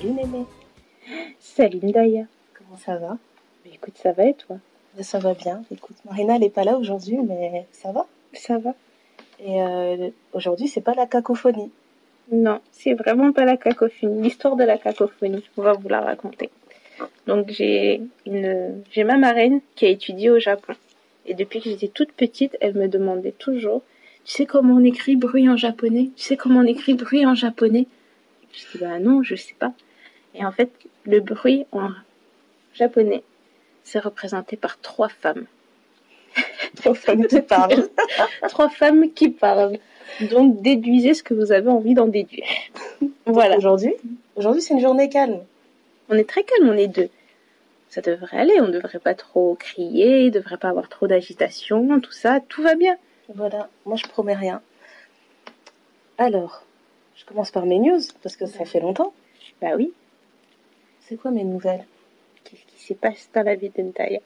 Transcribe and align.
Salut 0.00 0.14
Mémé. 0.14 0.46
Salut 1.40 1.80
Ndaya. 1.82 2.24
Comment 2.54 2.78
ça 2.78 2.96
va? 2.96 3.18
Mais 3.62 3.72
écoute, 3.74 3.98
ça 3.98 4.12
va 4.12 4.24
et 4.24 4.32
toi? 4.32 4.56
Ça 5.02 5.18
va 5.18 5.34
bien. 5.34 5.62
Écoute, 5.70 5.96
Marina, 6.06 6.36
elle 6.36 6.40
n'est 6.40 6.48
pas 6.48 6.64
là 6.64 6.78
aujourd'hui, 6.78 7.18
mais 7.18 7.66
ça 7.70 7.92
va 7.92 8.06
Ça 8.32 8.56
va. 8.56 8.74
Et 9.40 9.60
euh, 9.60 10.08
aujourd'hui, 10.32 10.68
c'est 10.68 10.80
pas 10.80 10.94
la 10.94 11.04
cacophonie. 11.04 11.70
Non, 12.32 12.60
c'est 12.72 12.94
vraiment 12.94 13.30
pas 13.32 13.44
la 13.44 13.58
cacophonie. 13.58 14.22
L'histoire 14.22 14.56
de 14.56 14.64
la 14.64 14.78
cacophonie, 14.78 15.44
on 15.58 15.62
va 15.62 15.74
vous 15.74 15.88
la 15.90 16.00
raconter. 16.00 16.48
Donc 17.26 17.50
j'ai 17.50 18.00
une, 18.24 18.82
j'ai 18.92 19.04
ma 19.04 19.18
marraine 19.18 19.60
qui 19.74 19.84
a 19.84 19.90
étudié 19.90 20.30
au 20.30 20.38
Japon. 20.38 20.72
Et 21.26 21.34
depuis 21.34 21.60
que 21.60 21.68
j'étais 21.68 21.88
toute 21.88 22.12
petite, 22.12 22.56
elle 22.62 22.74
me 22.74 22.88
demandait 22.88 23.32
toujours, 23.32 23.82
tu 24.24 24.32
sais 24.32 24.46
comment 24.46 24.76
on 24.76 24.84
écrit 24.84 25.16
bruit 25.16 25.46
en 25.50 25.58
japonais? 25.58 26.08
Tu 26.16 26.22
sais 26.22 26.38
comment 26.38 26.60
on 26.60 26.66
écrit 26.66 26.94
bruit 26.94 27.26
en 27.26 27.34
japonais? 27.34 27.86
Je 28.54 28.60
dis 28.60 28.78
bah 28.82 28.98
non, 28.98 29.22
je 29.22 29.34
sais 29.34 29.54
pas. 29.58 29.74
Et 30.34 30.44
en 30.44 30.52
fait, 30.52 30.70
le 31.04 31.20
bruit 31.20 31.66
en 31.72 31.90
japonais, 32.74 33.22
c'est 33.82 33.98
représenté 33.98 34.56
par 34.56 34.80
trois 34.80 35.08
femmes. 35.08 35.46
trois 36.76 36.94
femmes 36.94 37.26
qui 37.26 37.40
parlent. 37.40 37.88
trois 38.48 38.68
femmes 38.68 39.12
qui 39.12 39.28
parlent. 39.30 39.78
Donc 40.30 40.60
déduisez 40.62 41.14
ce 41.14 41.22
que 41.22 41.34
vous 41.34 41.52
avez 41.52 41.68
envie 41.68 41.94
d'en 41.94 42.06
déduire. 42.06 42.46
voilà. 43.26 43.56
Aujourd'hui, 43.56 43.94
aujourd'hui 44.36 44.62
c'est 44.62 44.74
une 44.74 44.80
journée 44.80 45.08
calme. 45.08 45.40
On 46.08 46.14
est 46.14 46.28
très 46.28 46.42
calme, 46.42 46.68
on 46.68 46.76
est 46.76 46.88
deux. 46.88 47.08
Ça 47.88 48.00
devrait 48.00 48.36
aller, 48.36 48.60
on 48.60 48.68
ne 48.68 48.72
devrait 48.72 49.00
pas 49.00 49.14
trop 49.14 49.56
crier, 49.56 50.20
il 50.20 50.26
ne 50.26 50.30
devrait 50.30 50.58
pas 50.58 50.68
avoir 50.68 50.88
trop 50.88 51.08
d'agitation, 51.08 52.00
tout 52.00 52.12
ça, 52.12 52.38
tout 52.48 52.62
va 52.62 52.76
bien. 52.76 52.96
Voilà, 53.34 53.68
moi 53.84 53.96
je 53.96 54.06
promets 54.06 54.34
rien. 54.34 54.62
Alors, 56.18 56.64
je 57.16 57.24
commence 57.24 57.50
par 57.50 57.66
mes 57.66 57.78
news, 57.78 58.00
parce 58.22 58.36
que 58.36 58.46
ça 58.46 58.64
fait 58.64 58.80
longtemps. 58.80 59.12
Bah 59.60 59.70
oui. 59.76 59.92
C'est 61.10 61.16
quoi 61.16 61.32
mes 61.32 61.42
nouvelles? 61.42 61.84
Qu'est-ce 62.44 62.64
qui 62.66 62.86
s'est 62.86 62.94
passé 62.94 63.26
dans 63.34 63.42
la 63.42 63.56
vie 63.56 63.70
de 63.70 63.82
Ndaya 63.82 64.20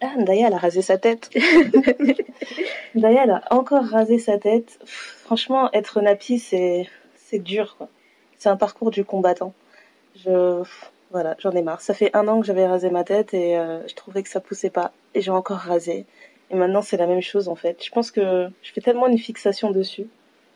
Ah, 0.00 0.14
Ndaya, 0.16 0.46
elle 0.46 0.54
a 0.54 0.58
rasé 0.58 0.80
sa 0.80 0.96
tête. 0.96 1.30
Ndaya, 2.94 3.24
elle 3.24 3.30
a 3.32 3.42
encore 3.50 3.82
rasé 3.82 4.20
sa 4.20 4.38
tête. 4.38 4.78
Franchement, 4.84 5.68
être 5.72 6.00
nappy, 6.00 6.38
c'est, 6.38 6.86
c'est 7.16 7.40
dur, 7.40 7.74
quoi. 7.76 7.88
C'est 8.38 8.48
un 8.48 8.56
parcours 8.56 8.92
du 8.92 9.04
combattant. 9.04 9.52
Je, 10.14 10.62
voilà, 11.10 11.34
j'en 11.40 11.50
ai 11.50 11.62
marre. 11.62 11.80
Ça 11.80 11.92
fait 11.92 12.14
un 12.14 12.28
an 12.28 12.38
que 12.38 12.46
j'avais 12.46 12.68
rasé 12.68 12.88
ma 12.90 13.02
tête 13.02 13.34
et 13.34 13.58
euh, 13.58 13.84
je 13.88 13.94
trouvais 13.96 14.22
que 14.22 14.28
ça 14.28 14.38
poussait 14.38 14.70
pas. 14.70 14.92
Et 15.14 15.22
j'ai 15.22 15.32
encore 15.32 15.58
rasé. 15.58 16.06
Et 16.50 16.54
maintenant, 16.54 16.82
c'est 16.82 16.98
la 16.98 17.08
même 17.08 17.20
chose, 17.20 17.48
en 17.48 17.56
fait. 17.56 17.84
Je 17.84 17.90
pense 17.90 18.12
que 18.12 18.46
je 18.62 18.72
fais 18.72 18.80
tellement 18.80 19.08
une 19.08 19.18
fixation 19.18 19.72
dessus. 19.72 20.06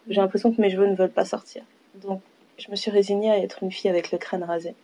J'ai 0.09 0.21
l'impression 0.21 0.53
que 0.53 0.61
mes 0.61 0.71
cheveux 0.71 0.87
ne 0.87 0.95
veulent 0.95 1.11
pas 1.11 1.25
sortir. 1.25 1.65
Donc, 1.97 2.21
je 2.57 2.71
me 2.71 2.77
suis 2.77 2.93
résignée 2.93 3.33
à 3.33 3.39
être 3.39 3.65
une 3.65 3.73
fille 3.73 3.91
avec 3.91 4.13
le 4.13 4.19
crâne 4.19 4.45
rasé. 4.45 4.77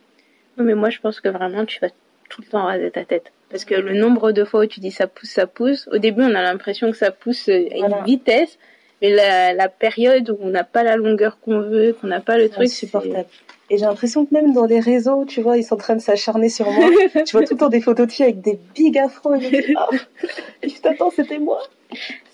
Non, 0.57 0.65
mais 0.65 0.75
moi, 0.75 0.91
je 0.91 1.01
pense 1.01 1.21
que 1.21 1.29
vraiment, 1.29 1.65
tu 1.65 1.81
vas 1.81 1.89
tout 2.29 2.43
le 2.43 2.47
temps 2.47 2.65
raser 2.65 2.91
ta 2.91 3.05
tête. 3.05 3.33
Parce 3.51 3.65
que 3.65 3.75
le 3.75 3.93
nombre 3.93 4.33
de 4.33 4.45
fois 4.45 4.61
où 4.61 4.67
tu 4.67 4.81
dis 4.81 4.91
ça 4.91 5.07
pousse, 5.07 5.31
ça 5.31 5.47
pousse, 5.47 5.89
au 5.93 5.99
début, 5.99 6.23
on 6.23 6.35
a 6.35 6.43
l'impression 6.43 6.91
que 6.91 6.97
ça 6.97 7.11
pousse 7.11 7.49
à 7.49 7.57
une 7.57 8.05
vitesse. 8.05 8.59
Mais 9.03 9.11
la, 9.11 9.53
la, 9.53 9.69
période 9.69 10.31
où 10.31 10.39
on 10.41 10.49
n'a 10.49 10.63
pas 10.63 10.85
la 10.85 10.95
longueur 10.97 11.41
qu'on 11.41 11.61
veut, 11.61 11.97
qu'on 12.01 12.07
n'a 12.07 12.21
pas 12.21 12.39
le 12.39 12.49
truc, 12.49 12.69
c'est 12.69 12.87
supportable. 12.87 13.27
Et 13.69 13.79
j'ai 13.79 13.87
l'impression 13.87 14.25
que 14.25 14.33
même 14.33 14.53
dans 14.53 14.67
les 14.67 14.81
réseaux, 14.81 15.25
tu 15.25 15.41
vois, 15.41 15.57
ils 15.57 15.65
sont 15.65 15.75
en 15.75 15.79
train 15.79 15.97
de 15.97 16.01
s'acharner 16.01 16.49
sur 16.49 16.71
moi. 16.71 16.89
tu 17.27 17.33
vois 17.33 17.45
tout 17.45 17.55
le 17.55 17.59
temps 17.59 17.69
des 17.69 17.81
photos 17.81 18.07
de 18.07 18.13
filles 18.13 18.27
avec 18.27 18.41
des 18.41 18.59
big 18.75 18.99
afros. 18.99 19.35
Et 19.35 19.75
oh, 19.77 20.69
attends, 20.85 21.11
c'était 21.11 21.39
moi. 21.39 21.61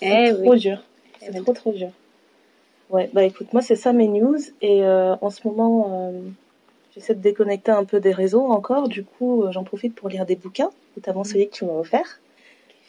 C'est 0.01 0.31
eh 0.31 0.33
trop 0.33 0.55
dur. 0.55 0.83
C'est 1.21 1.31
trop, 1.43 1.53
trop 1.53 1.71
dur. 1.71 1.89
Ouais, 2.89 3.09
bah 3.13 3.23
écoute, 3.23 3.53
moi, 3.53 3.61
c'est 3.61 3.75
ça 3.75 3.93
mes 3.93 4.07
news. 4.07 4.37
Et 4.61 4.83
euh, 4.83 5.15
en 5.21 5.29
ce 5.29 5.47
moment, 5.47 6.11
euh, 6.11 6.21
j'essaie 6.99 7.15
de 7.15 7.21
déconnecter 7.21 7.71
un 7.71 7.85
peu 7.85 7.99
des 7.99 8.11
réseaux 8.11 8.45
encore. 8.45 8.87
Du 8.87 9.03
coup, 9.03 9.43
euh, 9.43 9.51
j'en 9.51 9.63
profite 9.63 9.95
pour 9.95 10.09
lire 10.09 10.25
des 10.25 10.35
bouquins, 10.35 10.69
notamment 10.97 11.23
celui 11.23 11.47
que 11.49 11.55
tu 11.55 11.65
m'as 11.65 11.73
offert. 11.73 12.19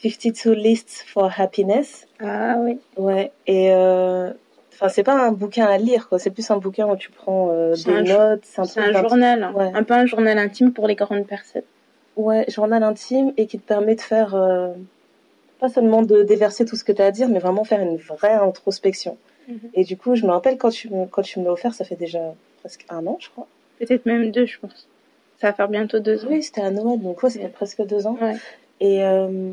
52 0.02 0.52
Lists 0.52 1.04
for 1.06 1.30
Happiness. 1.36 2.06
Ah 2.20 2.56
oui. 2.58 2.78
Ouais. 2.96 3.32
Et 3.46 3.70
euh, 3.72 4.32
enfin, 4.72 4.88
c'est 4.88 5.02
pas 5.02 5.14
un 5.14 5.32
bouquin 5.32 5.66
à 5.66 5.76
lire, 5.76 6.08
quoi. 6.08 6.18
C'est 6.18 6.30
plus 6.30 6.50
un 6.50 6.56
bouquin 6.56 6.88
où 6.88 6.96
tu 6.96 7.10
prends 7.10 7.50
euh, 7.52 7.74
des 7.74 8.02
notes. 8.02 8.40
C'est 8.44 8.60
un, 8.78 8.92
journal. 8.92 9.42
Hein. 9.42 9.52
Ouais. 9.54 9.70
Un 9.74 9.82
peu 9.82 9.94
un 9.94 10.06
journal 10.06 10.38
intime 10.38 10.72
pour 10.72 10.86
les 10.86 10.94
grandes 10.94 11.26
personnes. 11.26 11.62
Ouais, 12.16 12.44
journal 12.48 12.82
intime 12.82 13.32
et 13.36 13.46
qui 13.46 13.58
te 13.58 13.66
permet 13.66 13.94
de 13.94 14.00
faire 14.00 14.34
euh, 14.34 14.72
pas 15.58 15.68
seulement 15.68 16.02
de 16.02 16.22
déverser 16.22 16.64
tout 16.64 16.76
ce 16.76 16.84
que 16.84 16.92
tu 16.92 17.02
as 17.02 17.06
à 17.06 17.10
dire, 17.10 17.28
mais 17.28 17.38
vraiment 17.38 17.64
faire 17.64 17.80
une 17.80 17.96
vraie 17.96 18.32
introspection. 18.32 19.16
Mm-hmm. 19.48 19.70
Et 19.74 19.84
du 19.84 19.96
coup, 19.96 20.16
je 20.16 20.24
me 20.26 20.30
rappelle 20.30 20.56
quand 20.56 20.70
tu 20.70 20.88
me, 20.88 21.06
quand 21.06 21.22
tu 21.22 21.40
me 21.40 21.44
l'as 21.44 21.52
offert, 21.52 21.74
ça 21.74 21.84
fait 21.84 21.96
déjà 21.96 22.34
presque 22.60 22.86
un 22.88 23.06
an, 23.06 23.18
je 23.20 23.28
crois. 23.28 23.46
Peut-être 23.80 24.06
même 24.06 24.30
deux, 24.30 24.46
je 24.46 24.58
pense. 24.60 24.86
Ça 25.40 25.48
va 25.48 25.52
faire 25.54 25.68
bientôt 25.68 25.98
deux 25.98 26.24
ans. 26.24 26.28
Oui, 26.30 26.42
c'était 26.42 26.60
à 26.60 26.70
Noël, 26.70 27.00
donc 27.00 27.22
ouais, 27.22 27.30
ça 27.30 27.40
fait 27.40 27.48
presque 27.48 27.82
deux 27.86 28.06
ans. 28.06 28.16
Ouais. 28.20 28.36
Et 28.80 29.02
euh, 29.02 29.52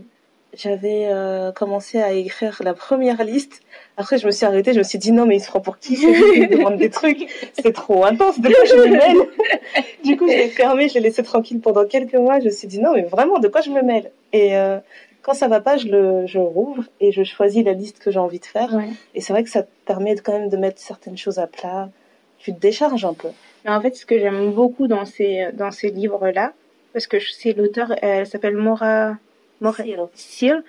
j'avais 0.53 1.07
euh, 1.07 1.51
commencé 1.51 2.01
à 2.01 2.11
écrire 2.13 2.61
la 2.63 2.73
première 2.73 3.23
liste. 3.23 3.61
Après, 3.95 4.17
je 4.17 4.25
me 4.25 4.31
suis 4.31 4.45
arrêtée, 4.45 4.73
je 4.73 4.79
me 4.79 4.83
suis 4.83 4.97
dit 4.97 5.11
non, 5.11 5.25
mais 5.25 5.37
il 5.37 5.39
se 5.39 5.47
prend 5.47 5.61
pour 5.61 5.79
qui 5.79 5.95
qui 5.95 6.47
demande 6.47 6.77
des 6.77 6.89
trucs? 6.89 7.27
C'est 7.53 7.73
trop 7.73 8.05
intense. 8.05 8.39
De 8.39 8.49
quoi 8.49 8.65
je 8.65 8.75
me 8.75 8.87
mêle? 8.89 9.17
Du 10.03 10.15
coup, 10.15 10.27
je 10.27 10.33
l'ai 10.33 10.47
fermé, 10.47 10.87
je 10.87 10.95
l'ai 10.95 11.01
laissé 11.01 11.23
tranquille 11.23 11.59
pendant 11.59 11.85
quelques 11.85 12.15
mois. 12.15 12.39
Je 12.39 12.45
me 12.45 12.49
suis 12.51 12.67
dit 12.67 12.79
non, 12.79 12.93
mais 12.93 13.03
vraiment, 13.03 13.39
de 13.39 13.47
quoi 13.47 13.61
je 13.61 13.69
me 13.69 13.81
mêle? 13.81 14.11
Et 14.31 14.55
euh, 14.55 14.77
quand 15.21 15.33
ça 15.33 15.47
va 15.47 15.59
pas, 15.59 15.77
je 15.77 15.87
le 15.87 16.25
je 16.27 16.39
rouvre 16.39 16.83
et 17.01 17.11
je 17.11 17.23
choisis 17.23 17.63
la 17.63 17.73
liste 17.73 17.99
que 17.99 18.11
j'ai 18.11 18.19
envie 18.19 18.39
de 18.39 18.45
faire. 18.45 18.73
Ouais. 18.73 18.89
Et 19.15 19.21
c'est 19.21 19.33
vrai 19.33 19.43
que 19.43 19.49
ça 19.49 19.63
te 19.63 19.69
permet 19.85 20.15
quand 20.15 20.33
même 20.33 20.49
de 20.49 20.57
mettre 20.57 20.79
certaines 20.79 21.17
choses 21.17 21.39
à 21.39 21.47
plat. 21.47 21.89
Tu 22.39 22.53
te 22.53 22.59
décharges 22.59 23.03
un 23.03 23.13
peu. 23.13 23.29
En 23.67 23.81
fait, 23.81 23.95
ce 23.95 24.05
que 24.05 24.17
j'aime 24.17 24.53
beaucoup 24.53 24.87
dans 24.87 25.05
ces 25.05 25.49
dans 25.53 25.71
ces 25.71 25.91
livres-là, 25.91 26.53
parce 26.93 27.05
que 27.05 27.17
c'est 27.19 27.53
l'auteur, 27.53 27.93
elle 28.01 28.25
s'appelle 28.25 28.55
Mora 28.55 29.17
Seal. 30.13 30.63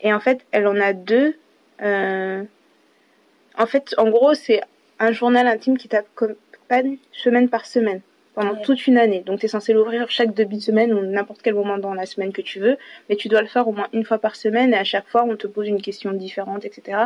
Et 0.00 0.12
en 0.12 0.20
fait, 0.20 0.44
elle 0.52 0.66
en 0.66 0.80
a 0.80 0.92
deux. 0.92 1.34
Euh... 1.82 2.42
En 3.58 3.66
fait, 3.66 3.94
en 3.98 4.08
gros, 4.08 4.34
c'est 4.34 4.60
un 4.98 5.12
journal 5.12 5.46
intime 5.46 5.76
qui 5.78 5.88
t'accompagne 5.88 6.98
semaine 7.12 7.48
par 7.48 7.66
semaine 7.66 8.00
pendant 8.34 8.54
ouais. 8.54 8.62
toute 8.62 8.86
une 8.86 8.98
année. 8.98 9.22
Donc, 9.24 9.40
tu 9.40 9.46
es 9.46 9.48
censé 9.48 9.72
l'ouvrir 9.72 10.10
chaque 10.10 10.34
début 10.34 10.56
de 10.56 10.60
semaine 10.60 10.92
ou 10.92 11.04
n'importe 11.04 11.40
quel 11.42 11.54
moment 11.54 11.78
dans 11.78 11.94
la 11.94 12.06
semaine 12.06 12.32
que 12.32 12.42
tu 12.42 12.58
veux. 12.58 12.76
Mais 13.08 13.16
tu 13.16 13.28
dois 13.28 13.40
le 13.40 13.46
faire 13.46 13.68
au 13.68 13.72
moins 13.72 13.88
une 13.92 14.04
fois 14.04 14.18
par 14.18 14.36
semaine 14.36 14.74
et 14.74 14.76
à 14.76 14.84
chaque 14.84 15.08
fois, 15.08 15.24
on 15.24 15.36
te 15.36 15.46
pose 15.46 15.68
une 15.68 15.80
question 15.80 16.12
différente, 16.12 16.64
etc. 16.64 17.04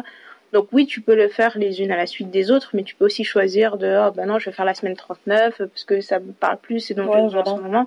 Donc 0.52 0.68
oui, 0.72 0.86
tu 0.86 1.00
peux 1.00 1.14
le 1.14 1.28
faire 1.28 1.58
les 1.58 1.82
unes 1.82 1.92
à 1.92 1.96
la 1.96 2.06
suite 2.06 2.30
des 2.30 2.50
autres, 2.50 2.70
mais 2.72 2.82
tu 2.82 2.94
peux 2.94 3.04
aussi 3.04 3.24
choisir 3.24 3.76
de, 3.76 4.06
oh, 4.06 4.10
ben 4.12 4.26
non, 4.26 4.38
je 4.38 4.46
vais 4.46 4.56
faire 4.56 4.64
la 4.64 4.74
semaine 4.74 4.96
39 4.96 5.58
parce 5.58 5.84
que 5.84 6.00
ça 6.00 6.18
me 6.20 6.32
parle 6.32 6.58
plus 6.58 6.90
et 6.90 6.94
donc 6.94 7.12
ouais, 7.12 7.22
je 7.28 7.34
voilà. 7.34 7.50
en 7.50 7.56
ce 7.56 7.62
moment. 7.62 7.86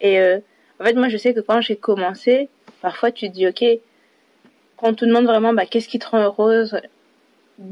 Et 0.00 0.18
euh, 0.18 0.38
en 0.80 0.84
fait, 0.84 0.94
moi, 0.94 1.08
je 1.08 1.16
sais 1.18 1.34
que 1.34 1.40
quand 1.40 1.60
j'ai 1.60 1.76
commencé, 1.76 2.48
parfois 2.80 3.10
tu 3.10 3.28
te 3.28 3.34
dis, 3.34 3.46
ok, 3.46 3.64
quand 4.76 4.88
on 4.88 4.94
te 4.94 5.04
demande 5.04 5.26
vraiment, 5.26 5.52
bah, 5.52 5.66
qu'est-ce 5.66 5.88
qui 5.88 5.98
te 5.98 6.08
rend 6.08 6.22
heureuse, 6.22 6.80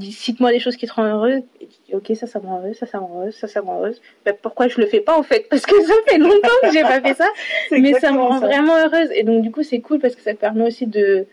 cite-moi 0.01 0.51
des 0.53 0.61
choses 0.61 0.77
qui 0.77 0.87
te 0.87 0.93
rendent 0.93 1.07
heureuse, 1.07 1.43
et 1.61 1.67
tu 1.67 1.77
dis, 1.87 1.95
ok, 1.95 2.15
ça, 2.15 2.27
ça 2.27 2.39
me 2.39 2.47
rend 2.47 2.61
heureuse, 2.61 2.77
ça, 2.77 2.85
ça 2.85 2.99
me 3.01 3.05
rend 3.05 3.21
heureuse, 3.23 3.35
ça, 3.35 3.49
ça 3.49 3.63
me 3.63 3.67
rend 3.67 3.79
heureuse. 3.79 4.01
Bah, 4.27 4.33
pourquoi 4.41 4.69
je 4.69 4.79
le 4.79 4.87
fais 4.87 5.01
pas, 5.01 5.19
en 5.19 5.23
fait? 5.23 5.49
Parce 5.49 5.65
que 5.65 5.81
ça 5.83 5.95
fait 6.07 6.19
longtemps 6.19 6.49
que 6.63 6.71
j'ai 6.71 6.83
pas 6.83 7.01
fait 7.01 7.15
ça, 7.15 7.29
mais 7.71 7.95
ça 7.95 8.13
me 8.13 8.21
rend 8.21 8.41
ça. 8.41 8.47
vraiment 8.47 8.77
heureuse. 8.77 9.09
Et 9.15 9.23
donc, 9.23 9.43
du 9.43 9.51
coup, 9.51 9.63
c'est 9.63 9.81
cool 9.81 10.01
parce 10.01 10.15
que 10.15 10.21
ça 10.21 10.35
te 10.35 10.39
permet 10.39 10.67
aussi 10.67 10.87
de, 10.87 11.27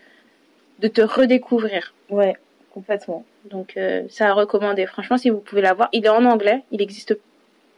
de 0.80 0.88
te 0.88 1.02
redécouvrir. 1.02 1.94
Ouais, 2.10 2.36
complètement. 2.76 3.24
Donc, 3.50 3.70
euh, 3.78 4.04
ça 4.10 4.30
a 4.30 4.34
recommandé. 4.34 4.86
Franchement, 4.86 5.18
si 5.18 5.30
vous 5.32 5.40
pouvez 5.40 5.62
l'avoir, 5.62 5.90
il 5.94 6.06
est 6.06 6.10
en 6.10 6.26
anglais, 6.26 6.62
il 6.72 6.82
existe 6.82 7.16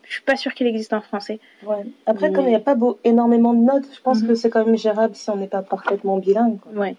je 0.08 0.14
suis 0.14 0.22
pas 0.22 0.38
sûre 0.38 0.54
qu'il 0.54 0.68
existe 0.68 0.94
en 0.94 1.02
français. 1.02 1.40
Ouais. 1.66 1.84
Après, 2.06 2.30
mais... 2.30 2.36
comme 2.36 2.46
il 2.46 2.50
n'y 2.50 2.56
a 2.56 2.62
pas 2.62 2.76
beau, 2.76 2.98
énormément 3.04 3.54
de 3.54 3.60
notes, 3.60 3.84
je 3.94 4.02
pense 4.02 4.22
mm 4.22 4.24
-hmm. 4.24 4.28
que 4.28 4.36
c'est 4.36 4.50
quand 4.50 4.66
même 4.66 4.78
gérable 4.78 5.16
si 5.16 5.30
on 5.30 5.36
n'est 5.36 5.54
pas 5.58 5.62
parfaitement 5.62 6.18
bilingue. 6.18 6.60
Quoi. 6.62 6.72
Ouais. 6.82 6.96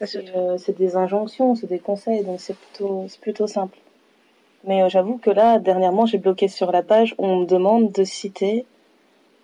C'est 0.00 0.24
euh, 0.34 0.56
des 0.78 0.96
injonctions, 0.96 1.48
c'est 1.58 1.66
des 1.66 1.82
conseils, 1.90 2.22
donc 2.24 2.38
c'est 2.40 2.56
plutôt, 2.56 3.06
plutôt 3.20 3.48
simple. 3.58 3.76
Mais 4.64 4.82
euh, 4.82 4.88
j'avoue 4.88 5.18
que 5.18 5.30
là, 5.30 5.58
dernièrement, 5.58 6.06
j'ai 6.06 6.18
bloqué 6.18 6.46
sur 6.48 6.70
la 6.72 6.82
page 6.82 7.14
où 7.18 7.24
on 7.26 7.36
me 7.42 7.46
demande 7.46 7.84
de 7.92 8.04
citer 8.04 8.64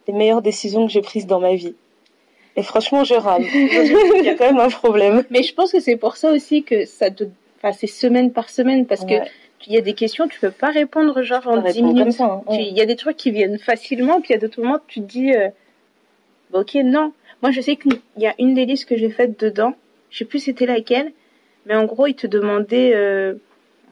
les 0.06 0.14
meilleures 0.18 0.42
décisions 0.50 0.82
que 0.86 0.92
j'ai 0.94 1.02
prises 1.10 1.26
dans 1.26 1.40
ma 1.40 1.54
vie. 1.62 1.74
Et 2.56 2.62
franchement, 2.62 3.02
je 3.04 3.14
rame. 3.14 3.42
il 4.20 4.24
y 4.24 4.28
a 4.28 4.34
quand 4.38 4.50
même 4.52 4.60
un 4.60 4.74
problème. 4.82 5.24
Mais 5.30 5.42
je 5.42 5.52
pense 5.54 5.70
que 5.72 5.80
c'est 5.80 5.96
pour 5.96 6.16
ça 6.16 6.28
aussi 6.36 6.62
que 6.62 6.84
ça 6.84 7.10
te, 7.10 7.24
enfin, 7.64 7.76
c'est 7.78 7.86
semaine 7.86 8.32
par 8.32 8.50
semaine, 8.50 8.86
parce 8.86 9.02
ouais. 9.02 9.20
que 9.20 9.28
il 9.66 9.72
y 9.72 9.78
a 9.78 9.80
des 9.80 9.94
questions, 9.94 10.28
tu 10.28 10.38
peux 10.40 10.50
pas 10.50 10.70
répondre 10.70 11.22
genre 11.22 11.46
en 11.46 11.62
10 11.62 11.82
minutes. 11.82 12.20
Hein. 12.20 12.42
Il 12.50 12.76
y 12.76 12.82
a 12.82 12.86
des 12.86 12.96
trucs 12.96 13.16
qui 13.16 13.30
viennent 13.30 13.58
facilement, 13.58 14.20
puis 14.20 14.30
il 14.30 14.32
y 14.34 14.36
a 14.36 14.38
d'autres 14.38 14.60
moments 14.62 14.78
tu 14.86 15.00
te 15.00 15.06
dis, 15.06 15.34
euh, 15.34 15.48
bah, 16.50 16.60
ok, 16.60 16.74
non. 16.84 17.12
Moi, 17.42 17.50
je 17.50 17.62
sais 17.62 17.76
qu'il 17.76 17.98
y 18.18 18.26
a 18.26 18.34
une 18.38 18.52
des 18.52 18.66
listes 18.66 18.86
que 18.86 18.96
j'ai 18.96 19.08
faites 19.08 19.40
dedans, 19.40 19.74
je 20.10 20.18
sais 20.18 20.24
plus 20.26 20.40
c'était 20.40 20.66
laquelle, 20.66 21.12
mais 21.64 21.74
en 21.74 21.84
gros, 21.84 22.06
il 22.06 22.14
te 22.14 22.26
demandait 22.26 22.92
euh, 22.94 23.34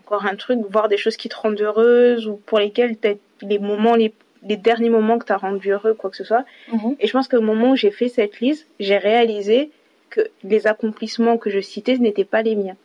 encore 0.05 0.27
un 0.27 0.37
truc, 0.37 0.59
voir 0.71 0.89
des 0.89 0.99
choses 0.99 1.17
qui 1.17 1.31
te 1.31 1.37
rendent 1.37 1.61
heureuse, 1.61 2.27
ou 2.29 2.37
pour 2.45 2.59
lesquelles 2.59 2.97
les 3.41 3.59
moments, 3.59 3.97
les, 3.97 4.13
les 4.43 4.59
derniers 4.59 4.91
moments 4.91 5.19
que 5.19 5.25
tu 5.25 5.33
as 5.33 5.39
rendu 5.39 5.71
heureux, 5.71 5.95
quoi 5.95 6.11
que 6.11 6.17
ce 6.17 6.25
soit. 6.25 6.45
-hmm. 6.71 6.97
Et 7.01 7.07
je 7.07 7.13
pense 7.13 7.29
qu'au 7.29 7.41
moment 7.41 7.71
où 7.71 7.77
j'ai 7.77 7.91
fait 7.91 8.09
cette 8.09 8.41
liste, 8.41 8.67
j'ai 8.79 8.99
réalisé 8.99 9.71
que 10.11 10.21
les 10.45 10.67
accomplissements 10.67 11.39
que 11.39 11.49
je 11.49 11.61
citais, 11.61 11.97
ce 11.97 12.03
n'étaient 12.03 12.31
pas 12.37 12.43
les 12.43 12.57
miens. 12.57 12.77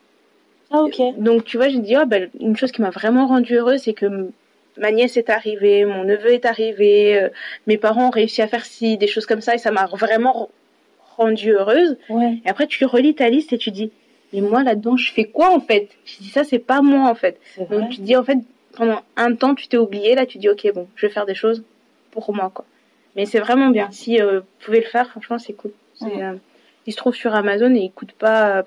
Ah, 0.72 0.82
ok. 0.82 1.02
Donc, 1.18 1.46
tu 1.46 1.58
vois, 1.58 1.70
je 1.70 1.78
me 1.78 1.82
dis, 1.84 1.96
oh, 1.98 2.06
ben, 2.06 2.30
une 2.40 2.58
chose 2.58 2.72
qui 2.72 2.82
m'a 2.82 2.90
vraiment 2.90 3.28
rendue 3.28 3.56
heureuse, 3.56 3.82
c'est 3.82 3.94
que 3.94 4.30
ma 4.78 4.92
nièce 4.92 5.18
est 5.18 5.30
arrivée, 5.30 5.86
mon 5.86 6.04
neveu 6.04 6.34
est 6.34 6.46
arrivé, 6.46 7.18
euh, 7.18 7.30
mes 7.68 7.78
parents 7.78 8.08
ont 8.08 8.12
réussi 8.12 8.42
à 8.42 8.48
faire 8.48 8.66
ci, 8.66 8.98
des 8.98 9.08
choses 9.08 9.26
comme 9.26 9.42
ça, 9.42 9.56
et 9.56 9.58
ça 9.58 9.72
m'a 9.72 9.86
vraiment 9.86 10.50
rendue 11.16 11.52
heureuse. 11.54 11.98
Ouais. 12.10 12.40
Et 12.46 12.50
après, 12.50 12.68
tu 12.68 12.86
relis 12.86 13.16
ta 13.16 13.30
liste 13.30 13.54
et 13.54 13.58
tu 13.58 13.72
dis, 13.72 13.92
mais 14.34 14.42
moi 14.42 14.64
là-dedans, 14.64 14.98
je 14.98 15.12
fais 15.12 15.26
quoi 15.26 15.52
en 15.52 15.60
fait? 15.60 15.90
Je 16.06 16.18
dis 16.18 16.30
ça, 16.30 16.44
c'est 16.44 16.60
pas 16.60 16.82
moi 16.82 17.10
en 17.10 17.16
fait. 17.16 17.40
Donc 17.72 17.90
tu 17.90 18.02
dis 18.02 18.16
en 18.16 18.24
fait, 18.24 18.38
pendant 18.76 19.02
un 19.16 19.34
temps, 19.36 19.56
tu 19.56 19.68
t'es 19.68 19.78
oublié, 19.78 20.16
là 20.16 20.26
tu 20.26 20.38
dis, 20.38 20.50
ok, 20.50 20.70
bon, 20.74 20.88
je 20.96 21.08
vais 21.08 21.12
faire 21.14 21.26
des 21.26 21.34
choses 21.36 21.64
pour 22.12 22.34
moi 22.36 22.52
quoi. 22.54 22.66
Mais 23.16 23.26
c'est 23.26 23.40
vraiment 23.40 23.70
bien. 23.70 23.90
Si 23.92 24.22
euh, 24.22 24.42
vous 24.42 24.46
pouvez 24.60 24.80
le 24.80 24.86
faire, 24.86 25.10
franchement, 25.10 25.40
c'est 25.40 25.54
cool. 25.54 25.72
Ouais. 26.02 26.22
euh, 26.22 26.34
il 26.86 26.94
se 26.94 26.98
trouve 26.98 27.16
sur 27.16 27.34
Amazon 27.34 27.74
et 27.74 27.80
il 27.80 27.92
coûte 27.92 28.12
pas, 28.12 28.58
euh, 28.58 28.64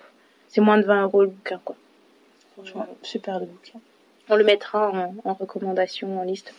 c'est 0.49 0.61
moins 0.61 0.79
de 0.79 0.83
20 0.85 1.03
euros 1.05 1.23
le 1.23 1.29
bouquin 1.29 1.61
quoi. 1.65 1.77
Franchement, 2.63 2.87
super 3.03 3.41
bouquin. 3.41 3.81
On 4.29 4.37
le 4.37 4.45
mettra 4.45 4.91
en, 4.91 5.15
en 5.25 5.35
recommandation, 5.35 6.21
en 6.21 6.23
liste, 6.25 6.55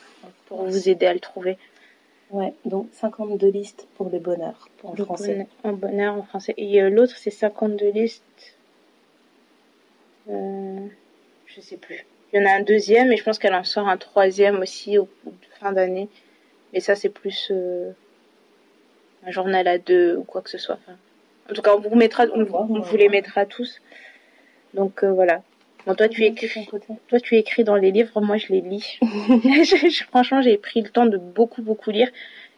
pour 0.47 0.63
vous 0.63 0.89
aider 0.89 1.05
à 1.05 1.13
le 1.13 1.19
trouver. 1.19 1.57
Ouais, 2.31 2.53
donc 2.65 2.87
52 2.93 3.47
listes 3.49 3.87
pour 3.97 4.09
le 4.09 4.19
bonheur, 4.19 4.67
en 4.83 4.93
Le 4.93 5.03
français. 5.03 5.33
bonheur- 5.33 5.47
En 5.63 5.73
bonheur 5.73 6.13
en 6.15 6.23
français. 6.23 6.53
Et 6.57 6.81
euh, 6.81 6.89
l'autre, 6.89 7.15
c'est 7.17 7.29
52 7.29 7.89
listes. 7.91 8.23
Euh, 10.29 10.87
je 11.45 11.61
sais 11.61 11.77
plus. 11.77 12.05
Il 12.33 12.39
y 12.39 12.43
en 12.43 12.45
a 12.49 12.53
un 12.53 12.61
deuxième 12.61 13.11
et 13.11 13.17
je 13.17 13.23
pense 13.23 13.37
qu'elle 13.39 13.53
en 13.55 13.63
sort 13.63 13.87
un 13.87 13.97
troisième 13.97 14.59
aussi 14.59 14.97
au, 14.97 15.09
au 15.25 15.33
fin 15.59 15.71
d'année. 15.73 16.07
Mais 16.73 16.79
ça, 16.79 16.95
c'est 16.95 17.09
plus 17.09 17.49
euh, 17.51 17.91
un 19.25 19.31
journal 19.31 19.67
à 19.67 19.77
deux 19.77 20.15
ou 20.15 20.23
quoi 20.23 20.41
que 20.41 20.49
ce 20.49 20.57
soit. 20.57 20.75
Enfin, 20.85 20.97
en 21.49 21.53
tout 21.53 21.61
cas, 21.61 21.75
on 21.75 21.79
vous 21.81 21.95
mettra, 21.95 22.25
on 22.33 22.79
vous 22.79 22.97
les 22.97 23.09
mettra 23.09 23.45
tous. 23.45 23.81
Donc 24.73 25.03
euh, 25.03 25.11
voilà. 25.11 25.41
Bon, 25.85 25.95
toi, 25.95 26.07
tu 26.07 26.21
De 26.21 26.25
écris, 26.27 26.67
toi, 27.07 27.19
tu 27.19 27.35
écris 27.37 27.63
dans 27.63 27.75
les 27.75 27.91
livres, 27.91 28.21
moi, 28.21 28.37
je 28.37 28.47
les 28.49 28.61
lis. 28.61 28.99
Je- 29.01 29.87
je- 29.89 30.03
franchement, 30.05 30.41
j'ai 30.41 30.57
pris 30.57 30.81
le 30.81 30.89
temps 30.89 31.05
de 31.05 31.17
beaucoup, 31.17 31.61
beaucoup 31.61 31.91
lire. 31.91 32.09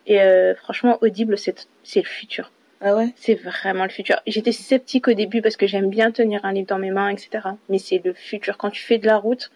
Et 0.05 0.21
euh, 0.21 0.53
franchement, 0.55 0.97
Audible, 1.01 1.37
c'est 1.37 1.55
le 1.95 2.03
futur. 2.03 2.51
Ah 2.81 2.95
ouais? 2.95 3.13
C'est 3.15 3.35
vraiment 3.35 3.83
le 3.85 3.89
futur. 3.89 4.17
J'étais 4.27 4.51
sceptique 4.51 5.07
au 5.07 5.13
début 5.13 5.41
parce 5.41 5.55
que 5.55 5.67
j'aime 5.67 5.89
bien 5.89 6.11
tenir 6.11 6.43
un 6.43 6.51
livre 6.51 6.67
dans 6.67 6.79
mes 6.79 6.91
mains, 6.91 7.09
etc. 7.09 7.55
Mais 7.69 7.77
c'est 7.77 8.01
le 8.03 8.13
futur. 8.13 8.57
Quand 8.57 8.69
tu 8.69 8.81
fais 8.81 8.97
de 8.97 9.05
la 9.07 9.15
route, 9.17 9.51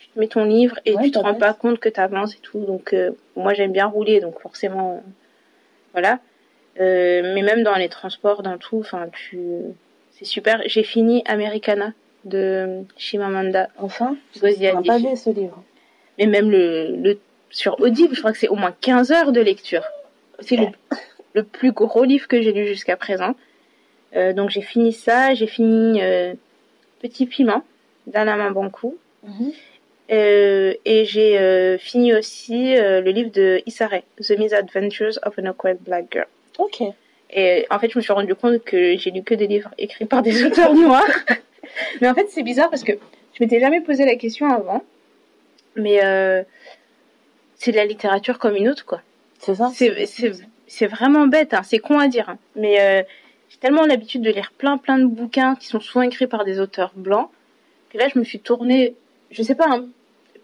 tu 0.00 0.08
te 0.08 0.18
mets 0.18 0.26
ton 0.26 0.44
livre 0.44 0.80
et 0.84 0.94
Ouais, 0.94 1.04
tu 1.04 1.12
te 1.12 1.18
rends 1.18 1.34
pas 1.34 1.54
compte 1.54 1.78
que 1.78 1.88
tu 1.88 2.00
avances 2.00 2.34
et 2.34 2.40
tout. 2.42 2.64
Donc, 2.64 2.92
euh, 2.92 3.12
moi, 3.36 3.54
j'aime 3.54 3.70
bien 3.72 3.86
rouler, 3.86 4.18
donc 4.20 4.40
forcément, 4.40 4.96
euh, 4.96 5.00
voilà. 5.92 6.18
Euh, 6.80 7.34
mais 7.34 7.42
même 7.42 7.62
dans 7.62 7.76
les 7.76 7.88
transports, 7.88 8.42
dans 8.42 8.58
tout, 8.58 8.78
enfin, 8.80 9.08
tu, 9.12 9.38
c'est 10.12 10.24
super. 10.24 10.62
J'ai 10.66 10.82
fini 10.82 11.22
Americana 11.26 11.92
de 12.24 12.82
Shimamanda 12.96 13.68
Enfin, 13.78 14.16
Ngozi 14.36 14.62
n'a 14.62 14.72
pas 14.82 14.94
Adichie. 14.94 15.10
lu 15.10 15.16
ce 15.16 15.30
livre. 15.30 15.62
Mais 16.18 16.26
même 16.26 16.50
le, 16.50 16.94
le 16.96 17.18
sur 17.50 17.80
Audible, 17.80 18.14
je 18.14 18.20
crois 18.20 18.32
que 18.32 18.38
c'est 18.38 18.48
au 18.48 18.54
moins 18.56 18.74
15 18.80 19.10
heures 19.12 19.32
de 19.32 19.40
lecture. 19.40 19.84
C'est 20.40 20.56
le, 20.56 20.66
le 21.34 21.42
plus 21.42 21.72
gros 21.72 22.04
livre 22.04 22.28
que 22.28 22.40
j'ai 22.40 22.52
lu 22.52 22.66
jusqu'à 22.66 22.96
présent. 22.96 23.34
Euh, 24.14 24.32
donc 24.32 24.50
j'ai 24.50 24.62
fini 24.62 24.92
ça, 24.92 25.34
j'ai 25.34 25.46
fini 25.46 26.00
euh, 26.02 26.34
Petit 27.00 27.26
Piment 27.26 27.64
d'Alain 28.06 28.50
Bankou. 28.50 28.96
Mhm. 29.24 29.52
Euh, 30.10 30.74
et 30.84 31.04
j'ai 31.06 31.78
fini 31.78 32.12
aussi 32.14 32.74
le 32.74 33.00
livre 33.10 33.30
de 33.32 33.62
Issa 33.66 33.86
Rae, 33.86 34.02
The 34.20 34.38
Misadventures 34.38 35.18
of 35.24 35.38
an 35.38 35.46
Awkward 35.46 35.78
Black 35.80 36.06
Girl. 36.12 36.26
Ok. 36.58 36.82
Et 37.34 37.66
en 37.70 37.78
fait, 37.78 37.90
je 37.90 37.98
me 37.98 38.02
suis 38.02 38.12
rendu 38.12 38.34
compte 38.34 38.62
que 38.62 38.96
j'ai 38.98 39.10
lu 39.10 39.22
que 39.22 39.34
des 39.34 39.46
livres 39.46 39.70
écrits 39.78 40.04
par 40.04 40.22
des 40.22 40.44
auteurs 40.46 40.74
noirs. 40.74 41.04
mais 42.00 42.08
en 42.08 42.14
fait, 42.14 42.26
c'est 42.30 42.42
bizarre 42.42 42.70
parce 42.70 42.84
que 42.84 42.92
je 42.92 43.42
m'étais 43.42 43.60
jamais 43.60 43.80
posé 43.80 44.04
la 44.04 44.16
question 44.16 44.48
avant. 44.48 44.82
Mais 45.76 46.04
euh, 46.04 46.42
c'est 47.56 47.72
de 47.72 47.76
la 47.76 47.86
littérature 47.86 48.38
comme 48.38 48.56
une 48.56 48.68
autre, 48.68 48.84
quoi. 48.84 49.00
C'est 49.38 49.54
ça 49.54 49.70
C'est, 49.74 50.86
vraiment 50.86 51.26
bête, 51.26 51.54
hein. 51.54 51.62
c'est 51.62 51.78
con 51.78 51.98
à 51.98 52.08
dire. 52.08 52.28
hein. 52.28 52.38
Mais 52.56 52.80
euh, 52.80 53.02
j'ai 53.48 53.58
tellement 53.58 53.84
l'habitude 53.86 54.22
de 54.22 54.30
lire 54.30 54.52
plein 54.56 54.78
plein 54.78 54.98
de 54.98 55.06
bouquins 55.06 55.54
qui 55.56 55.66
sont 55.66 55.80
souvent 55.80 56.02
écrits 56.02 56.26
par 56.26 56.44
des 56.44 56.60
auteurs 56.60 56.92
blancs 56.94 57.28
que 57.90 57.98
là, 57.98 58.08
je 58.12 58.18
me 58.18 58.24
suis 58.24 58.40
tournée, 58.40 58.94
je 59.30 59.42
sais 59.42 59.54
pas, 59.54 59.66
hein, 59.68 59.86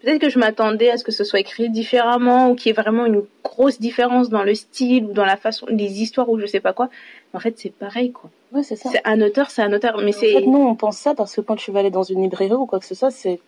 peut-être 0.01 0.21
que 0.21 0.29
je 0.29 0.37
m'attendais 0.37 0.91
à 0.91 0.97
ce 0.97 1.03
que 1.03 1.11
ce 1.11 1.23
soit 1.23 1.39
écrit 1.39 1.69
différemment 1.69 2.51
ou 2.51 2.55
qu'il 2.55 2.67
y 2.67 2.69
ait 2.69 2.81
vraiment 2.81 3.05
une 3.05 3.23
grosse 3.43 3.79
différence 3.79 4.29
dans 4.29 4.43
le 4.43 4.53
style 4.53 5.05
ou 5.05 5.13
dans 5.13 5.25
la 5.25 5.35
façon, 5.37 5.65
les 5.67 6.01
histoires 6.01 6.29
ou 6.29 6.39
je 6.39 6.45
sais 6.45 6.59
pas 6.59 6.73
quoi. 6.73 6.89
Mais 7.33 7.37
en 7.37 7.39
fait, 7.39 7.57
c'est 7.57 7.73
pareil, 7.73 8.11
quoi. 8.11 8.29
Ouais, 8.51 8.63
c'est 8.63 8.75
ça. 8.75 8.89
C'est 8.91 9.01
un 9.05 9.21
auteur, 9.21 9.51
c'est 9.51 9.61
un 9.61 9.71
auteur, 9.73 9.97
mais 9.99 10.09
En 10.15 10.19
c'est. 10.19 10.33
fait, 10.33 10.45
non, 10.45 10.67
on 10.69 10.75
pense 10.75 10.97
ça 10.97 11.13
parce 11.13 11.35
que 11.35 11.41
quand 11.41 11.55
tu 11.55 11.71
vas 11.71 11.79
aller 11.81 11.91
dans 11.91 12.03
une 12.03 12.21
librairie 12.23 12.53
ou 12.53 12.65
quoi 12.65 12.79
que 12.79 12.85
ce 12.85 12.95
soit, 12.95 13.11
c'est, 13.11 13.39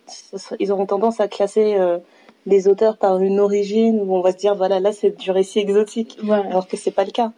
ils 0.60 0.72
auront 0.72 0.86
tendance 0.86 1.20
à 1.20 1.28
classer 1.28 1.76
euh, 1.76 1.98
les 2.46 2.68
auteurs 2.68 2.98
par 2.98 3.20
une 3.20 3.40
origine 3.40 4.00
où 4.00 4.16
on 4.16 4.22
va 4.22 4.32
se 4.32 4.38
dire, 4.38 4.54
voilà, 4.56 4.80
là, 4.80 4.92
c'est 4.92 5.18
du 5.18 5.32
récit 5.32 5.60
exotique. 5.60 6.18
Voilà. 6.22 6.46
Alors 6.50 6.68
que 6.68 6.78
c'est 6.78 6.92
pas 6.92 7.04
le 7.06 7.12
cas. 7.12 7.32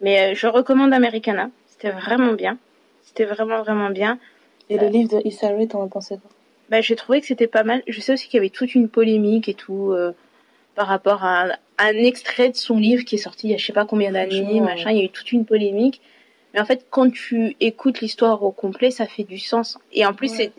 Mais 0.00 0.20
euh, 0.20 0.34
je 0.34 0.46
recommande 0.48 0.92
Americana. 0.92 1.50
C'était 1.68 1.90
vraiment 1.90 2.32
bien. 2.32 2.58
C'était 3.04 3.24
vraiment 3.24 3.62
vraiment 3.62 3.90
bien. 3.90 4.18
Et 4.70 4.78
le 4.78 4.88
livre 4.88 5.16
de 5.18 5.26
Issa 5.26 5.48
Rae, 5.48 5.66
t'en 5.68 5.84
as 5.84 5.88
pensé 5.88 6.16
quoi? 6.16 6.30
Bah, 6.70 6.80
j'ai 6.80 6.96
trouvé 6.96 7.20
que 7.20 7.26
c'était 7.26 7.46
pas 7.46 7.62
mal. 7.62 7.82
Je 7.86 8.00
sais 8.00 8.14
aussi 8.14 8.26
qu'il 8.26 8.38
y 8.38 8.40
avait 8.40 8.48
toute 8.48 8.74
une 8.74 8.88
polémique 8.88 9.48
et 9.48 9.54
tout 9.54 9.92
euh, 9.92 10.12
par 10.74 10.86
rapport 10.88 11.22
à 11.22 11.42
un, 11.44 11.50
un 11.78 11.92
extrait 11.92 12.48
de 12.48 12.56
son 12.56 12.78
livre 12.78 13.04
qui 13.04 13.16
est 13.16 13.18
sorti 13.18 13.48
il 13.48 13.50
y 13.50 13.54
a 13.54 13.58
je 13.58 13.64
sais 13.66 13.72
pas 13.74 13.84
combien 13.84 14.10
d'années, 14.12 14.60
machin. 14.60 14.90
Il 14.90 14.96
y 14.98 15.00
a 15.02 15.04
eu 15.04 15.10
toute 15.10 15.30
une 15.30 15.44
polémique. 15.44 16.00
Mais 16.54 16.60
en 16.60 16.64
fait, 16.64 16.86
quand 16.88 17.10
tu 17.12 17.56
écoutes 17.60 18.00
l'histoire 18.00 18.42
au 18.44 18.52
complet, 18.52 18.90
ça 18.92 19.06
fait 19.06 19.24
du 19.24 19.38
sens. 19.38 19.76
Et 19.92 20.06
en 20.06 20.14
plus, 20.14 20.30
Ouais. 20.38 20.52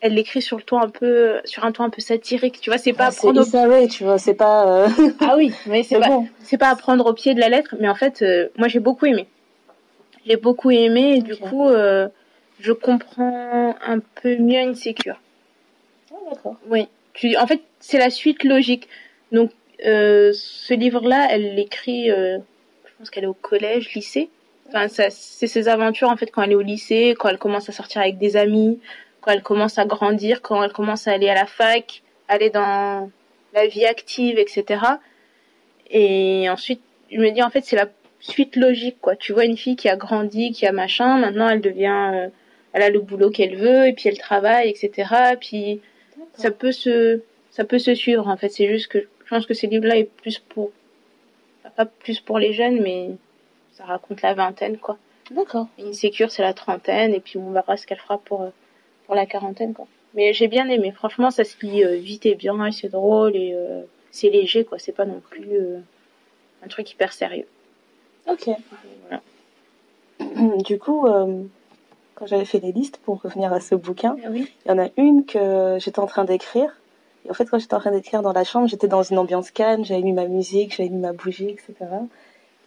elle 0.00 0.14
l'écrit 0.14 0.40
sur 0.40 0.56
le 0.56 0.62
ton 0.62 0.80
un 0.80 0.88
peu 0.88 1.40
sur 1.44 1.64
un 1.66 1.72
ton 1.72 1.84
un 1.84 1.90
peu 1.90 2.00
satirique. 2.00 2.60
Tu 2.62 2.70
vois, 2.70 2.78
c'est 2.78 2.94
pas 2.94 3.08
Ah, 3.08 3.12
prendre 3.12 3.42
au... 3.42 3.86
Tu 3.86 4.04
vois, 4.04 4.18
c'est 4.18 4.34
pas... 4.34 4.66
euh, 4.86 4.88
ah 5.20 5.34
oui, 5.36 5.52
mais 5.66 5.82
c'est 5.82 5.98
pas 6.00 6.08
bon. 6.08 6.26
c'est 6.40 6.56
pas 6.56 6.70
à 6.70 6.76
prendre 6.76 7.04
au 7.06 7.12
pied 7.12 7.34
de 7.34 7.40
la 7.40 7.50
lettre, 7.50 7.76
mais 7.78 7.88
en 7.90 7.94
fait, 7.94 8.22
euh, 8.22 8.48
moi 8.56 8.68
j'ai 8.68 8.80
beaucoup 8.80 9.04
aimé. 9.06 9.26
J'ai 10.26 10.36
beaucoup 10.36 10.70
aimé 10.70 11.16
et 11.16 11.20
du 11.22 11.36
coup, 11.36 11.68
euh, 11.68 12.08
je 12.58 12.72
comprends 12.72 13.76
un 13.86 13.98
peu 14.22 14.36
mieux 14.38 14.60
une 14.60 14.74
sécure. 14.74 15.20
Ah, 16.10 16.16
d'accord. 16.30 16.56
Oui, 16.68 16.88
tu, 17.12 17.36
en 17.36 17.46
fait, 17.46 17.60
c'est 17.80 17.98
la 17.98 18.08
suite 18.08 18.42
logique. 18.44 18.88
Donc, 19.32 19.50
ce 19.82 20.72
livre-là, 20.72 21.28
elle 21.30 21.54
l'écrit, 21.54 22.08
je 22.08 22.38
pense 22.98 23.10
qu'elle 23.10 23.24
est 23.24 23.26
au 23.26 23.34
collège, 23.34 23.92
lycée. 23.94 24.30
Enfin, 24.74 24.88
c'est 24.88 25.46
ses 25.46 25.68
aventures 25.68 26.10
en 26.10 26.16
fait 26.16 26.26
quand 26.26 26.42
elle 26.42 26.50
est 26.52 26.56
au 26.56 26.60
lycée, 26.60 27.14
quand 27.16 27.28
elle 27.28 27.38
commence 27.38 27.68
à 27.68 27.72
sortir 27.72 28.00
avec 28.00 28.18
des 28.18 28.36
amis, 28.36 28.80
quand 29.20 29.30
elle 29.30 29.42
commence 29.42 29.78
à 29.78 29.84
grandir, 29.84 30.42
quand 30.42 30.60
elle 30.64 30.72
commence 30.72 31.06
à 31.06 31.12
aller 31.12 31.28
à 31.28 31.34
la 31.34 31.46
fac, 31.46 32.02
aller 32.26 32.50
dans 32.50 33.08
la 33.52 33.66
vie 33.68 33.86
active, 33.86 34.36
etc. 34.36 34.80
Et 35.90 36.48
ensuite, 36.50 36.80
je 37.12 37.18
me 37.18 37.30
dis 37.30 37.40
en 37.40 37.50
fait, 37.50 37.64
c'est 37.64 37.76
la 37.76 37.88
suite 38.18 38.56
logique, 38.56 38.96
quoi. 39.00 39.14
Tu 39.14 39.32
vois 39.32 39.44
une 39.44 39.56
fille 39.56 39.76
qui 39.76 39.88
a 39.88 39.94
grandi, 39.94 40.50
qui 40.50 40.66
a 40.66 40.72
machin, 40.72 41.18
maintenant 41.18 41.48
elle 41.48 41.60
devient, 41.60 42.10
euh, 42.12 42.28
elle 42.72 42.82
a 42.82 42.90
le 42.90 42.98
boulot 43.00 43.30
qu'elle 43.30 43.56
veut, 43.56 43.86
et 43.86 43.92
puis 43.92 44.08
elle 44.08 44.18
travaille, 44.18 44.68
etc. 44.70 45.36
Puis 45.40 45.80
ça 46.34 46.50
peut 46.50 46.72
se, 46.72 47.20
ça 47.50 47.64
peut 47.64 47.78
se 47.78 47.94
suivre 47.94 48.26
en 48.26 48.36
fait. 48.36 48.48
C'est 48.48 48.66
juste 48.66 48.88
que 48.88 48.98
je 48.98 49.30
pense 49.30 49.46
que 49.46 49.54
ces 49.54 49.68
livres-là 49.68 49.98
est 49.98 50.10
plus 50.10 50.40
pour, 50.40 50.72
pas 51.76 51.86
plus 51.86 52.18
pour 52.18 52.40
les 52.40 52.52
jeunes, 52.52 52.80
mais 52.80 53.10
ça 53.76 53.84
raconte 53.84 54.22
la 54.22 54.34
vingtaine, 54.34 54.78
quoi. 54.78 54.96
D'accord. 55.30 55.68
Insécure, 55.80 56.30
c'est 56.30 56.42
la 56.42 56.54
trentaine, 56.54 57.14
et 57.14 57.20
puis 57.20 57.38
on 57.38 57.50
verra 57.50 57.76
ce 57.76 57.86
qu'elle 57.86 57.98
fera 57.98 58.18
pour, 58.18 58.42
euh, 58.42 58.50
pour 59.06 59.14
la 59.14 59.26
quarantaine, 59.26 59.74
quoi. 59.74 59.86
Mais 60.14 60.32
j'ai 60.32 60.48
bien 60.48 60.68
aimé. 60.68 60.92
Franchement, 60.92 61.30
ça 61.30 61.44
se 61.44 61.56
lit 61.64 61.84
euh, 61.84 61.96
vite 61.96 62.26
et 62.26 62.34
bien, 62.34 62.64
et 62.66 62.72
c'est 62.72 62.88
drôle, 62.88 63.34
et 63.34 63.52
euh, 63.54 63.82
c'est 64.10 64.30
léger, 64.30 64.64
quoi. 64.64 64.78
C'est 64.78 64.92
pas 64.92 65.06
non 65.06 65.20
plus 65.30 65.48
euh, 65.52 65.78
un 66.64 66.68
truc 66.68 66.90
hyper 66.90 67.12
sérieux. 67.12 67.46
Ok. 68.28 68.48
Voilà. 69.08 69.22
Du 70.64 70.78
coup, 70.78 71.06
euh, 71.06 71.42
quand 72.14 72.26
j'avais 72.26 72.44
fait 72.44 72.60
les 72.60 72.72
listes 72.72 72.98
pour 72.98 73.20
revenir 73.22 73.52
à 73.52 73.60
ce 73.60 73.74
bouquin, 73.74 74.16
Ah 74.24 74.28
oui. 74.30 74.52
il 74.64 74.68
y 74.68 74.72
en 74.72 74.78
a 74.78 74.88
une 74.96 75.24
que 75.26 75.78
j'étais 75.80 75.98
en 75.98 76.06
train 76.06 76.24
d'écrire. 76.24 76.70
Et 77.26 77.30
en 77.30 77.34
fait, 77.34 77.46
quand 77.46 77.58
j'étais 77.58 77.74
en 77.74 77.80
train 77.80 77.90
d'écrire 77.90 78.22
dans 78.22 78.32
la 78.32 78.44
chambre, 78.44 78.68
j'étais 78.68 78.86
dans 78.88 79.02
une 79.02 79.18
ambiance 79.18 79.50
calme, 79.50 79.84
j'avais 79.84 80.02
mis 80.02 80.12
ma 80.12 80.26
musique, 80.26 80.74
j'avais 80.76 80.90
mis 80.90 81.00
ma 81.00 81.12
bougie, 81.12 81.48
etc. 81.48 81.74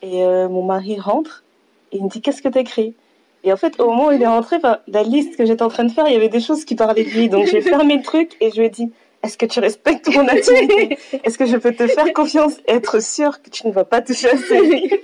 Et 0.02 0.24
euh, 0.24 0.48
mon 0.50 0.64
mari 0.64 1.00
rentre 1.00 1.44
et 1.92 1.98
il 1.98 2.04
me 2.04 2.10
dit 2.10 2.22
Qu'est-ce 2.22 2.42
que 2.42 2.50
t'écris? 2.50 2.96
Et 3.44 3.54
en 3.54 3.58
fait, 3.58 3.80
au 3.80 3.88
moment 3.88 4.08
où 4.08 4.12
il 4.12 4.22
est 4.22 4.28
rentré, 4.28 4.58
la 4.88 5.04
liste 5.04 5.38
que 5.38 5.46
j'étais 5.46 5.64
en 5.64 5.70
train 5.70 5.84
de 5.84 5.92
faire, 5.92 6.08
il 6.08 6.14
y 6.14 6.16
avait 6.16 6.30
des 6.30 6.40
choses 6.40 6.66
qui 6.66 6.76
parlaient 6.76 7.04
de 7.04 7.10
lui. 7.10 7.30
Donc 7.30 7.46
j'ai 7.46 7.62
fermé 7.62 7.98
le 7.98 8.04
truc 8.04 8.36
et 8.42 8.52
je 8.52 8.58
lui 8.58 8.66
ai 8.66 8.70
dit 8.70 8.92
Est-ce 9.24 9.38
que 9.38 9.46
tu 9.46 9.60
respectes 9.60 10.08
mon 10.14 10.28
activité? 10.28 10.98
Est-ce 11.24 11.38
que 11.38 11.46
je 11.46 11.58
peux 11.58 11.74
te 11.74 11.88
faire 11.88 12.12
confiance? 12.14 12.54
Être 12.68 13.02
sûr 13.02 13.42
que 13.42 13.50
tu 13.50 13.68
ne 13.68 13.72
vas 13.72 13.86
pas 13.86 14.02
toucher 14.02 14.30
à 14.30 14.38
ce 14.38 14.54
livre 14.54 14.98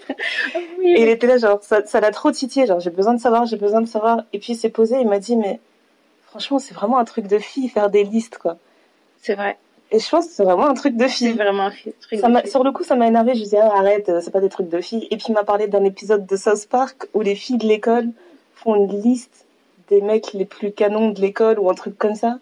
Et 0.83 1.01
il 1.01 1.07
était 1.07 1.27
là, 1.27 1.38
genre, 1.38 1.59
ça, 1.62 1.85
ça 1.85 2.00
l'a 2.00 2.12
trop 2.12 2.31
titillé, 2.31 2.65
genre, 2.65 2.79
j'ai 2.79 2.89
besoin 2.89 3.13
de 3.13 3.21
savoir, 3.21 3.45
j'ai 3.45 3.57
besoin 3.57 3.81
de 3.81 3.88
savoir. 3.88 4.23
Et 4.33 4.39
puis 4.39 4.53
il 4.53 4.57
s'est 4.57 4.69
posé, 4.69 4.97
il 5.00 5.07
m'a 5.07 5.19
dit, 5.19 5.35
mais 5.35 5.59
franchement, 6.27 6.59
c'est 6.59 6.73
vraiment 6.73 6.97
un 6.97 7.05
truc 7.05 7.27
de 7.27 7.39
fille, 7.39 7.69
faire 7.69 7.89
des 7.89 8.03
listes, 8.03 8.38
quoi. 8.39 8.57
C'est 9.21 9.35
vrai. 9.35 9.57
Et 9.93 10.00
je 10.00 10.09
pense 10.09 10.25
que 10.27 10.33
c'est 10.33 10.43
vraiment 10.43 10.67
un 10.67 10.73
truc 10.73 10.95
de 10.97 11.03
C'est 11.03 11.09
fille. 11.09 11.31
vraiment 11.33 11.67
un 11.67 11.69
truc 11.69 11.93
Ça 12.19 12.27
de 12.29 12.38
fille. 12.39 12.50
sur 12.50 12.63
le 12.63 12.71
coup, 12.71 12.83
ça 12.83 12.95
m'a 12.95 13.07
énervé. 13.07 13.33
Je 13.33 13.38
lui 13.39 13.43
disais, 13.43 13.59
ah, 13.62 13.71
arrête, 13.77 14.09
euh, 14.09 14.19
c'est 14.21 14.31
pas 14.31 14.41
des 14.41 14.50
trucs 14.50 14.67
de 14.67 14.81
filles. 14.81 15.07
Et 15.12 15.17
puis 15.17 15.27
il 15.29 15.33
m'a 15.33 15.43
parlé 15.43 15.67
d'un 15.67 15.83
épisode 15.83 16.25
de 16.25 16.35
South 16.35 16.67
Park 16.67 17.07
où 17.13 17.21
les 17.21 17.35
filles 17.35 17.57
de 17.57 17.67
l'école 17.67 18.09
font 18.55 18.75
une 18.75 19.01
liste 19.01 19.45
des 19.89 20.01
mecs 20.01 20.33
les 20.33 20.45
plus 20.45 20.71
canons 20.71 21.12
de 21.12 21.21
l'école 21.21 21.59
ou 21.59 21.69
un 21.69 21.75
truc 21.75 21.97
comme 21.97 22.15
ça. 22.15 22.39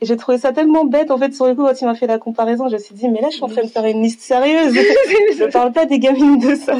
Et 0.00 0.06
j'ai 0.06 0.16
trouvé 0.16 0.36
ça 0.38 0.52
tellement 0.52 0.84
bête, 0.84 1.12
en 1.12 1.18
fait, 1.18 1.32
sur 1.32 1.46
le 1.46 1.54
coup, 1.54 1.64
quand 1.64 1.80
il 1.80 1.84
m'a 1.86 1.94
fait 1.94 2.08
la 2.08 2.18
comparaison, 2.18 2.66
je 2.68 2.74
me 2.74 2.78
suis 2.80 2.94
dit, 2.96 3.08
mais 3.08 3.20
là, 3.20 3.28
je 3.30 3.36
suis 3.36 3.44
en 3.44 3.48
train 3.48 3.62
de 3.62 3.68
faire 3.68 3.84
une 3.86 4.02
liste 4.02 4.20
sérieuse. 4.20 4.74
je 5.38 5.44
parle 5.52 5.70
pas 5.72 5.86
des 5.86 6.00
gamines 6.00 6.38
de 6.40 6.56
ça. 6.56 6.76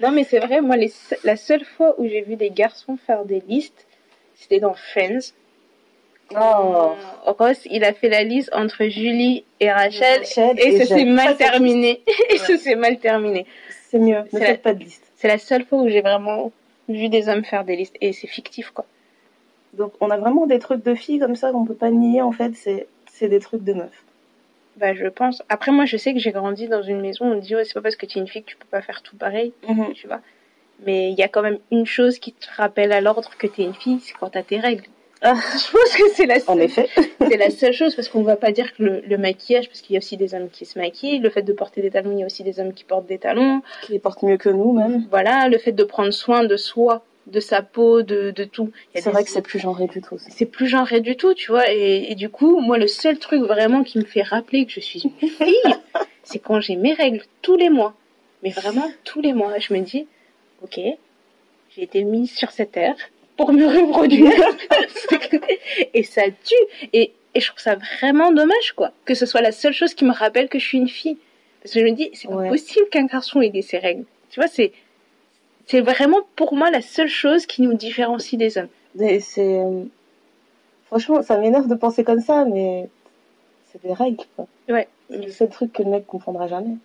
Non, 0.00 0.12
mais 0.12 0.22
c'est 0.22 0.38
vrai, 0.38 0.60
moi, 0.60 0.76
les, 0.76 0.92
la 1.24 1.36
seule 1.36 1.64
fois 1.64 1.96
où 1.98 2.06
j'ai 2.06 2.20
vu 2.22 2.36
des 2.36 2.50
garçons 2.50 2.96
faire 3.04 3.24
des 3.24 3.42
listes, 3.48 3.86
c'était 4.36 4.60
dans 4.60 4.74
Friends. 4.74 5.32
Oh. 6.34 6.94
Ross, 7.24 7.66
il 7.70 7.84
a 7.84 7.92
fait 7.92 8.08
la 8.08 8.24
liste 8.24 8.50
entre 8.52 8.86
Julie 8.86 9.44
et 9.60 9.70
Rachel, 9.70 10.22
et, 10.22 10.78
ça 10.78 10.86
s'est 10.86 11.04
mal 11.04 11.36
terminé. 11.36 12.02
et 12.30 12.38
ça 12.38 12.56
s'est 12.56 12.74
mal 12.74 12.98
terminé. 12.98 13.46
C'est 13.88 13.98
mieux, 13.98 14.22
ne 14.32 14.38
faites 14.38 14.62
pas 14.62 14.74
de 14.74 14.82
liste. 14.82 15.04
C'est 15.16 15.28
la 15.28 15.38
seule 15.38 15.64
fois 15.64 15.80
où 15.82 15.88
j'ai 15.88 16.00
vraiment 16.00 16.52
vu 16.88 17.08
des 17.08 17.28
hommes 17.28 17.44
faire 17.44 17.64
des 17.64 17.76
listes, 17.76 17.96
et 18.00 18.12
c'est 18.12 18.26
fictif, 18.26 18.70
quoi. 18.70 18.84
Donc, 19.74 19.92
on 20.00 20.10
a 20.10 20.16
vraiment 20.16 20.46
des 20.46 20.58
trucs 20.58 20.82
de 20.82 20.94
filles 20.94 21.18
comme 21.18 21.36
ça 21.36 21.52
qu'on 21.52 21.64
peut 21.64 21.74
pas 21.74 21.90
nier, 21.90 22.22
en 22.22 22.32
fait, 22.32 22.52
c'est 22.54 23.28
des 23.28 23.40
trucs 23.40 23.62
de 23.62 23.74
meufs. 23.74 24.04
Bah, 24.76 24.94
je 24.94 25.06
pense. 25.06 25.42
Après, 25.48 25.72
moi, 25.72 25.86
je 25.86 25.96
sais 25.96 26.12
que 26.12 26.18
j'ai 26.20 26.32
grandi 26.32 26.68
dans 26.68 26.82
une 26.82 27.00
maison 27.00 27.26
où 27.26 27.34
on 27.34 27.38
dit, 27.38 27.54
c'est 27.64 27.74
pas 27.74 27.80
parce 27.80 27.96
que 27.96 28.04
tu 28.04 28.18
es 28.18 28.20
une 28.20 28.28
fille 28.28 28.42
que 28.42 28.50
tu 28.50 28.56
peux 28.56 28.66
pas 28.70 28.82
faire 28.82 29.02
tout 29.02 29.16
pareil, 29.16 29.52
mhm. 29.68 29.92
tu 29.94 30.06
vois. 30.06 30.20
Mais 30.84 31.10
il 31.10 31.18
y 31.18 31.22
a 31.22 31.28
quand 31.28 31.40
même 31.40 31.58
une 31.70 31.86
chose 31.86 32.18
qui 32.18 32.32
te 32.32 32.46
rappelle 32.56 32.92
à 32.92 33.00
l'ordre 33.00 33.30
que 33.38 33.46
tu 33.46 33.62
es 33.62 33.64
une 33.64 33.74
fille, 33.74 34.00
c'est 34.00 34.12
quand 34.12 34.30
tu 34.30 34.38
as 34.38 34.42
tes 34.42 34.60
règles. 34.60 34.84
Ah. 35.22 35.34
je 35.52 35.72
pense 35.72 35.96
que 35.96 36.14
c'est 36.14 36.26
la 36.26 36.40
seule, 36.40 36.62
effet. 36.62 36.88
c'est 37.20 37.36
la 37.36 37.50
seule 37.50 37.72
chose 37.72 37.94
parce 37.94 38.08
qu'on 38.08 38.22
va 38.22 38.36
pas 38.36 38.52
dire 38.52 38.74
que 38.74 39.02
le, 39.06 39.18
maquillage, 39.18 39.68
parce 39.68 39.80
qu'il 39.80 39.94
y 39.94 39.96
a 39.96 39.98
aussi 39.98 40.16
des 40.16 40.34
hommes 40.34 40.50
qui 40.50 40.66
se 40.66 40.78
maquillent, 40.78 41.18
le 41.18 41.30
fait 41.30 41.42
de 41.42 41.52
porter 41.52 41.82
des 41.82 41.90
talons, 41.90 42.12
il 42.12 42.20
y 42.20 42.22
a 42.22 42.26
aussi 42.26 42.42
des 42.42 42.60
hommes 42.60 42.72
qui 42.72 42.84
portent 42.84 43.06
des 43.06 43.18
talons. 43.18 43.62
Qui 43.82 43.92
les 43.92 43.98
portent 43.98 44.22
mieux 44.22 44.36
que 44.36 44.48
nous, 44.48 44.72
même. 44.72 45.06
Voilà, 45.10 45.48
le 45.48 45.58
fait 45.58 45.72
de 45.72 45.84
prendre 45.84 46.12
soin 46.12 46.44
de 46.44 46.56
soi, 46.56 47.02
de 47.26 47.40
sa 47.40 47.62
peau, 47.62 48.02
de, 48.02 48.30
de 48.30 48.44
tout. 48.44 48.70
C'est 48.94 49.10
vrai 49.10 49.24
que 49.24 49.30
c'est 49.30 49.42
plus 49.42 49.58
genré 49.58 49.86
du 49.86 50.00
tout. 50.00 50.18
C'est 50.18 50.46
plus 50.46 50.68
genré 50.68 51.00
du 51.00 51.16
tout, 51.16 51.34
tu 51.34 51.50
vois. 51.50 51.70
Et, 51.70 52.14
du 52.14 52.28
coup, 52.28 52.60
moi, 52.60 52.78
le 52.78 52.86
seul 52.86 53.18
truc 53.18 53.42
vraiment 53.42 53.82
qui 53.82 53.98
me 53.98 54.04
fait 54.04 54.22
rappeler 54.22 54.66
que 54.66 54.72
je 54.72 54.80
suis 54.80 55.02
une 55.02 55.28
fille, 55.28 55.74
c'est 56.22 56.38
quand 56.38 56.60
j'ai 56.60 56.76
mes 56.76 56.92
règles 56.92 57.22
tous 57.42 57.56
les 57.56 57.70
mois. 57.70 57.94
Mais 58.42 58.50
vraiment 58.50 58.88
tous 59.04 59.20
les 59.22 59.32
mois. 59.32 59.58
Je 59.58 59.72
me 59.72 59.80
dis, 59.80 60.06
ok, 60.62 60.78
j'ai 61.70 61.82
été 61.82 62.04
mise 62.04 62.32
sur 62.36 62.50
cette 62.50 62.72
terre 62.72 62.96
pour 63.36 63.52
me 63.52 63.66
reproduire. 63.66 64.32
et 65.94 66.02
ça 66.02 66.22
tue. 66.44 66.88
Et, 66.92 67.12
et 67.34 67.40
je 67.40 67.48
trouve 67.48 67.60
ça 67.60 67.76
vraiment 67.76 68.32
dommage, 68.32 68.72
quoi. 68.74 68.92
Que 69.04 69.14
ce 69.14 69.26
soit 69.26 69.42
la 69.42 69.52
seule 69.52 69.72
chose 69.72 69.94
qui 69.94 70.04
me 70.04 70.12
rappelle 70.12 70.48
que 70.48 70.58
je 70.58 70.64
suis 70.64 70.78
une 70.78 70.88
fille. 70.88 71.18
Parce 71.62 71.74
que 71.74 71.80
je 71.80 71.84
me 71.84 71.92
dis, 71.92 72.10
c'est 72.14 72.28
pas 72.28 72.48
possible 72.48 72.88
qu'un 72.90 73.06
garçon 73.06 73.40
ait 73.40 73.62
ses 73.62 73.78
règles. 73.78 74.04
Tu 74.30 74.40
vois, 74.40 74.48
c'est, 74.48 74.72
c'est 75.66 75.80
vraiment 75.80 76.20
pour 76.36 76.54
moi 76.54 76.70
la 76.70 76.80
seule 76.80 77.08
chose 77.08 77.44
qui 77.46 77.62
nous 77.62 77.74
différencie 77.74 78.38
des 78.38 78.56
hommes. 78.56 78.68
C'est, 78.96 79.58
franchement, 80.86 81.22
ça 81.22 81.36
m'énerve 81.38 81.68
de 81.68 81.74
penser 81.74 82.04
comme 82.04 82.20
ça, 82.20 82.44
mais 82.44 82.88
c'est 83.70 83.82
des 83.82 83.92
règles, 83.92 84.24
quoi. 84.36 84.46
Ouais. 84.68 84.88
C'est 85.10 85.24
le 85.24 85.30
seul 85.30 85.48
truc 85.48 85.72
que 85.72 85.82
le 85.82 85.90
mec 85.90 86.06
comprendra 86.06 86.48
jamais. 86.48 86.76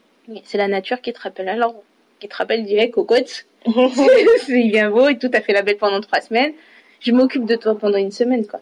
C'est 0.43 0.57
la 0.57 0.67
nature 0.67 1.01
qui 1.01 1.13
te 1.13 1.19
rappelle 1.19 1.49
alors, 1.49 1.75
qui 2.19 2.27
te 2.27 2.35
rappelle 2.35 2.65
direct 2.65 2.97
aux 2.97 3.05
côtes. 3.05 3.45
c'est 4.45 4.63
bien 4.63 4.89
beau 4.89 5.07
et 5.07 5.17
tout, 5.17 5.29
t'as 5.29 5.41
fait 5.41 5.53
la 5.53 5.61
belle 5.61 5.77
pendant 5.77 6.01
trois 6.01 6.21
semaines. 6.21 6.53
Je 6.99 7.11
m'occupe 7.11 7.45
de 7.45 7.55
toi 7.55 7.77
pendant 7.77 7.97
une 7.97 8.11
semaine, 8.11 8.45
quoi. 8.45 8.61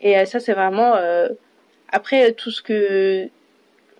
Et 0.00 0.18
euh, 0.18 0.24
ça, 0.24 0.40
c'est 0.40 0.52
vraiment, 0.52 0.94
euh, 0.96 1.28
après 1.90 2.32
tout 2.32 2.50
ce 2.50 2.62
que, 2.62 3.28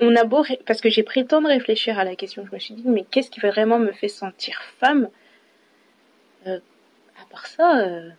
on 0.00 0.14
a 0.16 0.24
beau, 0.24 0.44
parce 0.66 0.80
que 0.80 0.90
j'ai 0.90 1.02
pris 1.02 1.20
le 1.20 1.26
temps 1.26 1.40
de 1.40 1.46
réfléchir 1.46 1.98
à 1.98 2.04
la 2.04 2.16
question, 2.16 2.44
je 2.48 2.54
me 2.54 2.60
suis 2.60 2.74
dit, 2.74 2.82
mais 2.86 3.04
qu'est-ce 3.10 3.30
qui 3.30 3.40
vraiment 3.40 3.78
me 3.78 3.92
fait 3.92 4.08
sentir 4.08 4.60
femme? 4.78 5.08
Euh, 6.46 6.58
à 7.20 7.26
part 7.30 7.46
ça, 7.46 7.78
euh, 7.80 8.10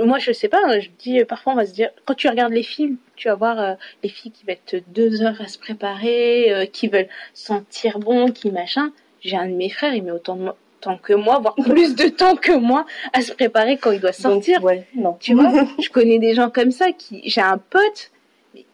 moi 0.00 0.18
je 0.18 0.32
sais 0.32 0.48
pas, 0.48 0.60
hein, 0.64 0.80
je 0.80 0.88
dis 0.98 1.22
parfois 1.24 1.52
on 1.52 1.56
va 1.56 1.66
se 1.66 1.74
dire, 1.74 1.90
quand 2.06 2.14
tu 2.14 2.28
regardes 2.28 2.52
les 2.52 2.62
films, 2.62 2.96
tu 3.16 3.28
vas 3.28 3.34
voir 3.34 3.60
euh, 3.60 3.74
les 4.02 4.08
filles 4.08 4.32
qui 4.32 4.44
mettent 4.46 4.76
deux 4.88 5.22
heures 5.22 5.40
à 5.40 5.48
se 5.48 5.58
préparer, 5.58 6.68
qui 6.72 6.88
veulent 6.88 7.08
sentir 7.34 7.98
bon, 7.98 8.30
qui 8.32 8.50
machin. 8.50 8.92
J'ai 9.20 9.36
un 9.36 9.48
de 9.48 9.54
mes 9.54 9.68
frères, 9.68 9.94
il 9.94 10.04
met 10.04 10.12
autant 10.12 10.36
de 10.36 10.50
temps 10.80 10.98
que 10.98 11.12
moi, 11.12 11.38
voire 11.38 11.54
plus 11.64 11.94
de 11.94 12.08
temps 12.08 12.36
que 12.36 12.52
moi 12.52 12.86
à 13.12 13.22
se 13.22 13.32
préparer 13.32 13.76
quand 13.76 13.92
il 13.92 14.00
doit 14.00 14.12
sortir. 14.12 14.62
ouais, 14.64 14.86
non. 14.94 15.16
Tu 15.20 15.34
vois, 15.34 15.52
je 15.82 15.88
connais 15.90 16.18
des 16.18 16.34
gens 16.34 16.50
comme 16.50 16.70
ça 16.70 16.92
qui, 16.92 17.22
j'ai 17.24 17.40
un 17.40 17.58
pote, 17.58 18.10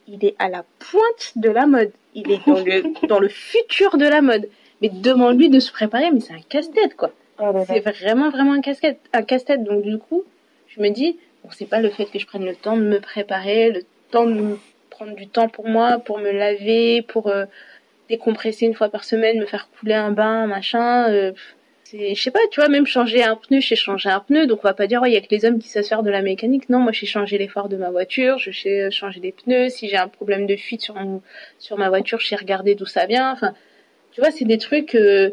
il 0.09 0.25
est 0.25 0.35
à 0.39 0.49
la 0.49 0.65
pointe 0.79 1.33
de 1.37 1.51
la 1.51 1.67
mode. 1.67 1.93
Il 2.15 2.31
est 2.31 2.47
dans 2.47 2.63
le, 2.63 3.07
dans 3.09 3.19
le 3.19 3.29
futur 3.29 3.97
de 3.97 4.07
la 4.07 4.23
mode. 4.23 4.49
Mais 4.83 4.89
demande-lui 4.89 5.51
de 5.51 5.61
se 5.61 5.73
préparer, 5.73 6.11
mais 6.11 6.21
c'est 6.21 6.35
un 6.35 6.43
casse-tête, 6.49 6.97
quoi. 6.97 7.11
Oh 7.39 7.65
c'est 7.67 7.81
vraiment, 7.81 8.31
vraiment 8.31 8.53
un 8.53 8.61
casse-tête. 8.61 8.99
Un 9.13 9.23
casse-tête. 9.23 9.65
Donc, 9.65 9.83
du 9.83 9.99
coup, 9.99 10.25
je 10.69 10.81
me 10.81 10.91
dis, 10.91 11.19
bon, 11.43 11.51
c'est 11.53 11.67
pas 11.69 11.81
le 11.81 11.91
fait 11.91 12.07
que 12.07 12.19
je 12.19 12.27
prenne 12.27 12.45
le 12.45 12.55
temps 12.55 12.77
de 12.77 12.83
me 12.83 13.01
préparer, 13.01 13.71
le 13.71 13.83
temps 14.11 14.27
de 14.27 14.33
me 14.33 14.59
prendre 14.91 15.15
du 15.15 15.27
temps 15.27 15.49
pour 15.49 15.69
moi, 15.69 15.99
pour 15.99 16.19
me 16.19 16.31
laver, 16.31 17.03
pour 17.03 17.29
euh, 17.29 17.47
décompresser 18.09 18.67
une 18.67 18.75
fois 18.75 18.89
par 18.89 19.05
semaine, 19.05 19.41
me 19.41 19.47
faire 19.47 19.69
couler 19.79 19.95
un 19.95 20.11
bain, 20.11 20.47
machin. 20.47 21.09
Euh, 21.11 21.33
je 21.93 22.15
sais 22.15 22.31
pas, 22.31 22.41
tu 22.51 22.61
vois, 22.61 22.69
même 22.69 22.87
changer 22.87 23.23
un 23.23 23.37
pneu, 23.37 23.61
j'ai 23.61 23.77
changé 23.77 24.09
un 24.09 24.21
pneu, 24.21 24.47
donc 24.47 24.61
on 24.63 24.69
va 24.69 24.75
pas 24.75 24.87
dire, 24.87 25.03
il 25.07 25.13
y 25.13 25.17
a 25.17 25.21
que 25.21 25.31
les 25.31 25.45
hommes 25.45 25.59
qui 25.59 25.69
savent 25.69 25.85
faire 25.85 26.03
de 26.03 26.11
la 26.11 26.23
mécanique. 26.23 26.69
Non, 26.69 26.79
moi, 26.79 26.93
j'ai 26.93 27.07
changé 27.07 27.39
les 27.39 27.49
phares 27.49 27.69
de 27.69 27.77
ma 27.77 27.91
voiture, 27.91 28.39
je 28.39 28.51
sais 28.51 28.91
changer 28.91 29.21
des 29.21 29.33
pneus. 29.33 29.69
Si 29.69 29.89
j'ai 29.89 29.97
un 29.97 30.09
problème 30.09 30.47
de 30.47 30.57
fuite 30.57 30.81
sur, 30.83 30.97
sur 31.59 31.79
ma 31.79 31.89
voiture, 31.89 32.21
je 32.21 32.29
sais 32.29 32.37
regarder 32.37 32.75
d'où 32.75 32.87
ça 32.87 33.07
vient. 33.07 33.33
Enfin, 33.33 33.55
tu 34.13 34.21
vois, 34.21 34.31
c'est 34.31 34.45
des 34.45 34.59
trucs, 34.59 34.95
euh, 34.95 35.31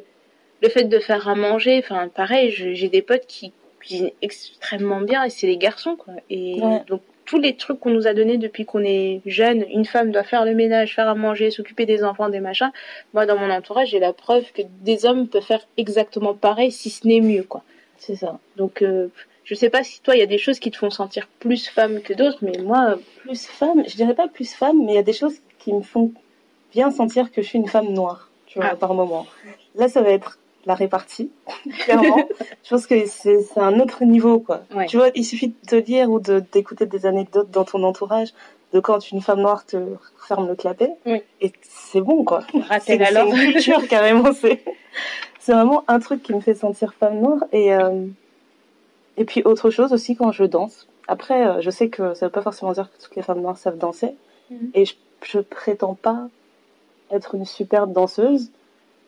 le 0.61 0.69
fait 0.69 0.83
de 0.83 0.99
faire 0.99 1.27
à 1.27 1.35
manger, 1.35 1.79
enfin 1.83 2.07
pareil, 2.07 2.51
j'ai 2.51 2.89
des 2.89 3.01
potes 3.01 3.25
qui 3.27 3.51
cuisinent 3.79 4.11
extrêmement 4.21 5.01
bien 5.01 5.23
et 5.23 5.29
c'est 5.29 5.47
les 5.47 5.57
garçons 5.57 5.95
quoi. 5.95 6.13
Et 6.29 6.57
donc 6.87 7.01
tous 7.25 7.39
les 7.39 7.55
trucs 7.55 7.79
qu'on 7.79 7.91
nous 7.91 8.07
a 8.07 8.13
donnés 8.13 8.37
depuis 8.37 8.65
qu'on 8.65 8.83
est 8.83 9.21
jeune, 9.25 9.65
une 9.69 9.85
femme 9.85 10.11
doit 10.11 10.23
faire 10.23 10.45
le 10.45 10.53
ménage, 10.53 10.95
faire 10.95 11.07
à 11.07 11.15
manger, 11.15 11.51
s'occuper 11.51 11.85
des 11.85 12.03
enfants, 12.03 12.29
des 12.29 12.39
machins. 12.39 12.71
Moi 13.13 13.25
dans 13.25 13.37
mon 13.37 13.49
entourage, 13.49 13.89
j'ai 13.89 13.99
la 13.99 14.13
preuve 14.13 14.51
que 14.53 14.61
des 14.81 15.05
hommes 15.05 15.27
peuvent 15.27 15.43
faire 15.43 15.65
exactement 15.77 16.33
pareil 16.33 16.71
si 16.71 16.89
ce 16.89 17.07
n'est 17.07 17.21
mieux 17.21 17.43
quoi. 17.43 17.63
C'est 17.97 18.15
ça. 18.15 18.39
Donc 18.57 18.81
euh, 18.81 19.07
je 19.43 19.55
sais 19.55 19.69
pas 19.69 19.83
si 19.83 20.01
toi 20.01 20.15
il 20.15 20.19
y 20.19 20.23
a 20.23 20.27
des 20.27 20.37
choses 20.37 20.59
qui 20.59 20.71
te 20.71 20.77
font 20.77 20.89
sentir 20.89 21.27
plus 21.39 21.67
femme 21.67 22.01
que 22.01 22.13
d'autres, 22.13 22.39
mais 22.41 22.57
moi 22.61 22.99
plus 23.21 23.45
femme, 23.45 23.83
je 23.87 23.95
dirais 23.95 24.15
pas 24.15 24.27
plus 24.27 24.53
femme, 24.53 24.83
mais 24.85 24.93
il 24.93 24.95
y 24.95 24.99
a 24.99 25.03
des 25.03 25.13
choses 25.13 25.35
qui 25.59 25.73
me 25.73 25.81
font 25.81 26.11
bien 26.71 26.91
sentir 26.91 27.31
que 27.31 27.41
je 27.41 27.47
suis 27.47 27.59
une 27.59 27.67
femme 27.67 27.93
noire, 27.93 28.29
tu 28.45 28.59
vois, 28.59 28.69
ah. 28.71 28.75
par 28.75 28.93
moment. 28.93 29.25
Là 29.75 29.87
ça 29.87 30.01
va 30.01 30.09
être 30.09 30.39
la 30.65 30.75
répartie, 30.75 31.31
clairement. 31.79 32.27
je 32.63 32.69
pense 32.69 32.87
que 32.87 33.05
c'est 33.07 33.57
un 33.57 33.79
autre 33.79 34.03
niveau, 34.03 34.39
quoi. 34.39 34.61
Tu 34.87 34.97
vois, 34.97 35.09
il 35.15 35.25
suffit 35.25 35.49
de 35.49 35.67
te 35.67 35.75
lire 35.75 36.09
ou 36.09 36.19
d'écouter 36.19 36.85
des 36.85 37.05
anecdotes 37.05 37.51
dans 37.51 37.63
ton 37.63 37.83
entourage 37.83 38.33
de 38.73 38.79
quand 38.79 39.11
une 39.11 39.21
femme 39.21 39.41
noire 39.41 39.65
te 39.65 39.77
ferme 40.27 40.47
le 40.47 40.55
clapet. 40.55 40.91
Et 41.41 41.51
c'est 41.61 42.01
bon, 42.01 42.23
quoi. 42.23 42.41
C'est 42.81 42.95
une 42.95 43.51
culture, 43.51 43.87
carrément. 43.87 44.31
C'est 44.33 45.53
vraiment 45.53 45.83
un 45.87 45.99
truc 45.99 46.23
qui 46.23 46.33
me 46.33 46.39
fait 46.39 46.53
sentir 46.53 46.93
femme 46.93 47.19
noire. 47.19 47.43
Et, 47.51 47.73
euh, 47.73 48.05
et 49.17 49.25
puis 49.25 49.41
autre 49.43 49.69
chose 49.69 49.91
aussi 49.91 50.15
quand 50.15 50.31
je 50.31 50.43
danse. 50.45 50.87
Après, 51.07 51.45
euh, 51.45 51.61
je 51.61 51.69
sais 51.69 51.89
que 51.89 52.13
ça 52.13 52.27
veut 52.27 52.31
pas 52.31 52.41
forcément 52.41 52.71
dire 52.71 52.89
que 52.91 53.03
toutes 53.03 53.15
les 53.15 53.21
femmes 53.23 53.41
noires 53.41 53.57
savent 53.57 53.77
danser. 53.77 54.15
Mhm. 54.49 54.71
Et 54.73 54.85
je, 54.85 54.93
je 55.23 55.39
prétends 55.39 55.95
pas 55.95 56.29
être 57.11 57.35
une 57.35 57.45
superbe 57.45 57.91
danseuse 57.91 58.51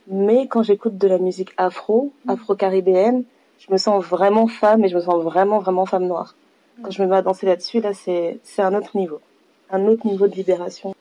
mais 0.08 0.48
quand 0.48 0.64
j'écoute 0.64 0.98
de 0.98 1.08
la 1.08 1.18
musique 1.18 1.54
afro, 1.58 2.14
mm. 2.26 2.32
afro-caribéenne, 2.32 3.24
je 3.60 3.72
me 3.72 3.78
sens 3.78 4.04
vraiment 4.04 4.48
femme 4.48 4.84
et 4.84 4.90
je 4.90 4.96
me 4.96 5.02
sens 5.02 5.24
vraiment, 5.24 5.60
vraiment 5.60 5.86
femme 5.86 6.08
noire. 6.08 6.36
Quand 6.82 6.92
je 6.92 7.02
me 7.02 7.08
mets 7.08 7.18
à 7.18 7.22
danser 7.22 7.46
là-dessus, 7.46 7.82
là, 7.82 7.94
c'est, 7.94 8.40
c'est 8.44 8.62
un 8.62 8.74
autre 8.74 8.98
niveau. 8.98 9.22
Un 9.70 9.86
autre 9.86 10.08
niveau 10.08 10.28
de 10.28 10.36
libération. 10.36 10.94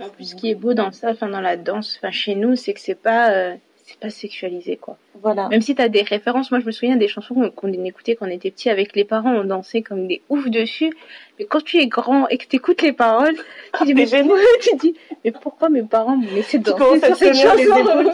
En 0.00 0.08
plus, 0.08 0.30
ce 0.30 0.34
qui 0.34 0.50
est 0.50 0.54
beau 0.54 0.72
dans 0.72 0.92
ça, 0.92 1.10
enfin, 1.10 1.28
dans 1.28 1.40
la 1.40 1.56
danse, 1.56 1.98
enfin, 1.98 2.10
chez 2.10 2.34
nous, 2.34 2.56
c'est 2.56 2.72
que 2.72 2.80
c'est 2.80 2.94
pas, 2.94 3.32
euh, 3.32 3.56
c'est 3.90 3.98
pas 3.98 4.10
sexualisé, 4.10 4.76
quoi. 4.76 4.96
Voilà. 5.20 5.48
Même 5.48 5.62
si 5.62 5.74
t'as 5.74 5.88
des 5.88 6.02
références, 6.02 6.52
moi, 6.52 6.60
je 6.60 6.66
me 6.66 6.70
souviens 6.70 6.96
des 6.96 7.08
chansons 7.08 7.50
qu'on 7.50 7.72
écoutait 7.72 8.14
quand 8.14 8.26
on 8.26 8.30
était 8.30 8.52
petit 8.52 8.70
avec 8.70 8.94
les 8.94 9.04
parents, 9.04 9.34
on 9.34 9.44
dansait 9.44 9.82
comme 9.82 10.06
des 10.06 10.22
oufs 10.28 10.48
dessus. 10.48 10.92
Mais 11.38 11.44
quand 11.44 11.62
tu 11.64 11.78
es 11.78 11.88
grand 11.88 12.28
et 12.28 12.38
que 12.38 12.46
t'écoutes 12.46 12.82
les 12.82 12.92
paroles, 12.92 13.34
tu 13.78 13.84
dis, 13.86 13.94
mais, 13.94 14.06
tu 14.06 14.76
dis, 14.76 14.94
mais 15.24 15.32
pourquoi 15.32 15.70
mes 15.70 15.82
parents 15.82 16.16
me 16.16 16.30
laissaient 16.36 16.60
danser 16.60 17.00
sur 17.04 17.16
cette 17.16 17.34
chanson? 17.34 18.12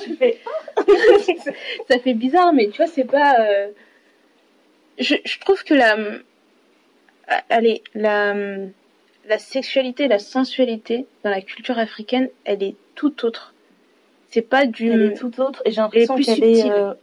ça 1.91 1.99
fait 1.99 2.15
bizarre, 2.15 2.55
mais 2.55 2.69
tu 2.69 2.79
vois, 2.79 2.87
c'est 2.87 3.05
pas, 3.05 3.35
euh, 3.41 3.69
je, 4.99 5.17
je 5.25 5.39
trouve 5.41 5.63
que 5.63 5.75
la, 5.75 5.97
allez, 7.51 7.83
la, 7.95 8.35
la 9.29 9.39
sexualité, 9.39 10.09
la 10.09 10.19
sensualité 10.19 11.05
dans 11.23 11.31
la 11.31 11.43
culture 11.43 11.79
africaine, 11.79 12.31
elle 12.47 12.63
est 12.63 12.77
tout 12.95 13.27
autre 13.27 13.53
c'est 14.31 14.43
pas 14.43 14.67
du. 14.67 14.91
Elle 14.91 15.13
est 15.13 15.15
tout 15.15 15.41
autre 15.41 15.63
et 15.65 15.71
j'ai 15.71 15.81
l'impression 15.81 16.17
qu'elle 16.17 16.45
est. 16.45 16.71
Euh, 16.71 16.95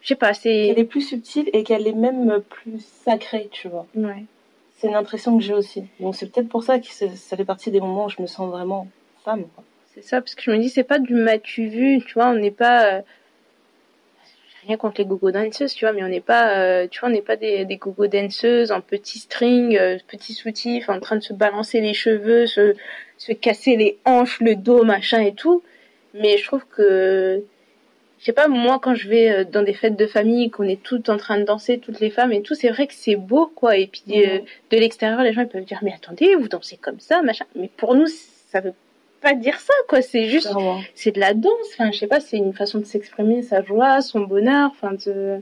je 0.00 0.08
sais 0.08 0.14
pas, 0.14 0.34
c'est. 0.34 0.68
Elle 0.68 0.78
est 0.78 0.84
plus 0.84 1.02
subtile 1.02 1.48
et 1.52 1.62
qu'elle 1.64 1.86
est 1.86 1.92
même 1.92 2.40
plus 2.48 2.84
sacrée, 3.04 3.48
tu 3.50 3.68
vois. 3.68 3.86
Ouais. 3.94 4.24
C'est 4.76 4.88
une 4.88 4.94
impression 4.94 5.36
que 5.38 5.42
j'ai 5.42 5.54
aussi. 5.54 5.84
Donc 6.00 6.14
c'est 6.14 6.30
peut-être 6.30 6.48
pour 6.48 6.62
ça 6.62 6.78
que 6.78 6.86
ça 6.86 7.36
fait 7.36 7.44
partie 7.44 7.70
des 7.70 7.80
moments 7.80 8.06
où 8.06 8.10
je 8.10 8.20
me 8.20 8.26
sens 8.26 8.50
vraiment 8.50 8.86
femme. 9.24 9.44
C'est 9.94 10.02
ça, 10.02 10.20
parce 10.20 10.34
que 10.34 10.42
je 10.42 10.50
me 10.50 10.58
dis, 10.58 10.68
c'est 10.68 10.84
pas 10.84 10.98
du 10.98 11.14
m'as-tu 11.14 11.68
vu, 11.68 12.02
tu 12.04 12.14
vois, 12.14 12.28
on 12.28 12.34
n'est 12.34 12.50
pas. 12.50 12.98
Euh, 12.98 13.02
rien 14.66 14.76
contre 14.76 15.00
les 15.00 15.06
gogo 15.06 15.30
danceuses, 15.30 15.74
tu 15.74 15.84
vois, 15.84 15.92
mais 15.92 16.02
on 16.02 16.08
n'est 16.08 16.20
pas, 16.20 16.58
euh, 16.58 16.86
tu 16.90 17.00
vois, 17.00 17.08
on 17.08 17.12
n'est 17.12 17.22
pas 17.22 17.36
des, 17.36 17.64
des 17.64 17.76
gogo 17.76 18.06
danseuses 18.06 18.72
en 18.72 18.80
petits 18.80 19.20
string, 19.20 19.76
euh, 19.76 19.96
petits 20.08 20.34
soutifs, 20.34 20.88
en 20.88 21.00
train 21.00 21.16
de 21.16 21.22
se 21.22 21.32
balancer 21.32 21.80
les 21.80 21.94
cheveux, 21.94 22.46
se, 22.46 22.74
se 23.16 23.32
casser 23.32 23.76
les 23.76 23.98
hanches, 24.04 24.40
le 24.40 24.56
dos, 24.56 24.84
machin 24.84 25.20
et 25.20 25.32
tout. 25.32 25.62
Mais 26.20 26.38
je 26.38 26.44
trouve 26.44 26.64
que, 26.66 27.42
je 28.18 28.24
sais 28.24 28.32
pas, 28.32 28.48
moi 28.48 28.78
quand 28.80 28.94
je 28.94 29.08
vais 29.08 29.30
euh, 29.30 29.44
dans 29.44 29.62
des 29.62 29.74
fêtes 29.74 29.96
de 29.96 30.06
famille, 30.06 30.50
qu'on 30.50 30.64
est 30.64 30.82
toutes 30.82 31.08
en 31.08 31.16
train 31.16 31.38
de 31.38 31.44
danser, 31.44 31.78
toutes 31.78 32.00
les 32.00 32.10
femmes 32.10 32.32
et 32.32 32.42
tout, 32.42 32.54
c'est 32.54 32.70
vrai 32.70 32.86
que 32.86 32.94
c'est 32.94 33.16
beau, 33.16 33.46
quoi. 33.54 33.76
Et 33.76 33.86
puis 33.86 34.26
euh, 34.26 34.38
de 34.70 34.76
l'extérieur, 34.76 35.22
les 35.22 35.32
gens 35.32 35.42
ils 35.42 35.48
peuvent 35.48 35.64
dire, 35.64 35.80
mais 35.82 35.92
attendez, 35.94 36.34
vous 36.34 36.48
dansez 36.48 36.76
comme 36.76 37.00
ça, 37.00 37.22
machin. 37.22 37.44
Mais 37.54 37.70
pour 37.76 37.94
nous, 37.94 38.06
ça 38.06 38.60
veut 38.60 38.74
pas 39.20 39.34
dire 39.34 39.58
ça, 39.58 39.74
quoi. 39.88 40.02
C'est 40.02 40.26
juste, 40.26 40.52
c'est 40.94 41.12
de 41.12 41.20
la 41.20 41.34
danse. 41.34 41.52
Enfin, 41.74 41.90
je 41.92 41.98
sais 41.98 42.06
pas, 42.06 42.20
c'est 42.20 42.36
une 42.36 42.52
façon 42.52 42.78
de 42.78 42.84
s'exprimer 42.84 43.42
sa 43.42 43.62
joie, 43.62 44.00
son 44.00 44.20
bonheur. 44.20 44.70
Enfin, 44.70 44.92
de, 44.92 45.40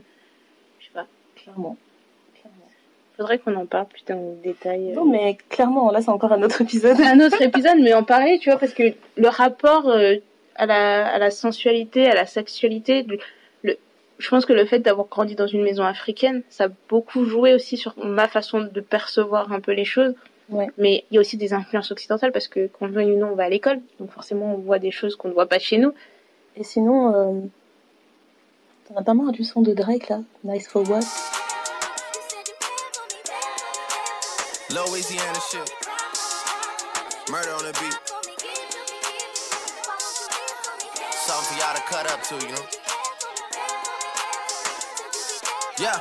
je 0.79 0.85
sais 0.85 0.91
pas. 0.93 1.05
Clairement. 1.35 1.77
Faudrait 3.17 3.39
qu'on 3.39 3.55
en 3.55 3.65
parle 3.65 3.85
plus 3.85 4.03
dans 4.05 4.15
le 4.15 4.35
détail. 4.43 4.91
euh. 4.91 4.95
Non, 4.95 5.05
mais 5.05 5.37
clairement, 5.47 5.89
là, 5.89 6.01
c'est 6.01 6.09
encore 6.09 6.33
un 6.33 6.43
autre 6.43 6.59
épisode. 6.61 6.99
Un 6.99 7.21
autre 7.21 7.41
épisode, 7.41 7.77
mais 7.79 7.93
en 7.93 8.03
parler, 8.03 8.39
tu 8.39 8.49
vois, 8.49 8.59
parce 8.59 8.73
que 8.73 8.93
le 9.15 9.27
rapport 9.29 9.87
euh, 9.87 10.15
à 10.55 10.65
la 10.65 11.07
à 11.07 11.17
la 11.17 11.31
sensualité, 11.31 12.07
à 12.07 12.15
la 12.15 12.25
sexualité, 12.25 13.03
le, 13.63 13.77
je 14.17 14.29
pense 14.29 14.45
que 14.45 14.53
le 14.53 14.65
fait 14.65 14.79
d'avoir 14.79 15.07
grandi 15.07 15.35
dans 15.35 15.47
une 15.47 15.61
maison 15.61 15.83
africaine, 15.83 16.43
ça 16.49 16.65
a 16.65 16.67
beaucoup 16.89 17.25
joué 17.25 17.53
aussi 17.53 17.77
sur 17.77 17.93
ma 17.97 18.27
façon 18.27 18.61
de 18.61 18.81
percevoir 18.81 19.51
un 19.51 19.59
peu 19.59 19.73
les 19.73 19.85
choses. 19.85 20.13
Ouais. 20.49 20.67
Mais 20.77 21.05
il 21.09 21.15
y 21.15 21.17
a 21.17 21.21
aussi 21.21 21.37
des 21.37 21.53
influences 21.53 21.91
occidentales 21.91 22.31
parce 22.31 22.47
que 22.47 22.67
quand 22.67 22.87
on 22.87 22.95
ou 22.95 23.17
non, 23.17 23.31
on 23.31 23.35
va 23.35 23.45
à 23.45 23.49
l'école, 23.49 23.81
donc 23.99 24.11
forcément 24.11 24.53
on 24.53 24.57
voit 24.57 24.79
des 24.79 24.91
choses 24.91 25.15
qu'on 25.15 25.29
ne 25.29 25.33
voit 25.33 25.47
pas 25.47 25.59
chez 25.59 25.77
nous. 25.77 25.93
Et 26.55 26.63
sinon, 26.63 27.13
euh, 27.13 27.41
t'en 28.87 28.95
as 28.95 29.03
pas 29.03 29.13
marre 29.13 29.31
du 29.31 29.43
son 29.43 29.61
de 29.61 29.73
Drake, 29.73 30.07
là? 30.09 30.19
Nice 30.43 30.67
for 30.67 30.87
what? 30.89 31.01
Louisiana 34.69 35.39
shit. 35.51 35.73
Murder 37.29 37.49
on 37.59 37.63
the 37.63 37.73
beat. 37.79 37.94
Cut 41.85 42.11
up 42.11 42.21
to, 42.23 42.35
you 42.35 42.51
know? 42.51 42.65
Yeah. 45.79 45.99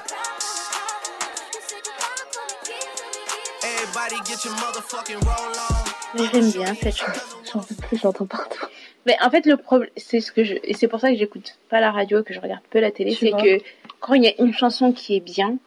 Everybody 3.62 4.17
get 4.29 4.45
your 4.45 4.55
motherfucking 4.55 5.21
roll 5.25 5.55
on. 5.71 5.85
Mais 6.17 6.29
J'aime 6.33 6.50
bien 6.53 6.75
cette 6.75 6.97
chanson. 6.97 7.38
J'en 7.53 7.61
peux 7.61 7.75
plus, 7.75 7.99
je 7.99 8.03
l'entends 8.05 8.26
partout. 8.26 8.67
Mais 9.07 9.17
en 9.23 9.31
fait, 9.31 9.47
le 9.47 9.57
problème, 9.57 9.91
c'est 9.97 10.21
ce 10.21 10.33
que 10.33 10.45
je, 10.45 10.55
et 10.62 10.75
c'est 10.75 10.88
pour 10.88 11.00
ça 11.00 11.11
que 11.11 11.17
j'écoute 11.17 11.59
pas 11.69 11.81
la 11.81 11.91
radio, 11.91 12.23
que 12.23 12.33
je 12.33 12.41
regarde 12.41 12.62
peu 12.71 12.81
la 12.81 12.91
télé, 12.91 13.14
Tu 13.14 13.26
c'est 13.26 13.33
que 13.33 13.62
quand 14.00 14.14
il 14.14 14.25
y 14.25 14.29
a 14.29 14.33
une 14.41 14.55
chanson 14.55 14.93
qui 14.93 15.17
est 15.17 15.21
bien, 15.21 15.59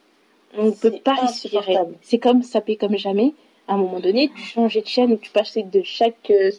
on 0.57 0.67
ne 0.67 0.71
peut 0.71 0.93
pas 1.03 1.15
respirer. 1.15 1.77
C'est 2.01 2.17
comme 2.17 2.41
saper 2.41 2.77
comme 2.77 2.97
jamais. 2.97 3.33
À 3.67 3.73
un 3.73 3.77
moment 3.77 3.99
donné, 3.99 4.31
tu 4.35 4.41
changeais 4.41 4.81
de 4.81 4.87
chaîne 4.87 5.11
ou 5.11 5.17
tu 5.17 5.29
passais 5.29 5.63
de 5.63 5.81
chaque 5.83 6.31
euh, 6.31 6.51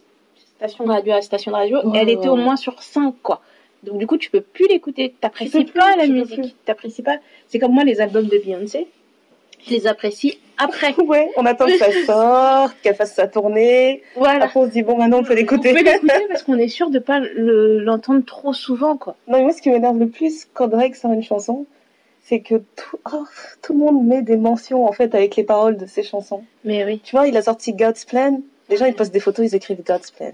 station 0.59 0.85
de 0.85 0.91
radio 0.91 1.13
à 1.15 1.23
station 1.23 1.51
de 1.53 1.57
radio, 1.57 1.79
Ouais, 1.79 1.99
elle 2.01 2.07
ouais, 2.09 2.13
était 2.15 2.29
au 2.29 2.37
moins 2.37 2.57
sur 2.57 2.83
5, 2.83 3.15
quoi. 3.23 3.41
Donc 3.85 3.99
du 3.99 4.07
coup, 4.07 4.17
tu 4.19 4.31
peux 4.31 4.41
plus 4.41 4.67
l'écouter. 4.69 5.15
T'apprécies 5.21 5.65
pas 5.67 5.95
la 5.97 6.07
musique. 6.09 6.57
T'apprécies 6.65 7.03
pas. 7.03 7.17
C'est 7.47 7.59
comme 7.59 7.73
moi, 7.73 7.85
les 7.85 8.01
albums 8.01 8.27
de 8.27 8.39
Beyoncé. 8.39 8.89
Je 9.67 9.71
les 9.73 9.87
apprécie 9.87 10.39
après. 10.57 10.95
Ouais, 11.07 11.31
on 11.37 11.47
attend 11.47 11.67
que 11.67 11.79
ça 11.79 11.87
sorte, 12.07 12.77
qu'elle 12.83 12.95
fasse 12.97 13.15
sa 13.15 13.29
tournée. 13.29 14.03
Voilà. 14.17 14.45
Après, 14.47 14.59
on 14.61 14.67
se 14.67 14.71
dit, 14.73 14.83
bon, 14.83 14.97
maintenant, 14.97 15.19
on 15.21 15.23
peut 15.25 15.33
On 15.33 15.37
l'écouter. 15.37 15.73
peut 15.73 15.83
l'écouter 15.83 16.27
parce 16.29 16.43
qu'on 16.43 16.59
est 16.59 16.69
sûr 16.69 16.91
de 16.91 16.99
pas 16.99 17.21
le- 17.21 17.79
l'entendre 17.81 18.25
trop 18.25 18.53
souvent, 18.53 18.97
quoi. 18.97 19.15
Non, 19.29 19.39
mais 19.39 19.45
moi, 19.45 19.53
ce 19.53 19.63
qui 19.63 19.71
m'énerve 19.71 19.99
le 19.99 20.09
plus 20.09 20.47
quand 20.55 20.67
Drake 20.69 20.97
sort 20.97 21.13
une 21.13 21.23
chanson, 21.23 21.67
c'est 22.23 22.41
que 22.41 22.57
tout, 22.57 22.99
oh, 23.13 23.25
tout 23.63 23.73
le 23.75 23.79
monde 23.79 24.05
met 24.05 24.23
des 24.23 24.37
mentions, 24.37 24.87
en 24.87 24.93
fait, 24.93 25.15
avec 25.15 25.37
les 25.37 25.45
paroles 25.45 25.77
de 25.77 25.87
ses 25.87 26.03
chansons. 26.03 26.43
Mais 26.65 26.85
oui. 26.85 27.01
Tu 27.05 27.15
vois, 27.17 27.27
il 27.29 27.37
a 27.37 27.43
sorti 27.43 27.73
God's 27.75 28.05
Plan. 28.05 28.41
Les 28.69 28.77
gens, 28.77 28.87
ils 28.87 28.95
postent 28.95 29.13
des 29.13 29.21
photos, 29.21 29.47
ils 29.51 29.55
écrivent 29.57 29.83
God's 29.85 30.11
Plan. 30.11 30.33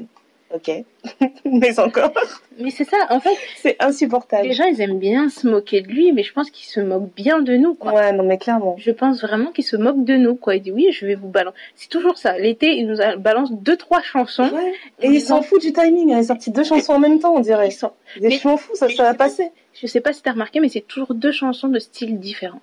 Ok. 0.54 0.70
mais 1.44 1.80
encore, 1.80 2.12
Mais 2.60 2.70
c'est 2.70 2.84
ça, 2.84 2.96
en 3.10 3.18
fait, 3.18 3.34
c'est 3.56 3.76
insupportable. 3.82 4.46
les 4.46 4.52
gens, 4.54 4.64
ils 4.66 4.80
aiment 4.80 5.00
bien 5.00 5.28
se 5.28 5.48
moquer 5.48 5.80
de 5.80 5.88
lui, 5.88 6.12
mais 6.12 6.22
je 6.22 6.32
pense 6.32 6.48
qu'ils 6.50 6.68
se 6.68 6.78
moquent 6.78 7.12
bien 7.16 7.40
de 7.42 7.56
nous, 7.56 7.74
quoi. 7.74 7.92
Ouais, 7.92 8.12
non, 8.12 8.22
mais 8.22 8.38
clairement. 8.38 8.76
Je 8.78 8.92
pense 8.92 9.20
vraiment 9.22 9.50
qu'ils 9.50 9.64
se 9.64 9.76
moquent 9.76 10.04
de 10.04 10.14
nous, 10.14 10.36
quoi. 10.36 10.54
Il 10.54 10.62
dit 10.62 10.70
oui, 10.70 10.88
je 10.92 11.06
vais 11.06 11.16
vous 11.16 11.26
balancer. 11.28 11.56
C'est 11.74 11.88
toujours 11.88 12.18
ça. 12.18 12.38
L'été, 12.38 12.76
il 12.76 12.86
nous 12.86 13.00
a- 13.00 13.16
balance 13.16 13.50
deux, 13.52 13.76
trois 13.76 14.02
chansons. 14.02 14.48
Ouais. 14.48 14.72
Et 15.02 15.08
il 15.08 15.20
s'en 15.20 15.42
fout 15.42 15.60
du 15.60 15.72
timing. 15.72 16.10
Il 16.10 16.14
a 16.14 16.22
sorti 16.22 16.52
deux 16.52 16.62
chansons 16.64 16.92
en 16.92 17.00
même 17.00 17.18
temps, 17.18 17.34
on 17.34 17.40
dirait. 17.40 17.68
Ils 17.68 17.72
sont- 17.72 17.92
Il 18.16 18.22
dit, 18.22 18.28
Mais- 18.28 18.36
je 18.38 18.46
m'en 18.46 18.56
fous, 18.56 18.76
ça, 18.76 18.86
mais 18.86 18.94
ça 18.94 19.02
va 19.02 19.14
passer. 19.14 19.50
Je 19.72 19.88
sais 19.88 20.00
pas 20.00 20.12
si 20.12 20.22
t'as 20.22 20.32
remarqué, 20.32 20.60
mais 20.60 20.68
c'est 20.68 20.82
toujours 20.86 21.14
deux 21.14 21.32
chansons 21.32 21.66
de 21.68 21.80
style 21.80 22.20
différent. 22.20 22.60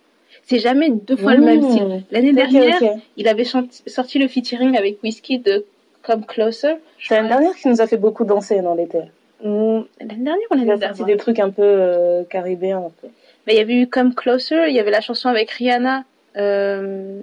C'est 0.52 0.60
jamais 0.60 0.90
deux 0.90 1.16
fois 1.16 1.34
le 1.36 1.44
même 1.44 1.64
style. 1.64 2.04
L'année 2.12 2.34
Mmh. 2.34 2.40
Ok, 2.40 2.52
dernière, 2.52 2.96
il 3.16 3.28
avait 3.30 3.46
sorti 3.46 4.20
le 4.20 4.28
featuring 4.28 4.76
avec 4.78 5.02
Whiskey 5.02 5.38
de 5.38 5.66
Come 6.04 6.26
Closer. 6.26 6.76
C'est 7.02 7.16
l'année 7.16 7.30
dernière 7.30 7.56
qui 7.56 7.70
nous 7.70 7.80
a 7.80 7.88
fait 7.88 7.96
beaucoup 7.96 8.26
danser 8.26 8.62
dans 8.62 8.76
l'été. 8.76 9.00
Ou- 9.46 9.86
L'année 10.02 10.24
dernière 10.26 10.48
Il 10.52 10.58
l'année 10.68 10.84
a 10.84 10.88
sorti 10.90 11.06
des 11.06 11.16
trucs 11.16 11.40
un 11.40 11.52
peu 11.52 11.64
euh, 11.64 12.24
caribéens. 12.26 12.80
un 12.80 12.90
peu. 13.02 13.08
Mais 13.48 13.54
il 13.54 13.58
y 13.58 13.62
avait 13.62 13.76
eu 13.76 13.88
Come 13.88 14.14
Closer, 14.14 14.68
il 14.68 14.76
y 14.76 14.80
avait 14.82 14.92
la 14.92 15.00
chanson 15.00 15.30
avec 15.30 15.50
Rihanna. 15.52 16.04
Euh... 16.36 17.22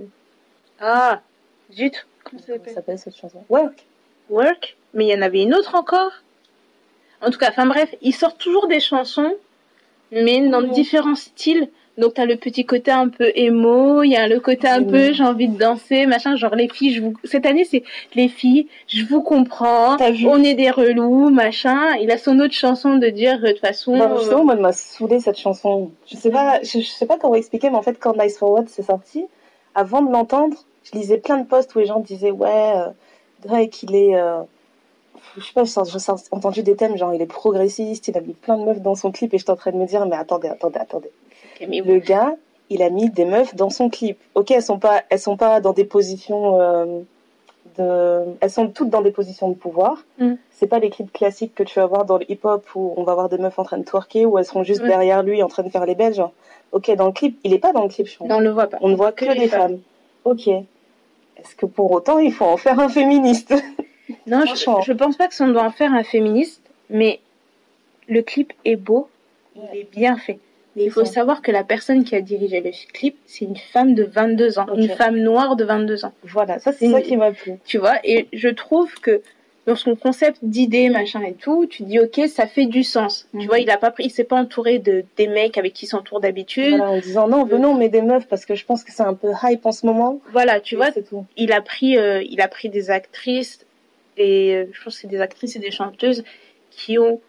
Ah, 0.80 1.20
zut, 1.72 2.06
comment 2.24 2.40
ça 2.40 2.72
s'appelle? 2.72 2.98
Cette 2.98 3.14
chanson? 3.14 3.42
Work. 3.50 3.84
Work, 4.30 4.76
mais 4.94 5.04
il 5.06 5.10
y 5.10 5.14
en 5.14 5.20
avait 5.22 5.42
une 5.42 5.54
autre 5.54 5.74
encore. 5.74 6.12
En 7.20 7.30
tout 7.30 7.38
cas, 7.38 7.50
enfin 7.50 7.66
bref, 7.66 7.94
ils 8.00 8.14
sortent 8.14 8.38
toujours 8.38 8.68
des 8.68 8.80
chansons, 8.80 9.34
mais 10.12 10.40
dans 10.48 10.62
Mhm. 10.62 10.70
différents 10.70 11.14
styles. 11.14 11.68
Donc 11.98 12.14
t'as 12.14 12.24
le 12.24 12.36
petit 12.36 12.64
côté 12.64 12.90
un 12.90 13.08
peu 13.08 13.30
émo, 13.34 14.02
il 14.02 14.10
y 14.10 14.16
a 14.16 14.28
le 14.28 14.40
côté 14.40 14.68
un 14.68 14.82
peu 14.82 15.12
j'ai 15.12 15.24
envie 15.24 15.48
de 15.48 15.58
danser, 15.58 16.06
machin, 16.06 16.36
genre 16.36 16.54
les 16.54 16.68
filles, 16.68 16.94
je 16.94 17.02
vous... 17.02 17.14
cette 17.24 17.44
année 17.44 17.64
c'est 17.64 17.82
les 18.14 18.28
filles, 18.28 18.68
je 18.86 19.04
vous 19.04 19.20
comprends, 19.20 19.96
on 19.98 20.42
est 20.42 20.54
des 20.54 20.70
relous, 20.70 21.30
machin. 21.30 21.96
Il 22.00 22.10
a 22.10 22.18
son 22.18 22.38
autre 22.40 22.54
chanson 22.54 22.96
de 22.96 23.08
dire 23.08 23.40
de 23.40 23.48
toute 23.48 23.60
façon. 23.60 23.96
Non, 23.96 24.12
euh, 24.12 24.18
justement, 24.18 24.44
moi, 24.44 24.54
elle 24.54 24.62
m'a 24.62 24.72
saoulé 24.72 25.20
cette 25.20 25.38
chanson. 25.38 25.90
Je 26.10 26.16
sais 26.16 26.30
pas, 26.30 26.62
je, 26.62 26.80
je 26.80 26.88
sais 26.88 27.06
pas 27.06 27.18
comment 27.18 27.34
expliquer, 27.34 27.70
mais 27.70 27.76
en 27.76 27.82
fait, 27.82 27.98
quand 27.98 28.16
Nice 28.16 28.38
Forward 28.38 28.68
s'est 28.68 28.82
sorti, 28.82 29.26
avant 29.74 30.02
de 30.02 30.10
l'entendre, 30.10 30.56
je 30.84 30.98
lisais 30.98 31.18
plein 31.18 31.38
de 31.38 31.46
posts 31.46 31.74
où 31.74 31.78
les 31.80 31.86
gens 31.86 32.00
disaient, 32.00 32.30
ouais, 32.30 32.72
euh, 32.76 32.88
Drake, 33.44 33.82
il 33.82 33.94
est, 33.94 34.14
euh, 34.16 34.40
je 35.36 35.44
sais 35.44 35.52
pas, 35.52 35.64
j'ai 35.64 36.12
entendu 36.30 36.62
des 36.62 36.76
thèmes, 36.76 36.96
genre, 36.96 37.14
il 37.14 37.20
est 37.20 37.26
progressiste, 37.26 38.08
il 38.08 38.16
a 38.16 38.20
mis 38.20 38.34
plein 38.34 38.56
de 38.56 38.64
meufs 38.64 38.80
dans 38.80 38.94
son 38.94 39.10
clip, 39.10 39.34
et 39.34 39.38
j'étais 39.38 39.50
en 39.50 39.56
train 39.56 39.72
de 39.72 39.76
me 39.76 39.86
dire, 39.86 40.04
mais 40.06 40.16
attendez, 40.16 40.48
attendez, 40.48 40.78
attendez. 40.78 41.10
Le 41.60 41.98
gars, 41.98 42.34
il 42.70 42.82
a 42.82 42.90
mis 42.90 43.10
des 43.10 43.24
meufs 43.24 43.54
dans 43.54 43.70
son 43.70 43.88
clip. 43.88 44.18
Ok, 44.34 44.50
elles 44.50 44.62
sont 44.62 44.78
pas, 44.78 45.02
elles 45.10 45.18
sont 45.18 45.36
pas 45.36 45.60
dans 45.60 45.72
des 45.72 45.84
positions 45.84 46.60
euh, 46.60 47.00
de, 47.76 48.24
elles 48.40 48.50
sont 48.50 48.68
toutes 48.68 48.90
dans 48.90 49.02
des 49.02 49.10
positions 49.10 49.48
de 49.48 49.54
pouvoir. 49.54 50.04
Mm. 50.18 50.34
C'est 50.50 50.66
pas 50.66 50.78
les 50.78 50.90
clips 50.90 51.12
classiques 51.12 51.54
que 51.54 51.62
tu 51.62 51.78
vas 51.78 51.86
voir 51.86 52.04
dans 52.04 52.18
le 52.18 52.30
hip-hop 52.30 52.64
où 52.74 52.94
on 52.96 53.02
va 53.04 53.14
voir 53.14 53.28
des 53.28 53.38
meufs 53.38 53.58
en 53.58 53.64
train 53.64 53.78
de 53.78 53.84
twerker 53.84 54.26
ou 54.26 54.38
elles 54.38 54.44
seront 54.44 54.64
juste 54.64 54.82
derrière 54.82 55.22
lui 55.22 55.42
en 55.42 55.48
train 55.48 55.62
de 55.62 55.70
faire 55.70 55.86
les 55.86 55.94
belles. 55.94 56.14
Genre, 56.14 56.32
ok, 56.72 56.90
dans 56.96 57.06
le 57.06 57.12
clip, 57.12 57.38
il 57.44 57.54
est 57.54 57.58
pas 57.58 57.72
dans 57.72 57.82
le 57.82 57.88
clip. 57.88 58.06
je 58.06 58.16
pense. 58.18 58.28
Non, 58.28 58.36
on 58.36 58.40
le 58.40 58.50
voit 58.50 58.66
pas. 58.66 58.78
On 58.80 58.88
ne 58.88 58.96
voit 58.96 59.12
que, 59.12 59.24
les 59.24 59.48
femmes. 59.48 59.78
Ok. 60.24 60.48
Est-ce 60.48 61.54
que 61.56 61.66
pour 61.66 61.90
autant 61.92 62.18
il 62.18 62.32
faut 62.32 62.44
en 62.44 62.56
faire 62.56 62.78
un 62.78 62.88
féministe? 62.88 63.54
Non, 64.26 64.44
je, 64.46 64.54
je 64.54 64.92
pense 64.94 65.18
pas 65.18 65.28
que 65.28 65.34
ça 65.34 65.46
doit 65.46 65.64
en 65.64 65.70
faire 65.70 65.92
un 65.92 66.02
féministe, 66.02 66.62
mais 66.88 67.20
le 68.08 68.22
clip 68.22 68.54
est 68.64 68.76
beau, 68.76 69.08
il 69.54 69.80
est 69.80 69.90
bien 69.90 70.16
fait. 70.16 70.38
Mais 70.78 70.84
il 70.84 70.90
faut 70.90 71.04
ça. 71.04 71.12
savoir 71.12 71.42
que 71.42 71.50
la 71.52 71.64
personne 71.64 72.04
qui 72.04 72.14
a 72.14 72.20
dirigé 72.22 72.60
le 72.60 72.70
clip, 72.92 73.16
c'est 73.26 73.44
une 73.44 73.56
femme 73.56 73.94
de 73.94 74.04
22 74.04 74.58
ans, 74.58 74.66
une 74.74 74.88
femme 74.88 75.16
noire 75.18 75.56
de 75.56 75.64
22 75.64 76.04
ans. 76.04 76.12
Voilà, 76.24 76.58
ça 76.58 76.72
c'est 76.72 76.86
Une- 76.86 76.92
ça 76.92 77.02
qui 77.02 77.16
m'a 77.16 77.32
plu. 77.32 77.54
Tu 77.66 77.78
vois, 77.78 77.96
et 78.04 78.28
je 78.32 78.48
trouve 78.48 78.94
que 79.00 79.20
dans 79.66 79.76
son 79.76 79.96
concept 79.96 80.38
d'idée, 80.42 80.88
machin 80.88 81.20
et 81.22 81.34
tout, 81.34 81.66
tu 81.66 81.82
dis 81.82 81.98
ok, 82.00 82.22
ça 82.26 82.46
fait 82.46 82.64
du 82.64 82.82
sens. 82.82 83.28
Mhm. 83.34 83.40
Tu 83.42 83.46
vois, 83.48 83.58
il 83.58 83.68
a 83.70 83.76
pas 83.76 83.90
pris, 83.90 84.04
il 84.04 84.10
s'est 84.10 84.24
pas 84.24 84.36
entouré 84.36 84.78
de 84.78 85.04
des 85.18 85.28
mecs 85.28 85.58
avec 85.58 85.74
qui 85.74 85.84
il 85.84 85.88
s'entoure 85.88 86.20
d'habitude. 86.20 86.76
Voilà, 86.78 86.90
en 86.92 86.98
disant 87.00 87.28
non, 87.28 87.44
venons, 87.44 87.72
on 87.72 87.74
met 87.76 87.90
des 87.90 88.00
meufs 88.00 88.26
parce 88.28 88.46
que 88.46 88.54
je 88.54 88.64
pense 88.64 88.82
que 88.82 88.92
c'est 88.92 89.02
un 89.02 89.12
peu 89.12 89.28
hype 89.42 89.66
en 89.66 89.72
ce 89.72 89.84
moment. 89.84 90.20
Voilà, 90.32 90.60
tu 90.60 90.74
Et 90.74 90.76
vois, 90.78 90.90
c'est 90.92 91.06
tout. 91.06 91.26
il 91.36 91.52
a 91.52 91.60
pris, 91.60 91.98
euh, 91.98 92.22
il 92.30 92.40
a 92.40 92.48
pris 92.48 92.70
des 92.70 92.90
actrices 92.90 93.66
et 94.16 94.54
euh, 94.54 94.64
je 94.72 94.82
pense 94.82 94.94
que 94.94 95.00
c'est 95.02 95.06
des 95.08 95.20
actrices 95.20 95.54
et 95.56 95.58
des 95.58 95.70
chanteuses 95.70 96.24
qui 96.70 96.98
ont 96.98 97.20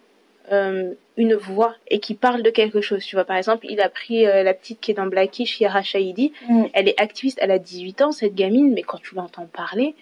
euh, 0.52 0.92
une 1.16 1.34
voix 1.34 1.74
et 1.88 2.00
qui 2.00 2.14
parlent 2.14 2.42
de 2.42 2.50
quelque 2.50 2.80
chose. 2.80 3.04
Tu 3.04 3.16
vois, 3.16 3.24
par 3.24 3.36
exemple, 3.36 3.66
il 3.68 3.80
a 3.80 3.88
pris 3.88 4.26
euh, 4.26 4.42
la 4.42 4.54
petite 4.54 4.80
qui 4.80 4.90
est 4.90 4.94
dans 4.94 5.06
Blackish, 5.06 5.60
Yara 5.60 5.82
Shahidi. 5.82 6.32
Mm. 6.48 6.64
Elle 6.72 6.88
est 6.88 7.00
activiste, 7.00 7.38
elle 7.40 7.50
a 7.50 7.58
18 7.58 8.02
ans, 8.02 8.12
cette 8.12 8.34
gamine, 8.34 8.72
mais 8.72 8.82
quand 8.82 8.98
tu 8.98 9.14
l'entends 9.14 9.46
parler, 9.46 9.94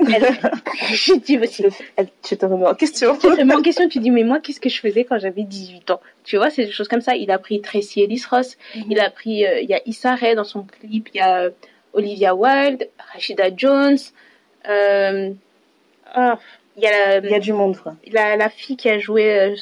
elle... 0.00 0.22
je 0.92 1.14
dis, 1.18 1.38
c'est- 1.48 1.68
Tu, 2.22 2.36
te 2.36 2.46
remets 2.46 2.66
en 2.66 2.74
question. 2.74 3.14
tu 3.14 3.28
te 3.28 3.40
remets 3.40 3.54
en 3.54 3.62
question, 3.62 3.88
tu 3.88 3.98
dis, 3.98 4.10
mais 4.10 4.24
moi, 4.24 4.40
qu'est-ce 4.40 4.60
que 4.60 4.68
je 4.68 4.80
faisais 4.80 5.04
quand 5.04 5.18
j'avais 5.18 5.42
18 5.42 5.90
ans? 5.90 6.00
Tu 6.24 6.36
vois, 6.36 6.50
c'est 6.50 6.66
des 6.66 6.72
choses 6.72 6.88
comme 6.88 7.00
ça. 7.00 7.16
Il 7.16 7.30
a 7.30 7.38
pris 7.38 7.60
Tracy 7.60 8.02
Ellis 8.02 8.22
Ross, 8.30 8.56
il 8.88 9.00
a 9.00 9.10
pris, 9.10 9.46
euh, 9.46 9.60
il 9.60 9.68
y 9.68 9.74
a 9.74 9.80
Issa 9.86 10.14
Rae 10.14 10.34
dans 10.34 10.44
son 10.44 10.64
clip, 10.64 11.08
il 11.14 11.18
y 11.18 11.20
a 11.20 11.42
euh, 11.42 11.50
Olivia 11.92 12.34
Wilde, 12.34 12.88
Rashida 13.12 13.48
Jones, 13.56 13.98
euh, 14.68 15.30
ah, 16.14 16.38
il 16.76 16.82
y 16.82 16.86
a 16.86 17.20
la, 17.20 17.26
Il 17.26 17.30
y 17.30 17.34
a 17.34 17.38
du 17.40 17.52
monde, 17.52 17.76
quoi. 17.76 17.94
la, 18.10 18.36
la 18.36 18.48
fille 18.48 18.76
qui 18.76 18.88
a 18.88 18.98
joué 18.98 19.38
euh, 19.38 19.54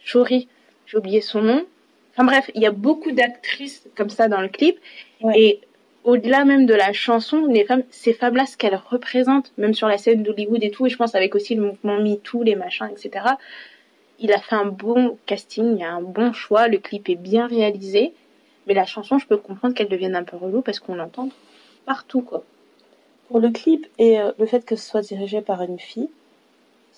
Shori, 0.00 0.48
j'ai 0.86 0.98
oublié 0.98 1.20
son 1.20 1.42
nom. 1.42 1.64
Enfin 2.12 2.24
bref, 2.24 2.50
il 2.54 2.62
y 2.62 2.66
a 2.66 2.70
beaucoup 2.70 3.12
d'actrices 3.12 3.88
comme 3.96 4.10
ça 4.10 4.28
dans 4.28 4.40
le 4.40 4.48
clip. 4.48 4.78
Ouais. 5.22 5.40
Et 5.40 5.60
au-delà 6.04 6.44
même 6.44 6.66
de 6.66 6.74
la 6.74 6.92
chanson, 6.92 7.46
les 7.46 7.64
femmes, 7.64 7.84
ces 7.90 8.12
femmes-là, 8.12 8.46
ce 8.46 8.56
qu'elles 8.56 8.80
représentent, 8.90 9.52
même 9.58 9.74
sur 9.74 9.88
la 9.88 9.98
scène 9.98 10.22
d'Hollywood 10.22 10.62
et 10.64 10.70
tout, 10.70 10.86
et 10.86 10.90
je 10.90 10.96
pense 10.96 11.14
avec 11.14 11.34
aussi 11.34 11.54
le 11.54 11.62
mouvement 11.62 11.98
MeToo, 12.00 12.42
les 12.42 12.56
machins, 12.56 12.88
etc. 12.90 13.26
Il 14.18 14.32
a 14.32 14.38
fait 14.38 14.54
un 14.56 14.66
bon 14.66 15.18
casting, 15.26 15.74
il 15.76 15.80
y 15.80 15.84
a 15.84 15.92
un 15.92 16.02
bon 16.02 16.32
choix, 16.32 16.68
le 16.68 16.78
clip 16.78 17.08
est 17.08 17.14
bien 17.14 17.46
réalisé. 17.46 18.12
Mais 18.66 18.74
la 18.74 18.84
chanson, 18.84 19.18
je 19.18 19.26
peux 19.26 19.36
comprendre 19.38 19.74
qu'elle 19.74 19.88
devienne 19.88 20.14
un 20.14 20.22
peu 20.24 20.36
relou 20.36 20.60
parce 20.60 20.80
qu'on 20.80 20.94
l'entend 20.94 21.30
partout, 21.86 22.22
quoi. 22.22 22.44
Pour 23.28 23.38
le 23.40 23.50
clip 23.50 23.86
et 23.98 24.20
euh, 24.20 24.32
le 24.38 24.46
fait 24.46 24.64
que 24.64 24.76
ce 24.76 24.86
soit 24.88 25.00
dirigé 25.00 25.40
par 25.40 25.62
une 25.62 25.78
fille, 25.78 26.10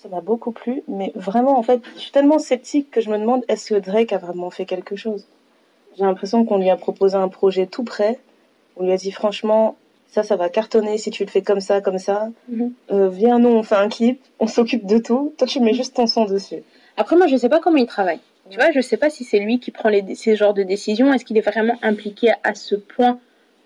ça 0.03 0.09
m'a 0.09 0.21
beaucoup 0.21 0.51
plu. 0.51 0.83
Mais 0.87 1.11
vraiment, 1.15 1.57
en 1.57 1.63
fait, 1.63 1.79
je 1.95 2.01
suis 2.01 2.11
tellement 2.11 2.37
sceptique 2.39 2.91
que 2.91 3.01
je 3.01 3.09
me 3.09 3.17
demande 3.17 3.43
est-ce 3.47 3.73
que 3.73 3.79
Drake 3.79 4.11
a 4.13 4.17
vraiment 4.17 4.49
fait 4.49 4.65
quelque 4.65 4.95
chose? 4.95 5.25
J'ai 5.97 6.03
l'impression 6.03 6.43
qu'on 6.45 6.57
lui 6.57 6.69
a 6.69 6.75
proposé 6.75 7.15
un 7.15 7.29
projet 7.29 7.65
tout 7.67 7.83
prêt. 7.83 8.19
On 8.75 8.83
lui 8.83 8.91
a 8.91 8.97
dit 8.97 9.11
franchement, 9.11 9.75
ça, 10.07 10.23
ça 10.23 10.35
va 10.35 10.49
cartonner 10.49 10.97
si 10.97 11.09
tu 11.09 11.23
le 11.23 11.29
fais 11.29 11.41
comme 11.41 11.61
ça, 11.61 11.79
comme 11.81 11.99
ça. 11.99 12.29
Mhm. 12.49 12.73
Euh, 12.91 13.09
viens, 13.09 13.39
nous, 13.39 13.49
on 13.49 13.63
fait 13.63 13.75
un 13.75 13.89
clip, 13.89 14.21
on 14.39 14.47
s'occupe 14.47 14.85
de 14.85 14.97
tout. 14.97 15.33
Toi, 15.37 15.47
tu 15.47 15.59
mets 15.59 15.73
juste 15.73 15.95
ton 15.95 16.05
son 16.07 16.25
dessus. 16.25 16.63
Après, 16.97 17.15
moi, 17.15 17.27
je 17.27 17.37
sais 17.37 17.49
pas 17.49 17.59
comment 17.59 17.77
il 17.77 17.87
travaille. 17.87 18.19
Tu 18.49 18.57
vois, 18.57 18.71
je 18.71 18.81
sais 18.81 18.97
pas 18.97 19.09
si 19.09 19.23
c'est 19.23 19.39
lui 19.39 19.59
qui 19.59 19.71
prend 19.71 19.87
les, 19.89 20.15
ces 20.15 20.35
genres 20.35 20.53
de 20.53 20.63
décisions. 20.63 21.13
Est-ce 21.13 21.23
qu'il 21.23 21.37
est 21.37 21.41
vraiment 21.41 21.75
impliqué 21.81 22.33
à 22.43 22.53
ce 22.55 22.75
point 22.75 23.17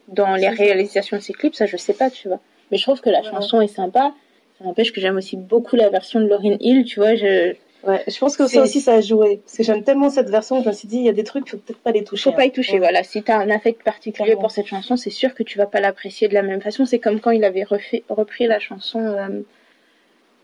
dans 0.07 0.35
les 0.35 0.49
réalisations 0.49 1.17
de 1.17 1.21
ses 1.23 1.33
clips? 1.33 1.55
Ça, 1.55 1.65
je 1.65 1.77
sais 1.77 1.93
pas, 1.93 2.09
tu 2.11 2.27
vois. 2.27 2.39
Mais 2.71 2.77
je 2.77 2.83
trouve 2.83 3.01
que 3.01 3.09
la 3.09 3.21
Ouais. 3.21 3.29
chanson 3.31 3.59
est 3.61 3.67
sympa. 3.67 4.13
Ça 4.57 4.65
n'empêche 4.65 4.91
que 4.91 4.99
j'aime 5.01 5.17
aussi 5.17 5.37
beaucoup 5.37 5.75
la 5.75 5.89
version 5.89 6.19
de 6.19 6.27
Lauryn 6.27 6.57
Hill, 6.59 6.83
tu 6.85 6.99
vois. 6.99 7.15
Je... 7.15 7.53
Ouais, 7.83 8.03
je 8.07 8.17
pense 8.17 8.35
que 8.35 8.47
ça 8.47 8.63
aussi, 8.63 8.81
ça 8.81 8.95
a 8.95 9.01
joué. 9.01 9.37
Parce 9.45 9.57
que 9.57 9.63
j'aime 9.63 9.83
tellement 9.83 10.09
cette 10.09 10.29
version 10.29 10.57
que 10.57 10.63
je 10.63 10.69
me 10.69 10.73
suis 10.73 10.87
dit, 10.87 10.97
il 10.97 11.03
y 11.05 11.09
a 11.09 11.13
des 11.13 11.23
trucs, 11.23 11.47
faut 11.47 11.57
peut-être 11.57 11.79
pas 11.79 11.91
les 11.91 12.03
toucher. 12.03 12.23
Faut 12.23 12.35
pas 12.35 12.45
y 12.45 12.51
toucher, 12.51 12.73
Ouais. 12.73 12.79
voilà. 12.79 13.03
Si 13.03 13.21
t'as 13.21 13.37
un 13.37 13.49
affect 13.51 13.83
particulier 13.83 14.25
Clairement. 14.25 14.41
pour 14.41 14.51
cette 14.51 14.65
chanson, 14.65 14.97
c'est 14.97 15.11
sûr 15.11 15.35
que 15.35 15.43
tu 15.43 15.57
vas 15.59 15.67
pas 15.67 15.79
l'apprécier 15.79 16.27
de 16.27 16.33
la 16.33 16.41
même 16.41 16.59
façon. 16.61 16.85
C'est 16.85 16.99
comme 16.99 17.19
quand 17.19 17.31
il 17.31 17.43
avait 17.43 17.63
refait, 17.63 18.03
repris 18.09 18.47
la 18.47 18.59
chanson 18.59 18.99
euh, 18.99 19.27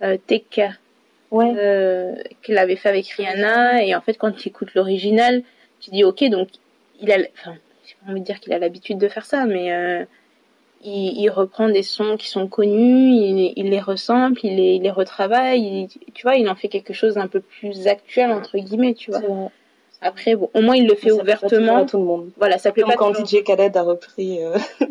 euh. 0.03 0.17
Ouais. 1.31 1.51
euh, 1.57 2.13
qu'il 2.43 2.57
avait 2.59 2.75
fait 2.75 2.89
avec 2.89 3.07
Rihanna 3.07 3.83
et 3.83 3.95
en 3.95 4.01
fait 4.01 4.13
quand 4.19 4.31
tu 4.31 4.49
écoutes 4.49 4.75
l'original 4.75 5.41
tu 5.79 5.89
dis 5.89 6.03
ok 6.03 6.23
donc 6.29 6.47
il 7.01 7.11
a 7.11 7.15
enfin 7.33 7.55
j'ai 7.87 7.95
pas 8.05 8.11
envie 8.11 8.19
de 8.21 8.25
dire 8.25 8.39
qu'il 8.39 8.53
a 8.53 8.59
l'habitude 8.59 8.99
de 8.99 9.07
faire 9.07 9.25
ça 9.25 9.45
mais 9.45 9.73
euh, 9.73 10.05
il, 10.85 11.17
il 11.21 11.29
reprend 11.29 11.69
des 11.69 11.83
sons 11.83 12.17
qui 12.17 12.27
sont 12.29 12.47
connus 12.47 13.09
il, 13.15 13.53
il 13.55 13.69
les 13.69 13.79
resample 13.79 14.39
il 14.45 14.55
les, 14.57 14.73
il 14.75 14.81
les 14.83 14.91
retravaille 14.91 15.61
il- 15.61 16.13
tu 16.13 16.23
vois 16.23 16.35
il 16.35 16.49
en 16.49 16.55
fait 16.55 16.67
quelque 16.67 16.93
chose 16.93 17.15
d'un 17.15 17.27
peu 17.27 17.39
plus 17.39 17.87
actuel 17.87 18.31
entre 18.31 18.57
guillemets 18.57 18.93
tu 18.93 19.11
vois 19.11 19.21
après 20.01 20.35
bon 20.35 20.49
au 20.53 20.61
moins 20.61 20.75
il 20.75 20.87
le 20.87 20.95
fait 20.95 21.09
Ça 21.09 21.15
pas 21.17 21.21
ouvertement 21.23 21.77
à 21.77 21.85
tout 21.85 21.97
le 21.97 22.03
monde. 22.03 22.29
voilà 22.37 22.57
ça 22.57 22.71
plaît 22.71 22.83
Comme 22.83 22.91
pas 22.91 22.97
quand. 22.97 23.13
DJ 23.25 23.43
Khaled 23.43 23.75
a 23.77 23.81
repris, 23.83 24.43
euh, 24.43 24.57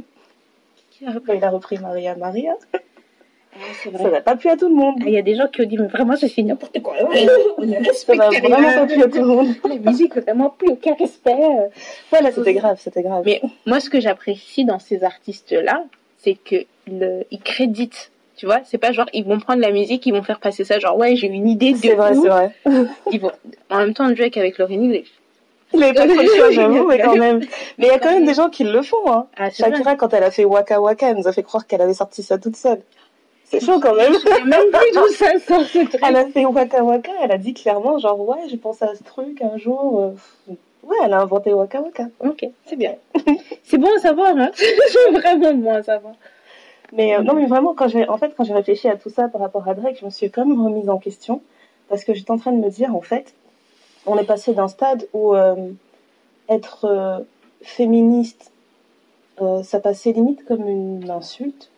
Qui 0.90 1.06
a 1.06 1.12
repris 1.12 1.36
il 1.36 1.44
a 1.44 1.50
repris 1.50 1.78
Maria 1.78 2.14
Maria, 2.16 2.54
Ça 3.82 4.10
n'a 4.10 4.20
pas 4.20 4.36
plu 4.36 4.48
à 4.48 4.56
tout 4.56 4.68
le 4.68 4.74
monde. 4.74 4.96
Ah, 5.00 5.04
il 5.06 5.12
y 5.12 5.18
a 5.18 5.22
des 5.22 5.34
gens 5.34 5.46
qui 5.46 5.60
ont 5.60 5.66
dit 5.66 5.76
mais 5.76 5.86
vraiment 5.86 6.16
ça 6.16 6.26
c'est 6.28 6.42
n'importe 6.42 6.80
quoi 6.80 6.94
Ça 7.94 8.14
n'a 8.14 8.30
vraiment 8.30 8.74
pas 8.74 8.86
plu 8.86 9.02
à 9.02 9.08
tout 9.08 9.18
le 9.18 9.26
monde. 9.26 9.48
la 9.68 9.76
musique 9.76 10.16
vraiment 10.16 10.50
plus 10.50 10.70
aucun 10.70 10.94
respect 10.94 11.32
euh. 11.32 11.68
Ouais, 12.12 12.22
là, 12.22 12.32
c'était 12.32 12.54
grave, 12.54 12.78
c'était 12.80 13.02
grave. 13.02 13.22
Mais 13.26 13.42
moi, 13.66 13.80
ce 13.80 13.90
que 13.90 14.00
j'apprécie 14.00 14.64
dans 14.64 14.78
ces 14.78 15.04
artistes-là, 15.04 15.84
c'est 16.18 16.34
que 16.34 16.64
le, 16.90 17.24
ils 17.30 17.40
créditent. 17.40 18.10
Tu 18.36 18.46
vois, 18.46 18.60
c'est 18.64 18.78
pas 18.78 18.92
genre 18.92 19.06
ils 19.12 19.24
vont 19.24 19.38
prendre 19.38 19.60
la 19.60 19.70
musique, 19.70 20.06
ils 20.06 20.12
vont 20.12 20.22
faire 20.22 20.40
passer 20.40 20.64
ça 20.64 20.78
genre 20.78 20.96
ouais 20.96 21.14
j'ai 21.14 21.28
une 21.28 21.46
idée 21.46 21.72
de 21.72 21.76
c'est 21.76 21.94
vrai, 21.94 22.14
c'est 22.14 22.28
vrai. 22.28 22.50
Ils 23.12 23.20
vont 23.20 23.30
en 23.70 23.78
même 23.78 23.94
temps 23.94 24.10
Drake 24.10 24.36
avec 24.36 24.58
Lauryn 24.58 24.82
Hill. 24.82 25.04
Il 25.74 25.82
avait 25.82 25.92
pas 25.92 26.06
trop 26.06 26.50
j'avoue, 26.50 26.86
mais 26.86 26.98
quand 26.98 27.16
même. 27.16 27.40
Mais 27.78 27.86
il 27.86 27.88
y 27.88 27.90
a 27.90 27.98
quand 27.98 28.12
même 28.12 28.26
des 28.26 28.34
gens 28.34 28.50
qui 28.50 28.64
le 28.64 28.82
font, 28.82 29.10
hein. 29.10 29.26
Ah 29.36 29.48
vrai. 29.48 29.52
Shakira, 29.52 29.96
quand 29.96 30.12
elle 30.12 30.24
a 30.24 30.30
fait 30.30 30.44
Waka 30.44 30.80
Waka, 30.80 31.10
elle 31.10 31.16
nous 31.16 31.28
a 31.28 31.32
fait 31.32 31.42
croire 31.42 31.66
qu'elle 31.66 31.80
avait 31.80 31.94
sorti 31.94 32.22
ça 32.22 32.38
toute 32.38 32.56
seule. 32.56 32.80
C'est 33.52 33.64
chaud 33.64 33.80
quand 33.80 33.94
même. 33.94 34.12
Je 34.14 34.18
sais 34.18 34.44
même 34.44 34.70
plus 34.72 34.92
d'où 34.94 35.08
ça 35.08 35.38
sort 35.38 35.62
ce 35.64 35.84
truc. 35.86 36.00
Elle 36.02 36.16
a 36.16 36.26
fait 36.26 36.44
Waka 36.46 36.82
Waka, 36.82 37.12
elle 37.22 37.32
a 37.32 37.38
dit 37.38 37.52
clairement, 37.52 37.98
genre, 37.98 38.18
ouais, 38.26 38.48
j'ai 38.48 38.56
pensé 38.56 38.84
à 38.84 38.94
ce 38.94 39.02
truc 39.04 39.42
un 39.42 39.58
jour. 39.58 40.00
euh, 40.48 40.54
Ouais, 40.82 40.96
elle 41.04 41.12
a 41.12 41.20
inventé 41.20 41.52
Waka 41.52 41.80
Waka. 41.80 42.08
Ok, 42.20 42.44
c'est 42.66 42.76
bien. 42.76 42.94
c'est 43.62 43.78
bon 43.78 43.88
à 43.96 44.00
savoir, 44.00 44.36
hein. 44.36 44.50
c'est 44.54 45.10
vraiment 45.12 45.54
bon 45.54 45.74
à 45.74 45.82
savoir. 45.82 46.14
Mais 46.92 47.14
euh, 47.14 47.22
non, 47.22 47.34
mais 47.34 47.46
vraiment, 47.46 47.72
quand 47.74 47.88
j'ai, 47.88 48.08
en 48.08 48.18
fait, 48.18 48.34
quand 48.36 48.44
j'ai 48.44 48.54
réfléchi 48.54 48.88
à 48.88 48.96
tout 48.96 49.10
ça 49.10 49.28
par 49.28 49.40
rapport 49.40 49.68
à 49.68 49.74
Drake, 49.74 49.98
je 50.00 50.04
me 50.04 50.10
suis 50.10 50.30
quand 50.30 50.44
même 50.44 50.60
remise 50.60 50.88
en 50.88 50.98
question 50.98 51.40
parce 51.88 52.04
que 52.04 52.14
j'étais 52.14 52.30
en 52.30 52.38
train 52.38 52.52
de 52.52 52.58
me 52.58 52.70
dire, 52.70 52.94
en 52.96 53.00
fait, 53.00 53.34
on 54.06 54.16
est 54.18 54.24
passé 54.24 54.54
d'un 54.54 54.66
stade 54.68 55.06
où 55.12 55.34
euh, 55.34 55.54
être 56.48 56.86
euh, 56.86 57.18
féministe, 57.62 58.50
euh, 59.40 59.62
ça 59.62 59.78
passait 59.78 60.12
limite 60.12 60.44
comme 60.46 60.66
une 60.66 61.08
insulte. 61.10 61.70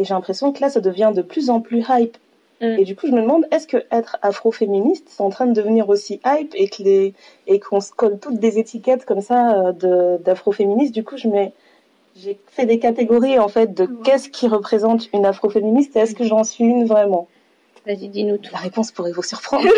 Et 0.00 0.04
j'ai 0.04 0.14
l'impression 0.14 0.50
que 0.52 0.62
là, 0.62 0.70
ça 0.70 0.80
devient 0.80 1.12
de 1.14 1.20
plus 1.20 1.50
en 1.50 1.60
plus 1.60 1.84
hype. 1.88 2.16
Mm. 2.62 2.78
Et 2.78 2.84
du 2.84 2.96
coup, 2.96 3.06
je 3.06 3.12
me 3.12 3.20
demande, 3.20 3.46
est-ce 3.50 3.66
que 3.66 3.84
être 3.90 4.16
afro-féministe, 4.22 5.08
c'est 5.10 5.22
en 5.22 5.28
train 5.28 5.44
de 5.46 5.52
devenir 5.52 5.90
aussi 5.90 6.20
hype 6.24 6.54
et 6.54 6.68
que 6.70 6.82
les 6.82 7.12
et 7.46 7.60
qu'on 7.60 7.80
se 7.80 7.92
colle 7.92 8.18
toutes 8.18 8.38
des 8.40 8.58
étiquettes 8.58 9.04
comme 9.04 9.20
ça 9.20 9.72
euh, 9.84 10.16
d'afro-féministe? 10.18 10.94
Du 10.94 11.04
coup, 11.04 11.18
je 11.18 11.28
mets 11.28 11.52
j'ai 12.16 12.38
fait 12.48 12.64
des 12.66 12.78
catégories 12.78 13.38
en 13.38 13.48
fait 13.48 13.72
de 13.74 13.86
qu'est-ce 14.04 14.30
qui 14.30 14.48
représente 14.48 15.08
une 15.12 15.26
afro-féministe 15.26 15.94
et 15.96 16.00
est-ce 16.00 16.14
que 16.14 16.24
j'en 16.24 16.44
suis 16.44 16.64
une 16.64 16.86
vraiment? 16.86 17.28
Vas-y, 17.86 18.08
dis-nous 18.08 18.38
tout. 18.38 18.52
La 18.52 18.58
réponse 18.58 18.90
pourrait 18.92 19.12
vous 19.12 19.22
surprendre. 19.22 19.68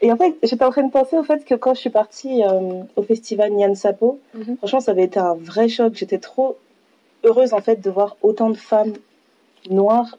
Et 0.00 0.12
en 0.12 0.16
fait, 0.16 0.34
j'étais 0.44 0.64
en 0.64 0.70
train 0.70 0.84
de 0.84 0.92
penser 0.92 1.16
au 1.18 1.24
fait 1.24 1.44
que 1.44 1.54
quand 1.56 1.74
je 1.74 1.80
suis 1.80 1.90
partie 1.90 2.44
euh, 2.44 2.82
au 2.94 3.02
festival 3.02 3.50
Nyan 3.52 3.74
Sapo, 3.74 4.20
Mhm. 4.34 4.56
franchement, 4.58 4.80
ça 4.80 4.92
avait 4.92 5.04
été 5.04 5.18
un 5.18 5.34
vrai 5.34 5.68
choc. 5.68 5.94
J'étais 5.96 6.18
trop 6.18 6.56
heureuse 7.28 7.52
en 7.52 7.60
fait 7.60 7.80
de 7.80 7.90
voir 7.90 8.16
autant 8.22 8.50
de 8.50 8.56
femmes 8.56 8.94
noires 9.70 10.18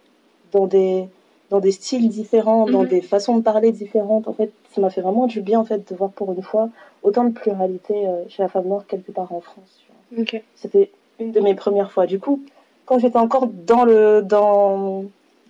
dans 0.52 0.68
des 0.68 1.08
dans 1.50 1.60
des 1.60 1.72
styles 1.72 2.10
différents, 2.10 2.68
dans 2.68 2.84
Mhm. 2.84 2.90
des 2.90 3.02
façons 3.02 3.36
de 3.38 3.42
parler 3.42 3.72
différentes. 3.72 4.28
En 4.28 4.34
fait, 4.34 4.52
ça 4.72 4.82
m'a 4.82 4.92
fait 4.92 5.02
vraiment 5.02 5.26
du 5.26 5.42
bien 5.42 5.60
en 5.60 5.66
fait 5.66 5.90
de 5.92 5.96
voir 5.96 6.12
pour 6.12 6.32
une 6.32 6.44
fois 6.44 6.70
autant 7.02 7.24
de 7.24 7.32
pluralité 7.32 8.06
euh, 8.08 8.24
chez 8.30 8.44
la 8.44 8.50
femme 8.50 8.68
noire 8.68 8.84
quelque 8.88 9.12
part 9.12 9.32
en 9.34 9.42
France. 9.42 9.80
C'était 10.56 10.92
une 11.20 11.32
de 11.32 11.40
mes 11.40 11.56
premières 11.56 11.92
fois. 11.92 12.06
Du 12.06 12.20
coup, 12.20 12.40
quand 12.86 13.00
j'étais 13.00 13.18
encore 13.18 13.48
dans 13.48 13.84
le 13.84 14.22
dans 14.22 15.06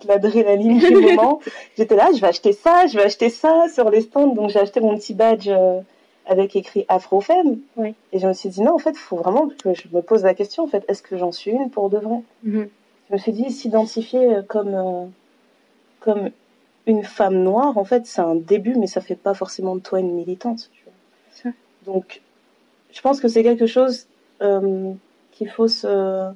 l'adrénaline 0.07 0.79
du 0.79 0.95
moment, 1.07 1.41
j'étais 1.77 1.95
là, 1.97 2.07
je 2.15 2.21
vais 2.21 2.27
acheter 2.27 2.53
ça, 2.53 2.87
je 2.87 2.97
vais 2.97 3.03
acheter 3.03 3.29
ça 3.29 3.65
sur 3.73 3.89
les 3.89 4.01
stands. 4.01 4.33
Donc 4.33 4.49
j'ai 4.51 4.59
acheté 4.59 4.79
mon 4.79 4.95
petit 4.95 5.13
badge 5.13 5.49
euh, 5.49 5.81
avec 6.29 6.55
écrit 6.55 6.85
Afrofemme. 6.87 7.59
Oui. 7.75 7.93
Et 8.13 8.19
je 8.19 8.27
me 8.27 8.33
suis 8.33 8.49
dit 8.49 8.61
non, 8.61 8.75
en 8.75 8.77
fait, 8.77 8.91
il 8.91 8.97
faut 8.97 9.17
vraiment 9.17 9.49
que 9.63 9.73
je 9.73 9.83
me 9.91 10.01
pose 10.01 10.23
la 10.23 10.33
question. 10.33 10.63
En 10.63 10.67
fait, 10.67 10.85
est-ce 10.87 11.01
que 11.01 11.17
j'en 11.17 11.31
suis 11.31 11.51
une 11.51 11.69
pour 11.69 11.89
de 11.89 11.97
vrai? 11.97 12.21
Mhm. 12.43 12.69
Je 13.09 13.13
me 13.13 13.17
suis 13.17 13.31
dit 13.31 13.49
s'identifier 13.51 14.35
euh, 14.35 14.41
comme 14.43 14.73
euh, 14.75 15.05
comme 15.99 16.29
une 16.85 17.03
femme 17.03 17.43
noire, 17.43 17.77
en 17.77 17.83
fait, 17.83 18.05
c'est 18.05 18.21
un 18.21 18.35
début, 18.35 18.75
mais 18.75 18.87
ça 18.87 19.01
fait 19.01 19.15
pas 19.15 19.33
forcément 19.33 19.75
de 19.75 19.81
toi 19.81 19.99
une 19.99 20.13
militante. 20.13 20.69
tu 20.73 20.83
vois. 20.83 20.93
Ça. 21.31 21.49
Donc, 21.85 22.21
je 22.91 23.01
pense 23.01 23.19
que 23.19 23.27
c'est 23.27 23.43
quelque 23.43 23.67
chose 23.67 24.07
euh, 24.41 24.91
qu'il 25.31 25.49
faut 25.49 25.67
se. 25.67 26.31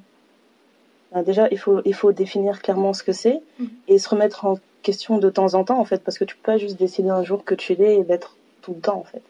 Ben, 1.12 1.22
déjà, 1.22 1.48
il 1.50 1.58
faut, 1.58 1.80
il 1.84 1.94
faut 1.94 2.12
définir 2.12 2.60
clairement 2.60 2.92
ce 2.92 3.02
que 3.04 3.12
c'est 3.12 3.40
Mhm. 3.58 3.68
et 3.88 3.98
se 3.98 4.08
remettre 4.08 4.44
en 4.44 4.58
question 4.82 5.18
de 5.18 5.30
temps 5.30 5.54
en 5.54 5.64
temps, 5.64 5.78
en 5.78 5.84
fait, 5.84 6.02
parce 6.04 6.18
que 6.18 6.24
tu 6.24 6.34
peux 6.36 6.42
pas 6.52 6.58
juste 6.58 6.78
décider 6.78 7.08
un 7.08 7.22
jour 7.22 7.44
que 7.44 7.54
tu 7.54 7.74
l'es 7.74 7.96
et 7.96 8.04
d'être 8.04 8.36
tout 8.62 8.74
le 8.74 8.80
temps, 8.80 8.98
en 8.98 9.04
fait. 9.04 9.22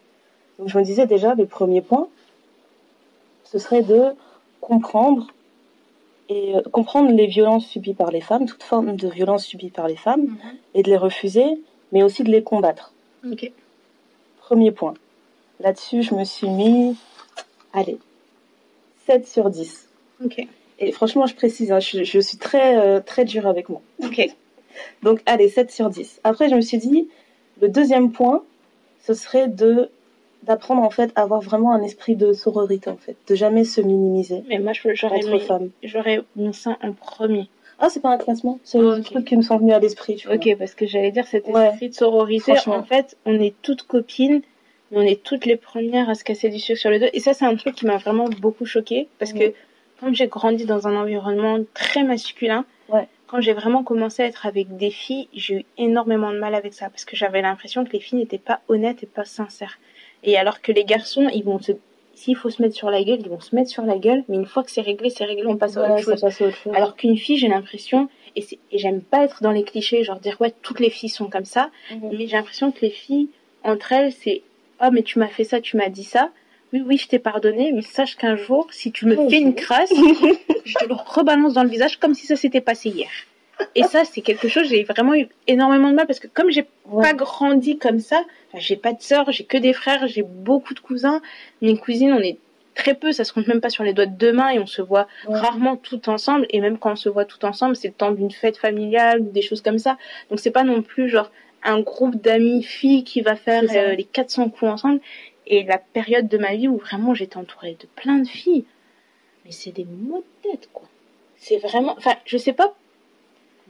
Donc, 0.59 0.69
je 0.69 0.79
me 0.79 0.85
disais 0.85 1.07
déjà, 1.07 1.35
le 1.35 1.47
premier 1.47 1.81
point, 1.81 2.09
ce 3.45 3.59
serait 3.59 3.83
de 3.83 4.15
comprendre 4.61 5.29
et 6.29 6.57
euh, 6.57 6.63
comprendre 6.73 7.11
les 7.11 7.27
violences 7.27 7.67
subies 7.67 7.95
par 7.95 8.11
les 8.11 8.21
femmes, 8.21 8.47
toute 8.47 8.63
forme 8.63 8.97
de 8.97 9.09
violence 9.09 9.45
subie 9.45 9.71
par 9.71 9.89
les 9.89 9.97
femmes, 9.97 10.37
et 10.75 10.83
de 10.83 10.91
les 10.91 10.97
refuser, 10.97 11.61
mais 11.93 12.03
aussi 12.03 12.23
de 12.25 12.31
les 12.31 12.43
combattre. 12.43 12.93
Premier 14.39 14.73
point. 14.73 14.95
Là-dessus, 15.61 16.03
je 16.03 16.15
me 16.15 16.25
suis 16.25 16.49
mis, 16.49 16.97
allez, 17.73 17.99
7 19.07 19.27
sur 19.27 19.51
10. 19.51 19.89
Ok. 20.25 20.47
Et 20.79 20.93
franchement, 20.93 21.27
je 21.27 21.35
précise, 21.35 21.73
hein, 21.73 21.81
je, 21.81 22.03
je 22.03 22.19
suis 22.19 22.39
très, 22.39 22.77
euh, 22.77 23.01
très 23.01 23.25
dure 23.25 23.47
avec 23.47 23.69
moi. 23.69 23.81
Ok. 24.03 24.27
Donc, 25.03 25.23
allez, 25.27 25.49
7 25.49 25.71
sur 25.71 25.91
10. 25.91 26.21
Après, 26.25 26.49
je 26.49 26.55
me 26.55 26.61
suis 26.61 26.79
dit, 26.79 27.09
le 27.61 27.69
deuxième 27.69 28.13
point, 28.13 28.43
ce 29.05 29.15
serait 29.15 29.49
de 29.49 29.91
d'apprendre 30.47 30.83
en 30.83 30.91
fait 30.91 31.11
à 31.17 31.23
avoir 31.23 31.41
vraiment 31.41 31.73
un 31.73 31.83
esprit 31.83 32.17
de 32.17 32.33
sororité 32.33 32.91
en 32.91 32.97
fait, 32.97 33.17
de 33.29 33.35
jamais 33.35 33.65
se 33.65 33.81
minimiser 33.81 34.43
Mais 34.49 34.59
moi, 34.59 34.73
j'aurais 34.75 35.17
entre 35.17 35.31
mis, 35.33 35.41
femmes. 35.41 35.71
j'aurais 35.83 36.21
mis 36.37 36.55
ça 36.55 36.77
en 36.83 36.93
premier. 36.93 37.49
Ah, 37.79 37.89
c'est 37.91 38.01
pas 38.01 38.11
un 38.11 38.19
classement, 38.19 38.61
c'est 38.63 38.79
un 38.79 38.99
ok. 39.01 39.05
truc 39.05 39.25
qui 39.27 39.37
me 39.37 39.43
sont 39.43 39.57
venus 39.59 39.75
à 39.75 39.81
l'esprit, 39.81 40.15
tu 40.17 40.29
vois. 40.29 40.37
Ok, 40.37 40.49
parce 40.59 40.75
que 40.75 40.87
j'allais 40.87 41.11
dire 41.11 41.27
cet 41.27 41.47
Ouais. 41.49 41.69
esprit 41.71 41.89
de 41.89 41.95
sororité. 41.95 42.53
En 42.67 42.85
fait, 42.85 43.17
on 43.27 43.41
est 43.41 43.55
toutes 43.63 43.83
copines, 43.83 44.43
mais 44.93 44.99
on 44.99 45.03
est 45.03 45.23
toutes 45.23 45.45
les 45.45 45.57
premières 45.57 46.09
à 46.09 46.15
se 46.15 46.23
casser 46.23 46.51
du 46.51 46.61
sucre 46.61 46.79
sur 46.79 46.91
le 46.91 47.01
dos. 47.01 47.07
Et 47.13 47.19
ça, 47.21 47.35
c'est 47.35 47.45
un 47.45 47.57
truc 47.57 47.75
qui 47.75 47.85
m'a 47.87 47.97
vraiment 47.97 48.29
beaucoup 48.41 48.65
choquée 48.65 49.09
parce 49.19 49.33
que 49.33 49.53
comme 50.01 50.15
j'ai 50.15 50.29
grandi 50.29 50.67
dans 50.67 50.87
un 50.87 50.95
environnement 50.97 51.59
très 51.75 52.05
masculin, 52.05 52.65
Ouais. 52.89 53.09
quand 53.27 53.41
j'ai 53.41 53.55
vraiment 53.55 53.83
commencé 53.83 54.23
à 54.23 54.27
être 54.27 54.47
avec 54.47 54.77
des 54.77 54.91
filles, 54.91 55.29
j'ai 55.33 55.55
eu 55.55 55.65
énormément 55.79 56.31
de 56.33 56.39
mal 56.39 56.55
avec 56.55 56.75
ça 56.75 56.91
parce 56.91 57.05
que 57.05 57.17
j'avais 57.17 57.43
l'impression 57.43 57.85
que 57.85 57.91
les 57.93 58.01
filles 58.01 58.19
n'étaient 58.21 58.39
pas 58.39 58.61
honnêtes 58.69 59.03
et 59.03 59.07
pas 59.07 59.25
sincères. 59.25 59.79
Et 60.25 60.37
alors 60.37 60.61
que 60.63 60.73
les 60.73 60.85
garçons, 60.85 61.29
ils 61.33 61.45
vont 61.45 61.61
se 61.61 61.73
s'il 62.17 62.37
faut 62.37 62.49
se 62.49 62.63
mettre 62.63 62.77
sur 62.77 62.91
la 62.91 63.03
gueule, 63.03 63.19
ils 63.21 63.29
vont 63.29 63.41
se 63.41 63.55
mettre 63.57 63.71
sur 63.71 63.83
la 63.85 63.99
gueule, 63.99 64.23
mais 64.29 64.37
une 64.37 64.47
fois 64.47 64.63
que 64.63 64.71
c'est 64.71 64.81
réglé, 64.83 65.11
c'est 65.11 65.25
réglé, 65.25 65.47
on 65.49 65.57
passe 65.57 65.77
à 65.77 65.81
Voilà, 65.81 65.95
autre 65.97 66.05
chose. 66.05 66.25
chose. 66.39 66.53
Alors 66.73 66.95
qu'une 66.95 67.17
fille, 67.19 67.37
j'ai 67.39 67.49
l'impression, 67.49 68.09
et, 68.37 68.41
c'est- 68.41 68.61
et 68.71 68.79
j'aime 68.79 69.01
pas 69.03 69.25
être 69.25 69.43
dans 69.43 69.51
les 69.51 69.65
clichés, 69.65 70.05
genre 70.05 70.21
dire 70.21 70.37
ouais, 70.41 70.55
toutes 70.63 70.79
les 70.79 70.91
filles 70.91 71.09
sont 71.09 71.29
comme 71.29 71.45
ça, 71.45 71.71
Mhm. 71.91 72.11
mais 72.13 72.27
j'ai 72.29 72.37
l'impression 72.37 72.71
que 72.71 72.79
les 72.83 72.91
filles, 72.91 73.31
entre 73.65 73.91
elles, 73.93 74.13
c'est 74.13 74.43
oh, 74.81 74.91
mais 74.93 75.03
tu 75.03 75.19
m'as 75.19 75.27
fait 75.27 75.43
ça, 75.45 75.61
tu 75.61 75.77
m'as 75.77 75.89
dit 75.89 76.05
ça. 76.05 76.31
Oui, 76.73 76.83
oui, 76.87 76.99
je 76.99 77.09
t'ai 77.09 77.19
pardonné, 77.19 77.73
mais 77.73 77.83
sache 77.83 78.15
qu'un 78.17 78.37
jour, 78.37 78.69
si 78.71 78.93
tu 78.93 79.07
me 79.07 79.29
fais 79.29 79.39
une 79.41 79.55
crasse, 79.57 79.91
je 80.65 80.75
te 80.75 80.85
le 80.87 80.95
rebalance 80.95 81.55
dans 81.55 81.65
le 81.65 81.69
visage 81.69 81.99
comme 81.99 82.15
si 82.15 82.27
ça 82.27 82.37
s'était 82.37 82.61
passé 82.61 82.91
hier. 82.91 83.11
Et 83.75 83.83
ça, 83.85 84.05
c'est 84.05 84.21
quelque 84.21 84.49
chose, 84.49 84.69
j'ai 84.69 84.85
vraiment 84.85 85.15
eu 85.15 85.29
énormément 85.47 85.91
de 85.91 85.95
mal 85.95 86.07
parce 86.07 86.21
que 86.21 86.27
comme 86.29 86.51
j'ai 86.51 86.67
Ouais. 86.87 87.03
pas 87.03 87.15
grandi 87.15 87.79
comme 87.79 87.99
ça, 87.99 88.23
j'ai 88.55 88.77
pas 88.77 88.93
de 88.93 89.01
sœurs, 89.01 89.31
j'ai 89.33 89.45
que 89.45 89.57
des 89.59 89.73
frères, 89.73 90.07
j'ai 90.07 90.23
beaucoup 90.23 90.75
de 90.75 90.81
cousins. 90.81 91.21
Mes 91.63 91.77
cousines, 91.77 92.13
on 92.13 92.21
est 92.21 92.39
très 92.75 92.95
peu, 92.95 93.13
ça 93.13 93.25
se 93.25 93.33
compte 93.33 93.47
même 93.47 93.61
pas 93.61 93.71
sur 93.71 93.85
les 93.85 93.93
doigts 93.93 94.07
de 94.07 94.17
deux 94.17 94.33
mains 94.33 94.51
et 94.51 94.59
on 94.59 94.67
se 94.67 94.83
voit 94.83 95.07
Ouais. 95.27 95.39
rarement 95.39 95.77
tout 95.77 96.09
ensemble. 96.09 96.47
Et 96.51 96.61
même 96.61 96.79
quand 96.79 96.93
on 96.93 96.97
se 96.97 97.09
voit 97.09 97.25
tout 97.25 97.45
ensemble, 97.45 97.75
c'est 97.77 97.89
le 97.89 97.95
temps 97.95 98.11
d'une 98.13 98.31
fête 98.31 98.57
familiale 98.59 99.21
ou 99.21 99.31
des 99.31 99.43
choses 99.43 99.61
comme 99.63 99.79
ça. 99.79 99.97
Donc 100.31 100.41
c'est 100.41 100.51
pas 100.51 100.65
non 100.65 100.83
plus 100.83 101.09
genre 101.09 101.31
un 101.63 101.81
groupe 101.81 102.17
d'amis 102.17 102.63
filles 102.63 103.05
qui 103.05 103.23
va 103.23 103.37
faire 103.37 103.63
euh, 103.75 103.95
les 103.95 104.05
400 104.05 104.51
coups 104.51 104.71
ensemble. 104.71 105.01
Et 105.47 105.63
la 105.65 105.79
période 105.79 106.27
de 106.29 106.39
ma 106.39 106.55
vie 106.55 106.69
où 106.69 106.77
vraiment 106.79 107.15
j'étais 107.15 107.37
entourée 107.37 107.77
de 107.81 107.87
plein 107.97 108.19
de 108.19 108.27
filles, 108.29 108.65
mais 109.45 109.51
c'est 109.53 109.73
des 109.73 109.85
mots 109.85 110.25
de 110.43 110.51
tête 110.51 110.69
quoi. 110.73 110.89
C'est 111.37 111.59
vraiment, 111.59 111.95
enfin 111.99 112.15
je 112.25 112.37
sais 112.39 112.53
pas 112.55 112.75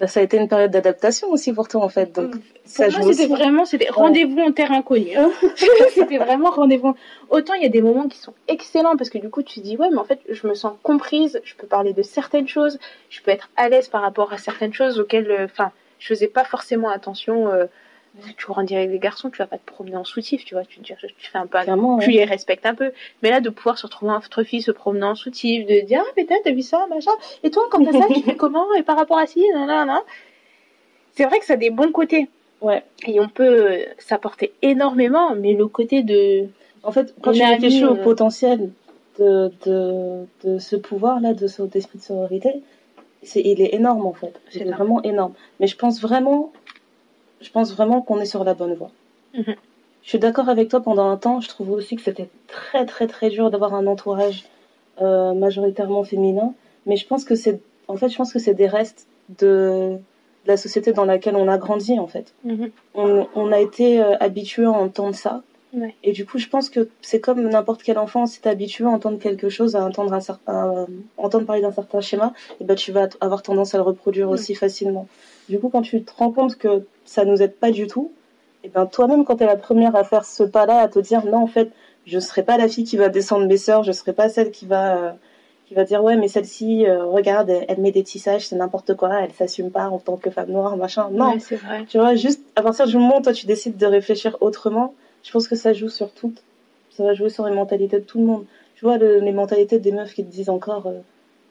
Bah, 0.00 0.08
ça 0.08 0.18
a 0.18 0.22
été 0.24 0.36
une 0.38 0.48
période 0.48 0.72
d'adaptation 0.72 1.28
aussi 1.30 1.52
pour 1.52 1.68
toi 1.68 1.84
en 1.84 1.88
fait. 1.88 2.12
Donc 2.12 2.34
ça 2.64 2.86
Pour 2.86 2.94
joue 2.94 3.02
moi, 3.04 3.12
c'était 3.12 3.26
vraiment, 3.28 3.64
c'était 3.64 3.88
rendez-vous 3.90 4.40
en 4.40 4.50
terre 4.50 4.72
inconnue. 4.72 5.16
hein. 5.16 5.30
c'était 5.94 6.18
vraiment 6.18 6.50
rendez-vous. 6.50 6.94
Autant 7.30 7.54
il 7.54 7.62
y 7.62 7.66
a 7.66 7.68
des 7.68 7.80
moments 7.82 8.08
qui 8.08 8.18
sont 8.18 8.34
excellents 8.48 8.96
parce 8.96 9.08
que 9.08 9.18
du 9.18 9.30
coup 9.30 9.42
tu 9.44 9.60
te 9.60 9.64
dis 9.64 9.76
ouais 9.76 9.88
mais 9.92 9.98
en 9.98 10.04
fait 10.04 10.18
je 10.28 10.46
me 10.48 10.54
sens 10.54 10.72
comprise, 10.82 11.40
je 11.44 11.54
peux 11.54 11.68
parler 11.68 11.92
de 11.92 12.02
certaines 12.02 12.48
choses, 12.48 12.78
je 13.08 13.20
peux 13.22 13.30
être 13.30 13.50
à 13.56 13.68
l'aise 13.68 13.86
par 13.88 14.02
rapport 14.02 14.32
à 14.32 14.38
certaines 14.38 14.72
choses 14.72 14.98
auxquelles, 14.98 15.30
euh, 15.30 15.44
enfin, 15.44 15.70
je 16.00 16.08
faisais 16.08 16.26
pas 16.28 16.44
forcément 16.44 16.88
attention. 16.90 17.52
Euh, 17.52 17.66
tu 18.36 18.46
grandis 18.46 18.76
avec 18.76 18.90
des 18.90 18.98
garçons, 18.98 19.30
tu 19.30 19.38
vas 19.38 19.46
pas 19.46 19.58
te 19.58 19.66
promener 19.66 19.96
en 19.96 20.04
soutif, 20.04 20.44
tu 20.44 20.54
vois, 20.54 20.64
tu 20.64 20.80
tu 20.80 20.94
fais 20.94 21.38
un 21.38 21.46
peu, 21.46 21.58
Clairement, 21.60 21.98
tu 21.98 22.06
ouais. 22.06 22.12
les 22.12 22.24
respectes 22.24 22.64
un 22.66 22.74
peu. 22.74 22.92
Mais 23.22 23.30
là, 23.30 23.40
de 23.40 23.50
pouvoir 23.50 23.78
se 23.78 23.86
retrouver 23.86 24.12
entre 24.12 24.42
filles, 24.44 24.62
se 24.62 24.70
promener 24.70 25.04
en 25.04 25.14
soutif, 25.14 25.66
de 25.66 25.84
dire, 25.84 26.02
ah, 26.04 26.12
mais 26.16 26.26
t'as 26.26 26.52
vu 26.52 26.62
ça, 26.62 26.86
machin. 26.88 27.10
Et 27.42 27.50
toi, 27.50 27.64
quand 27.70 27.84
t'as 27.84 27.92
ça, 27.92 28.06
tu 28.12 28.22
fais 28.22 28.36
comment? 28.36 28.72
Et 28.74 28.82
par 28.82 28.96
rapport 28.96 29.18
à 29.18 29.26
ci, 29.26 29.42
nanana. 29.52 30.02
C'est 31.12 31.24
vrai 31.24 31.38
que 31.38 31.44
ça 31.44 31.54
a 31.54 31.56
des 31.56 31.70
bons 31.70 31.92
côtés. 31.92 32.28
Ouais. 32.60 32.82
Et 33.06 33.20
on 33.20 33.28
peut 33.28 33.84
s'apporter 33.98 34.52
énormément, 34.62 35.34
mais 35.34 35.54
le 35.54 35.66
côté 35.66 36.02
de... 36.02 36.46
En 36.82 36.92
fait, 36.92 37.14
quand 37.20 37.32
tu 37.32 37.42
réfléchis 37.42 37.84
au 37.84 37.94
euh. 37.94 38.02
potentiel 38.02 38.70
de, 39.18 39.50
de, 39.64 40.26
de 40.44 40.58
ce 40.58 40.76
pouvoir-là, 40.76 41.34
de 41.34 41.46
cet 41.46 41.76
esprit 41.76 41.98
de 41.98 42.02
sororité, 42.02 42.62
c'est, 43.22 43.40
il 43.40 43.60
est 43.60 43.74
énorme 43.74 44.06
en 44.06 44.12
fait. 44.12 44.40
C'est 44.50 44.64
vraiment 44.64 45.02
énorme. 45.02 45.32
Mais 45.60 45.66
je 45.66 45.76
pense 45.76 46.00
vraiment, 46.00 46.52
je 47.44 47.50
pense 47.50 47.72
vraiment 47.74 48.02
qu'on 48.02 48.20
est 48.20 48.26
sur 48.26 48.42
la 48.42 48.54
bonne 48.54 48.74
voie. 48.74 48.90
Mhm. 49.34 49.54
Je 50.02 50.08
suis 50.08 50.18
d'accord 50.18 50.48
avec 50.48 50.68
toi. 50.68 50.80
Pendant 50.80 51.08
un 51.08 51.16
temps, 51.16 51.40
je 51.40 51.48
trouvais 51.48 51.72
aussi 51.72 51.96
que 51.96 52.02
c'était 52.02 52.28
très 52.46 52.84
très 52.84 53.06
très 53.06 53.30
dur 53.30 53.50
d'avoir 53.50 53.74
un 53.74 53.86
entourage 53.86 54.44
euh, 55.00 55.32
majoritairement 55.32 56.04
féminin. 56.04 56.54
Mais 56.86 56.96
je 56.96 57.06
pense 57.06 57.24
que 57.24 57.34
c'est, 57.34 57.60
en 57.88 57.96
fait, 57.96 58.08
je 58.10 58.16
pense 58.16 58.32
que 58.32 58.38
c'est 58.38 58.54
des 58.54 58.66
restes 58.66 59.06
de, 59.38 59.96
de 59.96 60.48
la 60.48 60.56
société 60.56 60.92
dans 60.92 61.06
laquelle 61.06 61.36
on 61.36 61.48
a 61.48 61.56
grandi 61.56 61.98
en 61.98 62.06
fait. 62.06 62.34
On, 62.94 63.26
on 63.34 63.52
a 63.52 63.60
été 63.60 64.00
euh, 64.00 64.16
habitué 64.20 64.64
à 64.64 64.72
entendre 64.72 65.14
ça. 65.14 65.42
Ouais. 65.72 65.94
Et 66.04 66.12
du 66.12 66.24
coup, 66.24 66.38
je 66.38 66.48
pense 66.48 66.68
que 66.70 66.88
c'est 67.00 67.20
comme 67.20 67.40
n'importe 67.48 67.82
quel 67.82 67.98
enfant, 67.98 68.26
si 68.26 68.40
tu 68.40 68.46
es 68.46 68.50
habitué 68.50 68.84
à 68.84 68.90
entendre 68.90 69.18
quelque 69.18 69.48
chose, 69.48 69.74
à 69.74 69.84
entendre, 69.84 70.12
un 70.12 70.20
certain, 70.20 70.52
à 70.52 70.86
entendre 71.16 71.46
parler 71.46 71.62
d'un 71.62 71.72
certain 71.72 72.00
schéma, 72.00 72.32
et 72.60 72.64
ben, 72.64 72.76
tu 72.76 72.92
vas 72.92 73.08
avoir 73.20 73.42
tendance 73.42 73.74
à 73.74 73.78
le 73.78 73.82
reproduire 73.82 74.30
aussi 74.30 74.54
facilement. 74.54 75.08
Du 75.48 75.58
coup, 75.58 75.68
quand 75.68 75.82
tu 75.82 76.02
te 76.02 76.12
rends 76.16 76.30
compte 76.32 76.56
que 76.56 76.86
ça 77.04 77.24
nous 77.24 77.42
aide 77.42 77.54
pas 77.54 77.70
du 77.70 77.86
tout, 77.86 78.12
et 78.62 78.68
ben, 78.68 78.86
toi-même, 78.86 79.24
quand 79.24 79.36
tu 79.36 79.42
es 79.44 79.46
la 79.46 79.56
première 79.56 79.94
à 79.94 80.04
faire 80.04 80.24
ce 80.24 80.42
pas-là, 80.42 80.78
à 80.80 80.88
te 80.88 80.98
dire 80.98 81.24
non, 81.26 81.38
en 81.42 81.46
fait, 81.46 81.70
je 82.06 82.18
serai 82.18 82.42
pas 82.42 82.56
la 82.56 82.68
fille 82.68 82.84
qui 82.84 82.96
va 82.96 83.08
descendre 83.10 83.46
mes 83.46 83.56
sœurs, 83.58 83.82
je 83.82 83.92
serai 83.92 84.12
pas 84.14 84.28
celle 84.30 84.50
qui 84.50 84.64
va, 84.66 84.96
euh, 84.96 85.10
qui 85.66 85.74
va 85.74 85.84
dire 85.84 86.02
ouais, 86.02 86.16
mais 86.16 86.28
celle-ci, 86.28 86.86
euh, 86.86 87.04
regarde, 87.04 87.50
elle, 87.50 87.64
elle 87.68 87.80
met 87.80 87.92
des 87.92 88.02
tissages, 88.02 88.46
c'est 88.48 88.56
n'importe 88.56 88.94
quoi, 88.94 89.20
elle 89.22 89.32
s'assume 89.32 89.70
pas 89.70 89.88
en 89.88 89.98
tant 89.98 90.16
que 90.16 90.30
femme 90.30 90.50
noire, 90.50 90.76
machin. 90.78 91.08
Non, 91.10 91.32
Ouais, 91.32 91.38
c'est 91.40 91.56
vrai. 91.56 91.84
tu 91.88 91.98
vois, 91.98 92.14
juste 92.14 92.40
à 92.56 92.62
partir 92.62 92.86
du 92.86 92.96
moment 92.96 93.18
où 93.18 93.22
toi 93.22 93.32
tu 93.34 93.46
décides 93.46 93.76
de 93.76 93.86
réfléchir 93.86 94.36
autrement, 94.40 94.94
je 95.22 95.30
pense 95.30 95.46
que 95.48 95.56
ça 95.56 95.72
joue 95.74 95.88
sur 95.90 96.10
tout. 96.12 96.32
Ça 96.90 97.02
va 97.04 97.12
jouer 97.12 97.28
sur 97.28 97.44
les 97.46 97.54
mentalités 97.54 97.98
de 97.98 98.04
tout 98.04 98.18
le 98.18 98.24
monde. 98.24 98.44
Tu 98.76 98.84
vois, 98.84 98.98
le- 98.98 99.18
les 99.20 99.32
mentalités 99.32 99.78
des 99.78 99.92
meufs 99.92 100.14
qui 100.14 100.24
te 100.24 100.30
disent 100.30 100.48
encore 100.50 100.86
euh, 100.86 101.00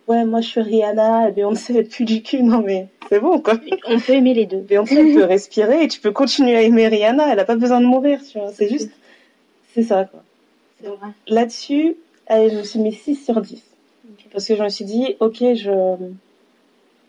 Ouais, 0.07 0.25
moi 0.25 0.41
je 0.41 0.47
suis 0.47 0.61
Rihanna, 0.61 1.31
Beyoncé 1.31 1.75
elle 1.77 1.87
pue 1.87 2.05
du 2.05 2.21
cul. 2.21 2.43
Non, 2.43 2.61
mais 2.61 2.87
c'est 3.09 3.19
bon 3.19 3.39
quoi. 3.39 3.55
On 3.87 3.99
peut 3.99 4.13
aimer 4.13 4.33
les 4.33 4.45
deux. 4.45 4.59
Beyoncé 4.59 4.95
elle 4.95 5.13
peut 5.13 5.23
respirer 5.23 5.83
et 5.83 5.87
tu 5.87 5.99
peux 5.99 6.11
continuer 6.11 6.55
à 6.55 6.61
aimer 6.61 6.87
Rihanna, 6.87 7.31
elle 7.31 7.39
a 7.39 7.45
pas 7.45 7.55
besoin 7.55 7.79
de 7.79 7.85
mourir, 7.85 8.19
tu 8.29 8.39
vois. 8.39 8.51
C'est 8.51 8.69
juste. 8.69 8.91
C'est 9.73 9.83
ça 9.83 10.05
quoi. 10.05 10.21
C'est 10.81 10.89
vrai. 10.89 11.07
Là-dessus, 11.27 11.95
je 12.29 12.57
me 12.57 12.63
suis 12.63 12.79
mis 12.79 12.93
6 12.93 13.15
sur 13.15 13.41
10. 13.41 13.63
Parce 14.31 14.47
que 14.47 14.55
je 14.55 14.63
me 14.63 14.69
suis 14.69 14.85
dit, 14.85 15.15
ok, 15.19 15.37
je 15.53 15.95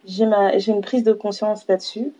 j'ai 0.07 0.26
ma 0.26 0.59
j'ai 0.59 0.72
une 0.72 0.83
prise 0.83 1.02
de 1.02 1.12
conscience 1.12 1.66
là-dessus. 1.66 2.12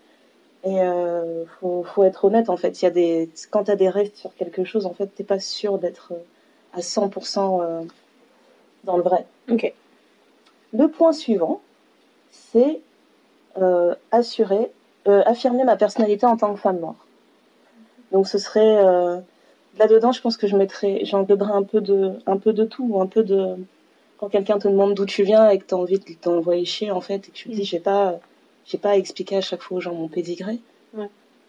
Et 0.65 0.81
euh, 0.81 1.45
faut, 1.61 1.83
faut 1.83 2.05
être 2.05 2.25
honnête 2.25 2.49
en 2.49 2.57
fait. 2.57 2.81
Il 2.81 2.87
y 2.87 2.89
a 2.89 2.91
des 2.91 3.29
quand 3.51 3.65
t'as 3.65 3.77
des 3.77 3.91
restes 3.91 4.17
sur 4.17 4.35
quelque 4.35 4.65
chose, 4.65 4.87
en 4.87 4.95
fait, 4.95 5.09
t'es 5.15 5.25
pas 5.25 5.39
sûr 5.39 5.79
d'être 5.79 6.13
euh, 6.13 6.23
à 6.73 6.81
100% 6.81 7.63
euh, 7.63 7.83
dans 8.85 8.97
le 8.97 9.03
vrai. 9.03 9.27
Ok. 9.51 9.73
Le 10.75 10.89
point 10.89 11.13
suivant, 11.13 11.61
c'est 12.31 12.81
euh, 13.59 13.95
assurer, 14.11 14.73
euh, 15.07 15.23
affirmer 15.25 15.65
ma 15.65 15.77
personnalité 15.77 16.27
en 16.27 16.37
tant 16.37 16.53
que 16.53 16.61
femme 16.61 16.81
noire. 16.81 17.07
Donc 18.11 18.27
ce 18.27 18.39
serait 18.39 18.85
euh, 18.85 19.19
là-dedans, 19.79 20.13
je 20.13 20.21
pense 20.21 20.37
que 20.37 20.47
je 20.49 20.57
mettrais, 20.57 21.05
j'engloberais 21.05 21.53
un 21.53 21.63
peu 21.63 21.81
de, 21.81 22.15
un 22.27 22.37
peu 22.37 22.53
de 22.53 22.65
tout, 22.65 22.99
un 23.01 23.07
peu 23.07 23.23
de 23.23 23.57
quand 24.19 24.29
quelqu'un 24.29 24.59
te 24.59 24.69
demande 24.69 24.95
d'où 24.95 25.07
tu 25.07 25.23
viens 25.23 25.49
et 25.49 25.59
que 25.59 25.65
t'as 25.65 25.77
envie 25.77 25.99
de 25.99 26.13
t'envoyer 26.15 26.65
chier 26.65 26.91
en 26.91 27.01
fait 27.01 27.17
et 27.17 27.31
que 27.31 27.37
tu 27.37 27.49
te 27.49 27.55
dis 27.55 27.63
Mm. 27.63 27.65
j'ai 27.65 27.81
pas, 27.81 28.19
j'ai 28.67 28.79
pas 28.79 28.91
à 28.91 28.97
expliquer 28.97 29.37
à 29.37 29.41
chaque 29.41 29.63
fois 29.63 29.79
aux 29.79 29.81
gens 29.81 29.95
mon 29.95 30.09
pédigré. 30.09 30.59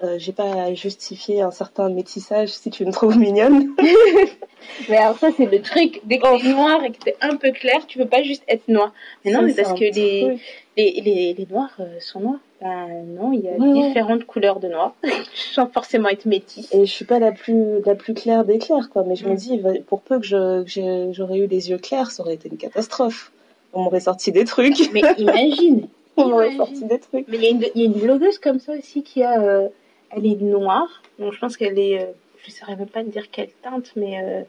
Euh, 0.03 0.15
j'ai 0.19 0.33
pas 0.33 0.51
à 0.63 0.73
justifier 0.73 1.41
un 1.41 1.51
certain 1.51 1.89
métissage 1.89 2.49
si 2.49 2.69
tu 2.69 2.85
me 2.85 2.91
trouves 2.91 3.17
mignonne. 3.17 3.73
Mais 4.89 4.97
alors 4.97 5.17
ça, 5.17 5.29
c'est 5.35 5.45
le 5.45 5.61
truc. 5.61 6.01
Dès 6.03 6.17
que 6.17 6.41
t'es 6.41 6.49
noir 6.49 6.83
et 6.83 6.91
que 6.91 6.97
t'es 6.97 7.15
un 7.21 7.35
peu 7.37 7.51
clair, 7.51 7.85
tu 7.87 7.97
peux 7.97 8.05
pas 8.07 8.21
juste 8.23 8.43
être 8.47 8.67
noir. 8.67 8.91
Mais 9.23 9.31
non, 9.31 9.41
mais 9.43 9.53
parce 9.53 9.73
que 9.73 9.79
les, 9.85 10.37
les, 10.75 11.01
les, 11.01 11.33
les 11.33 11.47
noirs 11.49 11.75
euh, 11.79 11.85
sont 11.99 12.19
noirs. 12.19 12.39
Ben 12.61 13.05
non, 13.07 13.31
il 13.31 13.41
y 13.41 13.47
a 13.49 13.51
Ouais, 13.53 13.87
différentes 13.87 14.25
couleurs 14.25 14.59
de 14.59 14.67
noir. 14.67 14.95
Sans 15.53 15.67
forcément 15.67 16.09
être 16.09 16.25
métis. 16.25 16.67
Et 16.73 16.85
je 16.85 16.91
suis 16.91 17.05
pas 17.05 17.19
la 17.19 17.31
plus, 17.31 17.81
la 17.85 17.95
plus 17.95 18.13
claire 18.13 18.43
des 18.43 18.57
clairs, 18.57 18.89
quoi. 18.89 19.03
Mais 19.07 19.15
je 19.15 19.27
me 19.27 19.35
dis, 19.35 19.61
pour 19.87 20.01
peu 20.01 20.19
que 20.19 20.25
j'aurais 20.25 21.37
eu 21.37 21.47
les 21.47 21.69
yeux 21.69 21.77
clairs, 21.77 22.11
ça 22.11 22.23
aurait 22.23 22.33
été 22.33 22.49
une 22.49 22.57
catastrophe. 22.57 23.31
On 23.73 23.83
m'aurait 23.83 23.99
sorti 24.01 24.31
des 24.31 24.45
trucs. 24.45 24.91
Mais 24.93 25.01
imagine. 25.17 25.87
On 26.17 26.27
m'aurait 26.29 26.55
sorti 26.55 26.85
des 26.85 26.99
trucs. 26.99 27.27
Mais 27.27 27.37
il 27.37 27.43
y, 27.43 27.47
a 27.47 27.49
une- 27.49 27.65
il 27.75 27.81
y 27.81 27.83
a 27.83 27.87
une 27.87 27.93
blogueuse 27.99 28.39
comme 28.39 28.59
ça 28.59 28.71
aussi 28.73 29.03
qui 29.03 29.21
a. 29.21 29.39
euh, 29.41 29.67
elle 30.11 30.25
est 30.25 30.41
noire. 30.41 31.01
Donc 31.19 31.33
je 31.33 31.39
pense 31.39 31.57
qu'elle 31.57 31.79
est. 31.79 32.01
euh, 32.01 32.11
je 32.45 32.51
saurais 32.51 32.75
même 32.75 32.87
pas 32.89 33.03
te 33.03 33.09
dire 33.09 33.29
quelle 33.31 33.51
teinte, 33.63 33.91
mais. 33.95 34.19
Euh, 34.23 34.43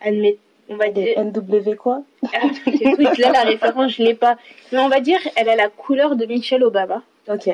elle 0.00 0.20
met. 0.20 0.38
On 0.68 0.76
va 0.76 0.90
dire. 0.90 1.18
NW 1.24 1.74
quoi? 1.76 2.02
Ah, 2.34 2.46
là, 3.18 3.32
la 3.32 3.42
référence, 3.42 3.92
je 3.92 4.02
l'ai 4.02 4.14
pas. 4.14 4.36
Mais 4.72 4.78
on 4.78 4.88
va 4.88 5.00
dire, 5.00 5.18
elle 5.36 5.48
a 5.48 5.56
la 5.56 5.68
couleur 5.68 6.14
de 6.16 6.26
Michelle 6.26 6.62
Obama. 6.62 7.02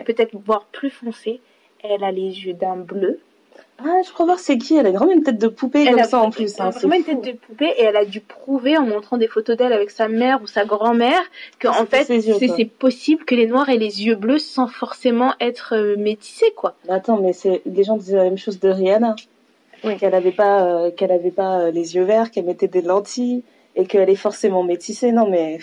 Peut-être 0.05 0.35
voire 0.45 0.67
plus 0.67 0.91
foncée. 0.91 1.41
Elle 1.83 2.03
a 2.03 2.11
les 2.11 2.45
yeux 2.45 2.55
d'un 2.55 2.77
bleu. 2.77 3.21
Ah, 3.79 4.01
je 4.07 4.13
crois 4.13 4.27
voir 4.27 4.39
c'est 4.39 4.57
qui. 4.57 4.77
Elle 4.77 4.87
a 4.87 4.93
vraiment 4.93 5.13
une 5.13 5.25
tête 5.25 5.39
de 5.39 5.49
poupée 5.49 5.85
Elle 5.87 5.97
comme 5.97 6.05
ça 6.05 6.21
en 6.21 6.31
plus. 6.31 6.55
elle 6.57 6.63
a 6.63 6.69
hein, 6.69 6.71
vraiment 6.71 6.95
une 6.95 7.03
fou. 7.03 7.11
tête 7.11 7.35
de 7.35 7.39
poupée 7.39 7.73
et 7.77 7.83
elle 7.83 7.97
a 7.97 8.05
dû 8.05 8.21
prouver 8.21 8.77
en 8.79 8.87
montrant 8.87 9.17
des 9.19 9.27
photos 9.27 9.57
d'elle 9.57 9.73
avec 9.73 9.91
sa 9.91 10.09
mère 10.09 10.41
ou 10.43 10.47
sa 10.47 10.65
grand-mère 10.65 11.21
que 11.59 11.69
en 11.69 11.85
fait 11.85 12.05
c'est 12.05 12.65
possible 12.65 13.25
que 13.25 13.35
les 13.35 13.47
noirs 13.47 13.69
aient 13.69 13.77
les 13.77 14.05
yeux 14.05 14.15
bleus 14.15 14.39
sans 14.39 14.69
forcément 14.69 15.35
être 15.41 15.75
euh, 15.77 15.97
métissés 15.97 16.53
quoi. 16.57 16.77
Mais 16.87 16.95
attends, 16.95 17.19
mais 17.19 17.33
c'est 17.33 17.63
les 17.67 17.83
gens 17.85 17.97
disaient 17.97 18.17
la 18.17 18.25
même 18.25 18.39
chose 18.39 18.61
de 18.61 18.69
Rihanna. 18.69 19.17
Oui. 19.83 19.97
Qu'elle 19.99 20.15
avait 20.15 20.33
pas, 20.33 20.65
euh, 20.65 20.91
qu'elle 20.91 21.13
avait 21.13 21.31
pas 21.31 21.59
euh, 21.59 21.71
les 21.71 21.97
yeux 21.97 22.05
verts, 22.05 22.31
qu'elle 22.31 22.47
mettait 22.47 22.69
des 22.69 22.81
lentilles 22.81 23.43
et 23.77 23.85
qu'elle 23.87 24.09
est 24.09 24.15
forcément 24.15 24.63
métissée. 24.63 25.13
Non 25.13 25.29
mais 25.29 25.59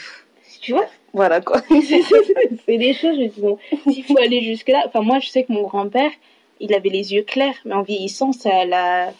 Tu 0.62 0.74
vois 0.74 0.86
voilà 1.14 1.42
quoi. 1.42 1.62
C'est 1.70 2.78
des 2.78 2.94
choses 2.94 3.16
je 3.18 3.30
dis 3.30 3.42
bon 3.42 3.58
s'il 3.90 4.04
faut 4.04 4.18
aller 4.20 4.42
jusque 4.42 4.68
là 4.70 4.84
enfin 4.86 5.02
moi 5.02 5.20
je 5.20 5.30
sais 5.30 5.44
que 5.44 5.52
mon 5.54 5.64
grand-père 5.64 6.12
il 6.62 6.74
avait 6.74 6.90
les 6.90 7.14
yeux 7.14 7.24
clairs 7.24 7.56
mais 7.66 7.74
en 7.74 7.82
vieillissant 7.82 8.32
ça 8.32 8.66
la 8.66 9.12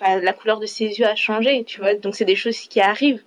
enfin, 0.00 0.20
la 0.20 0.32
couleur 0.32 0.58
de 0.60 0.66
ses 0.66 0.86
yeux 0.98 1.06
a 1.06 1.14
changé 1.14 1.64
tu 1.64 1.80
vois 1.80 1.94
donc 1.94 2.14
c'est 2.16 2.24
des 2.24 2.36
choses 2.36 2.58
qui 2.72 2.80
arrivent 2.80 3.22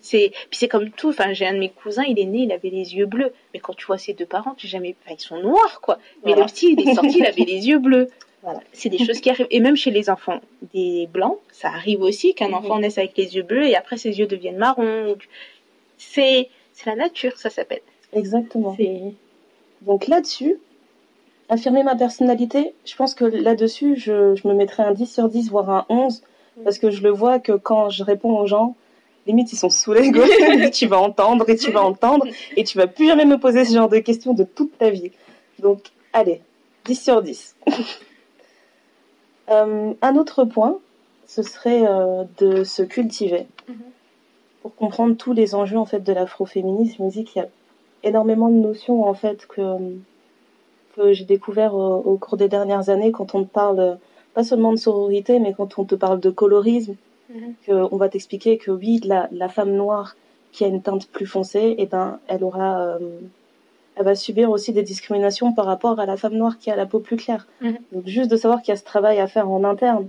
C'est 0.00 0.30
puis 0.48 0.58
c'est 0.60 0.68
comme 0.68 0.90
tout. 0.98 1.08
Enfin, 1.14 1.32
j'ai 1.32 1.44
un 1.44 1.54
de 1.54 1.58
mes 1.58 1.68
cousins, 1.82 2.04
il 2.12 2.16
est 2.20 2.30
né, 2.34 2.40
il 2.46 2.52
avait 2.52 2.70
les 2.80 2.94
yeux 2.94 3.06
bleus. 3.14 3.32
Mais 3.52 3.58
quand 3.64 3.74
tu 3.74 3.84
vois 3.84 3.98
ses 3.98 4.14
deux 4.20 4.26
parents, 4.36 4.54
tu 4.60 4.68
jamais, 4.68 4.94
enfin, 5.00 5.16
ils 5.18 5.20
sont 5.30 5.40
noirs 5.48 5.80
quoi. 5.80 5.96
Mais 6.24 6.30
Voilà. 6.32 6.42
le 6.42 6.46
petit, 6.52 6.68
il 6.78 6.80
est 6.88 6.94
sorti, 6.94 7.16
il 7.18 7.26
avait 7.26 7.44
les 7.54 7.66
yeux 7.68 7.80
bleus. 7.80 8.06
Voilà. 8.44 8.60
C'est 8.72 8.88
des 8.96 9.02
choses 9.04 9.20
qui 9.20 9.28
arrivent. 9.30 9.48
Et 9.50 9.58
même 9.66 9.74
chez 9.76 9.90
les 9.98 10.08
enfants 10.08 10.40
des 10.72 11.08
blancs, 11.16 11.38
ça 11.50 11.68
arrive 11.78 12.00
aussi 12.02 12.28
qu'un 12.36 12.48
Mhm. 12.52 12.54
enfant 12.60 12.78
naisse 12.78 12.98
avec 12.98 13.16
les 13.16 13.34
yeux 13.34 13.42
bleus 13.50 13.66
et 13.70 13.74
après 13.82 13.96
ses 14.04 14.12
yeux 14.20 14.28
deviennent 14.28 14.56
marrons. 14.66 15.16
C'est 15.98 16.48
c'est 16.74 16.86
la 16.86 16.94
nature, 16.96 17.36
ça 17.36 17.50
s'appelle. 17.50 17.82
Exactement. 18.12 18.76
Donc 19.82 20.06
là-dessus, 20.06 20.58
affirmer 21.52 21.82
ma 21.82 21.94
personnalité, 21.94 22.74
je 22.86 22.96
pense 22.96 23.14
que 23.14 23.26
là-dessus, 23.26 23.94
je, 23.96 24.34
je 24.34 24.48
me 24.48 24.54
mettrais 24.54 24.84
un 24.84 24.92
10 24.92 25.06
sur 25.06 25.28
10, 25.28 25.50
voire 25.50 25.68
un 25.68 25.84
11, 25.90 26.22
parce 26.64 26.78
que 26.78 26.90
je 26.90 27.02
le 27.02 27.10
vois 27.10 27.40
que 27.40 27.52
quand 27.52 27.90
je 27.90 28.02
réponds 28.04 28.38
aux 28.38 28.46
gens, 28.46 28.74
limite 29.26 29.52
ils 29.52 29.56
sont 29.56 29.68
saoulés, 29.68 30.10
tu 30.72 30.86
vas 30.86 30.98
entendre 30.98 31.48
et 31.50 31.56
tu 31.56 31.70
vas 31.70 31.82
entendre, 31.82 32.26
et 32.56 32.64
tu 32.64 32.78
vas 32.78 32.86
plus 32.86 33.06
jamais 33.06 33.26
me 33.26 33.36
poser 33.36 33.66
ce 33.66 33.74
genre 33.74 33.90
de 33.90 33.98
questions 33.98 34.32
de 34.32 34.44
toute 34.44 34.78
ta 34.78 34.88
vie. 34.88 35.12
Donc, 35.58 35.90
allez, 36.14 36.40
10 36.86 36.94
sur 37.02 37.22
10. 37.22 37.56
Euh, 39.50 39.92
un 40.00 40.16
autre 40.16 40.44
point, 40.44 40.78
ce 41.26 41.42
serait 41.42 41.84
euh, 41.84 42.22
de 42.38 42.62
se 42.62 42.82
cultiver. 42.82 43.48
Mhm. 43.68 43.76
Pour 44.62 44.74
comprendre 44.76 45.16
tous 45.16 45.32
les 45.32 45.56
enjeux 45.56 45.76
en 45.76 45.84
fait 45.84 45.98
de 45.98 46.12
l'afroféminisme, 46.12 46.94
je 46.98 47.02
me 47.02 47.10
dis 47.10 47.24
qu'il 47.24 47.42
y 47.42 47.44
a 47.44 47.48
énormément 48.04 48.48
de 48.48 48.54
notions 48.54 49.04
en 49.04 49.12
fait 49.12 49.46
que, 49.46 49.60
que 50.96 51.12
j'ai 51.12 51.24
découvert 51.24 51.74
au, 51.74 51.96
au 51.96 52.16
cours 52.16 52.36
des 52.36 52.48
dernières 52.48 52.88
années 52.90 53.12
quand 53.12 53.34
on 53.34 53.44
te 53.44 53.48
parle 53.48 53.98
pas 54.34 54.44
seulement 54.44 54.72
de 54.72 54.78
sororité, 54.78 55.38
mais 55.38 55.52
quand 55.52 55.78
on 55.78 55.84
te 55.84 55.94
parle 55.94 56.20
de 56.20 56.30
colorisme, 56.30 56.96
Mhm. 57.28 57.54
que 57.66 57.72
on 57.92 57.96
va 57.96 58.08
t'expliquer 58.10 58.58
que 58.58 58.70
oui, 58.70 59.00
la, 59.04 59.28
la 59.32 59.48
femme 59.48 59.72
noire 59.72 60.16
qui 60.52 60.64
a 60.64 60.68
une 60.68 60.82
teinte 60.82 61.06
plus 61.08 61.24
foncée, 61.26 61.74
et 61.78 61.86
ben 61.86 62.18
elle 62.28 62.44
aura, 62.44 62.80
euh, 62.80 62.98
elle 63.96 64.04
va 64.04 64.14
subir 64.14 64.50
aussi 64.50 64.72
des 64.72 64.82
discriminations 64.82 65.52
par 65.54 65.64
rapport 65.64 65.98
à 65.98 66.04
la 66.04 66.16
femme 66.18 66.34
noire 66.34 66.58
qui 66.58 66.70
a 66.70 66.76
la 66.76 66.84
peau 66.84 66.98
plus 66.98 67.16
claire. 67.16 67.46
Mhm. 67.62 67.78
Donc 67.92 68.06
juste 68.06 68.30
de 68.30 68.36
savoir 68.36 68.60
qu'il 68.60 68.72
y 68.72 68.74
a 68.74 68.76
ce 68.76 68.84
travail 68.84 69.18
à 69.18 69.26
faire 69.28 69.48
en 69.50 69.64
interne, 69.64 70.08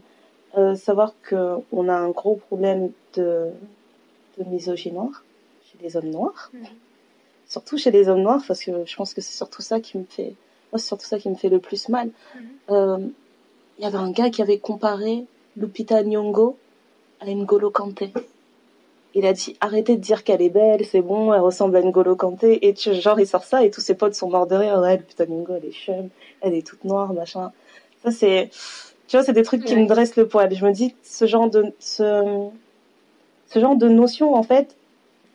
euh, 0.58 0.76
savoir 0.76 1.14
que 1.22 1.56
on 1.72 1.88
a 1.88 1.94
un 1.96 2.10
gros 2.10 2.36
problème 2.36 2.92
de, 3.16 3.48
de 4.38 4.44
misogynie 4.50 4.96
noire 4.96 5.24
chez 5.66 5.78
les 5.82 5.96
hommes 5.96 6.10
noirs, 6.10 6.50
Mhm. 6.54 6.66
surtout 7.48 7.78
chez 7.78 7.92
les 7.92 8.10
hommes 8.10 8.22
noirs, 8.22 8.42
parce 8.48 8.62
que 8.64 8.72
je 8.86 8.96
pense 8.98 9.14
que 9.14 9.22
c'est 9.22 9.36
surtout 9.38 9.62
ça 9.62 9.80
qui 9.80 9.98
me 9.98 10.06
fait, 10.10 10.34
moi 10.74 10.80
c'est 10.80 10.88
surtout 10.88 11.06
ça 11.06 11.20
qui 11.20 11.30
me 11.30 11.36
fait 11.36 11.50
le 11.50 11.60
plus 11.60 11.88
mal. 11.90 12.08
Mhm. 12.36 12.50
Euh, 12.72 12.98
Il 13.78 13.84
y 13.84 13.88
avait 13.88 13.98
un 13.98 14.12
gars 14.12 14.30
qui 14.32 14.42
avait 14.42 14.58
comparé 14.60 15.26
Lupita 15.56 16.02
Nyong'o 16.04 16.58
à 17.22 17.26
N'Golo 17.28 17.70
Kanté. 17.70 18.12
Il 19.16 19.26
a 19.28 19.34
dit 19.34 19.56
arrêtez 19.62 19.96
de 19.96 20.02
dire 20.02 20.24
qu'elle 20.24 20.42
est 20.42 20.50
belle, 20.50 20.84
c'est 20.86 21.02
bon, 21.02 21.32
elle 21.34 21.42
ressemble 21.42 21.76
à 21.78 21.82
N'Golo 21.82 22.16
Kanté. 22.16 22.68
Et 22.68 22.74
tu, 22.74 22.94
genre 22.96 23.20
il 23.20 23.28
sort 23.28 23.44
ça 23.44 23.64
et 23.64 23.70
tous 23.70 23.82
ses 23.82 23.94
potes 23.96 24.16
sont 24.16 24.30
morts 24.30 24.48
de 24.48 24.56
rire. 24.56 24.80
Ouais, 24.80 24.98
Lupita 24.98 25.26
Nyong'o 25.28 25.54
elle 25.58 25.66
est 25.66 25.72
chum, 25.72 26.10
elle 26.42 26.54
est 26.56 26.66
toute 26.66 26.84
noire, 26.86 27.14
machin. 27.14 27.52
Ça 28.04 28.10
c'est, 28.12 28.50
tu 29.08 29.16
vois, 29.18 29.24
c'est 29.24 29.34
des 29.34 29.44
trucs 29.44 29.64
qui 29.64 29.76
Ouais. 29.76 29.82
me 29.84 29.88
dressent 29.88 30.16
le 30.16 30.28
poil. 30.28 30.54
Je 30.56 30.66
me 30.66 30.72
dis 30.72 30.96
ce 31.04 31.26
genre 31.28 31.50
de 31.50 31.72
ce, 31.80 32.48
ce 33.48 33.60
genre 33.60 33.76
de 33.76 33.88
notion 33.90 34.34
en 34.36 34.44
fait, 34.44 34.76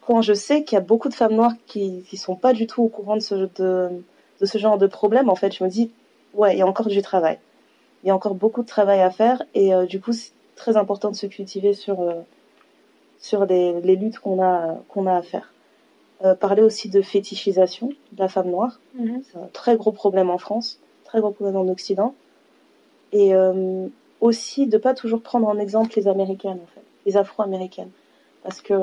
quand 0.06 0.22
je 0.22 0.32
sais 0.32 0.64
qu'il 0.64 0.74
y 0.76 0.78
a 0.78 0.84
beaucoup 0.84 1.08
de 1.08 1.14
femmes 1.14 1.34
noires 1.34 1.54
qui 1.66 2.02
qui 2.08 2.16
sont 2.16 2.34
pas 2.36 2.52
du 2.52 2.66
tout 2.66 2.82
au 2.82 2.88
courant 2.88 3.14
de 3.16 3.20
ce 3.20 3.34
de, 3.60 3.88
de 4.40 4.46
ce 4.46 4.58
genre 4.58 4.78
de 4.78 4.86
problème, 4.86 5.28
en 5.28 5.34
fait, 5.34 5.54
je 5.54 5.64
me 5.64 5.68
dis 5.68 5.90
ouais, 6.34 6.54
il 6.54 6.58
y 6.58 6.62
a 6.62 6.66
encore 6.66 6.86
du 6.86 7.02
travail. 7.02 7.38
Il 8.04 8.08
y 8.08 8.10
a 8.10 8.14
encore 8.14 8.34
beaucoup 8.34 8.62
de 8.62 8.66
travail 8.68 9.00
à 9.00 9.10
faire 9.10 9.42
et 9.54 9.74
euh, 9.74 9.84
du 9.86 10.00
coup 10.00 10.12
c'est 10.12 10.30
très 10.54 10.76
important 10.76 11.10
de 11.10 11.16
se 11.16 11.26
cultiver 11.26 11.72
sur 11.74 12.00
euh, 12.00 12.14
sur 13.18 13.44
les, 13.44 13.80
les 13.80 13.96
luttes 13.96 14.18
qu'on 14.20 14.40
a 14.42 14.76
qu'on 14.88 15.06
a 15.06 15.16
à 15.16 15.22
faire. 15.22 15.52
Euh, 16.24 16.34
parler 16.34 16.62
aussi 16.62 16.88
de 16.88 17.00
fétichisation 17.02 17.88
de 18.12 18.18
la 18.18 18.28
femme 18.28 18.50
noire, 18.50 18.80
Mhm. 18.94 19.22
c'est 19.24 19.38
un 19.38 19.48
très 19.52 19.76
gros 19.76 19.92
problème 19.92 20.30
en 20.30 20.38
France, 20.38 20.80
très 21.04 21.20
gros 21.20 21.30
problème 21.30 21.56
en 21.56 21.68
Occident, 21.68 22.14
et 23.12 23.32
aussi 24.20 24.66
de 24.66 24.78
pas 24.78 24.94
toujours 24.94 25.22
prendre 25.22 25.46
en 25.48 25.58
exemple 25.58 25.92
les 25.96 26.08
américaines 26.08 26.58
en 26.62 26.66
fait, 26.74 26.82
les 27.06 27.16
afro-américaines, 27.16 27.90
parce 28.42 28.60
que 28.60 28.74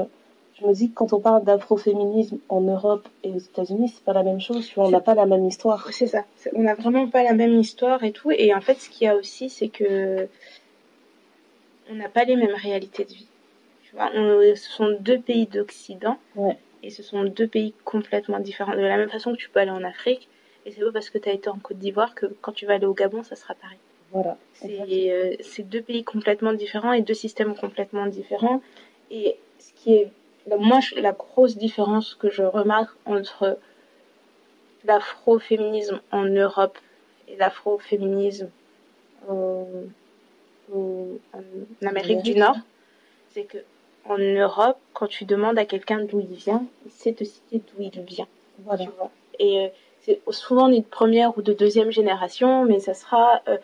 je 0.59 0.65
me 0.65 0.73
dis 0.73 0.89
que 0.89 0.95
quand 0.95 1.11
on 1.13 1.19
parle 1.19 1.43
d'afroféminisme 1.43 2.37
en 2.49 2.61
Europe 2.61 3.07
et 3.23 3.29
aux 3.31 3.37
États-Unis, 3.39 3.89
c'est 3.93 4.03
pas 4.03 4.13
la 4.13 4.23
même 4.23 4.39
chose, 4.39 4.67
tu 4.67 4.75
vois, 4.75 4.85
on 4.85 4.89
n'a 4.91 5.01
pas 5.01 5.15
la 5.15 5.25
même 5.25 5.45
histoire. 5.45 5.87
C'est 5.91 6.07
ça. 6.07 6.23
On 6.53 6.61
n'a 6.63 6.75
vraiment 6.75 7.07
pas 7.09 7.23
la 7.23 7.33
même 7.33 7.59
histoire 7.59 8.03
et 8.03 8.11
tout. 8.11 8.31
Et 8.31 8.53
en 8.53 8.61
fait, 8.61 8.75
ce 8.75 8.89
qu'il 8.89 9.05
y 9.05 9.09
a 9.09 9.15
aussi, 9.15 9.49
c'est 9.49 9.67
que 9.69 10.27
on 11.91 11.95
n'a 11.95 12.09
pas 12.09 12.23
les 12.23 12.35
mêmes 12.35 12.55
réalités 12.55 13.03
de 13.03 13.09
vie. 13.09 13.27
Tu 13.83 13.95
vois, 13.95 14.09
on- 14.15 14.55
ce 14.55 14.69
sont 14.71 14.95
deux 14.99 15.19
pays 15.19 15.45
d'Occident. 15.45 16.17
Ouais. 16.35 16.57
Et 16.83 16.89
ce 16.89 17.03
sont 17.03 17.23
deux 17.25 17.47
pays 17.47 17.73
complètement 17.83 18.39
différents. 18.39 18.75
De 18.75 18.81
la 18.81 18.97
même 18.97 19.09
façon 19.09 19.31
que 19.33 19.37
tu 19.37 19.49
peux 19.49 19.59
aller 19.59 19.71
en 19.71 19.83
Afrique. 19.83 20.27
Et 20.65 20.71
c'est 20.71 20.81
pas 20.81 20.91
parce 20.91 21.09
que 21.09 21.17
tu 21.17 21.29
as 21.29 21.33
été 21.33 21.49
en 21.49 21.57
Côte 21.59 21.77
d'Ivoire 21.77 22.15
que 22.15 22.25
quand 22.41 22.51
tu 22.51 22.65
vas 22.65 22.75
aller 22.75 22.85
au 22.87 22.93
Gabon, 22.93 23.23
ça 23.23 23.35
sera 23.35 23.53
pareil. 23.55 23.77
Voilà. 24.11 24.37
C'est 24.53 25.11
euh, 25.11 25.35
deux 25.65 25.81
pays 25.81 26.03
complètement 26.03 26.53
différents 26.53 26.93
et 26.93 27.01
deux 27.01 27.13
systèmes 27.13 27.55
complètement 27.55 28.05
différents. 28.07 28.61
Et 29.11 29.37
ce 29.59 29.73
qui 29.73 29.93
est, 29.95 30.11
moi, 30.59 30.79
la 30.95 31.11
grosse 31.11 31.57
différence 31.57 32.15
que 32.15 32.29
je 32.29 32.43
remarque 32.43 32.95
entre 33.05 33.57
l'afroféminisme 34.85 35.99
en 36.11 36.25
Europe 36.25 36.77
et 37.27 37.35
l'afroféminisme 37.35 38.49
en 39.27 39.65
Amérique 41.85 42.21
du. 42.21 42.35
Nord, 42.35 42.57
c'est 43.31 43.43
que 43.43 43.57
en 44.07 44.17
Europe, 44.17 44.77
quand 44.93 45.07
tu 45.07 45.25
demandes 45.25 45.57
à 45.57 45.65
quelqu'un 45.65 46.01
d'où 46.01 46.19
il 46.19 46.35
vient, 46.35 46.65
il 46.85 46.91
sait 46.91 47.13
te 47.13 47.23
citer 47.23 47.59
d'où 47.59 47.81
il 47.81 48.01
vient 48.01 48.27
Voilà. 48.63 48.83
tu 48.83 48.89
vois. 48.91 49.09
Et 49.39 49.65
euh, 49.65 49.67
c'est 50.01 50.21
souvent 50.29 50.69
on 50.69 50.71
est 50.71 50.81
de 50.81 50.85
première 50.85 51.37
ou 51.37 51.41
de 51.41 51.53
deuxième 51.53 51.89
génération, 51.89 52.65
mais 52.65 52.79
ça 52.79 52.93
sera 52.93 53.41
euh, 53.47 53.57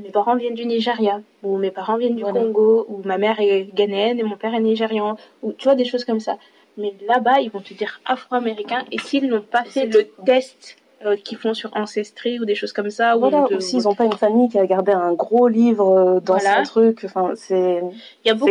mes 0.00 0.10
parents 0.10 0.36
viennent 0.36 0.54
du 0.54 0.66
Nigeria, 0.66 1.20
ou 1.42 1.56
mes 1.58 1.70
parents 1.70 1.96
viennent 1.96 2.16
du 2.16 2.22
Voilà. 2.22 2.40
Congo, 2.40 2.86
ou 2.88 3.02
ma 3.04 3.18
mère 3.18 3.40
est 3.40 3.68
ghanéenne 3.74 4.18
et 4.18 4.22
mon 4.22 4.36
père 4.36 4.54
est 4.54 4.60
nigérian, 4.60 5.16
ou 5.42 5.52
tu 5.52 5.64
vois 5.64 5.74
des 5.74 5.84
choses 5.84 6.04
comme 6.04 6.20
ça. 6.20 6.38
Mais 6.78 6.94
là-bas, 7.08 7.40
ils 7.40 7.50
vont 7.50 7.60
te 7.60 7.72
dire 7.74 8.00
afro-américain, 8.04 8.84
et 8.92 8.98
s'ils 8.98 9.28
n'ont 9.28 9.40
pas 9.40 9.62
Et 9.66 9.70
fait 9.70 9.86
le 9.86 10.04
test 10.24 10.76
euh, 11.04 11.14
qu'ils 11.16 11.36
font 11.38 11.52
sur 11.54 11.74
Ancestry 11.76 12.38
ou 12.40 12.44
des 12.46 12.54
choses 12.54 12.72
comme 12.72 12.90
ça, 12.90 13.16
où 13.16 13.20
Voilà, 13.20 13.44
te- 13.48 13.54
ou 13.54 13.60
s'ils 13.60 13.82
n'ont 13.84 13.94
pas 13.94 14.04
une 14.06 14.12
famille 14.14 14.48
qui 14.48 14.58
a 14.58 14.66
gardé 14.66 14.92
un 14.92 15.12
gros 15.12 15.46
livre 15.48 15.88
euh, 15.90 16.20
dans 16.20 16.36
Voilà. 16.38 16.56
son 16.58 16.62
truc, 16.64 17.02
enfin, 17.04 17.32
c'est 17.34 17.82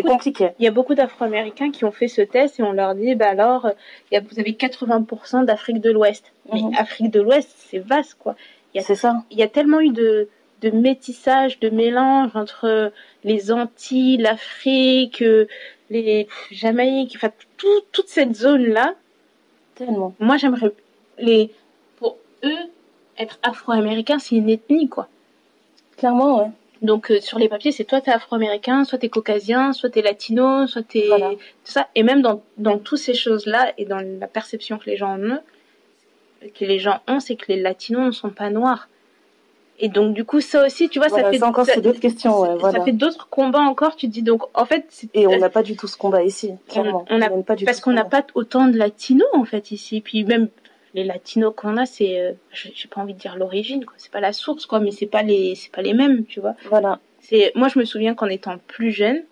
compliqué. 0.03 0.49
Il 0.60 0.65
y 0.65 0.67
a 0.67 0.71
beaucoup 0.71 0.95
d'Afro-Américains 0.95 1.71
qui 1.71 1.86
ont 1.86 1.91
fait 1.91 2.08
ce 2.08 2.21
test 2.21 2.60
et 2.60 2.63
on 2.63 2.71
leur 2.71 2.95
dit, 2.95 3.15
bah 3.15 3.29
alors, 3.29 3.65
euh, 3.65 3.71
il 4.12 4.15
y 4.15 4.17
a, 4.17 4.21
vous 4.21 4.39
avez 4.39 4.51
80% 4.53 5.43
d'Afrique 5.45 5.81
de 5.81 5.91
l'Ouest. 5.91 6.31
Mais 6.53 6.62
Mhm. 6.62 6.71
Afrique 6.77 7.12
de 7.12 7.21
l'Ouest, 7.21 7.49
c'est 7.69 7.79
vaste, 7.79 8.15
quoi. 8.19 8.36
C'est 8.81 8.95
ça. 8.95 9.23
il 9.31 9.38
y 9.39 9.43
a 9.43 9.47
tellement 9.47 9.79
eu 9.79 9.89
de, 9.89 10.27
de 10.61 10.69
métissage, 10.71 11.59
de 11.59 11.69
mélange 11.69 12.31
entre 12.35 12.91
les 13.23 13.51
Antilles, 13.51 14.17
l'Afrique, 14.17 15.21
euh, 15.21 15.47
les 15.89 16.27
Jamaïques, 16.51 17.13
enfin 17.15 17.31
tout- 17.57 17.81
toute 17.91 18.07
cette 18.07 18.35
zone-là. 18.35 18.95
Tellement. 19.75 20.15
Moi, 20.19 20.37
j'aimerais 20.37 20.71
les 21.19 21.51
pour 21.97 22.17
eux 22.43 22.57
être 23.17 23.37
afro-américain, 23.43 24.19
c'est 24.19 24.35
une 24.35 24.49
ethnie 24.49 24.89
quoi. 24.89 25.07
Clairement, 25.97 26.39
ouais. 26.39 26.49
Donc 26.81 27.09
euh, 27.11 27.21
sur 27.21 27.39
les 27.39 27.47
papiers, 27.49 27.71
c'est 27.71 27.83
toi 27.85 28.01
t'es 28.01 28.11
afro-américain, 28.11 28.83
soit 28.83 28.97
t'es 28.99 29.09
caucasien, 29.09 29.71
soit 29.73 29.89
t'es 29.89 30.01
latino, 30.01 30.67
soit 30.67 30.83
t'es 30.83 31.05
Voilà. 31.07 31.31
tout 31.31 31.37
ça. 31.63 31.87
Et 31.95 32.03
même 32.03 32.21
dans 32.21 32.41
dans 32.57 32.77
toutes 32.77 32.97
ces 32.99 33.13
choses-là 33.13 33.73
et 33.77 33.86
dans 33.86 33.99
la 34.19 34.27
perception 34.27 34.77
que 34.77 34.89
les 34.89 34.97
gens 34.97 35.17
ont, 35.19 35.39
que 36.53 36.65
les 36.65 36.80
gens 36.80 36.99
ont, 37.07 37.19
c'est 37.19 37.36
que 37.38 37.45
les 37.51 37.61
latinos 37.61 38.05
ne 38.07 38.11
sont 38.11 38.30
pas 38.30 38.49
noirs. 38.49 38.89
Et 39.80 39.89
donc 39.89 40.13
du 40.13 40.23
coup 40.23 40.39
ça 40.41 40.65
aussi, 40.65 40.88
tu 40.89 40.99
vois, 40.99 41.09
Voilà, 41.09 41.26
ça 41.26 41.32
fait 41.38 41.43
encore, 41.43 41.65
c'est 41.65 41.82
d'autres 41.82 41.99
questions, 41.99 42.39
ouais, 42.41 42.71
ça 42.71 42.84
fait 42.84 42.93
d'autres 42.93 43.28
combats 43.30 43.59
encore. 43.59 43.95
Tu 43.95 44.07
dis 44.07 44.21
donc 44.21 44.43
en 44.53 44.65
fait, 44.65 45.05
Et 45.13 45.28
on 45.28 45.38
n'a 45.38 45.49
pas 45.49 45.63
du 45.63 45.76
tout 45.76 45.88
ce 45.88 45.97
combat 45.97 46.23
ici, 46.23 46.53
clairement. 46.69 47.05
on 47.09 47.15
a- 47.15 47.30
n'a 47.30 47.30
pas 47.43 47.55
du 47.55 47.65
parce 47.65 47.82
qu'on 47.82 47.91
n'a 47.91 48.05
pas 48.05 48.26
autant 48.36 48.67
de 48.67 48.78
latinos 48.78 49.28
en 49.34 49.43
fait 49.43 49.71
ici. 49.71 49.99
Puis 50.01 50.23
même 50.23 50.47
les 50.93 51.03
latinos 51.03 51.53
qu'on 51.57 51.76
a, 51.76 51.86
c'est, 51.86 52.21
euh, 52.21 52.32
j'ai 52.53 52.88
pas 52.88 53.01
envie 53.01 53.13
de 53.13 53.19
dire 53.19 53.36
l'origine, 53.36 53.84
quoi. 53.84 53.95
C'est 53.97 54.11
pas 54.11 54.21
la 54.21 54.32
source, 54.32 54.65
quoi, 54.65 54.80
mais 54.80 54.91
c'est 54.91 55.07
pas 55.07 55.23
les, 55.23 55.55
c'est 55.55 55.71
pas 55.71 55.82
les 55.82 55.93
mêmes, 55.93 56.23
tu 56.26 56.39
vois. 56.39 56.55
Voilà. 56.69 56.99
C'est, 57.19 57.51
moi 57.55 57.67
je 57.67 57.78
me 57.80 57.84
souviens 57.86 58.13
qu'en 58.15 58.28
étant 58.28 58.55
plus 58.67 58.91
jeune, 58.91 59.23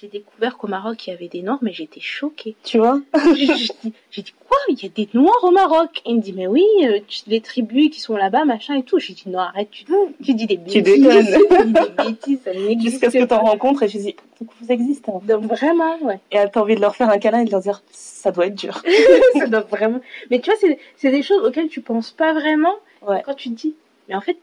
j'ai 0.00 0.08
découvert 0.08 0.56
qu'au 0.56 0.66
Maroc 0.66 1.06
il 1.06 1.10
y 1.10 1.12
avait 1.12 1.28
des 1.28 1.42
noirs, 1.42 1.58
mais 1.60 1.72
j'étais 1.72 2.00
choquée. 2.00 2.56
Tu 2.64 2.78
vois 2.78 3.00
j'ai 3.36 4.22
dit, 4.22 4.34
quoi? 4.48 4.56
Il 4.68 4.82
y 4.82 4.86
a 4.86 4.88
des 4.88 5.08
noirs 5.12 5.42
au 5.42 5.50
Maroc? 5.50 6.00
Il 6.06 6.16
me 6.16 6.20
dit 6.20 6.32
mais 6.32 6.46
oui, 6.46 6.64
euh, 6.84 7.00
les 7.26 7.40
tribus 7.40 7.90
qui 7.90 8.00
sont 8.00 8.16
là-bas, 8.16 8.44
machin 8.44 8.76
et 8.76 8.82
tout. 8.82 8.98
J'ai 8.98 9.12
dit 9.12 9.24
non 9.26 9.40
arrête, 9.40 9.70
tu, 9.70 9.84
tu 9.84 10.34
dis 10.34 10.46
des 10.46 10.56
bêtises. 10.56 10.82
déconnes. 10.82 11.26
Tu 11.50 11.66
dis 11.66 11.72
des 11.72 12.04
bêtises, 12.04 12.40
ça 12.44 12.52
n'existe 12.54 12.92
Jusqu'à 12.92 13.10
ce 13.10 13.18
que 13.18 13.24
tu 13.24 13.34
en 13.34 13.40
rencontres 13.40 13.82
et 13.82 13.88
je 13.88 13.98
dis, 13.98 14.16
vous 14.40 14.72
existez. 14.72 15.12
fait. 15.12 15.26
Donc, 15.26 15.44
vraiment, 15.44 15.98
ouais. 16.02 16.20
Et 16.32 16.38
t'as 16.50 16.60
envie 16.60 16.76
de 16.76 16.80
leur 16.80 16.96
faire 16.96 17.10
un 17.10 17.18
câlin 17.18 17.40
et 17.40 17.44
de 17.44 17.50
leur 17.50 17.60
dire, 17.60 17.82
ça 17.90 18.32
doit 18.32 18.46
être 18.46 18.54
dur. 18.54 18.82
ça 19.38 19.46
doit 19.46 19.60
vraiment. 19.60 20.00
Mais 20.30 20.40
tu 20.40 20.50
vois, 20.50 20.58
c'est 20.60 20.78
c'est 20.96 21.10
des 21.10 21.22
choses 21.22 21.44
auxquelles 21.44 21.68
tu 21.68 21.80
penses 21.82 22.10
pas 22.12 22.32
vraiment. 22.32 22.74
Ouais. 23.06 23.22
Quand 23.24 23.34
tu 23.34 23.50
te 23.50 23.54
dis, 23.54 23.74
mais 24.08 24.14
en 24.14 24.20
fait, 24.20 24.38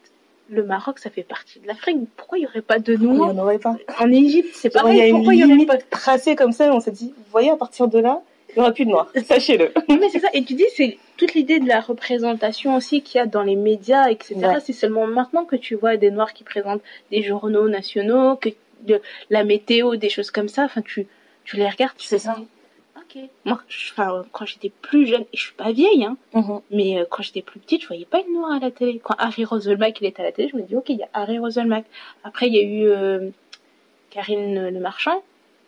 le 0.50 0.64
Maroc, 0.64 1.00
ça 1.00 1.10
fait 1.10 1.24
partie 1.24 1.60
de 1.60 1.68
l'Afrique. 1.68 1.98
Pourquoi 2.16 2.38
il 2.38 2.44
y 2.44 2.48
aurait 2.48 2.62
pas 2.62 2.80
de 2.80 2.94
Il 2.94 3.02
n'y 3.02 3.20
en 3.20 3.38
aurait 3.38 3.60
pas. 3.60 3.76
en 4.00 4.12
Égypte? 4.12 4.50
C'est 4.54 4.72
Genre, 4.74 4.84
pareil. 4.84 4.98
il 4.98 5.00
y 5.00 5.04
a 5.04 5.08
une 5.08 5.16
Pourquoi 5.16 5.34
il 5.34 5.40
y 5.40 5.44
aurait 5.44 5.52
limite 5.54 5.68
pas 5.68 5.78
tracée 5.78 6.36
comme 6.36 6.52
ça, 6.52 6.74
on 6.74 6.80
s'est 6.80 6.92
dit, 6.92 7.14
vous 7.16 7.24
voyez, 7.32 7.50
à 7.52 7.56
partir 7.58 7.88
de 7.88 8.00
là, 8.00 8.22
Il 8.50 8.56
n'y 8.56 8.62
aura 8.62 8.72
plus 8.72 8.86
de 8.86 8.90
noirs, 8.92 9.12
sachez-le. 9.26 9.72
Non, 9.90 9.98
mais 10.00 10.10
c'est 10.10 10.20
ça. 10.20 10.30
Et 10.34 10.44
tu 10.44 10.54
dis, 10.54 10.66
c'est 10.76 10.98
toute 11.18 11.34
l'idée 11.34 11.60
de 11.60 11.68
la 11.68 11.82
représentation 11.82 12.76
aussi 12.76 13.02
qu'il 13.02 13.18
y 13.20 13.22
a 13.22 13.26
dans 13.26 13.44
les 13.44 13.56
médias, 13.56 14.10
etc. 14.10 14.36
Ouais. 14.36 14.60
C'est 14.64 14.74
seulement 14.74 15.06
maintenant 15.08 15.46
que 15.46 15.56
tu 15.56 15.76
vois 15.76 15.98
des 15.98 16.12
noirs 16.12 16.34
qui 16.34 16.44
présentent 16.44 16.82
des 17.12 17.24
journaux 17.24 17.68
nationaux, 17.70 18.36
que 18.36 18.50
de 18.84 19.02
la 19.30 19.44
météo, 19.44 19.96
des 19.96 20.10
choses 20.10 20.32
comme 20.32 20.48
ça. 20.50 20.64
Enfin, 20.64 20.82
tu, 20.82 21.08
tu 21.44 21.58
les 21.58 21.68
regardes, 21.68 21.98
tu 21.98 22.08
C'est 22.08 22.20
ça. 22.20 22.38
Moi, 23.46 23.60
je- 23.68 23.92
enfin, 23.92 24.24
quand 24.32 24.46
j'étais 24.46 24.70
plus 24.82 25.06
jeune, 25.08 25.22
et 25.22 25.38
je 25.38 25.42
suis 25.42 25.54
pas 25.54 25.72
vieille, 25.72 26.04
hein, 26.06 26.18
Mhm. 26.34 26.62
mais 26.72 27.00
euh, 27.00 27.06
quand 27.10 27.24
j'étais 27.24 27.42
plus 27.42 27.60
petite, 27.60 27.82
je 27.84 27.88
voyais 27.88 28.06
pas 28.06 28.20
une 28.28 28.34
noire 28.36 28.54
à 28.54 28.60
la 28.60 28.72
télé. 28.72 29.00
Quand 29.04 29.16
Harry 29.18 29.46
Roselmack 29.46 30.00
il 30.02 30.08
était 30.08 30.22
à 30.22 30.26
la 30.26 30.32
télé, 30.32 30.50
je 30.52 30.56
me 30.58 30.62
dis 30.64 30.76
ok, 30.76 30.90
il 30.90 30.98
y 30.98 31.04
a 31.04 31.10
Harry 31.14 31.40
Roselmack. 31.40 31.86
Après, 32.24 32.48
il 32.48 32.56
y 32.56 32.60
a 32.60 32.64
eu 32.64 32.88
euh, 32.90 33.30
Karine 34.10 34.70
Le 34.70 34.80
Marchand 34.80 35.22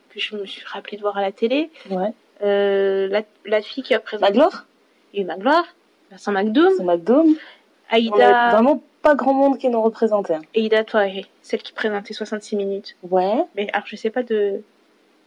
que 0.09 0.19
je 0.19 0.35
me 0.35 0.45
suis 0.45 0.63
rappelé 0.65 0.97
de 0.97 1.01
voir 1.01 1.17
à 1.17 1.21
la 1.21 1.31
télé. 1.31 1.69
Ouais. 1.89 2.11
Euh, 2.41 3.07
la, 3.09 3.21
la 3.45 3.61
fille 3.61 3.83
qui 3.83 3.93
a 3.93 3.99
présenté 3.99 4.31
Magloire, 4.31 4.65
il 5.13 5.17
y 5.17 5.19
a 5.21 5.23
eu 5.23 5.27
Magloire, 5.27 5.65
Vincent 6.11 6.31
McDoom. 6.31 6.71
On 6.79 6.87
a 6.89 6.95
Aïda, 7.91 8.49
vraiment 8.51 8.81
pas 9.01 9.15
grand 9.15 9.33
monde 9.33 9.57
qui 9.57 9.69
nous 9.69 9.81
représentait. 9.81 10.35
hein. 10.35 10.41
Aïda 10.55 10.83
Touaré, 10.83 11.25
celle 11.41 11.61
qui 11.61 11.73
présentait 11.73 12.13
66 12.13 12.55
minutes. 12.55 12.95
Ouais. 13.09 13.43
Mais 13.55 13.69
alors 13.73 13.85
je 13.87 13.95
sais 13.95 14.09
pas 14.09 14.23
de, 14.23 14.61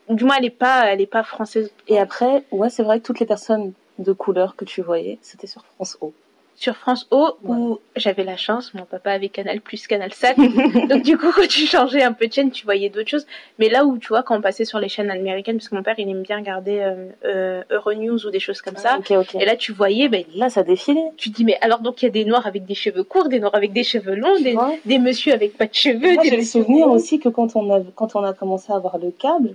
du 0.08 0.24
moins 0.24 0.36
elle 0.38 0.44
est 0.44 0.50
pas, 0.50 0.86
elle 0.86 1.00
est 1.00 1.06
pas 1.06 1.22
française. 1.22 1.70
Et 1.88 1.98
après, 1.98 2.44
ouais, 2.50 2.70
c'est 2.70 2.82
vrai 2.82 3.00
que 3.00 3.04
toutes 3.06 3.20
les 3.20 3.26
personnes 3.26 3.72
de 3.98 4.12
couleur 4.12 4.56
que 4.56 4.64
tu 4.64 4.82
voyais, 4.82 5.18
c'était 5.22 5.46
sur 5.46 5.64
France 5.64 5.96
O. 6.00 6.12
sur 6.56 6.76
France 6.76 7.06
O 7.10 7.36
où 7.44 7.78
j'avais 7.96 8.24
la 8.24 8.36
chance, 8.36 8.72
mon 8.74 8.84
papa 8.84 9.12
avait 9.12 9.28
Canal 9.28 9.60
plus 9.60 9.86
Canal 9.86 10.12
7. 10.12 10.36
Donc 10.88 11.02
du 11.02 11.18
coup 11.18 11.30
quand 11.34 11.46
tu 11.46 11.66
changeais 11.66 12.02
un 12.02 12.12
peu 12.12 12.26
de 12.26 12.32
chaîne, 12.32 12.50
tu 12.50 12.64
voyais 12.64 12.88
d'autres 12.88 13.08
choses. 13.10 13.26
Mais 13.58 13.68
là 13.68 13.84
où 13.84 13.98
tu 13.98 14.08
vois 14.08 14.22
quand 14.22 14.36
on 14.36 14.40
passait 14.40 14.64
sur 14.64 14.78
les 14.78 14.88
chaînes 14.88 15.10
américaines, 15.10 15.56
parce 15.56 15.68
que 15.68 15.74
mon 15.74 15.82
père 15.82 15.94
il 15.98 16.08
aime 16.08 16.22
bien 16.22 16.38
regarder 16.38 16.78
euh, 16.80 17.06
euh, 17.24 17.62
Euronews 17.70 18.26
ou 18.26 18.30
des 18.30 18.40
choses 18.40 18.62
comme 18.62 18.76
ça. 18.76 18.98
Ok, 18.98 19.10
ok. 19.10 19.34
Et 19.36 19.44
là 19.44 19.56
tu 19.56 19.72
voyais, 19.72 20.08
ben 20.08 20.24
Là, 20.34 20.48
ça 20.48 20.62
défilait. 20.62 21.10
tu 21.16 21.30
te 21.30 21.36
dis 21.36 21.44
mais 21.44 21.58
alors 21.60 21.80
donc 21.80 22.02
il 22.02 22.06
y 22.06 22.08
a 22.08 22.12
des 22.12 22.24
noirs 22.24 22.46
avec 22.46 22.64
des 22.64 22.74
cheveux 22.74 23.04
courts, 23.04 23.28
des 23.28 23.40
noirs 23.40 23.54
avec 23.54 23.72
des 23.72 23.84
cheveux 23.84 24.14
longs, 24.14 24.38
des, 24.40 24.56
des 24.86 24.98
messieurs 24.98 25.34
avec 25.34 25.56
pas 25.58 25.66
de 25.66 25.74
cheveux. 25.74 26.14
Moi, 26.14 26.22
j'ai 26.24 26.36
le 26.36 26.42
souvenir 26.44 26.88
aussi 26.88 27.18
que 27.18 27.28
quand 27.28 27.56
on 27.56 27.72
a, 27.74 27.80
quand 27.94 28.16
on 28.16 28.24
a 28.24 28.32
commencé 28.32 28.72
à 28.72 28.76
avoir 28.76 28.98
le 28.98 29.10
câble, 29.10 29.54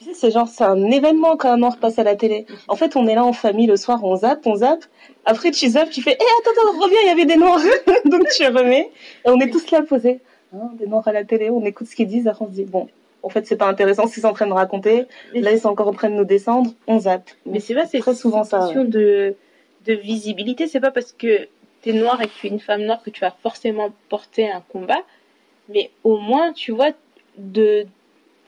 tu 0.00 0.06
sais, 0.06 0.14
c'est 0.14 0.30
genre, 0.30 0.48
c'est 0.48 0.64
un 0.64 0.90
événement 0.90 1.36
quand 1.36 1.50
un 1.50 1.58
noir 1.58 1.76
passe 1.76 1.98
à 1.98 2.04
la 2.04 2.16
télé. 2.16 2.46
En 2.68 2.76
fait, 2.76 2.96
on 2.96 3.06
est 3.06 3.14
là 3.14 3.22
en 3.22 3.34
famille 3.34 3.66
le 3.66 3.76
soir, 3.76 4.02
on 4.02 4.16
zappe, 4.16 4.46
on 4.46 4.56
zappe. 4.56 4.84
Après, 5.26 5.50
tu 5.50 5.68
zappes, 5.68 5.90
tu 5.90 6.00
fais, 6.00 6.12
hé, 6.12 6.24
attends, 6.40 6.52
attends, 6.52 6.80
reviens, 6.80 7.00
il 7.02 7.08
y 7.08 7.10
avait 7.10 7.26
des 7.26 7.36
noirs. 7.36 7.60
Donc, 8.06 8.26
tu 8.34 8.46
remets. 8.46 8.90
Et 9.26 9.28
on 9.28 9.38
est 9.40 9.50
tous 9.50 9.70
là 9.70 9.82
posés. 9.82 10.20
Hein, 10.54 10.70
des 10.78 10.86
noirs 10.86 11.06
à 11.06 11.12
la 11.12 11.24
télé, 11.24 11.50
on 11.50 11.62
écoute 11.66 11.86
ce 11.86 11.94
qu'ils 11.94 12.06
disent, 12.06 12.26
après 12.26 12.46
on 12.46 12.48
se 12.48 12.54
dit, 12.54 12.64
bon, 12.64 12.88
en 13.22 13.28
fait, 13.28 13.46
c'est 13.46 13.56
pas 13.56 13.68
intéressant 13.68 14.06
ce 14.06 14.14
qu'ils 14.14 14.22
sont 14.22 14.30
en 14.30 14.32
train 14.32 14.46
de 14.46 14.54
raconter. 14.54 15.04
Là, 15.34 15.52
ils 15.52 15.60
sont 15.60 15.68
encore 15.68 15.88
en 15.88 15.92
train 15.92 16.08
de 16.08 16.14
nous 16.14 16.24
descendre, 16.24 16.70
on 16.86 17.00
zappe. 17.00 17.28
Mais 17.44 17.60
c'est 17.60 17.74
pas, 17.74 17.84
c'est 17.84 17.98
très 17.98 18.14
souvent 18.14 18.42
ça. 18.42 18.60
question 18.60 18.84
de, 18.84 19.34
de 19.84 19.92
visibilité. 19.92 20.66
C'est 20.66 20.80
pas 20.80 20.92
parce 20.92 21.12
que 21.12 21.46
t'es 21.82 21.92
noire 21.92 22.22
et 22.22 22.26
que 22.26 22.32
tu 22.40 22.46
es 22.46 22.50
une 22.50 22.60
femme 22.60 22.84
noire 22.84 23.02
que 23.02 23.10
tu 23.10 23.20
vas 23.20 23.34
forcément 23.42 23.90
porter 24.08 24.50
un 24.50 24.62
combat. 24.72 25.02
Mais 25.68 25.90
au 26.04 26.16
moins, 26.16 26.54
tu 26.54 26.72
vois, 26.72 26.92
de, 27.36 27.86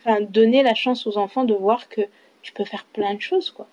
enfin, 0.05 0.21
donner 0.21 0.63
la 0.63 0.75
chance 0.75 1.07
aux 1.07 1.17
enfants 1.19 1.45
de 1.45 1.55
voir 1.55 1.89
que 1.89 2.01
tu 2.43 2.53
peux 2.53 2.65
faire 2.65 2.85
plein 2.85 3.15
de 3.15 3.21
choses, 3.21 3.51
quoi. 3.51 3.67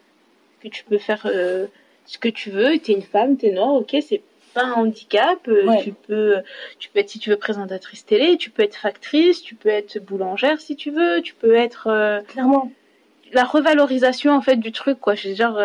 Que 0.61 0.67
tu 0.67 0.83
peux 0.83 0.97
faire 0.97 1.25
euh, 1.25 1.67
ce 2.05 2.17
que 2.17 2.29
tu 2.29 2.49
veux. 2.51 2.77
T'es 2.79 2.93
une 2.93 3.01
femme, 3.01 3.37
t'es 3.37 3.51
noire, 3.51 3.73
ok, 3.75 3.95
c'est 4.01 4.21
pas 4.53 4.63
un 4.63 4.73
handicap. 4.73 5.39
euh, 5.47 5.65
Ouais. 5.65 5.83
Tu 5.83 5.91
peux, 5.93 6.37
tu 6.79 6.89
peux 6.89 6.99
être, 6.99 7.09
si 7.09 7.19
tu 7.19 7.29
veux, 7.29 7.37
présentatrice 7.37 8.05
télé, 8.05 8.37
tu 8.37 8.49
peux 8.49 8.63
être 8.63 8.75
factrice, 8.75 9.41
tu 9.41 9.55
peux 9.55 9.69
être 9.69 9.99
boulangère 9.99 10.59
si 10.59 10.75
tu 10.75 10.91
veux, 10.91 11.21
tu 11.21 11.33
peux 11.35 11.55
être, 11.55 11.87
euh, 11.87 12.21
Clairement. 12.21 12.71
la 13.31 13.43
revalorisation 13.43 14.33
en 14.33 14.41
fait 14.41 14.55
du 14.57 14.71
truc 14.71 14.99
quoi 14.99 15.15
c'est 15.15 15.35
genre 15.35 15.57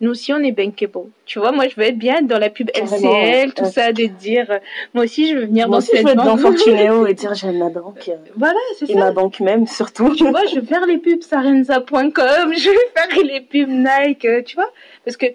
nous 0.00 0.10
aussi 0.10 0.32
on 0.32 0.38
est 0.38 0.52
bankable 0.52 1.10
tu 1.26 1.38
vois 1.38 1.52
moi 1.52 1.66
je 1.68 1.76
veux 1.76 1.82
être 1.86 1.98
bien 1.98 2.22
dans 2.22 2.38
la 2.38 2.50
pub 2.50 2.70
LCL 2.74 3.52
tout 3.54 3.64
ouais. 3.64 3.70
ça 3.70 3.92
de 3.92 4.04
dire 4.04 4.46
euh, 4.50 4.58
moi 4.94 5.04
aussi 5.04 5.30
je 5.30 5.34
veux 5.36 5.46
venir 5.46 5.68
Moi 5.68 5.76
dans 5.76 5.78
aussi, 5.78 5.90
je 5.92 5.96
cette 5.96 6.06
veux 6.06 6.12
être 6.12 6.16
dans 6.16 6.36
banque 6.36 6.40
Fortunéo 6.40 7.06
et 7.08 7.14
dire, 7.14 7.34
j'aime 7.34 7.58
ma 7.58 7.68
banque. 7.68 8.10
voilà 8.36 8.58
c'est 8.78 8.90
Et 8.90 8.94
ça 8.94 8.98
ma 8.98 9.12
banque 9.12 9.40
même, 9.40 9.66
surtout. 9.66 10.14
tu 10.14 10.28
vois 10.28 10.46
je 10.46 10.60
vais 10.60 10.66
faire 10.66 10.86
les 10.86 10.98
pubs 10.98 11.22
sarenza.com 11.22 12.12
je 12.56 12.70
vais 12.70 12.76
faire 12.94 13.24
les 13.24 13.40
pubs 13.40 13.68
Nike 13.68 14.24
euh, 14.24 14.42
tu 14.42 14.56
vois 14.56 14.70
parce 15.04 15.16
que 15.16 15.26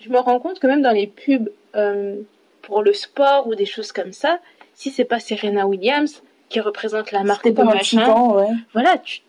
je 0.00 0.08
me 0.10 0.18
rends 0.18 0.40
compte 0.40 0.58
que 0.58 0.66
même 0.66 0.82
dans 0.82 0.92
les 0.92 1.06
pubs 1.06 1.50
euh, 1.74 2.16
pour 2.62 2.82
le 2.82 2.92
sport 2.92 3.46
ou 3.48 3.54
des 3.54 3.66
choses 3.66 3.92
comme 3.92 4.12
ça 4.12 4.38
si 4.74 4.90
c'est 4.90 5.04
pas 5.04 5.20
Serena 5.20 5.66
Williams 5.66 6.22
qui 6.48 6.60
représente 6.60 7.12
la 7.12 7.24
marque 7.24 7.48
de 7.48 7.62
machin 7.62 8.06
ouais. 8.34 8.46
voilà, 8.74 8.98
tu 8.98 9.20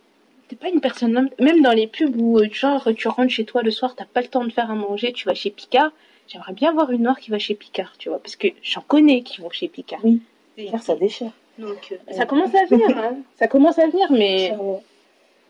t'es 0.47 0.55
pas 0.55 0.69
une 0.69 0.81
personne 0.81 1.29
même 1.39 1.61
dans 1.61 1.71
les 1.71 1.87
pubs 1.87 2.15
où 2.15 2.39
euh, 2.39 2.47
genre 2.51 2.87
tu 2.95 3.07
rentres 3.07 3.31
chez 3.31 3.45
toi 3.45 3.61
le 3.63 3.71
soir, 3.71 3.95
t'as 3.95 4.05
pas 4.05 4.21
le 4.21 4.27
temps 4.27 4.43
de 4.43 4.51
faire 4.51 4.69
à 4.69 4.75
manger, 4.75 5.13
tu 5.13 5.25
vas 5.25 5.33
chez 5.33 5.49
Picard. 5.49 5.91
J'aimerais 6.27 6.53
bien 6.53 6.71
voir 6.71 6.91
une 6.91 7.03
noire 7.03 7.19
qui 7.19 7.31
va 7.31 7.39
chez 7.39 7.53
Picard, 7.55 7.93
tu 7.97 8.09
vois, 8.09 8.19
parce 8.19 8.35
que 8.35 8.47
j'en 8.61 8.81
connais 8.81 9.21
qui 9.23 9.41
vont 9.41 9.49
chez 9.49 9.67
Picard. 9.67 9.99
Oui. 10.03 10.21
Faire, 10.55 10.81
ça 10.81 10.95
déchire. 10.95 11.31
Donc 11.57 11.91
euh, 11.91 12.13
ça 12.13 12.25
commence 12.25 12.53
à 12.55 12.65
venir, 12.65 12.97
hein. 12.97 13.17
ça 13.37 13.47
commence 13.47 13.77
à 13.79 13.87
venir, 13.87 14.11
mais. 14.11 14.55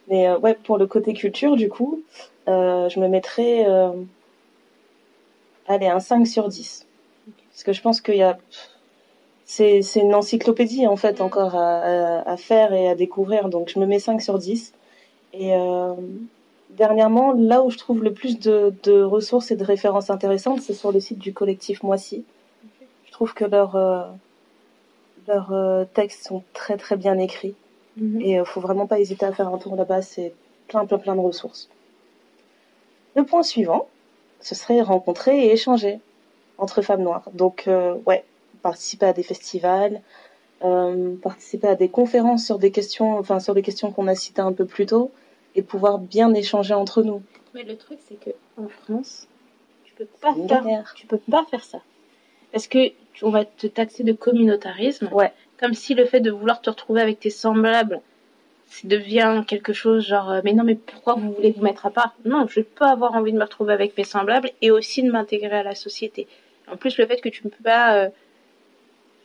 Mais 0.09 0.27
euh, 0.27 0.37
ouais, 0.39 0.53
pour 0.53 0.77
le 0.77 0.85
côté 0.85 1.13
culture, 1.13 1.55
du 1.55 1.69
coup, 1.69 2.01
euh, 2.49 2.89
je 2.89 2.99
me 2.99 3.07
mettrais, 3.07 3.65
euh, 3.67 3.91
allez, 5.67 5.87
un 5.87 5.99
5 6.01 6.27
sur 6.27 6.49
10. 6.49 6.85
Parce 7.51 7.63
que 7.63 7.71
je 7.71 7.81
pense 7.81 8.01
qu'il 8.01 8.17
y 8.17 8.21
a, 8.23 8.37
c'est, 9.45 9.81
c'est 9.81 10.01
une 10.01 10.13
encyclopédie, 10.13 10.87
en 10.87 10.97
fait, 10.97 11.19
Mm. 11.19 11.23
encore 11.23 11.55
à, 11.55 11.77
à, 11.77 12.31
à 12.31 12.37
faire 12.37 12.73
et 12.73 12.89
à 12.89 12.95
découvrir. 12.95 13.47
Donc, 13.47 13.69
je 13.69 13.79
me 13.79 13.85
mets 13.85 13.99
5 13.99 14.21
sur 14.21 14.39
10. 14.39 14.73
Et 15.33 15.53
euh, 15.53 15.93
dernièrement, 16.69 17.33
là 17.33 17.63
où 17.63 17.69
je 17.69 17.77
trouve 17.77 18.03
le 18.03 18.13
plus 18.13 18.39
de, 18.39 18.73
de 18.83 19.01
ressources 19.01 19.51
et 19.51 19.55
de 19.55 19.63
références 19.63 20.09
intéressantes, 20.09 20.61
c'est 20.61 20.73
sur 20.73 20.91
le 20.91 20.99
site 20.99 21.19
du 21.19 21.33
collectif 21.33 21.83
Moissy. 21.83 22.23
Je 23.05 23.11
trouve 23.11 23.33
que 23.33 23.45
leurs, 23.45 23.75
euh, 23.75 24.03
leurs 25.27 25.53
euh, 25.53 25.85
textes 25.85 26.27
sont 26.27 26.43
très, 26.53 26.77
très 26.77 26.97
bien 26.97 27.17
écrits. 27.17 27.55
Mhm. 27.97 28.21
Et 28.21 28.39
euh, 28.39 28.45
faut 28.45 28.61
vraiment 28.61 28.87
pas 28.87 28.99
hésiter 28.99 29.25
à 29.25 29.31
faire 29.31 29.49
un 29.49 29.57
tour 29.57 29.75
là-bas, 29.75 30.01
c'est 30.01 30.33
plein, 30.67 30.85
plein, 30.85 30.97
plein 30.99 31.15
de 31.15 31.21
ressources. 31.21 31.69
Le 33.15 33.23
point 33.23 33.43
suivant, 33.43 33.87
ce 34.39 34.55
serait 34.55 34.81
rencontrer 34.81 35.45
et 35.45 35.51
échanger 35.51 35.99
entre 36.57 36.81
femmes 36.81 37.03
noires. 37.03 37.29
Donc, 37.33 37.69
ouais, 38.07 38.23
participer 38.63 39.05
à 39.05 39.13
des 39.13 39.21
festivals, 39.21 40.01
participer 41.21 41.67
à 41.67 41.75
des 41.75 41.89
conférences 41.89 42.43
sur 42.43 42.57
des 42.57 42.71
questions, 42.71 43.19
enfin 43.19 43.39
sur 43.39 43.53
des 43.53 43.61
questions 43.61 43.91
qu'on 43.91 44.07
a 44.07 44.15
citées 44.15 44.41
un 44.41 44.53
peu 44.53 44.65
plus 44.65 44.87
tôt, 44.87 45.11
et 45.55 45.61
pouvoir 45.61 45.99
bien 45.99 46.33
échanger 46.33 46.73
entre 46.73 47.03
nous. 47.03 47.21
Mais 47.53 47.63
le 47.63 47.77
truc 47.77 47.99
c'est 48.07 48.19
que 48.19 48.31
en 48.57 48.67
France, 48.67 49.27
tu 49.85 49.93
peux 49.93 50.07
pas 50.21 50.33
faire, 50.33 50.63
galère. 50.63 50.93
tu 50.95 51.05
peux 51.07 51.17
pas 51.29 51.45
faire 51.49 51.63
ça, 51.63 51.79
parce 52.51 52.67
que 52.67 52.87
tu- 53.13 53.23
on 53.25 53.29
va 53.29 53.45
te 53.45 53.67
taxer 53.67 54.03
de 54.03 54.13
communautarisme. 54.13 55.09
Ouais. 55.13 55.31
comme 55.59 55.73
si 55.75 55.93
le 55.93 56.05
fait 56.05 56.19
de 56.19 56.31
vouloir 56.31 56.61
te 56.61 56.69
retrouver 56.69 57.01
avec 57.01 57.19
tes 57.19 57.29
semblables 57.29 58.01
ça 58.67 58.87
devient 58.87 59.43
quelque 59.47 59.71
chose 59.71 60.03
genre 60.05 60.31
euh, 60.31 60.41
mais 60.43 60.53
non 60.53 60.63
mais 60.63 60.75
pourquoi 60.75 61.13
vous 61.13 61.31
voulez 61.31 61.51
vous 61.51 61.61
mettre 61.63 61.85
à 61.85 61.91
part? 61.91 62.15
Non 62.25 62.47
je 62.47 62.61
peux 62.61 62.85
avoir 62.85 63.13
envie 63.13 63.31
de 63.31 63.37
me 63.37 63.43
retrouver 63.43 63.71
avec 63.73 63.95
mes 63.97 64.03
semblables 64.03 64.49
et 64.63 64.71
aussi 64.71 65.03
de 65.03 65.11
m'intégrer 65.11 65.57
à 65.57 65.63
la 65.63 65.75
société 65.75 66.27
en 66.67 66.75
plus 66.75 66.97
le 66.97 67.05
fait 67.05 67.21
que 67.21 67.29
tu 67.29 67.45
ne 67.45 67.49
peux 67.51 67.63
pas 67.63 67.95
euh, 67.97 68.09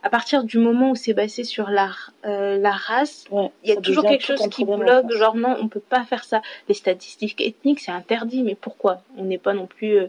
à 0.02 0.10
partir 0.10 0.44
du 0.44 0.58
moment 0.58 0.90
où 0.90 0.94
c'est 0.94 1.14
basé 1.14 1.44
sur 1.44 1.70
la 1.70 1.90
euh, 2.24 2.58
la 2.58 2.70
race 2.70 3.24
Ouais, 3.30 3.50
il 3.64 3.70
y 3.70 3.72
a 3.72 3.80
toujours 3.80 4.04
quelque 4.04 4.24
chose 4.24 4.48
qui 4.48 4.64
bloque 4.64 5.10
genre 5.12 5.36
non 5.36 5.56
on 5.60 5.68
peut 5.68 5.80
pas 5.80 6.04
faire 6.04 6.24
ça 6.24 6.40
les 6.68 6.74
statistiques 6.74 7.40
ethniques 7.40 7.80
c'est 7.80 7.92
interdit 7.92 8.42
mais 8.42 8.54
pourquoi? 8.54 9.02
On 9.16 9.24
n'est 9.24 9.38
pas 9.38 9.54
non 9.54 9.66
plus 9.66 9.98
euh, 9.98 10.08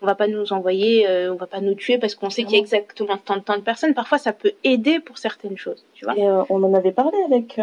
on 0.00 0.06
va 0.06 0.14
pas 0.14 0.28
nous 0.28 0.52
envoyer, 0.52 1.08
euh, 1.08 1.32
on 1.32 1.36
va 1.36 1.46
pas 1.46 1.60
nous 1.60 1.74
tuer 1.74 1.98
parce 1.98 2.14
qu'on 2.14 2.30
sait 2.30 2.44
qu'il 2.44 2.52
y 2.52 2.56
a 2.56 2.60
exactement 2.60 3.16
tant 3.16 3.36
de, 3.36 3.40
tant 3.40 3.56
de 3.56 3.62
personnes. 3.62 3.94
Parfois, 3.94 4.18
ça 4.18 4.32
peut 4.32 4.52
aider 4.62 5.00
pour 5.00 5.18
certaines 5.18 5.56
choses, 5.56 5.84
tu 5.94 6.04
vois. 6.04 6.16
Et 6.16 6.24
euh, 6.24 6.44
on 6.50 6.62
en 6.62 6.72
avait 6.72 6.92
parlé 6.92 7.18
avec, 7.26 7.58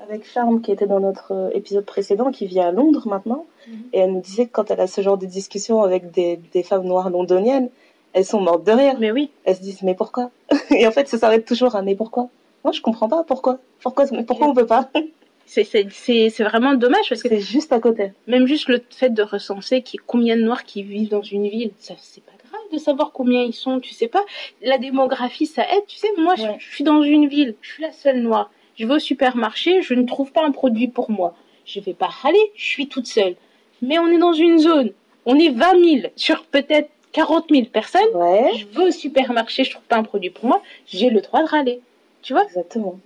avec 0.00 0.24
Charme, 0.24 0.62
qui 0.62 0.72
était 0.72 0.86
dans 0.86 1.00
notre 1.00 1.50
épisode 1.54 1.84
précédent, 1.84 2.30
qui 2.30 2.46
vit 2.46 2.60
à 2.60 2.72
Londres 2.72 3.06
maintenant. 3.06 3.44
Mhm. 3.68 3.74
Et 3.92 3.98
elle 3.98 4.12
nous 4.12 4.22
disait 4.22 4.46
que 4.46 4.52
quand 4.52 4.70
elle 4.70 4.80
a 4.80 4.86
ce 4.86 5.02
genre 5.02 5.18
de 5.18 5.26
discussion 5.26 5.82
avec 5.82 6.10
des, 6.10 6.40
des 6.52 6.62
femmes 6.62 6.84
noires 6.84 7.10
londoniennes, 7.10 7.68
elles 8.12 8.24
sont 8.24 8.40
mortes 8.40 8.64
de 8.64 8.72
rire. 8.72 8.96
Mais 8.98 9.10
oui, 9.12 9.30
Elles 9.44 9.56
se 9.56 9.62
disent, 9.62 9.82
mais 9.82 9.94
pourquoi 9.94 10.30
Et 10.70 10.86
en 10.86 10.90
fait, 10.92 11.08
ça 11.08 11.18
s'arrête 11.18 11.46
toujours 11.46 11.76
à 11.76 11.82
mais 11.82 11.94
pourquoi? 11.94 12.28
Moi, 12.64 12.72
je 12.72 12.80
comprends 12.80 13.08
pas 13.08 13.24
pourquoi. 13.24 13.58
Pourquoi, 13.82 14.06
pourquoi 14.26 14.48
on 14.48 14.54
peut 14.54 14.66
pas? 14.66 14.88
C'est 15.46 16.38
vraiment 16.40 16.74
dommage 16.74 17.08
parce 17.08 17.22
que 17.22 17.28
C'est 17.28 17.40
juste 17.40 17.72
à 17.72 17.80
côté. 17.80 18.12
même 18.26 18.46
juste 18.46 18.68
le 18.68 18.82
fait 18.90 19.10
de 19.10 19.22
recenser 19.22 19.82
qui 19.82 19.98
combien 19.98 20.36
de 20.36 20.42
noirs 20.42 20.64
qui 20.64 20.82
vivent 20.82 21.10
dans 21.10 21.22
une 21.22 21.48
ville, 21.48 21.72
ça 21.78 21.94
c'est 21.98 22.24
pas 22.24 22.32
grave 22.48 22.60
de 22.72 22.78
savoir 22.78 23.12
combien 23.12 23.42
ils 23.42 23.52
sont, 23.52 23.80
tu 23.80 23.92
sais 23.92 24.06
pas. 24.08 24.24
La 24.62 24.78
démographie, 24.78 25.46
ça 25.46 25.62
aide, 25.62 25.84
tu 25.86 25.98
sais. 25.98 26.08
Moi, 26.16 26.36
je- 26.36 26.44
je, 26.58 26.72
suis 26.74 26.84
dans 26.84 27.02
une 27.02 27.26
ville, 27.28 27.54
je 27.60 27.72
suis 27.72 27.82
la 27.82 27.92
seule 27.92 28.20
noire. 28.22 28.50
Je 28.76 28.86
vais 28.86 28.94
au 28.94 28.98
supermarché, 28.98 29.82
je 29.82 29.92
ne 29.94 30.06
trouve 30.06 30.32
pas 30.32 30.44
un 30.44 30.52
produit 30.52 30.88
pour 30.88 31.10
moi. 31.10 31.34
Je 31.66 31.80
vais 31.80 31.92
pas 31.92 32.06
râler, 32.06 32.52
je 32.54 32.64
suis 32.64 32.88
toute 32.88 33.06
seule. 33.06 33.34
Mais 33.82 33.98
on 33.98 34.06
est 34.08 34.18
dans 34.18 34.32
une 34.32 34.58
zone, 34.58 34.92
on 35.26 35.38
est 35.38 35.50
20 35.50 35.84
000 36.00 36.12
sur 36.16 36.44
peut-être 36.44 36.88
40 37.12 37.46
000 37.50 37.66
personnes. 37.66 38.02
Ouais, 38.14 38.52
Je 38.56 38.66
vais 38.66 38.84
au 38.84 38.90
supermarché, 38.90 39.64
je 39.64 39.70
trouve 39.72 39.84
pas 39.84 39.96
un 39.96 40.02
produit 40.02 40.30
pour 40.30 40.46
moi, 40.46 40.62
j'ai 40.86 41.10
le 41.10 41.20
droit 41.20 41.42
de 41.42 41.48
râler. 41.48 41.80
Tu 42.22 42.32
vois? 42.32 42.44
Exactement. 42.44 42.98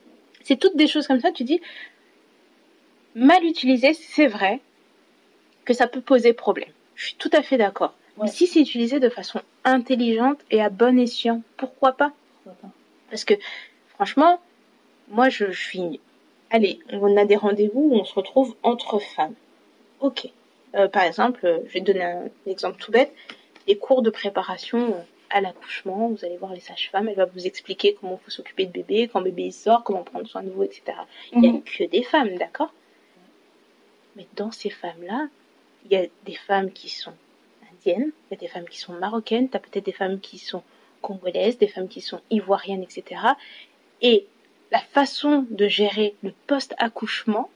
c'est 0.43 0.57
toutes 0.57 0.77
des 0.77 0.87
choses 0.87 1.07
comme 1.07 1.21
ça, 1.21 1.33
tu 1.33 1.45
dis 1.45 1.61
mal 3.15 3.45
utilisées, 3.45 3.95
c'est 3.95 4.27
vrai, 4.27 4.61
que 5.65 5.75
ça 5.75 5.87
peut 5.87 6.01
poser 6.03 6.33
problème. 6.33 6.69
Je 6.95 7.07
suis 7.07 7.15
tout 7.17 7.31
à 7.33 7.43
fait 7.43 7.57
d'accord. 7.57 7.95
Ouais. 8.17 8.25
Mais 8.25 8.31
si 8.31 8.47
c'est 8.47 8.61
utilisé 8.61 9.01
de 9.01 9.09
façon 9.09 9.41
intelligente 9.65 10.39
et 10.51 10.63
à 10.63 10.71
bon 10.71 10.99
escient, 10.99 11.43
pourquoi 11.57 11.93
pas? 11.93 12.13
Parce 13.11 13.25
que 13.25 13.35
franchement, 13.89 14.41
moi 15.09 15.29
je, 15.29 15.51
je 15.51 15.61
suis... 15.61 16.01
Allez, 16.51 16.79
on 16.93 17.17
a 17.17 17.25
des 17.25 17.37
rendez-vous 17.37 17.91
où 17.91 17.95
on 17.95 18.05
se 18.05 18.15
retrouve 18.15 18.55
entre 18.63 18.99
femmes. 18.99 19.35
Ok. 20.01 20.29
Euh, 20.75 20.89
par 20.89 21.03
exemple, 21.03 21.41
euh, 21.45 21.59
je 21.67 21.73
vais 21.75 21.81
te 21.81 21.87
donner 21.87 22.05
un 22.05 22.25
exemple 22.47 22.79
tout 22.79 22.93
bête. 22.93 23.13
Les 23.67 23.77
cours 23.77 24.03
de 24.03 24.11
préparation 24.11 24.95
euh, 24.95 25.01
à 25.31 25.41
l'accouchement, 25.41 26.09
vous 26.09 26.25
allez 26.25 26.37
voir 26.37 26.53
les 26.53 26.61
sages-femmes, 26.61 27.09
elle 27.09 27.17
va 27.17 27.25
vous 27.27 27.47
expliquer 27.47 27.95
comment 27.95 28.17
faut 28.19 28.31
s'occuper 28.31 28.67
de 28.67 28.73
bébé, 28.73 29.09
quand 29.09 29.21
bébé 29.21 29.45
il 29.45 29.53
sort, 29.53 29.83
comment 29.83 30.05
prendre 30.05 30.27
soin 30.29 30.43
de 30.43 30.51
vous, 30.51 30.63
etc. 30.63 30.83
Il 31.33 31.41
n'y 31.41 31.49
a 31.49 31.53
Mhm. 31.53 31.63
que 31.63 31.85
des 31.85 32.03
femmes, 32.03 32.37
d'accord? 32.37 32.73
Mais 34.15 34.27
dans 34.35 34.51
ces 34.53 34.71
femmes-là, 34.71 35.29
il 35.85 35.93
y 35.93 35.97
a 35.97 36.07
des 36.25 36.35
femmes 36.35 36.71
qui 36.73 36.89
sont 36.89 37.13
indiennes, 37.73 38.13
il 38.31 38.35
y 38.35 38.37
a 38.37 38.41
des 38.41 38.49
femmes 38.49 38.69
qui 38.69 38.79
sont 38.79 38.93
marocaines, 38.95 39.49
tu 39.51 39.57
as 39.57 39.61
peut-être 39.61 39.85
des 39.85 39.93
femmes 39.93 40.21
qui 40.21 40.39
sont 40.39 40.63
congolaises, 41.03 41.59
des 41.59 41.69
femmes 41.69 41.89
qui 41.89 42.01
sont 42.01 42.21
ivoiriennes, 42.31 42.83
etc. 42.83 43.21
Et 44.01 44.27
la 44.73 44.81
façon 44.81 45.45
de 45.51 45.69
gérer 45.69 46.15
le 46.23 46.33
post-accouchement 46.47 47.51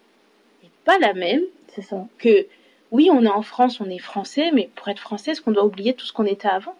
n'est 0.63 0.71
pas 0.85 0.99
la 0.99 1.15
même 1.15 1.43
ça. 1.81 2.07
que 2.19 2.47
oui, 2.91 3.09
on 3.13 3.25
est 3.25 3.29
en 3.29 3.43
France, 3.43 3.81
on 3.81 3.89
est 3.91 3.99
français, 3.99 4.51
mais 4.53 4.69
pour 4.75 4.89
être 4.89 4.99
français, 4.99 5.33
est-ce 5.33 5.41
qu'on 5.43 5.53
doit 5.53 5.65
oublier 5.65 5.95
tout 5.95 6.07
ce 6.07 6.13
qu'on 6.13 6.27
était 6.27 6.49
avant? 6.49 6.75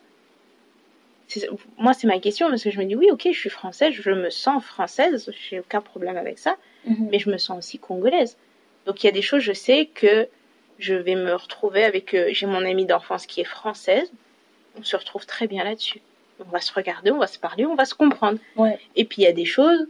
Moi, 1.79 1.93
c'est 1.93 2.09
ma 2.09 2.19
question 2.19 2.49
parce 2.49 2.65
que 2.65 2.71
je 2.71 2.79
me 2.81 2.85
dis 2.85 2.97
oui, 2.97 3.09
ok, 3.13 3.29
je 3.31 3.39
suis 3.39 3.51
française, 3.51 3.93
je 3.93 4.11
me 4.11 4.31
sens 4.31 4.65
française, 4.65 5.31
j'ai 5.49 5.61
aucun 5.61 5.81
problème 5.81 6.17
avec 6.17 6.39
ça, 6.39 6.57
mais 7.13 7.19
je 7.21 7.31
me 7.31 7.39
sens 7.39 7.59
aussi 7.59 7.79
congolaise. 7.79 8.37
Donc 8.87 9.03
il 9.03 9.07
y 9.07 9.09
a 9.09 9.13
des 9.13 9.23
choses, 9.23 9.43
je 9.43 9.53
sais 9.53 9.87
que 9.95 10.29
je 10.81 10.95
vais 10.95 11.15
me 11.15 11.33
retrouver 11.35 11.85
avec. 11.85 12.15
euh, 12.15 12.31
J'ai 12.33 12.47
mon 12.47 12.65
amie 12.65 12.87
d'enfance 12.87 13.27
qui 13.27 13.41
est 13.43 13.45
française, 13.45 14.11
on 14.79 14.83
se 14.83 14.97
retrouve 14.97 15.25
très 15.27 15.47
bien 15.47 15.63
là-dessus. 15.63 16.01
On 16.41 16.51
va 16.51 16.61
se 16.61 16.73
regarder, 16.73 17.11
on 17.13 17.19
va 17.19 17.27
se 17.29 17.39
parler, 17.39 17.67
on 17.67 17.75
va 17.75 17.85
se 17.85 17.95
comprendre. 17.95 18.39
Ouais. 18.57 18.79
Et 18.97 19.05
puis 19.05 19.23
il 19.23 19.25
y 19.25 19.29
a 19.29 19.33
des 19.33 19.45
choses, 19.45 19.87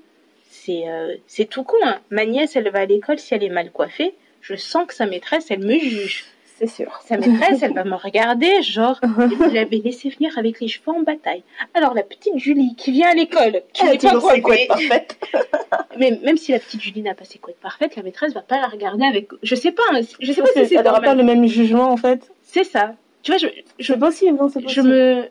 c'est 0.51 0.89
euh, 0.89 1.15
c'est 1.27 1.47
tout 1.47 1.63
con. 1.63 1.77
Hein. 1.85 2.01
Ma 2.11 2.27
nièce, 2.27 2.57
elle 2.57 2.69
va 2.71 2.81
à 2.81 2.87
l'école, 2.87 3.19
si 3.21 3.33
elle 3.35 3.45
est 3.45 3.49
mal 3.51 3.71
coiffée, 3.71 4.15
je 4.41 4.55
sens 4.55 4.87
que 4.87 4.95
sa 4.95 5.07
maîtresse, 5.07 5.47
elle 5.51 5.61
me 5.61 5.79
juge. 5.79 6.25
C'est 6.59 6.67
sûr. 6.67 7.01
Sa 7.07 7.17
maîtresse, 7.17 7.63
elle 7.63 7.73
va 7.73 7.85
me 7.85 7.95
regarder, 7.95 8.61
genre, 8.61 9.01
vous 9.03 9.51
l'avez 9.51 9.79
laissé 9.79 10.11
venir 10.11 10.37
avec 10.37 10.61
les 10.61 10.69
cheveux 10.69 10.91
en 10.91 11.01
bataille. 11.01 11.43
Alors 11.73 11.95
la 11.95 12.03
petite 12.03 12.37
Julie 12.37 12.75
qui 12.77 12.91
vient 12.93 13.09
à 13.09 13.15
l'école, 13.15 13.63
qui 13.73 13.85
n'est 13.85 13.97
pas 13.97 14.21
coiffée, 14.21 14.43
couettes 14.43 14.69
parfaites. 14.69 15.17
mais 15.99 16.19
même 16.23 16.37
si 16.37 16.53
la 16.53 16.59
petite 16.59 16.83
Julie 16.83 17.01
n'a 17.01 17.15
pas 17.15 17.25
ses 17.25 17.39
couettes 17.39 17.61
parfaites, 17.61 17.97
la 17.97 18.03
maîtresse 18.03 18.35
va 18.35 18.43
pas 18.43 18.61
la 18.61 18.67
regarder 18.67 19.05
avec. 19.07 19.29
Je 19.43 19.55
sais 19.55 19.73
pas, 19.73 19.83
hein, 19.93 20.01
je 20.21 20.33
sais 20.33 20.43
pas 20.43 20.49
si 20.49 20.67
c'est 20.67 20.75
Elle 20.75 20.85
n'aura 20.85 21.01
pas 21.01 21.15
le 21.15 21.23
même 21.23 21.47
jugement 21.47 21.91
en 21.91 21.97
fait. 21.97 22.31
C'est 22.43 22.65
ça. 22.65 22.95
Tu 23.23 23.33
vois, 23.33 23.39
je, 23.39 23.47
je, 23.79 23.95
possible, 23.95 24.37
non, 24.37 24.49
c'est 24.49 24.61
je 24.61 24.65
possible. 24.67 24.89
me, 24.89 25.25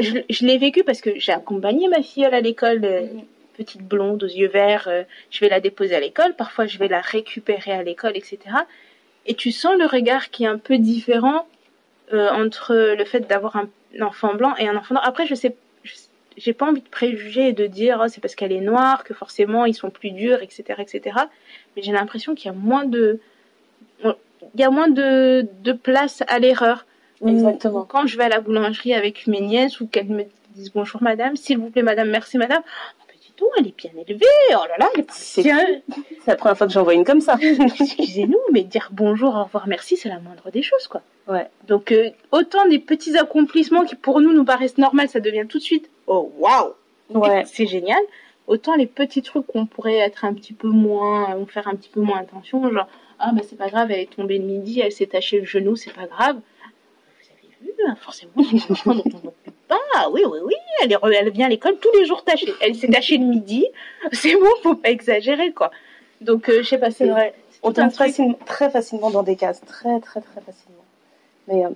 je, 0.00 0.18
je 0.30 0.46
l'ai 0.46 0.56
vécu 0.56 0.84
parce 0.84 1.00
que 1.02 1.10
j'ai 1.18 1.32
accompagné 1.32 1.88
ma 1.88 2.02
fille 2.02 2.24
à 2.24 2.40
l'école, 2.40 2.84
euh, 2.84 3.02
Mhm. 3.02 3.22
Petite 3.52 3.82
blonde 3.82 4.22
aux 4.24 4.28
yeux 4.28 4.48
verts. 4.48 4.88
euh, 4.88 5.04
je 5.30 5.40
vais 5.40 5.48
la 5.48 5.60
déposer 5.60 5.94
à 5.94 6.00
l'école. 6.00 6.34
Parfois, 6.34 6.66
je 6.66 6.78
vais 6.78 6.88
la 6.88 7.00
récupérer 7.00 7.72
à 7.72 7.82
l'école, 7.82 8.16
etc. 8.16 8.38
Et 9.26 9.34
tu 9.34 9.52
sens 9.52 9.76
le 9.78 9.86
regard 9.86 10.30
qui 10.30 10.44
est 10.44 10.48
un 10.48 10.58
peu 10.58 10.78
différent 10.78 11.46
euh, 12.12 12.30
entre 12.30 12.74
le 12.74 13.04
fait 13.04 13.20
d'avoir 13.20 13.56
un 13.56 13.68
enfant 14.00 14.34
blanc 14.34 14.54
et 14.56 14.68
un 14.68 14.76
enfant 14.76 14.94
noir. 14.94 15.06
Après, 15.06 15.26
je 15.26 15.34
sais, 15.34 15.54
j'ai 16.36 16.52
pas 16.52 16.66
envie 16.66 16.82
de 16.82 16.88
préjuger 16.88 17.48
et 17.48 17.52
de 17.52 17.66
dire 17.66 18.00
oh, 18.02 18.08
c'est 18.08 18.20
parce 18.20 18.34
qu'elle 18.34 18.52
est 18.52 18.60
noire 18.60 19.04
que 19.04 19.14
forcément 19.14 19.64
ils 19.64 19.74
sont 19.74 19.90
plus 19.90 20.10
durs, 20.10 20.42
etc., 20.42 20.64
etc. 20.78 21.16
Mais 21.76 21.82
j'ai 21.82 21.92
l'impression 21.92 22.34
qu'il 22.34 22.46
y 22.50 22.54
a 22.54 22.56
moins 22.56 22.84
de, 22.84 23.20
il 24.54 24.60
y 24.60 24.64
a 24.64 24.70
moins 24.70 24.88
de, 24.88 25.46
de 25.62 25.72
place 25.72 26.22
à 26.28 26.38
l'erreur. 26.38 26.86
Exactement. 27.24 27.80
ou 27.80 27.84
Quand 27.84 28.06
je 28.06 28.16
vais 28.16 28.24
à 28.24 28.28
la 28.28 28.40
boulangerie 28.40 28.94
avec 28.94 29.26
mes 29.26 29.40
nièces 29.40 29.80
ou 29.80 29.86
qu'elles 29.86 30.08
me 30.08 30.24
disent 30.54 30.72
bonjour 30.72 31.02
madame, 31.02 31.36
s'il 31.36 31.58
vous 31.58 31.70
plaît 31.70 31.82
madame, 31.82 32.10
merci 32.10 32.36
madame. 32.38 32.62
Elle 33.58 33.68
est 33.68 33.76
bien 33.76 33.90
élevée. 34.06 34.24
Oh 34.50 34.64
là 34.68 34.76
là, 34.78 34.88
elle 34.94 35.00
est 35.00 35.04
pas 35.04 35.12
C'est 35.14 35.42
bien. 35.42 35.58
C'est 36.24 36.30
la 36.30 36.36
première 36.36 36.56
fois 36.56 36.66
que 36.66 36.72
j'en 36.72 36.82
vois 36.82 36.94
une 36.94 37.04
comme 37.04 37.20
ça. 37.20 37.36
Excusez-nous, 37.80 38.38
mais 38.52 38.62
dire 38.62 38.88
bonjour, 38.92 39.34
au 39.34 39.44
revoir, 39.44 39.66
merci, 39.68 39.96
c'est 39.96 40.08
la 40.08 40.18
moindre 40.18 40.50
des 40.50 40.62
choses, 40.62 40.86
quoi. 40.88 41.02
Ouais. 41.28 41.46
Donc, 41.66 41.92
euh, 41.92 42.10
autant 42.30 42.66
des 42.66 42.78
petits 42.78 43.16
accomplissements 43.16 43.84
qui 43.84 43.94
pour 43.94 44.20
nous 44.20 44.32
nous 44.32 44.44
paraissent 44.44 44.78
normaux, 44.78 45.06
ça 45.06 45.20
devient 45.20 45.46
tout 45.48 45.58
de 45.58 45.62
suite, 45.62 45.90
oh 46.06 46.32
waouh, 46.38 46.72
Ouais. 47.10 47.44
c'est 47.46 47.66
génial. 47.66 48.00
Autant 48.46 48.74
les 48.74 48.86
petits 48.86 49.22
trucs 49.22 49.46
qu'on 49.46 49.66
pourrait 49.66 49.98
être 49.98 50.24
un 50.24 50.34
petit 50.34 50.52
peu 50.52 50.68
moins, 50.68 51.34
on 51.36 51.46
faire 51.46 51.68
un 51.68 51.74
petit 51.76 51.90
peu 51.90 52.00
moins 52.00 52.18
attention, 52.18 52.68
genre, 52.70 52.88
ah 53.18 53.30
bah 53.32 53.42
c'est 53.48 53.56
pas 53.56 53.68
grave, 53.68 53.90
elle 53.92 54.00
est 54.00 54.14
tombée 54.14 54.38
le 54.38 54.44
midi, 54.44 54.80
elle 54.80 54.90
s'est 54.90 55.06
taché 55.06 55.38
le 55.38 55.46
genou, 55.46 55.76
c'est 55.76 55.92
pas 55.92 56.06
grave. 56.06 56.36
Vous 56.36 57.28
avez 57.30 57.72
vu, 57.72 57.72
hein, 57.86 57.96
forcément, 58.00 58.32
on 58.36 58.42
pas. 59.72 59.80
Ah 59.96 60.10
Oui, 60.10 60.22
oui, 60.30 60.38
oui, 60.44 60.54
elle, 60.82 60.92
est 60.92 60.96
re- 60.96 61.12
elle 61.12 61.30
vient 61.30 61.46
à 61.46 61.48
l'école 61.48 61.76
tous 61.78 61.92
les 61.98 62.04
jours 62.06 62.24
tachée. 62.24 62.52
Elle 62.60 62.74
s'est 62.74 62.88
tachée 62.88 63.18
le 63.18 63.24
midi, 63.24 63.66
c'est 64.12 64.34
bon, 64.34 64.46
faut 64.62 64.74
pas 64.74 64.90
exagérer, 64.90 65.52
quoi. 65.52 65.70
Donc, 66.20 66.48
euh, 66.48 66.62
je 66.62 66.68
sais 66.68 66.78
pas, 66.78 66.90
C'est 66.90 67.06
vrai. 67.08 67.34
On 67.64 67.72
tombe 67.72 67.92
très 68.44 68.70
facilement 68.70 69.10
dans 69.10 69.22
des 69.22 69.36
cases. 69.36 69.60
Très, 69.60 70.00
très, 70.00 70.20
très 70.20 70.40
facilement. 70.40 70.82
Mais 71.48 71.64
euh, 71.64 71.70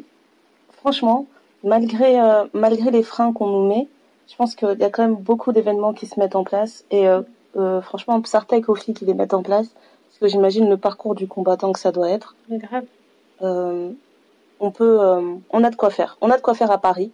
franchement, 0.78 1.26
malgré, 1.62 2.20
euh, 2.20 2.44
malgré 2.53 2.90
les 2.90 3.03
freins 3.05 3.32
qu'on 3.32 3.47
nous 3.47 3.68
met, 3.68 3.86
je 4.28 4.34
pense 4.34 4.57
qu'il 4.57 4.76
y 4.80 4.84
a 4.84 4.90
quand 4.90 5.03
même 5.03 5.14
beaucoup 5.16 5.53
d'événements 5.53 5.92
qui 5.92 6.07
se 6.07 6.18
mettent 6.18 6.34
en 6.34 6.42
place. 6.42 6.84
Et 6.90 7.09
euh, 7.09 7.80
franchement, 7.82 8.20
Psartek 8.20 8.68
aussi 8.68 8.94
qui 8.94 9.05
les 9.05 9.14
mettent 9.14 9.34
en 9.34 9.42
place. 9.42 9.68
Parce 9.68 10.18
que 10.20 10.28
j'imagine 10.28 10.68
le 10.68 10.76
parcours 10.76 11.14
du 11.14 11.28
combattant 11.28 11.72
que 11.72 11.78
ça 11.78 11.92
doit 11.92 12.11
être. 12.11 12.34
Mais 12.49 12.59
grave. 12.59 12.84
On 14.59 14.70
peut, 14.70 14.99
on 15.51 15.64
a 15.64 15.70
de 15.70 15.76
quoi 15.76 15.90
faire. 15.90 16.16
On 16.20 16.30
a 16.30 16.36
de 16.36 16.42
quoi 16.42 16.55
faire 16.55 16.70
à 16.70 16.78
Paris. 16.78 17.12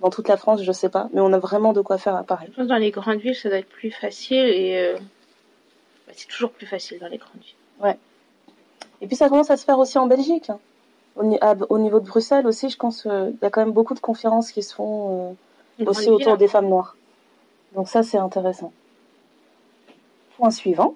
Dans 0.00 0.10
toute 0.10 0.28
la 0.28 0.36
France, 0.36 0.62
je 0.62 0.70
sais 0.72 0.88
pas, 0.88 1.08
mais 1.12 1.20
on 1.20 1.32
a 1.32 1.38
vraiment 1.38 1.72
de 1.72 1.80
quoi 1.80 1.98
faire 1.98 2.14
à 2.14 2.22
Paris. 2.22 2.46
Je 2.50 2.54
pense 2.54 2.64
que 2.64 2.68
dans 2.68 2.76
les 2.76 2.90
grandes 2.92 3.18
villes, 3.18 3.34
ça 3.34 3.48
doit 3.48 3.58
être 3.58 3.68
plus 3.68 3.90
facile 3.90 4.44
et 4.48 4.76
euh, 4.78 4.96
bah, 6.06 6.12
c'est 6.14 6.28
toujours 6.28 6.52
plus 6.52 6.66
facile 6.66 6.98
dans 7.00 7.08
les 7.08 7.18
grandes 7.18 7.40
villes. 7.42 7.96
Et 9.00 9.06
puis 9.06 9.14
ça 9.16 9.28
commence 9.28 9.50
à 9.50 9.56
se 9.56 9.64
faire 9.64 9.78
aussi 9.78 9.96
en 9.98 10.06
Belgique. 10.06 10.50
hein. 10.50 10.58
Au, 11.16 11.22
ni- 11.24 11.38
à- 11.40 11.54
au 11.68 11.78
niveau 11.78 12.00
de 12.00 12.06
Bruxelles 12.06 12.46
aussi, 12.46 12.68
je 12.68 12.76
pense 12.76 13.02
qu'il 13.02 13.36
y 13.40 13.44
a 13.44 13.50
quand 13.50 13.60
même 13.60 13.72
beaucoup 13.72 13.94
de 13.94 14.00
conférences 14.00 14.50
qui 14.52 14.62
se 14.62 14.74
font 14.74 15.30
euh, 15.80 15.84
aussi 15.90 16.06
autour 16.10 16.36
des 16.36 16.48
femmes 16.48 16.68
noires. 16.68 16.96
Donc 17.74 17.88
ça, 17.88 18.02
c'est 18.02 18.18
intéressant. 18.18 18.72
Point 20.36 20.50
suivant. 20.50 20.94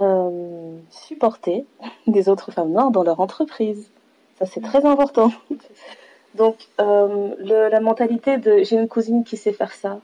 Euh, 0.00 0.78
supporter 0.90 1.64
des 2.06 2.28
autres 2.28 2.50
femmes 2.52 2.70
noires 2.72 2.90
dans 2.90 3.02
leur 3.02 3.20
entreprise. 3.20 3.90
Ça, 4.38 4.46
c'est 4.46 4.60
très 4.62 4.84
important. 4.84 5.30
Donc, 6.34 6.56
euh, 6.80 7.34
le- 7.38 7.68
la 7.68 7.80
mentalité 7.80 8.38
de 8.38 8.62
j'ai 8.62 8.76
une 8.76 8.88
cousine 8.88 9.24
qui 9.24 9.36
sait 9.36 9.52
faire 9.52 9.72
ça, 9.72 10.00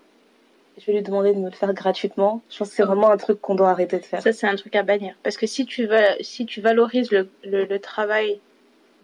je 0.78 0.86
vais 0.86 0.92
lui 0.92 1.02
demander 1.02 1.32
de 1.32 1.38
me 1.38 1.46
le 1.46 1.54
faire 1.56 1.72
gratuitement. 1.74 2.42
Je 2.50 2.58
pense 2.58 2.70
que 2.70 2.74
c'est 2.76 2.82
vraiment 2.84 3.10
un 3.10 3.16
truc 3.16 3.40
qu'on 3.40 3.54
doit 3.54 3.70
arrêter 3.70 3.98
de 3.98 4.04
faire. 4.04 4.22
Ça, 4.22 4.32
c'est 4.32 4.46
un 4.46 4.56
truc 4.56 4.76
à 4.76 4.82
bannir. 4.82 5.14
Parce 5.22 5.36
que 5.36 5.46
si 5.46 5.66
tu, 5.66 5.86
vas, 5.86 6.16
si 6.20 6.46
tu 6.46 6.60
valorises 6.60 7.10
le, 7.10 7.28
le, 7.44 7.64
le 7.64 7.78
travail 7.78 8.40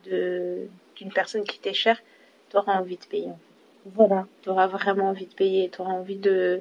de- 0.06 0.68
d'une 0.96 1.12
personne 1.12 1.44
qui 1.44 1.58
t'est 1.58 1.72
chère, 1.74 2.00
tu 2.50 2.56
auras 2.56 2.74
envie 2.78 2.96
de 2.96 3.04
payer. 3.04 3.30
Voilà. 3.94 4.26
Tu 4.42 4.50
auras 4.50 4.66
vraiment 4.66 5.08
envie 5.08 5.26
de 5.26 5.34
payer. 5.34 5.68
Tu 5.70 5.80
auras 5.80 5.92
envie 5.92 6.16
de, 6.16 6.60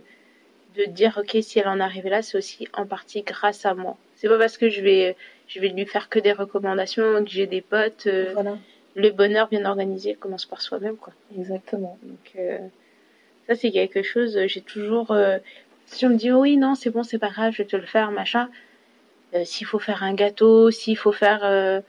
de 0.77 0.85
dire, 0.85 1.19
OK, 1.21 1.37
si 1.41 1.59
elle 1.59 1.67
en 1.67 1.79
est 1.79 1.83
arrivée 1.83 2.09
là, 2.09 2.21
c'est 2.21 2.37
aussi 2.37 2.67
en 2.73 2.85
partie 2.85 3.21
grâce 3.21 3.65
à 3.65 3.73
moi. 3.75 3.97
C'est 4.15 4.27
pas 4.29 4.37
parce 4.39 4.57
que 4.57 4.69
je 4.69 4.81
vais, 4.81 5.15
je 5.47 5.59
vais 5.59 5.69
lui 5.69 5.85
faire 5.85 6.09
que 6.09 6.19
des 6.19 6.31
recommandations, 6.33 7.23
que 7.23 7.29
j'ai 7.29 7.45
des 7.47 7.61
potes. 7.61 8.07
euh, 8.07 8.31
Voilà. 8.33 8.57
Le 8.95 9.09
bonheur 9.11 9.47
bien 9.49 9.65
organisé 9.65 10.13
commence 10.15 10.45
par 10.45 10.61
soi-même, 10.61 10.97
quoi. 10.97 11.13
Exactement. 11.37 11.97
Donc, 12.03 12.31
euh, 12.37 12.59
ça, 13.47 13.55
c'est 13.55 13.71
quelque 13.71 14.03
chose, 14.03 14.37
euh, 14.37 14.47
j'ai 14.47 14.61
toujours. 14.61 15.11
euh, 15.11 15.37
si 15.87 16.05
on 16.05 16.09
me 16.09 16.15
dit, 16.15 16.31
oh 16.31 16.41
oui, 16.41 16.57
non, 16.57 16.75
c'est 16.75 16.89
bon, 16.89 17.03
c'est 17.03 17.17
pas 17.19 17.29
grave, 17.29 17.53
je 17.53 17.59
vais 17.63 17.67
te 17.67 17.75
le 17.75 17.85
faire, 17.85 18.11
machin. 18.11 18.49
Euh, 19.33 19.43
s'il 19.45 19.67
faut 19.67 19.79
faire 19.79 20.03
un 20.03 20.13
gâteau, 20.13 20.71
s'il 20.71 20.97
faut 20.97 21.11
faire. 21.11 21.41
euh, 21.43 21.81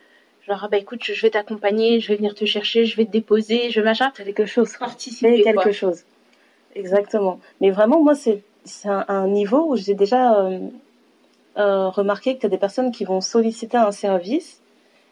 genre, 0.46 0.60
ah 0.64 0.68
bah 0.68 0.78
écoute, 0.78 1.00
je 1.04 1.12
je 1.14 1.22
vais 1.22 1.30
t'accompagner, 1.30 2.00
je 2.00 2.08
vais 2.08 2.16
venir 2.16 2.34
te 2.34 2.44
chercher, 2.44 2.84
je 2.86 2.96
vais 2.96 3.04
te 3.04 3.10
déposer, 3.12 3.70
je 3.70 3.80
machin. 3.80 4.10
Quelque 4.16 4.46
chose. 4.46 4.76
Participer, 4.78 5.42
quelque 5.42 5.62
quoi. 5.62 5.72
chose. 5.72 6.04
Exactement. 6.74 7.38
Mais 7.60 7.70
vraiment, 7.70 8.02
moi, 8.02 8.14
c'est 8.14 8.42
c'est 8.64 8.88
un, 8.88 9.04
un 9.08 9.28
niveau 9.28 9.66
où 9.70 9.76
j'ai 9.76 9.94
déjà 9.94 10.48
remarqué 11.56 12.34
que 12.34 12.40
tu 12.40 12.46
as 12.46 12.48
des 12.48 12.58
personnes 12.58 12.90
qui 12.92 13.04
vont 13.04 13.20
solliciter 13.20 13.76
un 13.76 13.92
service. 13.92 14.60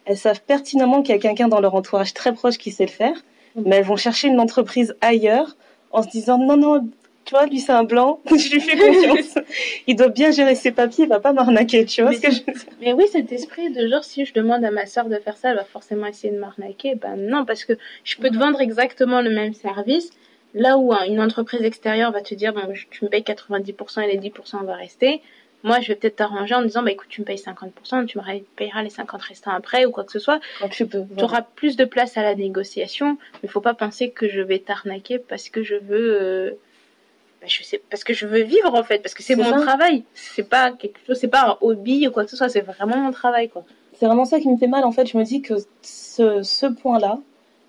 Elles 0.05 0.17
savent 0.17 0.41
pertinemment 0.41 1.01
qu'il 1.01 1.15
y 1.15 1.17
a 1.17 1.21
quelqu'un 1.21 1.47
dans 1.47 1.59
leur 1.61 1.75
entourage 1.75 2.13
très 2.13 2.33
proche 2.33 2.57
qui 2.57 2.71
sait 2.71 2.85
le 2.85 2.91
faire, 2.91 3.15
Mhm. 3.55 3.63
mais 3.67 3.75
elles 3.77 3.85
vont 3.85 3.95
chercher 3.97 4.27
une 4.27 4.39
entreprise 4.39 4.95
ailleurs 5.01 5.55
en 5.91 6.01
se 6.03 6.09
disant 6.09 6.37
non, 6.37 6.57
non, 6.57 6.87
tu 7.25 7.31
vois, 7.35 7.45
lui 7.45 7.59
c'est 7.59 7.71
un 7.71 7.83
blanc, 7.85 8.19
je 8.25 8.51
lui 8.53 8.59
fais 8.59 8.77
confiance. 8.77 9.35
il 9.87 9.95
doit 9.95 10.09
bien 10.09 10.31
gérer 10.31 10.55
ses 10.55 10.71
papiers, 10.71 11.05
il 11.05 11.09
va 11.09 11.19
pas 11.19 11.31
m'arnaquer, 11.33 11.85
tu 11.85 12.01
vois 12.01 12.11
Mais 12.11 12.17
ce 12.17 12.21
que 12.21 12.31
je 12.31 12.39
veux 12.45 12.53
dire 12.53 12.63
Mais 12.81 12.93
oui, 12.93 13.05
cet 13.11 13.31
esprit 13.31 13.69
de 13.71 13.87
genre, 13.87 14.03
si 14.03 14.25
je 14.25 14.33
demande 14.33 14.65
à 14.65 14.71
ma 14.71 14.85
soeur 14.87 15.05
de 15.07 15.17
faire 15.19 15.37
ça, 15.37 15.51
elle 15.51 15.55
va 15.57 15.63
forcément 15.63 16.05
essayer 16.07 16.33
de 16.33 16.39
m'arnaquer. 16.39 16.95
Ben 16.95 17.15
non, 17.15 17.45
parce 17.45 17.63
que 17.63 17.73
je 18.03 18.17
peux 18.17 18.29
te 18.29 18.37
vendre 18.37 18.59
exactement 18.59 19.21
le 19.21 19.29
même 19.29 19.53
service. 19.53 20.09
Là 20.55 20.77
où 20.77 20.91
hein, 20.93 20.99
une 21.07 21.19
entreprise 21.21 21.61
extérieure 21.63 22.11
va 22.11 22.21
te 22.21 22.35
dire, 22.35 22.53
bon, 22.53 22.61
tu 22.91 23.05
me 23.05 23.09
payes 23.09 23.23
90% 23.23 24.01
et 24.01 24.07
les 24.07 24.17
10% 24.19 24.63
va 24.65 24.75
rester. 24.75 25.21
Moi, 25.63 25.79
je 25.79 25.87
vais 25.87 25.95
peut-être 25.95 26.17
t'arranger 26.17 26.55
en 26.55 26.61
disant, 26.61 26.83
bah 26.83 26.91
écoute, 26.91 27.07
tu 27.09 27.21
me 27.21 27.25
payes 27.25 27.37
50%, 27.37 28.05
tu 28.05 28.17
me 28.17 28.39
payeras 28.55 28.83
les 28.83 28.89
50 28.89 29.21
restants 29.21 29.51
après 29.51 29.85
ou 29.85 29.91
quoi 29.91 30.03
que 30.03 30.11
ce 30.11 30.19
soit. 30.19 30.39
Quand 30.59 30.69
tu 30.69 30.85
peux. 30.85 31.03
Tu 31.17 31.23
auras 31.23 31.41
plus 31.41 31.77
de 31.77 31.85
place 31.85 32.17
à 32.17 32.21
la 32.23 32.35
négociation, 32.35 33.17
mais 33.41 33.49
faut 33.49 33.61
pas 33.61 33.73
penser 33.73 34.09
que 34.11 34.27
je 34.27 34.41
vais 34.41 34.59
t'arnaquer 34.59 35.19
parce 35.19 35.49
que 35.49 35.63
je 35.63 35.75
veux, 35.75 36.21
euh, 36.21 36.51
bah, 37.41 37.47
je 37.47 37.63
sais, 37.63 37.81
parce 37.89 38.03
que 38.03 38.13
je 38.13 38.25
veux 38.27 38.41
vivre 38.43 38.75
en 38.75 38.83
fait, 38.83 38.99
parce 38.99 39.13
que 39.15 39.23
c'est 39.23 39.35
C'est 39.35 39.41
mon 39.43 39.57
ça. 39.57 39.61
travail. 39.65 40.03
C'est 40.13 40.47
pas 40.49 40.71
quelque 40.71 40.99
chose, 41.07 41.17
c'est 41.17 41.27
pas 41.29 41.49
un 41.51 41.57
hobby 41.61 42.07
ou 42.07 42.11
quoi 42.11 42.25
que 42.25 42.29
ce 42.31 42.37
soit, 42.37 42.49
c'est 42.49 42.61
vraiment 42.61 42.97
mon 42.97 43.11
travail 43.11 43.49
quoi. 43.49 43.63
C'est 43.99 44.07
vraiment 44.07 44.25
ça 44.25 44.39
qui 44.39 44.49
me 44.49 44.57
fait 44.57 44.67
mal. 44.67 44.83
En 44.83 44.91
fait, 44.91 45.05
je 45.05 45.17
me 45.17 45.23
dis 45.23 45.41
que 45.41 45.53
ce, 45.81 46.41
ce 46.43 46.65
point-là, 46.65 47.19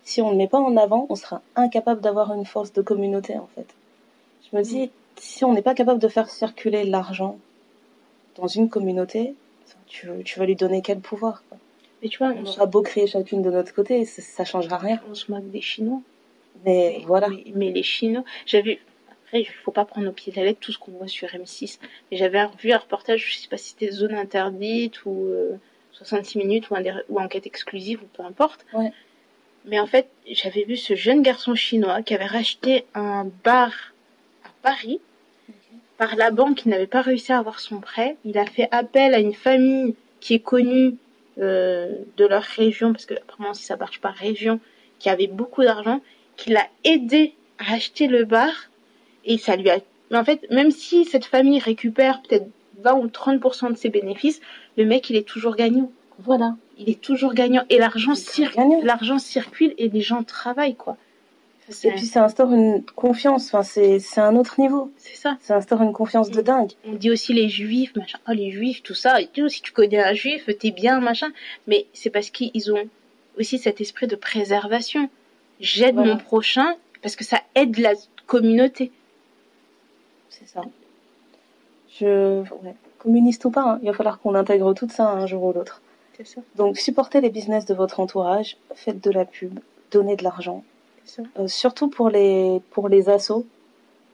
si 0.03 0.21
on 0.21 0.27
ne 0.29 0.33
le 0.33 0.39
met 0.39 0.49
pas 0.49 0.59
en 0.59 0.77
avant, 0.77 1.07
on 1.11 1.15
sera 1.15 1.43
incapable 1.55 2.01
d'avoir 2.01 2.35
une 2.35 2.45
force 2.47 2.73
de 2.73 2.83
communauté, 2.83 3.37
en 3.37 3.49
fait. 3.55 3.67
Je 4.51 4.57
me 4.57 4.63
dis, 4.63 4.91
si 5.17 5.45
on 5.45 5.53
n'est 5.53 5.63
pas 5.63 5.75
capable 5.75 6.01
de 6.01 6.09
faire 6.09 6.29
circuler 6.29 6.85
l'argent 6.85 7.39
dans 8.37 8.47
une 8.49 8.69
communauté, 8.69 9.35
tu, 9.87 10.09
tu 10.25 10.39
vas 10.39 10.47
lui 10.47 10.57
donner 10.57 10.83
quel 10.83 11.01
pouvoir 11.01 11.43
quoi 11.49 11.59
Mais 12.03 12.09
tu 12.09 12.19
vois, 12.19 12.29
On 12.29 12.43
on, 12.43 12.47
se- 12.47 12.57
aura 12.59 12.67
beau 12.67 12.83
créer 12.83 13.07
chacune 13.07 13.43
de 13.43 13.51
notre 13.51 13.75
côté, 13.75 14.05
ça, 14.05 14.23
ça 14.23 14.45
changera 14.45 14.79
rien. 14.79 15.01
on 15.11 15.15
se 15.15 15.31
moque 15.31 15.51
des 15.51 15.61
Chinois. 15.61 16.01
Mais 16.65 17.03
voilà. 17.07 17.29
Mais, 17.29 17.45
mais 17.55 17.71
les 17.71 17.83
Chinois, 17.83 18.25
j'avais. 18.47 18.81
Après, 19.11 19.41
il 19.41 19.47
faut 19.47 19.73
pas 19.73 19.85
prendre 19.85 20.09
au 20.09 20.13
pied 20.13 20.33
de 20.33 20.37
la 20.39 20.45
lettre 20.45 20.61
tout 20.61 20.73
ce 20.73 20.79
qu'on 20.79 20.93
voit 20.93 21.09
sur 21.09 21.29
M6. 21.29 21.79
Mais 22.11 22.17
j'avais 22.17 22.45
vu 22.61 22.73
un 22.73 22.79
reportage, 22.79 23.25
je 23.33 23.39
sais 23.39 23.49
pas 23.49 23.57
si 23.57 23.71
c'était 23.71 23.91
Zone 23.91 24.15
Interdite 24.15 25.05
ou 25.07 25.27
euh, 25.29 25.57
66 25.93 26.39
minutes 26.39 26.71
ou, 26.71 26.77
un 26.77 26.83
ou 27.09 27.19
Enquête 27.21 27.47
Exclusive 27.47 28.01
ou 28.03 28.07
peu 28.17 28.23
importe. 28.23 28.65
Ouais. 28.75 28.93
Mais 29.65 29.81
en 29.81 29.87
fait, 29.87 30.09
j'avais 30.31 30.65
vu 30.65 30.77
ce 30.77 30.95
jeune 30.95 31.23
garçon 31.23 31.55
chinois 31.55 32.03
qui 32.03 32.15
avait 32.15 32.27
racheté 32.27 32.85
un 32.95 33.27
bar 33.45 33.73
à 34.45 34.49
Paris 34.63 35.01
par 35.97 36.17
la 36.17 36.31
banque 36.31 36.57
qui 36.57 36.69
n'avait 36.69 36.87
pas 36.87 37.03
réussi 37.03 37.33
à 37.33 37.39
avoir 37.39 37.61
son 37.61 37.81
prêt. 37.81 38.17
Il 38.25 38.39
a 38.39 38.47
fait 38.47 38.69
appel 38.71 39.15
à 39.15 39.19
une 39.19 39.35
famille 39.35 39.95
qui 40.21 40.35
est 40.35 40.41
connue 40.41 40.97
euh, 41.39 41.91
de 42.17 42.27
leur 42.27 42.43
région, 42.43 42.93
parce 42.93 43.07
que 43.07 43.15
apparemment 43.15 43.55
si 43.55 43.65
ça 43.65 43.77
marche 43.77 44.01
par 44.01 44.15
région, 44.15 44.61
qui 44.99 45.09
avait 45.09 45.27
beaucoup 45.27 45.63
d'argent, 45.63 46.01
qui 46.37 46.51
l'a 46.51 46.67
aidé 46.85 47.35
à 47.59 47.75
acheter 47.75 48.07
le 48.07 48.25
bar 48.25 48.51
et 49.25 49.39
ça 49.39 49.57
lui 49.57 49.71
a. 49.71 49.79
Mais 50.11 50.19
en 50.19 50.25
fait, 50.25 50.49
même 50.51 50.71
si 50.71 51.05
cette 51.05 51.25
famille 51.25 51.59
récupère 51.59 52.23
peut-être 52.23 52.47
20 52.83 52.95
ou 52.95 53.07
30% 53.07 53.73
de 53.73 53.77
ses 53.77 53.89
bénéfices, 53.89 54.41
le 54.77 54.85
mec 54.85 55.11
il 55.11 55.17
est 55.17 55.27
toujours 55.27 55.57
gagnant. 55.57 55.91
Voilà. 56.19 56.57
Il 56.79 56.89
est 56.89 57.01
toujours 57.01 57.35
gagnant 57.35 57.65
et 57.71 57.79
l'argent 57.79 58.15
circule, 58.15 58.85
l'argent 58.85 59.19
circule 59.19 59.75
et 59.79 59.89
les 59.89 60.01
gens 60.01 60.23
travaillent 60.23 60.77
quoi. 60.77 60.97
Et 61.83 61.91
puis 61.93 62.05
ça 62.07 62.25
instaure 62.25 62.53
une 62.53 62.85
confiance, 62.85 63.47
enfin, 63.55 63.63
c'est 63.63 64.19
un 64.19 64.37
autre 64.37 64.61
niveau. 64.61 64.93
c'est 64.99 65.17
ça. 65.17 65.39
Ça 65.41 65.57
instaure 65.57 65.81
une 65.83 65.95
confiance 65.95 66.31
de 66.31 66.43
dingue. 66.43 66.73
on 66.87 66.93
dit 66.93 67.11
aussi 67.11 67.33
les 67.33 67.49
juifs, 67.49 67.95
machin, 67.97 68.19
oh 68.29 68.33
les 68.33 68.51
juifs, 68.51 68.83
tout 68.83 68.95
ça, 68.95 69.21
et 69.21 69.29
si 69.49 69.63
tu 69.63 69.73
connais 69.73 70.03
un 70.03 70.13
juif, 70.13 70.49
t'es 70.59 70.71
bien, 70.71 71.01
machin, 71.01 71.33
mais 71.67 71.87
c'est 71.95 72.11
parce 72.11 72.29
qu'ils 72.31 72.71
ont 72.73 72.89
aussi 73.39 73.59
cet 73.59 73.81
esprit 73.81 74.07
de 74.07 74.17
préservation. 74.17 75.09
J'aide 75.61 75.95
Voilà. 75.95 76.13
mon 76.15 76.19
prochain 76.19 76.75
parce 77.03 77.17
que 77.17 77.25
ça 77.25 77.41
aide 77.55 77.79
la 77.79 77.93
communauté. 78.27 78.93
C'est 80.29 80.47
ça. 80.49 80.63
Je, 81.99 82.41
ouais. 82.41 82.75
Communiste 82.99 83.45
ou 83.45 83.51
pas, 83.51 83.63
hein, 83.63 83.79
il 83.83 83.87
va 83.87 83.93
falloir 83.95 84.19
qu'on 84.19 84.35
intègre 84.35 84.75
tout 84.75 84.89
ça 84.89 85.09
un 85.11 85.27
jour 85.27 85.43
ou 85.45 85.53
l'autre. 85.53 85.81
C'est 86.17 86.27
ça, 86.27 86.41
Donc, 86.57 86.79
supportez 86.79 87.21
les 87.21 87.31
business 87.31 87.67
de 87.67 87.75
votre 87.75 88.01
entourage, 88.01 88.57
faites 88.75 89.03
de 89.03 89.11
la 89.11 89.25
pub, 89.25 89.59
donnez 89.91 90.17
de 90.17 90.25
l'argent. 90.25 90.65
Euh, 91.39 91.49
surtout 91.49 91.89
pour 91.89 92.09
les, 92.09 92.61
pour 92.71 92.89
les 92.89 93.09
assos. 93.09 93.45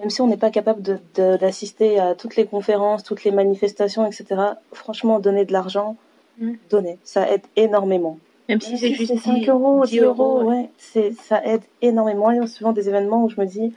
Même 0.01 0.11
si 0.11 0.21
on 0.23 0.27
n'est 0.29 0.37
pas 0.39 0.51
capable 0.51 0.81
de- 0.83 0.99
de- 1.15 1.37
d'assister 1.37 1.99
à 2.01 2.15
toutes 2.15 2.37
les 2.37 2.47
conférences, 2.47 3.03
toutes 3.05 3.23
les 3.25 3.31
manifestations, 3.31 4.07
etc. 4.07 4.25
Franchement, 4.73 5.19
donner 5.21 5.45
de 5.45 5.53
l'argent, 5.53 5.97
Mm. 6.39 6.53
donnez. 6.71 6.99
Ça 7.05 7.31
aide 7.31 7.43
énormément. 7.57 8.19
Même 8.49 8.61
si 8.63 8.79
c'est 8.79 8.95
juste 8.95 9.13
c'est 9.15 9.19
5 9.21 9.35
10 9.41 9.49
euros, 9.49 9.85
10 9.85 9.91
10 9.93 9.99
euros, 10.01 10.43
ouais. 10.43 10.71
ouais, 10.79 11.13
ça 11.23 11.45
aide 11.45 11.61
énormément. 11.83 12.31
Il 12.31 12.39
y 12.39 12.41
a 12.41 12.47
souvent 12.47 12.73
des 12.73 12.89
événements 12.89 13.23
où 13.25 13.29
je 13.29 13.39
me 13.41 13.47
dis, 13.47 13.75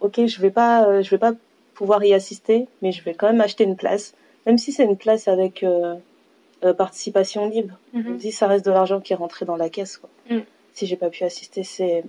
ok, 0.00 0.24
je 0.26 0.40
vais 0.40 0.50
pas, 0.50 0.86
euh, 0.86 1.02
je 1.02 1.10
vais 1.10 1.18
pas 1.18 1.32
pouvoir 1.74 2.02
y 2.02 2.14
assister, 2.14 2.66
mais 2.80 2.90
je 2.92 3.02
vais 3.04 3.14
quand 3.14 3.26
même 3.26 3.40
acheter 3.42 3.64
une 3.64 3.76
place, 3.76 4.14
même 4.46 4.56
si 4.58 4.72
c'est 4.72 4.84
une 4.84 4.96
place 4.96 5.28
avec 5.28 5.62
euh, 5.62 5.94
euh, 6.64 6.72
participation 6.72 7.48
libre. 7.48 7.74
Je 7.92 7.98
me 7.98 8.16
dis, 8.16 8.32
ça 8.32 8.46
reste 8.46 8.64
de 8.64 8.70
l'argent 8.72 9.00
qui 9.00 9.12
est 9.12 9.16
rentré 9.16 9.44
dans 9.44 9.56
la 9.56 9.68
caisse, 9.68 9.98
quoi. 9.98 10.08
Mm. 10.30 10.40
Si 10.74 10.86
j'ai 10.86 10.96
pas 10.96 11.10
pu 11.10 11.22
assister, 11.24 11.62
c'est 11.62 12.02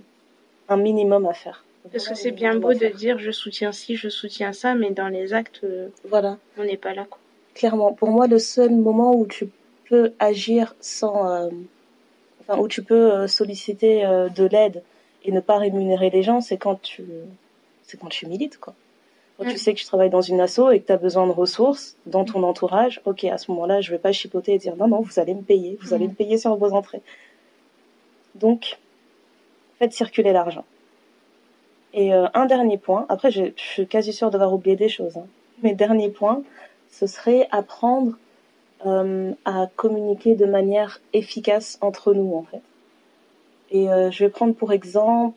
un 0.68 0.76
minimum 0.76 1.26
à 1.26 1.32
faire. 1.34 1.64
Parce 1.92 2.08
que 2.08 2.14
c'est 2.14 2.30
bien 2.30 2.56
beau 2.56 2.72
de 2.72 2.86
dire 2.86 3.18
je 3.18 3.30
soutiens 3.30 3.72
ci, 3.72 3.96
je 3.96 4.08
soutiens 4.08 4.52
ça, 4.52 4.74
mais 4.74 4.90
dans 4.90 5.08
les 5.08 5.34
actes, 5.34 5.60
euh, 5.64 5.88
Voilà, 6.08 6.38
on 6.56 6.64
n'est 6.64 6.78
pas 6.78 6.94
là. 6.94 7.04
Quoi. 7.08 7.18
clairement. 7.54 7.92
Pour 7.92 8.08
moi, 8.10 8.26
le 8.26 8.38
seul 8.38 8.70
moment 8.70 9.14
où 9.14 9.26
tu 9.26 9.48
peux 9.88 10.12
agir 10.18 10.74
sans, 10.80 11.28
euh, 11.30 11.50
enfin, 12.40 12.58
où 12.58 12.68
tu 12.68 12.82
peux 12.82 13.12
euh, 13.12 13.26
solliciter 13.28 14.04
euh, 14.06 14.28
de 14.30 14.44
l'aide 14.44 14.82
et 15.24 15.30
ne 15.32 15.40
pas 15.40 15.58
rémunérer 15.58 16.08
les 16.08 16.22
gens, 16.22 16.40
c'est 16.40 16.56
quand 16.56 16.80
tu, 16.80 17.04
c'est 17.82 17.98
quand 18.00 18.08
tu 18.08 18.26
milites, 18.26 18.58
quoi. 18.58 18.74
Quand 19.36 19.44
tu 19.46 19.58
sais 19.58 19.74
que 19.74 19.78
tu 19.80 19.84
travailles 19.84 20.10
dans 20.10 20.20
une 20.22 20.40
asso 20.40 20.70
et 20.72 20.78
que 20.80 20.86
tu 20.86 20.92
as 20.92 20.96
besoin 20.96 21.26
de 21.26 21.32
ressources 21.32 21.96
dans 22.06 22.24
ton 22.24 22.44
entourage, 22.44 23.00
ok, 23.04 23.24
à 23.24 23.36
ce 23.36 23.50
moment-là, 23.50 23.80
je 23.80 23.90
vais 23.90 23.98
pas 23.98 24.12
chipoter 24.12 24.54
et 24.54 24.58
dire 24.58 24.76
non, 24.76 24.86
non, 24.86 25.00
vous 25.00 25.18
allez 25.18 25.34
me 25.34 25.42
payer, 25.42 25.76
vous 25.82 25.92
allez 25.92 26.06
Mm. 26.06 26.10
me 26.10 26.14
payer 26.14 26.38
sur 26.38 26.54
vos 26.54 26.70
entrées. 26.72 27.02
Donc, 28.36 28.78
faites 29.84 29.92
circuler 29.92 30.32
l'argent. 30.32 30.64
Et 31.92 32.12
euh, 32.14 32.26
un 32.34 32.46
dernier 32.46 32.78
point, 32.78 33.04
après, 33.08 33.30
je, 33.30 33.44
je 33.56 33.62
suis 33.62 33.86
quasi 33.86 34.12
sûre 34.12 34.30
d'avoir 34.30 34.52
oublié 34.52 34.76
des 34.76 34.88
choses, 34.88 35.16
hein. 35.16 35.26
mais 35.62 35.74
dernier 35.74 36.08
point, 36.08 36.42
ce 36.90 37.06
serait 37.06 37.46
apprendre 37.50 38.16
euh, 38.86 39.32
à 39.44 39.68
communiquer 39.76 40.34
de 40.34 40.46
manière 40.46 41.00
efficace 41.12 41.78
entre 41.82 42.14
nous, 42.14 42.34
en 42.34 42.42
fait. 42.50 42.62
Et 43.70 43.88
euh, 43.90 44.10
je 44.10 44.24
vais 44.24 44.30
prendre 44.30 44.54
pour 44.54 44.72
exemple 44.72 45.36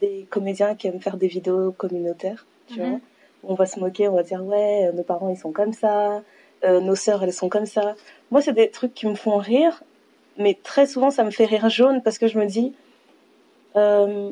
des 0.00 0.26
comédiens 0.28 0.74
qui 0.74 0.86
aiment 0.88 1.00
faire 1.00 1.16
des 1.16 1.26
vidéos 1.28 1.72
communautaires, 1.72 2.44
tu 2.66 2.80
Mhm. 2.80 2.88
vois. 2.88 3.00
On 3.44 3.54
va 3.54 3.66
se 3.66 3.80
moquer, 3.80 4.08
on 4.08 4.16
va 4.16 4.22
dire 4.24 4.44
ouais, 4.44 4.90
nos 4.92 5.02
parents 5.04 5.30
ils 5.30 5.38
sont 5.38 5.52
comme 5.52 5.72
ça, 5.72 6.22
nos 6.64 6.94
sœurs 6.94 7.22
elles 7.24 7.32
sont 7.32 7.48
comme 7.48 7.66
ça. 7.66 7.94
Moi 8.30 8.42
c'est 8.42 8.52
des 8.52 8.68
trucs 8.70 8.92
qui 8.92 9.06
me 9.06 9.14
font 9.14 9.38
rire, 9.38 9.82
mais 10.38 10.58
très 10.62 10.86
souvent 10.86 11.10
ça 11.10 11.24
me 11.24 11.30
fait 11.30 11.44
rire 11.44 11.68
jaune 11.68 12.02
parce 12.02 12.18
que 12.18 12.26
je 12.28 12.38
me 12.38 12.46
dis, 12.46 12.72
euh, 13.76 14.30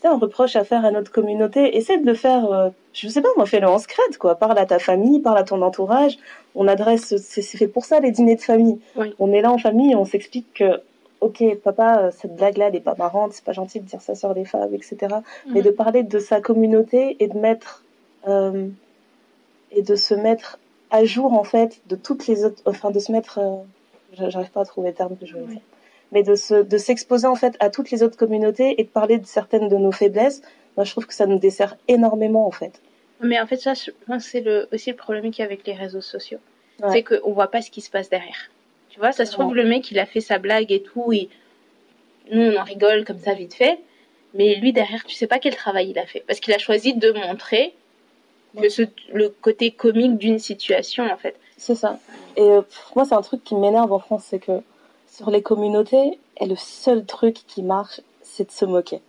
t'as 0.00 0.10
un 0.10 0.18
reproche 0.18 0.56
à 0.56 0.64
faire 0.64 0.84
à 0.84 0.90
notre 0.90 1.12
communauté, 1.12 1.76
essaie 1.76 1.98
de 1.98 2.06
le 2.06 2.14
faire, 2.14 2.50
euh, 2.50 2.70
je 2.92 3.06
sais 3.08 3.20
pas 3.22 3.28
moi, 3.36 3.46
fais-le 3.46 3.68
en 3.68 3.78
secret 3.78 4.02
quoi. 4.18 4.34
Parle 4.34 4.58
à 4.58 4.66
ta 4.66 4.78
famille, 4.80 5.20
parle 5.20 5.38
à 5.38 5.44
ton 5.44 5.62
entourage. 5.62 6.18
On 6.56 6.66
adresse, 6.66 7.16
c'est 7.18 7.42
fait 7.42 7.68
pour 7.68 7.84
ça 7.84 8.00
les 8.00 8.10
dîners 8.10 8.34
de 8.36 8.40
famille. 8.40 8.80
Oui. 8.96 9.14
On 9.20 9.32
est 9.32 9.40
là 9.42 9.52
en 9.52 9.58
famille, 9.58 9.94
on 9.94 10.04
s'explique 10.04 10.52
que 10.54 10.80
ok 11.20 11.44
papa 11.62 11.98
euh, 11.98 12.10
cette 12.10 12.34
blague 12.34 12.56
là 12.56 12.66
elle 12.66 12.74
est 12.74 12.80
pas 12.80 12.96
marrante, 12.98 13.32
c'est 13.32 13.44
pas 13.44 13.52
gentil 13.52 13.78
de 13.78 13.84
dire 13.86 14.00
ça 14.00 14.14
sur 14.16 14.34
les 14.34 14.44
femmes, 14.44 14.74
etc 14.74 14.96
mais 15.46 15.60
Mhm. 15.60 15.66
de 15.66 15.70
parler 15.70 16.02
de 16.02 16.18
sa 16.18 16.40
communauté 16.40 17.16
et 17.20 17.28
de 17.28 17.38
mettre 17.38 17.84
euh, 18.26 18.66
et 19.70 19.82
de 19.82 19.94
se 19.94 20.14
mettre 20.14 20.58
à 20.90 21.04
jour 21.04 21.32
en 21.32 21.44
fait 21.44 21.80
de 21.86 21.94
toutes 21.96 22.26
les 22.26 22.44
autres 22.44 22.60
enfin 22.66 22.90
de 22.90 22.98
se 22.98 23.12
mettre 23.12 23.38
euh, 23.38 23.56
j'arrive 24.12 24.50
pas 24.50 24.60
à 24.60 24.64
trouver 24.64 24.90
le 24.90 24.94
terme 24.94 25.16
que 25.16 25.26
je 25.26 25.36
veux 25.36 25.46
dire 25.46 25.60
mais 26.12 26.22
de 26.22 26.34
se 26.34 26.62
de 26.62 26.76
s'exposer 26.78 27.26
en 27.26 27.34
fait 27.34 27.56
à 27.60 27.70
toutes 27.70 27.90
les 27.90 28.02
autres 28.02 28.16
communautés 28.16 28.80
et 28.80 28.84
de 28.84 28.88
parler 28.88 29.18
de 29.18 29.26
certaines 29.26 29.68
de 29.68 29.76
nos 29.76 29.92
faiblesses 29.92 30.42
moi 30.76 30.84
je 30.84 30.90
trouve 30.90 31.06
que 31.06 31.14
ça 31.14 31.26
nous 31.26 31.38
dessert 31.38 31.76
énormément 31.88 32.46
en 32.46 32.50
fait 32.50 32.80
Mais 33.22 33.40
en 33.40 33.46
fait, 33.46 33.56
ça, 33.56 33.74
je 33.74 33.90
pense 34.06 34.24
c'est 34.24 34.40
le, 34.40 34.68
aussi 34.72 34.90
le 34.90 34.96
problème 34.96 35.30
qu'il 35.30 35.38
y 35.38 35.42
a 35.42 35.44
avec 35.44 35.66
les 35.66 35.74
réseaux 35.74 36.00
sociaux. 36.00 36.40
Ouais. 36.82 36.90
C'est 36.90 37.02
qu'on 37.02 37.32
voit 37.32 37.50
pas 37.50 37.62
ce 37.62 37.70
qui 37.70 37.80
se 37.80 37.90
passe 37.90 38.10
derrière. 38.10 38.50
Tu 38.90 38.98
vois, 38.98 39.12
ça 39.12 39.24
se 39.24 39.32
trouve, 39.32 39.54
le 39.54 39.64
mec, 39.64 39.90
il 39.90 39.98
a 39.98 40.06
fait 40.06 40.20
sa 40.20 40.38
blague 40.38 40.70
et 40.70 40.82
tout, 40.82 41.12
et 41.12 41.30
nous, 42.30 42.42
on 42.42 42.56
en 42.56 42.64
rigole 42.64 43.04
comme 43.04 43.18
ça 43.18 43.32
vite 43.32 43.54
fait. 43.54 43.78
Mais 44.34 44.56
lui, 44.56 44.72
derrière, 44.72 45.04
tu 45.04 45.14
sais 45.14 45.26
pas 45.26 45.38
quel 45.38 45.54
travail 45.54 45.90
il 45.90 45.98
a 45.98 46.06
fait. 46.06 46.24
Parce 46.26 46.40
qu'il 46.40 46.52
a 46.52 46.58
choisi 46.58 46.94
de 46.94 47.12
montrer 47.12 47.74
que 48.60 48.68
ce, 48.68 48.82
le 49.12 49.28
côté 49.28 49.70
comique 49.70 50.18
d'une 50.18 50.38
situation, 50.38 51.04
en 51.04 51.16
fait. 51.16 51.36
c'est 51.56 51.74
ça 51.74 51.98
et 52.36 52.42
euh, 52.42 52.62
moi 52.96 53.04
c'est 53.04 53.14
un 53.14 53.22
truc 53.22 53.44
qui 53.44 53.54
m'énerve 53.54 53.92
en 53.92 53.98
France 53.98 54.24
c'est 54.28 54.38
que 54.38 54.60
sur 55.06 55.30
les 55.30 55.42
communautés 55.42 56.18
et 56.38 56.46
le 56.46 56.56
seul 56.56 57.04
truc 57.04 57.34
qui 57.46 57.62
marche 57.62 58.00
c'est 58.22 58.46
de 58.46 58.52
se 58.52 58.64
moquer 58.64 59.00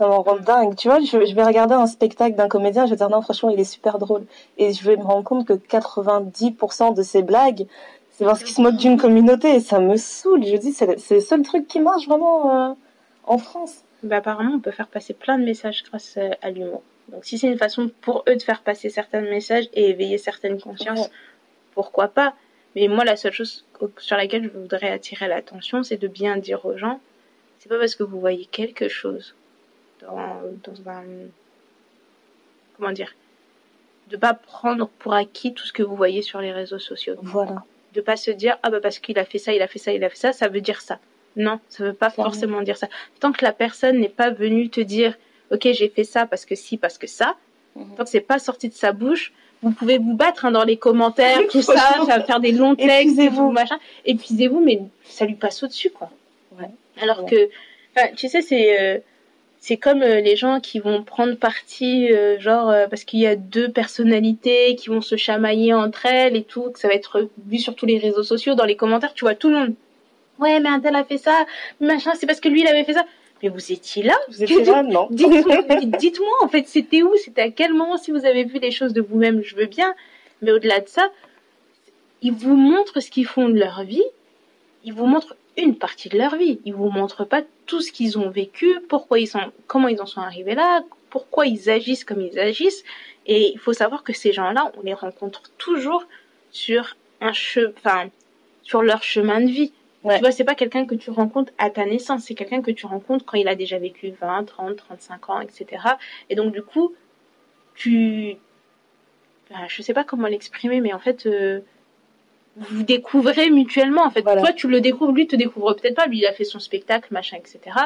ça 0.00 0.06
m'en 0.06 0.22
rend 0.22 0.36
dingue. 0.36 0.76
Tu 0.76 0.88
vois, 0.88 1.00
je, 1.00 1.26
je 1.26 1.34
vais 1.34 1.44
regarder 1.44 1.74
un 1.74 1.86
spectacle 1.86 2.34
d'un 2.34 2.48
comédien, 2.48 2.86
je 2.86 2.90
vais 2.90 2.96
dire 2.96 3.10
non, 3.10 3.20
franchement, 3.20 3.50
il 3.50 3.60
est 3.60 3.64
super 3.64 3.98
drôle. 3.98 4.24
Et 4.56 4.72
je 4.72 4.82
vais 4.82 4.96
me 4.96 5.02
rendre 5.02 5.24
compte 5.24 5.46
que 5.46 5.52
90% 5.52 6.94
de 6.94 7.02
ses 7.02 7.22
blagues, 7.22 7.66
c'est 8.12 8.24
parce 8.24 8.42
qu'il 8.42 8.54
se 8.54 8.62
moque 8.62 8.76
d'une 8.76 8.96
communauté. 8.96 9.56
Et 9.56 9.60
ça 9.60 9.78
me 9.78 9.96
saoule. 9.96 10.42
Je 10.46 10.56
dis, 10.56 10.72
c'est 10.72 10.86
le, 10.86 11.20
seul 11.20 11.42
truc 11.42 11.66
qui 11.68 11.80
marche 11.80 12.06
vraiment 12.06 12.70
euh, 12.70 12.74
en 13.26 13.36
France. 13.36 13.82
Bah, 14.02 14.16
apparemment, 14.16 14.54
on 14.54 14.60
peut 14.60 14.70
faire 14.70 14.88
passer 14.88 15.12
plein 15.12 15.38
de 15.38 15.44
messages 15.44 15.84
grâce 15.84 16.16
à, 16.16 16.30
à 16.40 16.50
l'humour. 16.50 16.80
Donc, 17.10 17.24
si 17.24 17.38
c'est 17.38 17.46
une 17.48 17.58
façon 17.58 17.90
pour 18.00 18.24
eux 18.28 18.36
de 18.36 18.42
faire 18.42 18.62
passer 18.62 18.88
certains 18.88 19.20
messages 19.20 19.68
et 19.74 19.90
éveiller 19.90 20.18
certaines 20.18 20.60
consciences, 20.60 21.00
Ouais. 21.06 21.12
pourquoi 21.74 22.08
pas? 22.08 22.34
Mais 22.76 22.86
moi, 22.88 23.04
la 23.04 23.16
seule 23.16 23.32
chose 23.32 23.64
sur 23.98 24.16
laquelle 24.16 24.44
je 24.44 24.48
voudrais 24.58 24.90
attirer 24.90 25.26
l'attention, 25.28 25.82
c'est 25.82 25.96
de 25.96 26.06
bien 26.08 26.36
dire 26.36 26.64
aux 26.66 26.76
gens, 26.78 27.00
c'est 27.58 27.68
pas 27.68 27.78
parce 27.78 27.94
que 27.96 28.04
vous 28.04 28.20
voyez 28.20 28.46
quelque 28.46 28.88
chose 28.88 29.34
dans, 30.00 30.40
dans 30.64 30.90
un... 30.90 31.04
Comment 32.76 32.92
dire 32.92 33.14
de 34.08 34.16
pas 34.16 34.34
prendre 34.34 34.88
pour 34.98 35.14
acquis 35.14 35.54
tout 35.54 35.64
ce 35.64 35.72
que 35.72 35.84
vous 35.84 35.94
voyez 35.94 36.20
sur 36.20 36.40
les 36.40 36.50
réseaux 36.50 36.80
sociaux. 36.80 37.14
Voilà. 37.22 37.62
De 37.94 38.00
pas 38.00 38.16
se 38.16 38.32
dire 38.32 38.58
ah 38.64 38.70
bah 38.70 38.80
parce 38.80 38.98
qu'il 38.98 39.16
a 39.20 39.24
fait 39.24 39.38
ça, 39.38 39.52
il 39.52 39.62
a 39.62 39.68
fait 39.68 39.78
ça, 39.78 39.92
il 39.92 40.02
a 40.02 40.08
fait 40.10 40.16
ça, 40.16 40.32
ça 40.32 40.48
veut 40.48 40.60
dire 40.60 40.80
ça. 40.80 40.98
Non, 41.36 41.60
ça 41.68 41.84
veut 41.84 41.92
pas 41.92 42.10
forcément 42.10 42.60
dire 42.62 42.76
ça. 42.76 42.88
Tant 43.20 43.30
que 43.30 43.44
la 43.44 43.52
personne 43.52 44.00
n'est 44.00 44.08
pas 44.08 44.30
venue 44.30 44.68
te 44.68 44.80
dire 44.80 45.14
ok 45.50 45.68
j'ai 45.72 45.88
fait 45.88 46.04
ça 46.04 46.26
parce 46.26 46.44
que 46.46 46.54
si 46.54 46.76
parce 46.76 46.98
que 46.98 47.06
ça, 47.06 47.36
Mhm. 47.76 47.94
tant 47.96 48.02
que 48.04 48.10
c'est 48.10 48.20
pas 48.20 48.38
sorti 48.40 48.68
de 48.68 48.74
sa 48.74 48.90
bouche, 48.92 49.32
vous 49.62 49.70
pouvez 49.70 49.98
vous 49.98 50.14
battre 50.14 50.44
hein, 50.46 50.50
dans 50.50 50.64
les 50.64 50.76
commentaires, 50.76 51.38
tout 51.50 51.62
ça, 51.62 51.74
Franchement. 51.76 52.06
faire, 52.06 52.26
faire 52.26 52.40
des 52.40 52.50
longs 52.52 52.74
textes, 52.74 52.90
Épuisez-vous. 53.12 53.50
machin. 53.52 53.78
Épuisez-vous, 54.06 54.58
mais 54.60 54.80
ça 55.04 55.24
lui 55.24 55.34
passe 55.34 55.62
au-dessus, 55.62 55.90
quoi. 55.90 56.10
Ouais. 56.58 56.66
Alors 57.00 57.22
Ouais. 57.24 57.48
que, 57.94 58.10
tu 58.16 58.28
sais, 58.28 58.42
c'est 58.42 58.80
euh, 58.80 58.98
c'est 59.60 59.76
comme 59.76 60.02
euh, 60.02 60.20
les 60.20 60.34
gens 60.36 60.58
qui 60.58 60.80
vont 60.80 61.04
prendre 61.04 61.34
parti, 61.36 62.10
euh, 62.10 62.40
genre 62.40 62.74
parce 62.88 63.04
qu'il 63.04 63.20
y 63.20 63.26
a 63.26 63.36
deux 63.36 63.68
personnalités 63.70 64.74
qui 64.76 64.88
vont 64.88 65.00
se 65.02 65.16
chamailler 65.16 65.72
entre 65.74 66.06
elles 66.06 66.34
et 66.36 66.42
tout, 66.42 66.70
que 66.70 66.78
ça 66.78 66.88
va 66.88 66.94
être 66.94 67.28
vu 67.46 67.58
sur 67.58 67.74
tous 67.76 67.86
les 67.86 67.98
réseaux 67.98 68.22
sociaux, 68.24 68.54
dans 68.56 68.64
les 68.64 68.76
commentaires, 68.76 69.14
tu 69.14 69.24
vois 69.26 69.34
tout 69.36 69.48
le 69.50 69.56
monde. 69.58 69.74
Ouais, 70.40 70.58
mais 70.60 70.70
un 70.70 70.80
tel 70.80 70.96
a 70.96 71.04
fait 71.04 71.18
ça, 71.18 71.44
machin, 71.80 72.12
c'est 72.18 72.26
parce 72.26 72.40
que 72.40 72.48
lui 72.48 72.62
il 72.62 72.66
avait 72.66 72.84
fait 72.84 72.94
ça. 72.94 73.04
Mais 73.42 73.48
vous 73.48 73.72
étiez 73.72 74.02
là 74.02 74.16
Vous 74.28 74.42
étiez 74.42 74.64
là, 74.64 74.82
non 74.82 75.08
Dites-moi, 75.10 75.62
dites-moi, 75.98 76.36
en 76.42 76.48
fait, 76.48 76.68
c'était 76.68 77.02
où? 77.02 77.14
C'était 77.16 77.42
à 77.42 77.50
quel 77.50 77.72
moment? 77.72 77.96
Si 77.96 78.10
vous 78.10 78.24
avez 78.24 78.44
vu 78.44 78.58
les 78.58 78.70
choses 78.70 78.92
de 78.92 79.00
vous-même, 79.00 79.42
je 79.42 79.56
veux 79.56 79.66
bien. 79.66 79.94
Mais 80.42 80.52
au-delà 80.52 80.80
de 80.80 80.88
ça, 80.88 81.10
ils 82.22 82.32
vous 82.32 82.54
montrent 82.54 83.00
ce 83.00 83.10
qu'ils 83.10 83.26
font 83.26 83.48
de 83.48 83.58
leur 83.58 83.82
vie. 83.84 84.04
Ils 84.84 84.92
vous 84.92 85.06
montrent 85.06 85.36
une 85.56 85.76
partie 85.76 86.08
de 86.08 86.18
leur 86.18 86.36
vie. 86.36 86.60
Ils 86.64 86.74
vous 86.74 86.90
montrent 86.90 87.24
pas 87.24 87.42
tout 87.66 87.80
ce 87.80 87.92
qu'ils 87.92 88.18
ont 88.18 88.30
vécu, 88.30 88.78
pourquoi 88.88 89.18
ils 89.18 89.26
sont, 89.26 89.52
comment 89.66 89.88
ils 89.88 90.00
en 90.00 90.06
sont 90.06 90.20
arrivés 90.20 90.54
là, 90.54 90.82
pourquoi 91.10 91.46
ils 91.46 91.70
agissent 91.70 92.04
comme 92.04 92.20
ils 92.20 92.38
agissent. 92.38 92.84
Et 93.26 93.52
il 93.52 93.58
faut 93.58 93.72
savoir 93.72 94.02
que 94.02 94.12
ces 94.12 94.32
gens-là, 94.32 94.72
on 94.76 94.82
les 94.82 94.94
rencontre 94.94 95.42
toujours 95.58 96.04
sur 96.50 96.96
un 97.20 97.32
che, 97.32 97.58
enfin, 97.76 98.08
sur 98.62 98.82
leur 98.82 99.02
chemin 99.02 99.40
de 99.40 99.50
vie. 99.50 99.72
Ouais. 100.02 100.14
Tu 100.14 100.20
vois, 100.20 100.30
c'est 100.32 100.44
pas 100.44 100.54
quelqu'un 100.54 100.86
que 100.86 100.94
tu 100.94 101.10
rencontres 101.10 101.52
à 101.58 101.68
ta 101.68 101.84
naissance, 101.84 102.24
c'est 102.24 102.34
quelqu'un 102.34 102.62
que 102.62 102.70
tu 102.70 102.86
rencontres 102.86 103.24
quand 103.26 103.36
il 103.36 103.48
a 103.48 103.54
déjà 103.54 103.78
vécu 103.78 104.12
20, 104.20 104.44
30, 104.44 104.76
35 104.76 105.28
ans, 105.30 105.40
etc. 105.40 105.66
Et 106.30 106.34
donc, 106.34 106.52
du 106.52 106.62
coup, 106.62 106.94
tu, 107.74 108.36
enfin, 109.50 109.64
je 109.68 109.82
sais 109.82 109.92
pas 109.92 110.04
comment 110.04 110.26
l'exprimer, 110.26 110.80
mais 110.80 110.94
en 110.94 110.98
fait, 110.98 111.26
euh, 111.26 111.60
vous 112.56 112.78
vous 112.78 112.82
découvrez 112.82 113.50
mutuellement. 113.50 114.02
En 114.04 114.10
fait, 114.10 114.22
Voilà. 114.22 114.40
toi, 114.40 114.52
tu 114.52 114.68
le 114.68 114.80
découvres, 114.80 115.12
lui 115.12 115.26
te 115.26 115.36
découvre 115.36 115.74
peut-être 115.74 115.96
pas. 115.96 116.06
Lui, 116.06 116.18
il 116.18 116.26
a 116.26 116.32
fait 116.32 116.44
son 116.44 116.58
spectacle, 116.60 117.12
machin, 117.12 117.36
etc. 117.36 117.76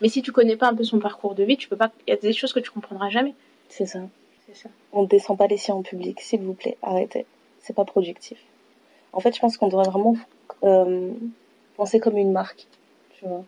Mais 0.00 0.08
si 0.08 0.22
tu 0.22 0.30
connais 0.32 0.56
pas 0.56 0.68
un 0.68 0.74
peu 0.74 0.84
son 0.84 0.98
parcours 1.00 1.34
de 1.34 1.42
vie, 1.42 1.56
tu 1.56 1.68
peux 1.68 1.76
pas. 1.76 1.90
Il 2.06 2.10
y 2.10 2.14
a 2.14 2.16
des 2.16 2.32
choses 2.32 2.52
que 2.52 2.60
tu 2.60 2.70
comprendras 2.70 3.10
jamais. 3.10 3.34
C'est 3.68 3.86
ça. 3.86 4.00
C'est 4.46 4.56
ça. 4.56 4.68
On 4.92 5.02
ne 5.02 5.06
descend 5.08 5.36
pas 5.36 5.46
les 5.48 5.56
siens 5.56 5.74
en 5.74 5.82
public, 5.82 6.20
s'il 6.20 6.40
vous 6.40 6.54
plaît, 6.54 6.76
arrêtez. 6.82 7.26
C'est 7.60 7.74
pas 7.74 7.84
productif. 7.84 8.38
En 9.12 9.20
fait, 9.20 9.34
je 9.34 9.40
pense 9.40 9.56
qu'on 9.56 9.68
devrait 9.68 9.88
vraiment 9.88 10.16
euh, 10.62 11.10
penser 11.76 12.00
comme 12.00 12.16
une 12.18 12.32
marque, 12.32 12.66
tu 13.18 13.26
vois. 13.26 13.44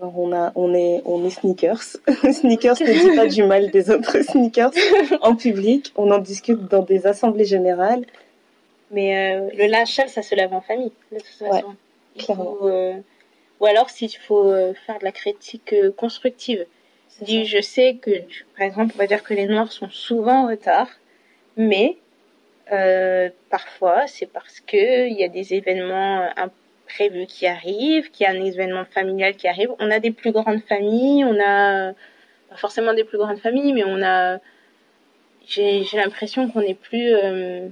Genre, 0.00 0.18
on 0.18 0.32
a, 0.32 0.52
on 0.54 0.74
est, 0.74 1.02
on 1.04 1.24
est 1.24 1.30
sneakers. 1.30 1.82
sneakers 2.32 2.80
ne 2.80 3.10
dit 3.10 3.16
pas 3.16 3.26
du 3.26 3.42
mal 3.44 3.70
des 3.70 3.90
autres 3.90 4.22
sneakers 4.30 4.72
en 5.20 5.36
public. 5.36 5.92
On 5.96 6.10
en 6.10 6.18
discute 6.18 6.66
dans 6.68 6.82
des 6.82 7.06
assemblées 7.06 7.44
générales. 7.44 8.04
Mais 8.90 9.36
euh, 9.36 9.50
le 9.56 9.66
linge 9.66 9.92
sale, 9.92 10.08
ça 10.08 10.22
se 10.22 10.34
lave 10.34 10.52
en 10.52 10.60
famille, 10.60 10.92
de 11.12 11.18
toute 11.18 11.26
façon. 11.26 11.50
Ouais, 11.50 11.62
Il 12.16 12.24
clairement. 12.24 12.44
faut, 12.44 12.68
euh, 12.68 12.94
Ou 13.60 13.66
alors, 13.66 13.88
s'il 13.90 14.14
faut 14.16 14.50
euh, 14.50 14.74
faire 14.86 14.98
de 14.98 15.04
la 15.04 15.12
critique 15.12 15.74
constructive. 15.96 16.66
Dis, 17.20 17.44
je 17.44 17.60
sais 17.60 17.98
que, 18.00 18.10
par 18.56 18.66
exemple, 18.66 18.92
on 18.96 18.98
va 18.98 19.06
dire 19.06 19.22
que 19.22 19.34
les 19.34 19.46
Noirs 19.46 19.70
sont 19.70 19.90
souvent 19.90 20.44
en 20.44 20.48
retard, 20.48 20.88
mais 21.56 21.98
parfois, 23.50 24.06
c'est 24.06 24.26
parce 24.26 24.60
que 24.60 25.06
il 25.06 25.16
y 25.18 25.22
a 25.22 25.28
des 25.28 25.52
événements 25.54 26.22
euh, 26.22 26.28
imprévus 26.92 27.26
qui 27.26 27.46
arrivent, 27.46 28.10
qu'il 28.10 28.24
y 28.24 28.26
a 28.26 28.32
un 28.32 28.44
événement 28.44 28.84
familial 28.84 29.34
qui 29.36 29.48
arrive. 29.48 29.70
On 29.78 29.90
a 29.90 30.00
des 30.00 30.10
plus 30.10 30.32
grandes 30.32 30.62
familles, 30.62 31.24
on 31.24 31.38
a 31.40 31.92
pas 32.50 32.56
forcément 32.56 32.94
des 32.94 33.04
plus 33.04 33.18
grandes 33.18 33.38
familles, 33.38 33.72
mais 33.72 33.84
on 33.84 34.02
a. 34.02 34.38
J'ai 35.46 35.82
j'ai 35.84 35.96
l'impression 35.96 36.48
qu'on 36.48 36.60
est 36.60 36.74
plus 36.74 37.14
euh, 37.14 37.68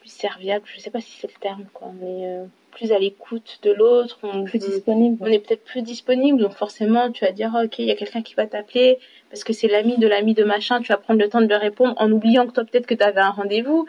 plus 0.00 0.10
serviable. 0.10 0.64
Je 0.66 0.80
sais 0.80 0.90
pas 0.90 1.00
si 1.00 1.12
c'est 1.18 1.32
le 1.32 1.40
terme, 1.40 1.64
quoi, 1.72 1.92
mais 2.00 2.26
euh, 2.26 2.44
plus 2.72 2.92
à 2.92 2.98
l'écoute 2.98 3.58
de 3.62 3.72
l'autre. 3.72 4.18
On 4.22 4.44
Plus 4.44 4.58
disponible. 4.58 5.16
on 5.20 5.26
est 5.26 5.38
peut-être 5.38 5.64
plus 5.64 5.82
disponible, 5.82 6.40
donc 6.40 6.52
forcément 6.52 7.10
tu 7.10 7.24
vas 7.24 7.32
dire 7.32 7.52
ok 7.64 7.78
il 7.78 7.86
y 7.86 7.90
a 7.90 7.96
quelqu'un 7.96 8.22
qui 8.22 8.34
va 8.34 8.46
t'appeler 8.46 8.98
parce 9.30 9.44
que 9.44 9.52
c'est 9.52 9.68
l'ami 9.68 9.96
de 9.96 10.06
l'ami 10.06 10.34
de 10.34 10.44
machin, 10.44 10.80
tu 10.80 10.88
vas 10.88 10.98
prendre 10.98 11.20
le 11.20 11.28
temps 11.28 11.40
de 11.40 11.46
lui 11.46 11.54
répondre 11.54 11.94
en 11.96 12.10
oubliant 12.10 12.46
que 12.46 12.52
toi 12.52 12.64
peut-être 12.64 12.86
que 12.86 12.94
tu 12.94 13.04
avais 13.04 13.20
un 13.20 13.30
rendez-vous. 13.30 13.86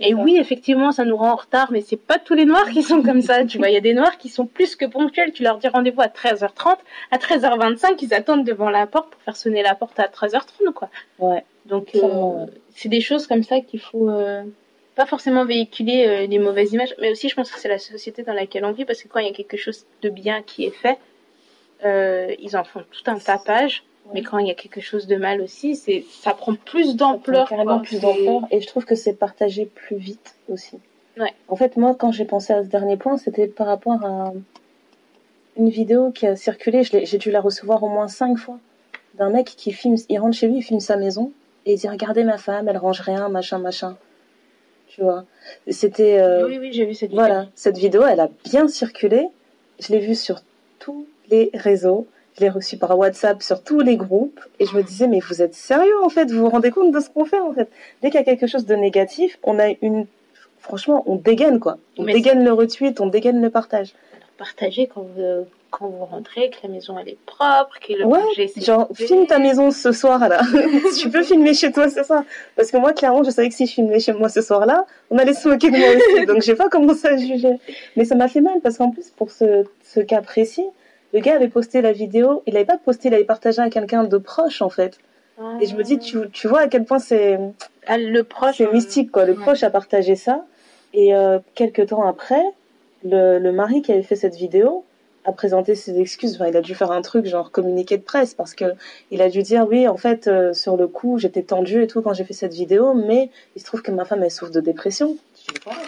Et 0.00 0.12
ça. 0.12 0.16
oui 0.16 0.36
effectivement 0.36 0.92
ça 0.92 1.04
nous 1.04 1.16
rend 1.16 1.32
en 1.32 1.36
retard, 1.36 1.72
mais 1.72 1.80
c'est 1.80 1.96
pas 1.96 2.18
tous 2.18 2.34
les 2.34 2.44
noirs 2.44 2.68
qui 2.70 2.82
sont 2.82 3.02
comme 3.02 3.20
ça, 3.20 3.44
tu 3.44 3.58
vois, 3.58 3.68
il 3.68 3.74
y 3.74 3.78
a 3.78 3.80
des 3.80 3.94
noirs 3.94 4.16
qui 4.18 4.28
sont 4.28 4.46
plus 4.46 4.76
que 4.76 4.84
ponctuels, 4.84 5.32
tu 5.32 5.42
leur 5.42 5.58
dis 5.58 5.68
rendez-vous 5.68 6.00
à 6.00 6.06
13h30, 6.06 6.76
à 7.10 7.18
13h25 7.18 7.96
ils 8.02 8.14
attendent 8.14 8.44
devant 8.44 8.70
la 8.70 8.86
porte 8.86 9.10
pour 9.10 9.22
faire 9.22 9.36
sonner 9.36 9.62
la 9.62 9.74
porte 9.74 9.98
à 9.98 10.06
13h30 10.06 10.72
quoi. 10.72 10.88
Ouais. 11.18 11.44
Donc 11.68 11.94
euh, 11.94 12.46
c'est 12.74 12.88
des 12.88 13.00
choses 13.00 13.26
comme 13.26 13.42
ça 13.42 13.60
qu'il 13.60 13.80
faut 13.80 14.08
euh, 14.08 14.42
pas 14.94 15.06
forcément 15.06 15.44
véhiculer 15.44 16.06
euh, 16.06 16.26
les 16.26 16.38
mauvaises 16.38 16.72
images, 16.72 16.94
mais 17.00 17.10
aussi 17.10 17.28
je 17.28 17.34
pense 17.34 17.50
que 17.50 17.60
c'est 17.60 17.68
la 17.68 17.78
société 17.78 18.22
dans 18.22 18.32
laquelle 18.32 18.64
on 18.64 18.72
vit 18.72 18.84
parce 18.84 19.02
que 19.02 19.08
quand 19.08 19.20
il 19.20 19.26
y 19.26 19.30
a 19.30 19.34
quelque 19.34 19.56
chose 19.56 19.84
de 20.02 20.08
bien 20.08 20.42
qui 20.42 20.64
est 20.64 20.70
fait, 20.70 20.98
ils 22.40 22.56
en 22.56 22.64
font 22.64 22.82
tout 22.90 23.10
un 23.10 23.18
tapage. 23.18 23.84
Mais 24.14 24.22
quand 24.22 24.38
il 24.38 24.46
y 24.46 24.50
a 24.50 24.54
quelque 24.54 24.80
chose 24.80 25.06
de 25.06 25.16
mal 25.16 25.40
aussi, 25.40 25.76
c'est 25.76 26.04
ça 26.10 26.32
prend 26.32 26.54
plus 26.54 26.96
d'ampleur. 26.96 27.48
carrément 27.48 27.80
plus 27.80 28.00
d'ampleur 28.00 28.42
et 28.50 28.60
je 28.60 28.66
trouve 28.66 28.84
que 28.84 28.94
c'est 28.94 29.12
partagé 29.14 29.66
plus 29.66 29.96
vite 29.96 30.36
aussi. 30.48 30.78
Ouais. 31.18 31.32
En 31.48 31.56
fait, 31.56 31.76
moi, 31.76 31.94
quand 31.98 32.12
j'ai 32.12 32.24
pensé 32.24 32.52
à 32.52 32.62
ce 32.62 32.68
dernier 32.68 32.96
point, 32.96 33.16
c'était 33.18 33.48
par 33.48 33.66
rapport 33.66 34.04
à 34.04 34.32
une 35.56 35.68
vidéo 35.68 36.10
qui 36.10 36.26
a 36.26 36.36
circulé. 36.36 36.82
J'ai 36.84 37.18
dû 37.18 37.30
la 37.30 37.40
recevoir 37.40 37.82
au 37.82 37.88
moins 37.88 38.08
cinq 38.08 38.38
fois 38.38 38.58
d'un 39.14 39.30
mec 39.30 39.46
qui 39.46 39.72
filme, 39.72 39.96
il 40.08 40.18
rentre 40.18 40.36
chez 40.36 40.46
lui, 40.46 40.58
il 40.58 40.62
filme 40.62 40.80
sa 40.80 40.96
maison 40.96 41.32
et 41.66 41.74
il 41.74 41.78
dit 41.78 41.88
regardez 41.88 42.24
ma 42.24 42.38
femme, 42.38 42.68
elle 42.68 42.78
range 42.78 43.00
rien, 43.00 43.28
machin, 43.28 43.58
machin. 43.58 43.96
Tu 44.88 45.02
vois. 45.02 45.24
C'était 45.68 46.18
euh, 46.18 46.46
Oui, 46.46 46.58
oui, 46.58 46.72
j'ai 46.72 46.86
vu 46.86 46.94
cette 46.94 47.10
vidéo. 47.10 47.24
voilà, 47.24 47.46
cette 47.54 47.76
vidéo, 47.76 48.04
elle 48.04 48.20
a 48.20 48.30
bien 48.44 48.68
circulé. 48.68 49.28
Je 49.80 49.92
l'ai 49.92 49.98
vue 49.98 50.14
sur 50.14 50.40
tous 50.78 51.06
les 51.30 51.50
réseaux. 51.52 52.06
Je 52.38 52.44
l'ai 52.44 52.50
reçue 52.50 52.76
par 52.76 52.96
WhatsApp 52.96 53.42
sur 53.42 53.62
tous 53.64 53.80
les 53.80 53.96
groupes. 53.96 54.40
Et 54.60 54.66
je 54.66 54.76
me 54.76 54.82
disais, 54.82 55.08
mais 55.08 55.18
vous 55.18 55.42
êtes 55.42 55.54
sérieux, 55.54 56.00
en 56.04 56.08
fait? 56.08 56.30
Vous 56.30 56.40
vous 56.40 56.48
rendez 56.50 56.70
compte 56.70 56.92
de 56.92 57.00
ce 57.00 57.10
qu'on 57.10 57.24
fait, 57.24 57.40
en 57.40 57.52
fait? 57.52 57.68
Dès 58.00 58.10
qu'il 58.10 58.20
y 58.20 58.22
a 58.22 58.24
quelque 58.24 58.46
chose 58.46 58.64
de 58.64 58.76
négatif, 58.76 59.38
on 59.42 59.58
a 59.58 59.70
une, 59.82 60.06
franchement, 60.60 61.02
on 61.06 61.16
dégaine, 61.16 61.58
quoi. 61.58 61.78
On 61.96 62.04
Mais 62.04 62.12
dégaine 62.12 62.44
le 62.44 62.52
retweet, 62.52 63.00
on 63.00 63.06
dégaine 63.06 63.42
le 63.42 63.50
partage. 63.50 63.94
Alors, 64.12 64.28
partagez 64.38 64.86
quand 64.86 65.02
vous, 65.02 65.46
quand 65.70 65.88
vous 65.88 66.04
rentrez, 66.04 66.50
que 66.50 66.56
la 66.62 66.68
maison 66.68 66.96
elle 66.98 67.08
est 67.08 67.18
propre, 67.26 67.78
que 67.80 67.92
le 67.92 68.04
Ouais, 68.04 68.20
Genre, 68.56 68.88
filme 68.94 69.26
ta 69.26 69.40
maison 69.40 69.72
ce 69.72 69.90
soir, 69.90 70.28
là. 70.28 70.40
tu 71.00 71.10
peux 71.10 71.24
filmer 71.24 71.54
chez 71.54 71.72
toi 71.72 71.88
ce 71.90 72.04
soir. 72.04 72.22
Parce 72.54 72.70
que 72.70 72.76
moi, 72.76 72.92
clairement, 72.92 73.24
je 73.24 73.30
savais 73.30 73.48
que 73.48 73.54
si 73.54 73.66
je 73.66 73.72
filmais 73.72 73.98
chez 73.98 74.12
moi 74.12 74.28
ce 74.28 74.42
soir-là, 74.42 74.86
on 75.10 75.18
allait 75.18 75.34
se 75.34 75.48
moquer 75.48 75.72
de 75.72 75.76
moi 75.76 75.88
aussi. 75.88 76.26
Donc, 76.32 76.42
j'ai 76.42 76.54
pas 76.54 76.68
commencé 76.68 77.08
à 77.08 77.16
juger. 77.16 77.58
Mais 77.96 78.04
ça 78.04 78.14
m'a 78.14 78.28
fait 78.28 78.40
mal 78.40 78.60
parce 78.62 78.78
qu'en 78.78 78.90
plus, 78.90 79.10
pour 79.10 79.32
ce, 79.32 79.64
ce 79.82 79.98
cas 79.98 80.22
précis, 80.22 80.66
le 81.12 81.20
gars 81.20 81.34
avait 81.36 81.48
posté 81.48 81.80
la 81.80 81.92
vidéo, 81.92 82.42
il 82.46 82.56
avait 82.56 82.64
pas 82.66 82.78
posté, 82.78 83.08
il 83.08 83.14
avait 83.14 83.24
partagé 83.24 83.60
à 83.62 83.70
quelqu'un 83.70 84.04
de 84.04 84.18
proche, 84.18 84.62
en 84.62 84.68
fait. 84.68 84.98
Et 85.60 85.66
je 85.66 85.76
me 85.76 85.84
dis, 85.84 85.98
tu, 86.00 86.18
tu 86.32 86.48
vois 86.48 86.62
à 86.62 86.66
quel 86.68 86.84
point 86.84 86.98
c'est, 86.98 87.38
Ah, 87.86 87.96
le 87.96 88.22
proche. 88.24 88.56
c'est 88.56 88.66
euh, 88.66 88.72
mystique, 88.72 89.12
quoi. 89.12 89.24
Le 89.24 89.34
ouais. 89.34 89.40
proche 89.40 89.62
a 89.62 89.70
partagé 89.70 90.16
ça. 90.16 90.44
Et 90.94 91.14
euh, 91.14 91.38
quelques 91.54 91.86
temps 91.86 92.04
après, 92.08 92.42
le, 93.04 93.38
le 93.38 93.52
mari 93.52 93.80
qui 93.82 93.92
avait 93.92 94.02
fait 94.02 94.16
cette 94.16 94.34
vidéo 94.34 94.84
a 95.24 95.32
présenté 95.32 95.76
ses 95.76 96.00
excuses. 96.00 96.34
Enfin, 96.34 96.48
il 96.48 96.56
a 96.56 96.60
dû 96.60 96.74
faire 96.74 96.90
un 96.90 97.02
truc 97.02 97.26
genre 97.26 97.52
communiqué 97.52 97.98
de 97.98 98.02
presse 98.02 98.34
parce 98.34 98.54
que 98.54 98.64
il 99.12 99.22
a 99.22 99.28
dû 99.28 99.42
dire 99.42 99.66
oui, 99.68 99.86
en 99.86 99.96
fait, 99.96 100.26
euh, 100.26 100.52
sur 100.54 100.76
le 100.76 100.88
coup, 100.88 101.18
j'étais 101.18 101.42
tendue 101.42 101.82
et 101.82 101.86
tout 101.86 102.02
quand 102.02 102.14
j'ai 102.14 102.24
fait 102.24 102.34
cette 102.34 102.54
vidéo, 102.54 102.94
mais 102.94 103.30
il 103.54 103.60
se 103.60 103.66
trouve 103.66 103.82
que 103.82 103.92
ma 103.92 104.04
femme 104.04 104.22
elle 104.24 104.30
souffre 104.32 104.50
de 104.52 104.60
dépression. 104.60 105.16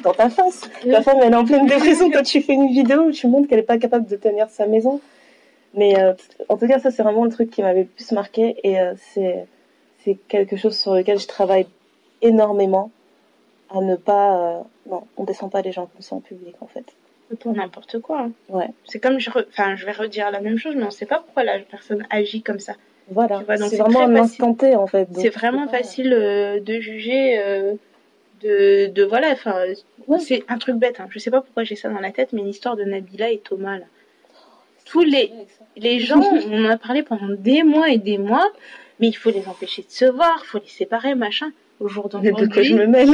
Dans 0.02 0.12
ta 0.14 0.30
face, 0.30 0.68
ta 0.90 1.02
femme 1.02 1.18
elle 1.22 1.32
est 1.32 1.36
en 1.36 1.44
pleine 1.44 1.66
dépression. 1.66 2.10
Toi, 2.10 2.22
tu 2.22 2.40
fais 2.40 2.54
une 2.54 2.68
vidéo 2.68 3.02
où 3.04 3.10
tu 3.12 3.26
montres 3.26 3.48
qu'elle 3.48 3.58
est 3.58 3.62
pas 3.62 3.78
capable 3.78 4.06
de 4.06 4.16
tenir 4.16 4.48
sa 4.50 4.66
maison. 4.66 5.00
Mais 5.74 5.98
euh, 5.98 6.14
en 6.48 6.56
tout 6.56 6.66
cas, 6.66 6.78
ça 6.78 6.90
c'est 6.90 7.02
vraiment 7.02 7.24
le 7.24 7.30
truc 7.30 7.50
qui 7.50 7.62
m'avait 7.62 7.82
le 7.82 7.86
plus 7.86 8.10
marqué 8.12 8.56
et 8.64 8.80
euh, 8.80 8.94
c'est 9.12 9.46
c'est 10.04 10.16
quelque 10.28 10.56
chose 10.56 10.76
sur 10.76 10.94
lequel 10.94 11.18
je 11.18 11.26
travaille 11.26 11.66
énormément 12.22 12.90
à 13.72 13.80
ne 13.80 13.94
pas 13.96 14.36
euh, 14.36 14.60
non 14.90 15.04
on 15.16 15.24
descend 15.24 15.50
pas 15.50 15.62
les 15.62 15.72
gens 15.72 15.86
comme 15.86 16.00
ça 16.00 16.16
en 16.16 16.20
public 16.20 16.54
en 16.60 16.66
fait 16.66 16.84
Pour 17.38 17.52
n'importe 17.54 18.00
quoi. 18.00 18.20
hein. 18.22 18.32
ouais 18.48 18.68
C'est 18.86 18.98
comme 18.98 19.20
je, 19.20 19.30
re- 19.30 19.46
enfin, 19.50 19.76
je 19.76 19.86
vais 19.86 19.92
redire 19.92 20.30
la 20.30 20.40
même 20.40 20.58
chose, 20.58 20.74
mais 20.74 20.84
on 20.84 20.90
sait 20.90 21.06
pas 21.06 21.18
pourquoi 21.24 21.44
la 21.44 21.58
personne 21.60 22.04
agit 22.10 22.42
comme 22.42 22.58
ça. 22.58 22.72
voilà 23.08 23.38
Tu 23.38 23.44
vois, 23.44 23.56
donc 23.58 23.68
c'est 23.70 23.76
c'est 23.76 23.82
vraiment 23.82 24.00
un 24.00 24.16
facile. 24.16 24.44
en 24.76 24.86
fait 24.88 25.04
donc 25.12 25.22
C'est 25.22 25.28
vraiment 25.30 25.66
pas- 25.66 25.78
facile 25.78 26.12
euh, 26.12 26.58
de 26.60 26.80
juger, 26.80 27.38
de, 28.42 28.86
de 28.86 29.02
voilà, 29.04 29.30
enfin, 29.32 29.64
Ouais. 30.06 30.18
c'est 30.18 30.44
un 30.48 30.58
truc 30.58 30.76
bête. 30.76 30.98
Hein. 31.00 31.06
Je 31.10 31.18
sais 31.18 31.30
pas 31.30 31.40
pourquoi 31.40 31.62
j'ai 31.64 31.76
ça 31.76 31.88
dans 31.88 32.00
la 32.00 32.10
tête, 32.10 32.32
mais 32.32 32.42
l'histoire 32.42 32.76
de 32.76 32.84
Nabila 32.84 33.30
et 33.30 33.38
Thomas 33.38 33.78
là. 33.78 33.84
Tous 34.86 35.02
les, 35.02 35.30
les 35.76 36.00
gens, 36.00 36.20
on 36.20 36.64
en 36.66 36.68
a 36.68 36.76
parlé 36.76 37.02
pendant 37.04 37.28
des 37.28 37.62
mois 37.62 37.90
et 37.90 37.98
des 37.98 38.18
mois, 38.18 38.50
mais 38.98 39.06
il 39.08 39.12
faut 39.12 39.30
les 39.30 39.46
empêcher 39.46 39.82
de 39.82 39.90
se 39.90 40.04
voir, 40.04 40.40
il 40.42 40.46
faut 40.46 40.58
les 40.58 40.66
séparer, 40.68 41.14
machin. 41.14 41.52
au 41.78 41.86
jour 41.86 42.08
quoi 42.10 42.20
je 42.22 42.30
d'aujourd'hui, 42.30 42.74
me 42.74 42.86
mêle 42.86 43.10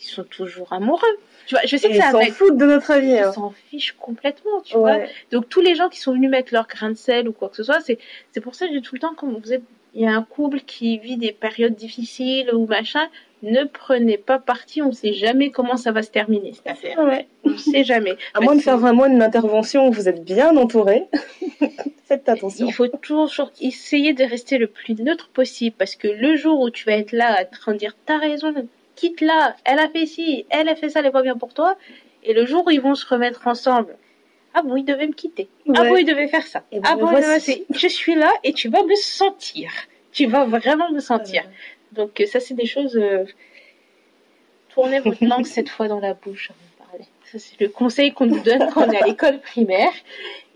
ils 0.00 0.06
sont 0.06 0.24
toujours 0.24 0.72
amoureux. 0.72 1.18
Tu 1.46 1.54
vois, 1.54 1.64
je 1.66 1.76
sais 1.76 1.88
Et 1.88 1.90
que 1.90 1.96
Ils 1.96 2.02
ça 2.02 2.10
s'en 2.12 2.22
foutent 2.32 2.56
de 2.56 2.64
notre 2.64 2.90
avis. 2.90 3.08
Ils 3.10 3.18
hein. 3.18 3.32
s'en 3.32 3.50
fichent 3.68 3.92
complètement, 4.00 4.62
tu 4.64 4.78
vois. 4.78 4.98
Donc 5.30 5.48
tous 5.48 5.60
les 5.60 5.74
gens 5.74 5.88
qui 5.90 5.98
sont 6.00 6.12
venus 6.12 6.30
mettre 6.30 6.54
leur 6.54 6.66
grain 6.66 6.90
de 6.90 6.94
sel 6.96 7.28
ou 7.28 7.32
quoi 7.32 7.50
que 7.50 7.56
ce 7.56 7.62
soit, 7.64 7.80
c'est 7.80 7.98
c'est 8.32 8.40
pour 8.40 8.54
ça 8.54 8.66
que 8.66 8.78
tout 8.78 8.94
le 8.94 9.00
temps 9.00 9.12
quand 9.14 9.26
vous 9.28 9.52
êtes 9.52 9.62
il 9.92 10.02
y 10.02 10.06
a 10.06 10.12
un 10.12 10.22
couple 10.22 10.60
qui 10.60 10.98
vit 10.98 11.16
des 11.16 11.32
périodes 11.32 11.74
difficiles 11.74 12.50
ou 12.54 12.66
machin, 12.66 13.08
ne 13.42 13.64
prenez 13.64 14.18
pas 14.18 14.38
parti, 14.38 14.82
on 14.82 14.92
sait 14.92 15.12
jamais 15.12 15.50
comment 15.50 15.76
ça 15.76 15.92
va 15.92 16.02
se 16.02 16.10
terminer 16.10 16.52
cette 16.52 16.66
affaire. 16.66 16.98
Ouais. 16.98 17.26
On 17.44 17.56
sait 17.56 17.84
jamais. 17.84 18.16
À 18.34 18.40
moins 18.40 18.54
de 18.54 18.60
faire 18.60 18.78
vraiment 18.78 19.06
une 19.06 19.22
intervention 19.22 19.88
où 19.88 19.92
vous 19.92 20.08
êtes 20.08 20.24
bien 20.24 20.56
entouré, 20.56 21.04
faites 22.04 22.28
attention. 22.28 22.66
Il 22.66 22.72
faut 22.72 22.88
toujours 22.88 23.30
essayer 23.60 24.12
de 24.12 24.24
rester 24.24 24.58
le 24.58 24.66
plus 24.66 24.94
neutre 24.94 25.28
possible 25.28 25.74
parce 25.78 25.96
que 25.96 26.08
le 26.08 26.36
jour 26.36 26.60
où 26.60 26.70
tu 26.70 26.84
vas 26.84 26.96
être 26.96 27.12
là 27.12 27.34
à 27.38 27.44
de 27.44 27.78
dire 27.78 27.96
t'as 28.06 28.18
raison, 28.18 28.52
quitte 28.96 29.20
là, 29.20 29.56
elle 29.64 29.78
a 29.78 29.88
fait 29.88 30.06
ci, 30.06 30.44
elle 30.50 30.68
a 30.68 30.76
fait 30.76 30.90
ça, 30.90 31.00
elle 31.00 31.06
est 31.06 31.10
pas 31.10 31.22
bien 31.22 31.36
pour 31.36 31.54
toi, 31.54 31.76
et 32.22 32.34
le 32.34 32.44
jour 32.44 32.66
où 32.66 32.70
ils 32.70 32.80
vont 32.80 32.94
se 32.94 33.06
remettre 33.06 33.46
ensemble, 33.46 33.96
ah 34.52 34.62
bon, 34.62 34.76
il 34.76 34.84
devait 34.84 35.06
me 35.06 35.12
quitter. 35.12 35.48
Ah 35.74 35.84
bon, 35.84 35.96
il 35.96 36.04
devait 36.04 36.28
faire 36.28 36.46
ça. 36.46 36.64
Et 36.72 36.80
ben, 36.80 36.88
ah 36.92 36.96
bon, 36.96 37.06
voici. 37.06 37.64
je 37.70 37.86
suis 37.86 38.16
là 38.16 38.30
et 38.42 38.52
tu 38.52 38.68
vas 38.68 38.82
me 38.82 38.96
sentir. 38.96 39.70
Tu 40.12 40.26
vas 40.26 40.44
vraiment 40.44 40.90
me 40.90 40.98
sentir. 40.98 41.44
Donc 41.92 42.20
euh, 42.20 42.26
ça, 42.26 42.40
c'est 42.40 42.54
des 42.54 42.66
choses. 42.66 42.96
euh, 42.96 43.24
Tournez 44.74 45.00
votre 45.00 45.24
langue 45.24 45.46
cette 45.56 45.68
fois 45.68 45.88
dans 45.88 46.00
la 46.00 46.14
bouche 46.14 46.50
avant 46.50 46.60
de 46.86 46.90
parler. 46.90 47.04
Ça, 47.24 47.38
c'est 47.38 47.60
le 47.60 47.68
conseil 47.68 48.12
qu'on 48.12 48.26
nous 48.26 48.40
donne 48.40 48.68
quand 48.72 48.86
on 48.86 48.90
est 48.90 49.02
à 49.02 49.06
l'école 49.06 49.40
primaire. 49.40 49.92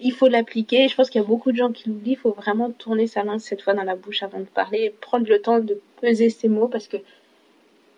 Il 0.01 0.13
faut 0.13 0.29
l'appliquer. 0.29 0.89
Je 0.89 0.95
pense 0.95 1.11
qu'il 1.11 1.21
y 1.21 1.25
a 1.25 1.27
beaucoup 1.27 1.53
de 1.53 1.57
gens 1.57 1.73
qui 1.73 1.89
l'oublient. 1.89 2.13
Il 2.13 2.19
faut 2.19 2.33
vraiment 2.33 2.71
tourner 2.71 3.07
sa 3.07 3.23
langue 3.25 3.41
cette 3.41 3.63
fois 3.63 3.75
dans 3.75 3.83
la 3.85 3.97
bouche 3.97 4.23
avant 4.23 4.39
de 4.41 4.45
parler. 4.45 4.95
Prendre 5.01 5.29
le 5.29 5.41
temps 5.41 5.59
de 5.61 5.81
peser 6.01 6.31
ses 6.31 6.49
mots 6.49 6.69
parce 6.69 6.87
que 6.89 6.97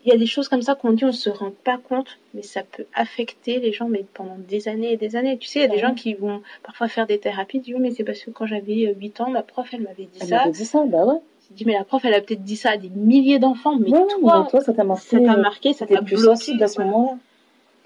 il 0.05 0.11
y 0.11 0.12
a 0.12 0.18
des 0.18 0.26
choses 0.26 0.49
comme 0.49 0.62
ça 0.62 0.76
qu'on 0.76 0.93
dit, 0.93 1.05
on 1.05 1.11
se 1.11 1.28
rend 1.28 1.51
pas 1.64 1.78
compte, 1.78 2.18
mais 2.32 2.43
ça 2.43 2.62
peut 2.62 2.87
affecter 2.95 3.59
les 3.59 3.72
gens, 3.72 3.89
mais 3.89 4.05
pendant 4.14 4.37
des 4.39 4.68
années 4.68 4.93
et 4.93 4.97
des 4.97 5.16
années. 5.16 5.37
Tu 5.37 5.49
sais, 5.49 5.59
il 5.59 5.62
y 5.62 5.64
a 5.64 5.68
des 5.68 5.80
gens 5.80 5.95
qui 5.95 6.14
vont 6.14 6.43
parfois 6.62 6.87
faire 6.87 7.09
des 7.09 7.18
thérapies, 7.18 7.59
disent 7.59 7.74
oui, 7.74 7.80
mais 7.80 7.91
c'est 7.91 8.05
parce 8.05 8.20
que 8.20 8.30
quand 8.30 8.47
j'avais 8.47 8.87
euh, 8.87 8.95
8 8.97 9.20
ans, 9.22 9.30
ma 9.30 9.43
prof, 9.43 9.68
elle 9.72 9.80
m'avait 9.80 10.05
dit 10.05 10.18
Elle 10.20 10.28
ça. 10.28 10.37
m'avait 10.37 10.53
dit 10.53 10.64
ça, 10.64 10.84
bah 10.87 11.05
ouais. 11.07 11.18
Tu 11.47 11.53
te 11.53 11.59
dis, 11.59 11.64
mais 11.64 11.74
la 11.74 11.84
prof, 11.84 12.05
elle 12.05 12.14
a 12.14 12.20
peut-être 12.20 12.42
dit 12.42 12.57
ça 12.57 12.70
à 12.70 12.76
des 12.76 12.88
milliers 12.88 13.38
d'enfants, 13.38 13.76
mais 13.76 13.90
Ouais, 13.90 14.05
toi, 14.20 14.42
mais 14.44 14.51
toi, 14.51 14.61
ça 14.61 14.72
t'a 14.72 14.84
marqué. 14.84 15.07
ça 15.09 15.20
t'a 15.20 15.34
euh, 15.34 15.40
marqué, 15.42 15.72
ça 15.72 15.86
t'a 15.86 16.03
plus 16.03 16.16
bloqué. 16.16 16.36
sensible 16.36 16.62
à 16.62 16.68
ce 16.68 16.80
moment-là, 16.82 17.18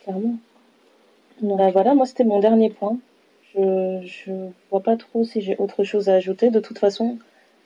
clairement. 0.02 0.36
Bah 1.42 1.70
voilà, 1.70 1.94
moi 1.94 2.04
c'était 2.06 2.24
mon 2.24 2.38
dernier 2.40 2.70
point. 2.70 2.98
Je, 3.54 4.00
je 4.04 4.32
vois 4.70 4.80
pas 4.82 4.96
trop 4.96 5.24
si 5.24 5.40
j'ai 5.40 5.56
autre 5.56 5.84
chose 5.84 6.08
à 6.08 6.14
ajouter. 6.14 6.50
De 6.50 6.60
toute 6.60 6.78
façon, 6.78 7.18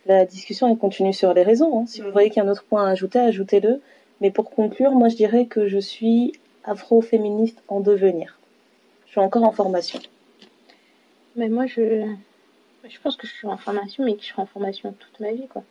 la 0.07 0.24
discussion 0.24 0.68
elle 0.68 0.78
continue 0.78 1.12
sur 1.12 1.34
les 1.34 1.42
raisons. 1.42 1.80
hein. 1.80 1.86
Si 1.86 2.01
vous 2.01 2.11
voyez 2.11 2.30
qu'il 2.30 2.42
y 2.42 2.47
a 2.47 2.49
un 2.49 2.53
autre 2.53 2.64
point 2.64 2.86
à 2.86 2.90
ajouter, 2.90 3.18
ajoutez-le. 3.18 3.80
Mais 4.20 4.30
pour 4.30 4.51
conclure, 4.51 4.92
moi 4.92 5.09
je 5.09 5.16
dirais 5.16 5.47
que 5.47 5.66
je 5.68 5.78
suis 5.78 6.32
afro-féministe 6.64 7.62
en 7.68 7.80
devenir. 7.80 8.38
Je 9.07 9.11
suis 9.12 9.20
encore 9.20 9.42
en 9.45 9.53
formation. 9.53 9.99
Mais 11.36 11.49
moi, 11.49 11.66
je, 11.66 12.05
je 12.88 13.01
pense 13.03 13.16
que 13.16 13.26
je 13.26 13.32
suis 13.32 13.47
en 13.49 13.57
formation, 13.57 14.05
mais 14.05 14.14
que 14.14 14.22
je 14.22 14.28
serai 14.28 14.42
en 14.42 14.47
formation 14.47 14.95
toute 14.99 15.18
ma 15.20 15.32
vie, 15.32 15.49
quoi. 15.49 15.62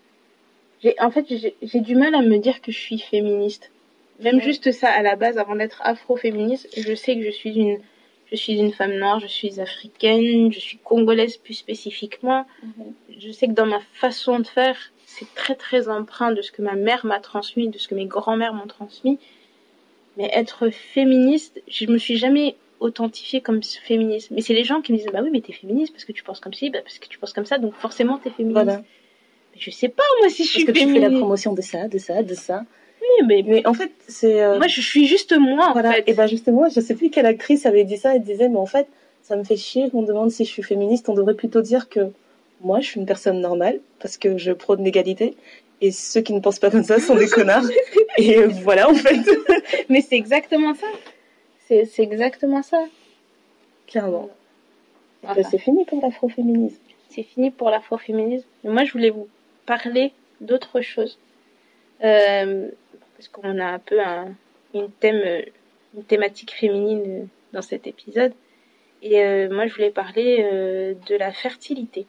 J'ai, 0.83 0.95
en 0.99 1.11
fait, 1.11 1.25
j'ai 1.61 1.79
du 1.79 1.95
mal 1.95 2.13
à 2.13 2.21
me 2.21 2.37
dire 2.37 2.61
que 2.61 2.71
je 2.71 2.79
suis 2.79 2.99
féministe. 2.99 3.71
Même 4.19 4.35
Ouais. 4.35 4.43
juste 4.43 4.71
ça, 4.71 4.89
à 4.89 5.01
la 5.01 5.15
base, 5.15 5.37
avant 5.37 5.55
d'être 5.55 5.81
afro-féministe, 5.83 6.67
je 6.77 6.93
sais 6.93 7.15
que 7.15 7.23
je 7.23 7.31
suis 7.31 7.55
une, 7.55 7.79
je 8.31 8.35
suis 8.35 8.53
une 8.57 8.73
femme 8.73 8.93
noire, 8.93 9.19
je 9.19 9.27
suis 9.27 9.59
africaine, 9.59 10.51
je 10.51 10.59
suis 10.59 10.77
congolaise 10.77 11.37
plus 11.37 11.53
spécifiquement. 11.55 12.45
Je 13.17 13.31
sais 13.31 13.47
que 13.47 13.53
dans 13.53 13.65
ma 13.65 13.79
façon 13.93 14.39
de 14.39 14.47
faire, 14.47 14.77
c'est 15.05 15.33
très 15.35 15.55
très 15.55 15.89
empreint 15.89 16.31
de 16.31 16.41
ce 16.41 16.51
que 16.51 16.61
ma 16.61 16.73
mère 16.73 17.05
m'a 17.05 17.19
transmis, 17.19 17.69
de 17.69 17.77
ce 17.77 17.87
que 17.87 17.95
mes 17.95 18.05
grands-mères 18.05 18.53
m'ont 18.53 18.67
transmis. 18.67 19.19
Mais 20.17 20.29
être 20.33 20.69
féministe, 20.69 21.61
je 21.67 21.85
me 21.87 21.97
suis 21.97 22.17
jamais 22.17 22.55
authentifiée 22.79 23.41
comme 23.41 23.61
féministe. 23.63 24.29
Mais 24.31 24.41
c'est 24.41 24.53
les 24.53 24.63
gens 24.63 24.81
qui 24.81 24.91
me 24.91 24.97
disent, 24.97 25.07
bah 25.11 25.21
oui, 25.23 25.29
mais 25.31 25.41
t'es 25.41 25.53
féministe 25.53 25.93
parce 25.93 26.05
que 26.05 26.11
tu 26.11 26.23
penses 26.23 26.39
comme 26.39 26.53
ci, 26.53 26.69
bah 26.69 26.81
parce 26.83 26.99
que 26.99 27.07
tu 27.07 27.17
penses 27.17 27.33
comme 27.33 27.45
ça, 27.45 27.57
donc 27.57 27.73
forcément 27.75 28.17
t'es 28.17 28.29
féministe. 28.29 28.63
Voilà. 28.63 28.83
Je 29.57 29.69
sais 29.71 29.89
pas, 29.89 30.03
moi, 30.19 30.29
si 30.29 30.43
je 30.43 30.47
Parce 30.49 30.53
suis 30.55 30.65
que 30.65 30.71
tu 30.71 30.91
fais 30.93 30.99
la 30.99 31.09
promotion 31.11 31.53
de 31.53 31.61
ça, 31.61 31.87
de 31.87 31.97
ça, 31.97 32.23
de 32.23 32.33
ça. 32.33 32.63
Oui, 33.01 33.25
mais 33.27 33.43
Mais 33.45 33.67
en 33.67 33.73
fait, 33.73 33.91
c'est. 34.07 34.41
euh, 34.41 34.57
moi, 34.57 34.67
je 34.67 34.81
suis 34.81 35.05
juste 35.07 35.33
moi, 35.37 35.67
en 35.69 35.73
Voilà, 35.73 35.93
fait. 35.93 36.03
et 36.07 36.13
ben 36.13 36.25
justement, 36.27 36.67
je 36.69 36.79
sais 36.79 36.95
plus 36.95 37.09
quelle 37.09 37.25
actrice 37.25 37.65
avait 37.65 37.83
dit 37.83 37.97
ça, 37.97 38.15
elle 38.15 38.23
disait, 38.23 38.49
mais 38.49 38.57
en 38.57 38.65
fait, 38.65 38.87
ça 39.21 39.35
me 39.35 39.43
fait 39.43 39.57
chier 39.57 39.89
qu'on 39.89 40.01
demande 40.03 40.31
si 40.31 40.43
je 40.45 40.49
suis 40.49 40.63
féministe, 40.63 41.07
on 41.09 41.13
devrait 41.13 41.35
plutôt 41.35 41.61
dire 41.61 41.89
que 41.89 42.11
moi, 42.61 42.79
je 42.79 42.87
suis 42.87 42.99
une 42.99 43.05
personne 43.05 43.39
normale, 43.41 43.79
parce 43.99 44.17
que 44.17 44.37
je 44.37 44.51
prône 44.53 44.83
l'égalité, 44.83 45.35
et 45.81 45.91
ceux 45.91 46.21
qui 46.21 46.33
ne 46.33 46.39
pensent 46.39 46.59
pas 46.59 46.71
comme 46.71 46.83
ça 46.83 46.99
sont 46.99 47.15
des 47.15 47.27
connards. 47.37 47.65
Et 48.17 48.37
euh, 48.37 48.47
voilà, 48.47 48.89
en 48.89 48.93
fait, 48.95 49.17
Mais 49.89 50.01
c'est 50.01 50.15
exactement 50.15 50.73
ça. 50.73 50.87
C'est 51.67 51.85
c'est 51.85 52.03
exactement 52.03 52.63
ça. 52.63 52.83
clairement. 53.87 54.29
Enfin, 55.23 55.35
Ben, 55.35 55.45
c'est 55.49 55.57
fini 55.57 55.85
pour 55.85 56.01
l'afroféminisme. 56.01 56.77
c'est 57.09 57.23
fini 57.23 57.51
pour 57.51 57.69
l'afroféminisme. 57.69 58.45
Mais 58.63 58.71
moi, 58.71 58.83
je 58.85 58.91
voulais 58.93 59.09
vous 59.09 59.27
parler 59.65 60.13
d'autre 60.41 60.81
chose. 60.81 61.17
Euh, 62.03 62.69
parce 63.17 63.27
qu'on 63.29 63.59
a 63.59 63.65
un 63.65 63.79
peu 63.79 64.01
un, 64.01 64.35
une, 64.73 64.89
thème, 64.91 65.43
une 65.95 66.03
thématique 66.03 66.53
féminine 66.53 67.27
dans 67.53 67.61
cet 67.61 67.87
épisode. 67.87 68.33
Et 69.01 69.23
euh, 69.23 69.49
moi, 69.49 69.67
je 69.67 69.73
voulais 69.73 69.91
parler 69.91 70.39
euh, 70.41 70.93
de 71.07 71.15
la 71.15 71.31
fertilité. 71.31 72.05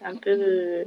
C'est 0.00 0.06
un 0.06 0.16
peu... 0.16 0.84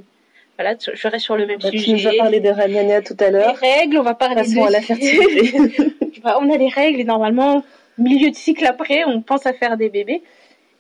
voilà, 0.58 0.76
je 0.80 1.08
reste 1.08 1.26
sur 1.26 1.38
le 1.38 1.46
même 1.46 1.60
tu 1.60 1.78
sujet. 1.80 2.10
nous 2.10 2.16
as 2.16 2.18
parlé 2.24 2.40
des 2.40 2.52
ragnagnas 2.52 3.02
tout 3.02 3.16
à 3.20 3.26
Les 3.26 3.32
l'heure. 3.32 3.56
règles, 3.56 3.98
on 3.98 4.04
va 4.04 4.14
parler 4.16 4.36
Passons 4.36 4.64
de 4.64 4.68
à 4.68 4.70
la 4.70 4.82
fertilité. 4.82 5.94
Bah, 6.24 6.40
on 6.42 6.52
a 6.52 6.58
les 6.58 6.68
règles 6.68 7.00
et 7.00 7.04
normalement, 7.04 7.64
milieu 8.00 8.32
de 8.32 8.36
cycle 8.36 8.66
après, 8.66 9.06
on 9.06 9.22
pense 9.22 9.46
à 9.46 9.54
faire 9.54 9.78
des 9.78 9.90
bébés. 9.90 10.24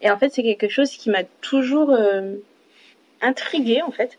Et 0.01 0.09
en 0.09 0.17
fait, 0.17 0.29
c'est 0.33 0.41
quelque 0.41 0.67
chose 0.67 0.89
qui 0.89 1.11
m'a 1.11 1.23
toujours 1.41 1.95
intriguée, 3.21 3.83
en 3.83 3.91
fait. 3.91 4.17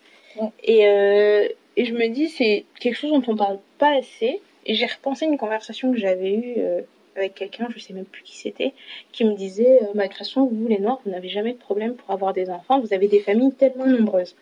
Et, 0.62 0.86
euh, 0.86 1.49
et 1.76 1.84
je 1.84 1.95
me 1.95 2.09
dis, 2.09 2.28
c'est 2.28 2.64
quelque 2.80 2.97
chose 2.97 3.12
dont 3.12 3.32
on 3.32 3.36
parle 3.36 3.59
pas 3.78 3.97
assez. 3.97 4.41
Et 4.66 4.74
j'ai 4.74 4.86
repensé 4.86 5.24
à 5.24 5.28
une 5.28 5.39
conversation 5.39 5.93
que 5.93 5.99
j'avais 5.99 6.32
eue 6.32 6.55
euh, 6.59 6.80
avec 7.16 7.34
quelqu'un, 7.34 7.68
je 7.74 7.78
sais 7.78 7.95
même 7.95 8.05
plus 8.05 8.22
qui 8.22 8.36
c'était, 8.36 8.72
qui 9.12 9.24
me 9.24 9.34
disait, 9.34 9.80
euh, 9.82 9.86
bah, 9.95 10.05
de 10.05 10.09
toute 10.09 10.18
façon, 10.18 10.45
vous 10.45 10.68
les 10.68 10.78
Noirs, 10.78 11.01
vous 11.05 11.11
n'avez 11.11 11.28
jamais 11.28 11.53
de 11.53 11.59
problème 11.59 11.95
pour 11.95 12.11
avoir 12.11 12.32
des 12.32 12.51
enfants, 12.51 12.80
vous 12.80 12.93
avez 12.93 13.09
des 13.09 13.20
familles 13.20 13.53
tellement 13.53 13.86
nombreuses. 13.86 14.36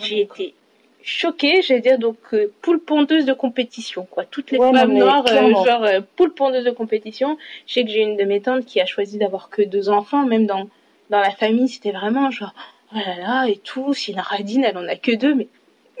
J'ai 0.00 0.20
été 0.22 0.54
choquée, 1.02 1.62
j'allais 1.62 1.80
dire, 1.80 1.98
donc 1.98 2.16
euh, 2.32 2.52
poule 2.62 2.80
pondeuse 2.80 3.24
de 3.24 3.32
compétition, 3.32 4.06
quoi. 4.10 4.24
Toutes 4.24 4.50
les 4.50 4.58
Ouais, 4.58 4.72
femmes 4.72 4.92
noires, 4.92 5.24
euh, 5.28 5.50
genre 5.64 5.84
euh, 5.84 6.00
poule 6.16 6.34
pondeuse 6.34 6.64
de 6.64 6.70
compétition. 6.70 7.38
Je 7.66 7.74
sais 7.74 7.84
que 7.84 7.90
j'ai 7.90 8.02
une 8.02 8.16
de 8.16 8.24
mes 8.24 8.40
tantes 8.40 8.66
qui 8.66 8.80
a 8.80 8.86
choisi 8.86 9.16
d'avoir 9.16 9.48
que 9.48 9.62
deux 9.62 9.88
enfants, 9.88 10.26
même 10.26 10.46
dans, 10.46 10.68
dans 11.10 11.20
la 11.20 11.30
famille, 11.30 11.68
c'était 11.68 11.92
vraiment 11.92 12.30
genre, 12.30 12.54
oh 12.94 12.96
là 12.98 13.16
là, 13.16 13.44
et 13.48 13.56
tout, 13.56 13.92
si 13.94 14.12
une 14.12 14.20
radine, 14.20 14.64
elle 14.64 14.76
en 14.78 14.86
a 14.88 14.96
que 14.96 15.14
deux, 15.14 15.34
mais. 15.34 15.48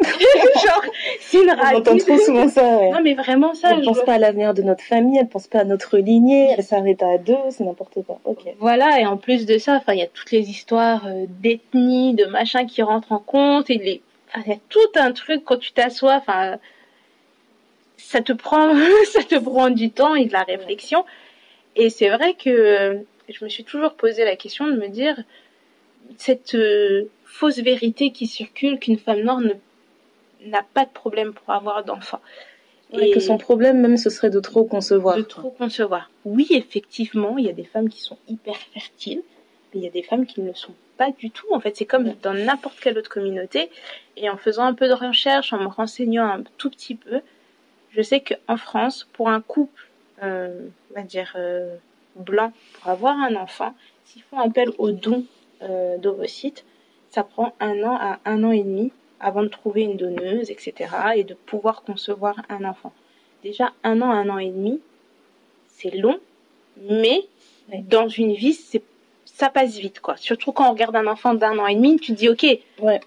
genre, 0.00 0.84
si 1.18 1.38
une 1.38 1.50
On 1.50 1.54
entend 1.54 1.62
radine. 1.90 1.98
trop 1.98 2.18
souvent 2.18 2.48
ça, 2.48 2.62
ouais. 2.78 2.90
Non, 2.90 3.00
mais 3.02 3.14
vraiment 3.14 3.52
ça. 3.54 3.70
Elle 3.72 3.80
je 3.80 3.84
pense 3.84 3.96
vois- 3.96 4.04
pas 4.04 4.12
à 4.14 4.18
l'avenir 4.18 4.54
de 4.54 4.62
notre 4.62 4.84
famille, 4.84 5.18
elle 5.18 5.28
pense 5.28 5.48
pas 5.48 5.58
à 5.60 5.64
notre 5.64 5.98
lignée, 5.98 6.54
elle 6.56 6.62
s'arrête 6.62 7.02
à 7.02 7.18
deux, 7.18 7.34
c'est 7.50 7.64
n'importe 7.64 7.98
quoi. 8.06 8.20
Ok. 8.24 8.42
Voilà, 8.60 9.00
et 9.00 9.06
en 9.06 9.16
plus 9.16 9.44
de 9.44 9.58
ça, 9.58 9.74
enfin, 9.74 9.94
il 9.94 9.98
y 9.98 10.02
a 10.02 10.06
toutes 10.06 10.30
les 10.30 10.48
histoires 10.50 11.06
euh, 11.08 11.24
d'ethnie, 11.28 12.14
de 12.14 12.26
machin 12.26 12.64
qui 12.64 12.80
rentrent 12.82 13.10
en 13.10 13.18
compte, 13.18 13.70
et 13.70 13.78
les, 13.78 14.00
enfin, 14.30 14.42
il 14.46 14.52
y 14.52 14.54
a 14.54 14.58
tout 14.68 14.78
un 15.00 15.10
truc 15.10 15.42
quand 15.44 15.56
tu 15.58 15.72
t'assois, 15.72 16.14
enfin, 16.14 16.58
ça 17.96 18.20
te 18.20 18.32
prend, 18.32 18.72
ça 19.12 19.24
te 19.24 19.34
prend 19.34 19.70
du 19.70 19.90
temps 19.90 20.14
et 20.14 20.26
de 20.26 20.32
la 20.32 20.42
réflexion. 20.44 21.04
Et 21.74 21.90
c'est 21.90 22.08
vrai 22.08 22.34
que 22.34 22.50
euh, 22.50 22.94
je 23.28 23.44
me 23.44 23.48
suis 23.48 23.64
toujours 23.64 23.94
posé 23.94 24.24
la 24.24 24.36
question 24.36 24.66
de 24.68 24.76
me 24.76 24.86
dire 24.88 25.16
cette 26.16 26.54
euh, 26.54 27.04
fausse 27.24 27.58
vérité 27.58 28.10
qui 28.10 28.26
circule 28.26 28.78
qu'une 28.78 28.98
femme 28.98 29.20
noire 29.20 29.40
n'a 30.46 30.64
pas 30.74 30.84
de 30.84 30.90
problème 30.90 31.32
pour 31.32 31.52
avoir 31.52 31.84
d'enfants. 31.84 32.20
Et 32.92 33.10
que 33.10 33.20
son 33.20 33.36
problème 33.36 33.80
même 33.80 33.98
ce 33.98 34.08
serait 34.08 34.30
de 34.30 34.40
trop 34.40 34.64
concevoir. 34.64 35.16
de 35.16 35.22
trop 35.22 35.50
concevoir. 35.50 36.10
Oui, 36.24 36.46
effectivement, 36.50 37.36
il 37.36 37.44
y 37.44 37.50
a 37.50 37.52
des 37.52 37.64
femmes 37.64 37.90
qui 37.90 38.00
sont 38.00 38.16
hyper 38.28 38.56
fertiles, 38.56 39.22
mais 39.72 39.80
il 39.80 39.84
y 39.84 39.86
a 39.86 39.90
des 39.90 40.02
femmes 40.02 40.24
qui 40.24 40.40
ne 40.40 40.48
le 40.48 40.54
sont 40.54 40.72
pas 40.96 41.10
du 41.10 41.30
tout. 41.30 41.46
En 41.52 41.60
fait, 41.60 41.76
c'est 41.76 41.84
comme 41.84 42.14
dans 42.22 42.32
n'importe 42.32 42.80
quelle 42.80 42.98
autre 42.98 43.10
communauté. 43.10 43.70
Et 44.16 44.30
en 44.30 44.38
faisant 44.38 44.64
un 44.64 44.74
peu 44.74 44.88
de 44.88 44.94
recherche, 44.94 45.52
en 45.52 45.58
me 45.58 45.66
renseignant 45.66 46.24
un 46.24 46.42
tout 46.56 46.70
petit 46.70 46.94
peu, 46.94 47.20
je 47.90 48.02
sais 48.02 48.20
qu'en 48.20 48.56
France, 48.56 49.06
pour 49.12 49.28
un 49.28 49.40
couple, 49.40 49.88
euh, 50.22 50.68
on 50.90 50.94
va 50.94 51.02
dire 51.02 51.34
euh, 51.36 51.76
blanc, 52.16 52.52
pour 52.74 52.90
avoir 52.90 53.18
un 53.18 53.36
enfant, 53.36 53.74
s'ils 54.06 54.22
font 54.22 54.40
appel 54.40 54.70
au 54.78 54.90
don 54.90 55.24
euh, 55.24 55.37
d'ovocytes, 55.60 56.64
ça 57.10 57.22
prend 57.24 57.54
un 57.60 57.82
an 57.82 57.96
à 58.00 58.20
un 58.24 58.44
an 58.44 58.52
et 58.52 58.62
demi 58.62 58.92
avant 59.20 59.42
de 59.42 59.48
trouver 59.48 59.82
une 59.82 59.96
donneuse, 59.96 60.50
etc., 60.50 60.72
et 61.16 61.24
de 61.24 61.34
pouvoir 61.34 61.82
concevoir 61.82 62.36
un 62.48 62.64
enfant. 62.64 62.92
Déjà, 63.42 63.72
un 63.82 64.00
an, 64.02 64.10
un 64.10 64.28
an 64.28 64.38
et 64.38 64.50
demi, 64.50 64.80
c'est 65.68 65.90
long, 65.90 66.18
mais 66.76 67.26
Ouais. 67.70 67.84
dans 67.88 68.08
une 68.08 68.32
vie, 68.34 68.54
c'est 68.54 68.82
ça 69.24 69.50
passe 69.50 69.76
vite, 69.76 70.00
quoi. 70.00 70.16
Surtout 70.16 70.52
quand 70.52 70.68
on 70.68 70.72
regarde 70.72 70.96
un 70.96 71.06
enfant 71.06 71.34
d'un 71.34 71.58
an 71.58 71.66
et 71.66 71.74
demi, 71.76 71.96
tu 71.98 72.12
te 72.12 72.18
dis, 72.18 72.28
ok, 72.28 72.44
Ouais. 72.80 73.00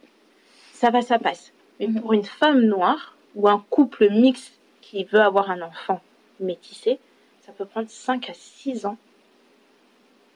ça 0.71 0.89
va, 0.89 1.01
ça 1.01 1.19
passe. 1.19 1.51
Mais 1.79 1.87
Mhm. 1.87 1.99
pour 2.01 2.13
une 2.13 2.23
femme 2.23 2.61
noire 2.61 3.17
ou 3.35 3.47
un 3.49 3.63
couple 3.69 4.09
mixte 4.09 4.53
qui 4.81 5.03
veut 5.05 5.19
avoir 5.19 5.49
un 5.51 5.61
enfant 5.61 5.99
métissé, 6.39 6.99
ça 7.45 7.51
peut 7.53 7.65
prendre 7.65 7.89
5 7.89 8.29
à 8.29 8.33
6 8.33 8.85
ans 8.85 8.97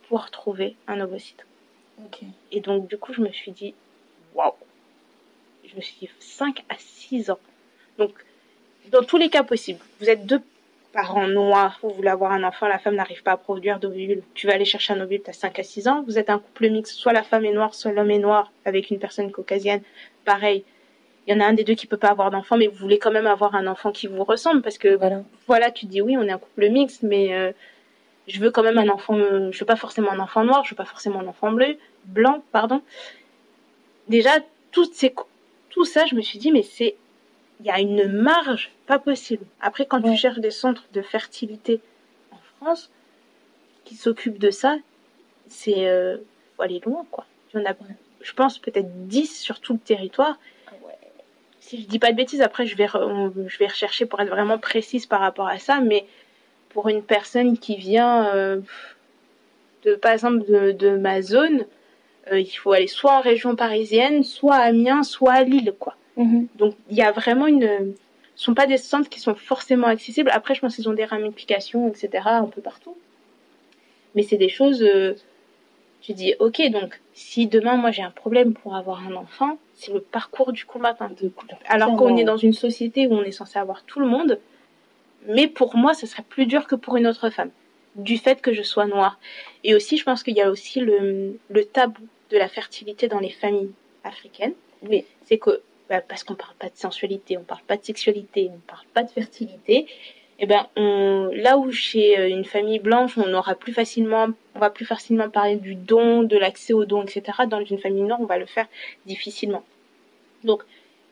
pour 0.10 0.30
trouver 0.32 0.76
un 0.88 1.00
ovocyte. 1.02 1.46
Et 2.52 2.62
donc, 2.62 2.88
du 2.88 2.98
coup, 2.98 3.14
je 3.14 3.22
me 3.22 3.30
suis 3.32 3.52
dit, 3.52 3.74
waouh! 4.34 4.54
Je 5.68 5.76
me 5.76 5.82
suis 5.82 5.96
dit 6.00 6.10
5 6.20 6.64
à 6.70 6.76
6 6.78 7.30
ans. 7.32 7.40
Donc, 7.98 8.12
dans 8.92 9.04
tous 9.04 9.18
les 9.18 9.30
cas 9.30 9.44
possibles, 9.44 9.80
vous 10.00 10.10
êtes 10.10 10.26
deux 10.26 10.42
parents 10.94 11.28
noirs, 11.28 11.78
vous 11.82 11.90
voulez 11.90 12.10
avoir 12.10 12.32
un 12.32 12.44
enfant, 12.44 12.68
la 12.68 12.80
femme 12.80 12.96
n'arrive 12.96 13.22
pas 13.24 13.34
à 13.34 13.38
produire 13.38 13.80
d'ovule, 13.80 14.24
tu 14.34 14.48
vas 14.48 14.54
aller 14.54 14.64
chercher 14.64 14.94
un 14.94 15.02
ovule, 15.02 15.22
tu 15.22 15.30
as 15.30 15.34
5 15.34 15.60
à 15.60 15.64
6 15.64 15.88
ans, 15.90 16.04
vous 16.08 16.18
êtes 16.18 16.30
un 16.30 16.40
couple 16.40 16.70
mixte, 16.70 16.94
soit 16.94 17.12
la 17.12 17.24
femme 17.24 17.44
est 17.44 17.52
noire, 17.52 17.74
soit 17.76 17.92
l'homme 17.92 18.12
est 18.12 18.20
noir, 18.20 18.52
avec 18.64 18.92
une 18.92 19.00
personne 19.00 19.32
caucasienne, 19.32 19.82
pareil. 20.24 20.64
Il 21.28 21.34
y 21.34 21.38
en 21.38 21.42
a 21.42 21.46
un 21.46 21.54
des 21.54 21.64
deux 21.64 21.74
qui 21.74 21.88
peut 21.88 21.98
pas 21.98 22.10
avoir 22.10 22.32
d'enfant, 22.32 22.56
mais 22.56 22.68
vous 22.68 22.78
voulez 22.78 23.00
quand 23.00 23.12
même 23.12 23.26
avoir 23.28 23.56
un 23.56 23.68
enfant 23.68 23.92
qui 23.92 24.08
vous 24.08 24.24
ressemble, 24.24 24.62
parce 24.62 24.78
que 24.78 24.96
Voilà. 24.96 25.24
voilà, 25.48 25.72
tu 25.72 25.86
dis 25.88 26.02
oui, 26.02 26.16
on 26.18 26.24
est 26.24 26.32
un 26.32 26.38
couple 26.38 26.70
mixte, 26.70 27.04
mais 27.04 27.34
euh, 27.34 27.52
je 28.28 28.40
veux 28.40 28.52
quand 28.52 28.64
même 28.64 28.78
un 28.78 28.90
enfant, 28.90 29.16
euh, 29.18 29.52
je 29.52 29.60
veux 29.60 29.66
pas 29.66 29.76
forcément 29.76 30.12
un 30.12 30.20
enfant 30.20 30.44
noir, 30.44 30.64
je 30.66 30.72
veux 30.72 30.76
pas 30.76 30.86
forcément 30.86 31.20
un 31.20 31.28
enfant 31.28 31.52
bleu, 31.52 31.78
blanc, 32.06 32.44
pardon. 32.52 32.82
Déjà, 34.08 34.32
toutes 34.72 34.94
ces, 34.94 35.14
tout 35.70 35.86
ça, 35.86 36.06
je 36.06 36.16
me 36.16 36.22
suis 36.22 36.40
dit, 36.40 36.52
mais 36.52 36.64
c'est, 36.64 36.96
il 37.60 37.66
y 37.66 37.70
a 37.72 37.80
une 37.80 38.08
marge 38.12 38.72
pas 38.88 39.00
possible. 39.00 39.46
Après, 39.62 39.86
quand 39.86 40.04
Ouais. 40.04 40.12
tu 40.12 40.18
cherches 40.18 40.40
des 40.40 40.52
centres 40.52 40.84
de 40.94 41.02
fertilité 41.02 41.82
en 42.32 42.38
France 42.60 42.92
qui 43.84 43.96
s'occupent 43.96 44.40
de 44.40 44.52
ça, 44.52 44.78
c'est, 45.48 45.88
euh, 45.88 46.18
faut 46.56 46.64
aller 46.64 46.82
loin, 46.86 47.06
quoi. 47.12 47.26
Il 47.54 47.60
y 47.60 47.64
en 47.64 47.70
a, 47.70 47.74
je 48.22 48.34
pense, 48.34 48.60
peut-être 48.60 49.08
10 49.08 49.40
sur 49.40 49.60
tout 49.60 49.74
le 49.74 49.80
territoire 49.80 50.38
si 51.66 51.82
je 51.82 51.88
dis 51.88 51.98
pas 51.98 52.12
de 52.12 52.16
bêtises, 52.16 52.42
après 52.42 52.68
je 52.68 52.78
vais, 52.78 52.86
je 52.88 53.58
vais 53.58 53.66
rechercher 53.66 54.06
pour 54.06 54.20
être 54.20 54.30
vraiment 54.30 54.60
précise 54.60 55.08
par 55.08 55.20
rapport 55.20 55.48
à 55.48 55.58
ça, 55.58 55.80
mais 55.80 56.06
pour 56.76 56.90
une 56.90 57.04
personne 57.04 57.58
qui 57.58 57.78
vient, 57.78 58.36
euh, 58.36 58.60
de, 59.86 59.96
par 59.96 60.12
exemple, 60.12 60.44
de, 60.46 60.74
de 60.74 60.98
ma 60.98 61.22
zone, 61.22 61.64
euh, 62.30 62.42
il 62.42 62.52
faut 62.52 62.74
aller 62.74 62.88
soit 62.88 63.14
en 63.14 63.22
région 63.22 63.56
parisienne, 63.56 64.24
soit 64.24 64.56
à 64.56 64.64
Amiens, 64.64 65.04
soit 65.04 65.32
à 65.32 65.44
Lille, 65.44 65.74
quoi. 65.80 65.96
Mhm. 66.18 66.48
Donc 66.56 66.76
il 66.90 66.98
y 66.98 67.02
a 67.02 67.14
vraiment 67.14 67.48
une, 67.48 67.94
ce 68.36 68.44
sont 68.44 68.54
pas 68.54 68.68
des 68.68 68.78
centres 68.78 69.08
qui 69.08 69.22
sont 69.22 69.36
forcément 69.36 69.88
accessibles. 69.88 70.30
Après, 70.34 70.54
je 70.54 70.60
pense 70.60 70.76
qu'ils 70.76 70.90
ont 70.90 70.94
des 70.94 71.06
ramifications, 71.06 71.88
etc., 71.88 72.10
un 72.26 72.48
peu 72.48 72.62
partout. 72.62 72.98
Mais 74.14 74.24
c'est 74.24 74.38
des 74.38 74.50
choses, 74.50 74.84
euh, 74.84 75.14
tu 76.02 76.12
dis, 76.12 76.34
ok, 76.40 76.62
donc 76.72 77.00
si 77.14 77.48
demain 77.48 77.78
moi 77.78 77.92
j'ai 77.92 78.04
un 78.04 78.12
problème 78.12 78.54
pour 78.54 78.76
avoir 78.76 79.08
un 79.08 79.16
enfant, 79.16 79.58
c'est 79.76 79.94
le 79.94 80.02
parcours 80.02 80.52
du 80.52 80.66
combattant. 80.66 81.08
De 81.08 81.32
Alors 81.68 81.96
qu'on 81.96 82.10
est 82.10 82.20
ouais. 82.20 82.24
dans 82.26 82.36
une 82.36 82.52
société 82.52 83.08
où 83.08 83.14
on 83.14 83.24
est 83.24 83.32
censé 83.32 83.60
avoir 83.60 83.84
tout 83.84 84.02
le 84.02 84.08
monde, 84.08 84.40
mais 85.28 85.48
pour 85.48 85.76
moi, 85.76 85.94
ce 85.94 86.06
serait 86.08 86.24
plus 86.24 86.46
dur 86.46 86.68
que 86.68 86.76
pour 86.76 86.98
une 86.98 87.08
autre 87.08 87.30
femme, 87.30 87.52
du 87.96 88.18
fait 88.18 88.42
que 88.42 88.54
je 88.54 88.62
sois 88.62 88.86
noire. 88.86 89.20
Et 89.64 89.76
aussi, 89.76 89.98
je 89.98 90.04
pense 90.04 90.24
qu'il 90.24 90.36
y 90.36 90.42
a 90.42 90.50
aussi 90.50 90.80
le, 90.80 91.40
le 91.50 91.66
tabou 91.66 92.02
de 92.32 92.38
la 92.38 92.48
fertilité 92.48 93.08
dans 93.08 93.20
les 93.20 93.30
familles 93.30 93.72
africaines. 94.04 94.54
Oui. 94.84 95.06
C'est 95.26 95.38
que, 95.38 95.62
bah, 95.90 96.02
parce 96.02 96.24
qu'on 96.24 96.36
parle 96.36 96.56
pas 96.56 96.70
de 96.70 96.78
sensualité, 96.78 97.38
on 97.38 97.44
parle 97.44 97.64
pas 97.68 97.78
de 97.78 97.84
sexualité, 97.84 98.50
on 98.54 98.60
parle 98.68 98.86
pas 98.94 99.04
de 99.04 99.12
fertilité, 99.12 99.88
et 100.38 100.46
ben, 100.46 100.68
on, 100.76 101.30
là 101.34 101.58
où 101.58 101.72
chez 101.72 102.20
euh, 102.20 102.28
une 102.28 102.44
famille 102.44 102.80
blanche, 102.80 103.18
on 103.18 103.34
aura 103.34 103.56
plus 103.56 103.74
facilement, 103.74 104.28
on 104.54 104.60
va 104.60 104.70
plus 104.70 104.86
facilement 104.86 105.30
parler 105.30 105.56
du 105.56 105.76
don, 105.76 106.24
de 106.24 106.38
l'accès 106.38 106.74
au 106.74 106.86
don, 106.86 107.04
etc. 107.04 107.24
Dans 107.48 107.64
une 107.64 107.80
famille 107.80 108.04
noire, 108.04 108.20
on 108.20 108.26
va 108.26 108.38
le 108.38 108.46
faire 108.46 108.68
difficilement. 109.06 109.64
Donc, 110.44 110.64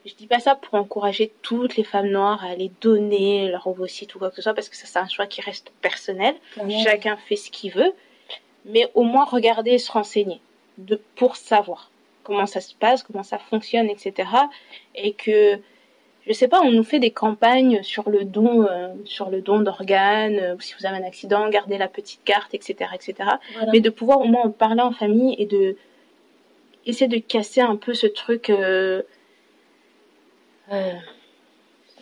je 0.05 0.13
dis 0.15 0.27
pas 0.27 0.39
ça 0.39 0.55
pour 0.55 0.73
encourager 0.75 1.31
toutes 1.41 1.77
les 1.77 1.83
femmes 1.83 2.09
noires 2.09 2.43
à 2.43 2.49
aller 2.49 2.71
donner 2.81 3.49
leur 3.49 3.67
ovocyte 3.67 4.13
ou 4.15 4.19
quoi 4.19 4.29
que 4.29 4.35
ce 4.35 4.41
soit, 4.41 4.53
parce 4.53 4.69
que 4.69 4.75
ça, 4.75 4.85
c'est 4.85 4.99
un 4.99 5.07
choix 5.07 5.27
qui 5.27 5.41
reste 5.41 5.71
personnel. 5.81 6.35
Chacun 6.83 7.17
fait 7.17 7.37
ce 7.37 7.49
qu'il 7.49 7.71
veut, 7.71 7.93
mais 8.65 8.89
au 8.95 9.03
moins 9.03 9.25
regarder 9.25 9.71
et 9.71 9.77
se 9.77 9.91
renseigner 9.91 10.41
de, 10.77 10.99
pour 11.15 11.35
savoir 11.35 11.89
comment 12.23 12.45
ça 12.45 12.61
se 12.61 12.73
passe, 12.73 13.03
comment 13.03 13.23
ça 13.23 13.37
fonctionne, 13.37 13.89
etc. 13.89 14.29
Et 14.95 15.13
que, 15.13 15.59
je 16.25 16.33
sais 16.33 16.47
pas, 16.47 16.61
on 16.61 16.71
nous 16.71 16.83
fait 16.83 16.99
des 16.99 17.11
campagnes 17.11 17.83
sur 17.83 18.09
le 18.09 18.23
don, 18.23 18.63
euh, 18.63 18.89
sur 19.05 19.29
le 19.29 19.41
don 19.41 19.61
d'organes, 19.61 20.39
euh, 20.39 20.55
si 20.59 20.73
vous 20.79 20.85
avez 20.85 20.97
un 20.97 21.03
accident, 21.05 21.47
gardez 21.49 21.77
la 21.77 21.87
petite 21.87 22.23
carte, 22.23 22.53
etc., 22.53 22.89
etc. 22.93 23.29
Voilà. 23.53 23.71
Mais 23.71 23.81
de 23.81 23.89
pouvoir 23.89 24.19
au 24.19 24.25
moins 24.25 24.43
en 24.43 24.51
parler 24.51 24.81
en 24.81 24.91
famille 24.91 25.35
et 25.37 25.45
de 25.45 25.75
essayer 26.85 27.07
de 27.07 27.17
casser 27.17 27.61
un 27.61 27.75
peu 27.75 27.93
ce 27.93 28.07
truc, 28.07 28.49
euh, 28.49 29.03
euh, 30.73 30.93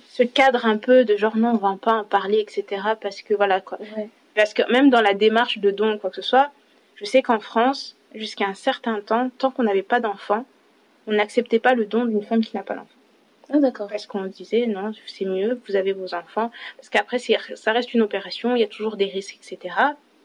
ce 0.09 0.23
cadre 0.23 0.65
un 0.65 0.77
peu 0.77 1.05
de 1.05 1.15
genre 1.15 1.37
non, 1.37 1.51
on 1.51 1.57
va 1.57 1.77
pas 1.81 1.93
en 1.93 2.03
parler, 2.03 2.39
etc. 2.39 2.81
Parce 2.99 3.21
que 3.21 3.33
voilà 3.33 3.61
quoi. 3.61 3.79
Ouais. 3.79 4.09
Parce 4.35 4.53
que 4.53 4.69
même 4.71 4.89
dans 4.89 5.01
la 5.01 5.13
démarche 5.13 5.59
de 5.59 5.71
don 5.71 5.95
ou 5.95 5.97
quoi 5.97 6.09
que 6.09 6.15
ce 6.15 6.21
soit, 6.21 6.51
je 6.95 7.05
sais 7.05 7.21
qu'en 7.21 7.39
France, 7.39 7.95
jusqu'à 8.15 8.45
un 8.45 8.53
certain 8.53 9.01
temps, 9.01 9.29
tant 9.37 9.51
qu'on 9.51 9.63
n'avait 9.63 9.83
pas 9.83 9.99
d'enfant, 9.99 10.45
on 11.07 11.13
n'acceptait 11.13 11.59
pas 11.59 11.73
le 11.73 11.85
don 11.85 12.05
d'une 12.05 12.23
femme 12.23 12.41
qui 12.41 12.55
n'a 12.55 12.63
pas 12.63 12.75
d'enfant. 12.75 12.87
Ah, 13.53 13.59
d'accord. 13.59 13.87
Parce 13.89 14.05
qu'on 14.05 14.25
disait, 14.25 14.65
non, 14.65 14.93
c'est 15.07 15.25
mieux, 15.25 15.59
vous 15.67 15.75
avez 15.75 15.93
vos 15.93 16.13
enfants. 16.13 16.51
Parce 16.77 16.89
qu'après, 16.89 17.19
ça 17.19 17.71
reste 17.71 17.93
une 17.93 18.01
opération, 18.01 18.55
il 18.55 18.61
y 18.61 18.63
a 18.63 18.67
toujours 18.67 18.95
des 18.95 19.05
risques, 19.05 19.37
etc. 19.41 19.75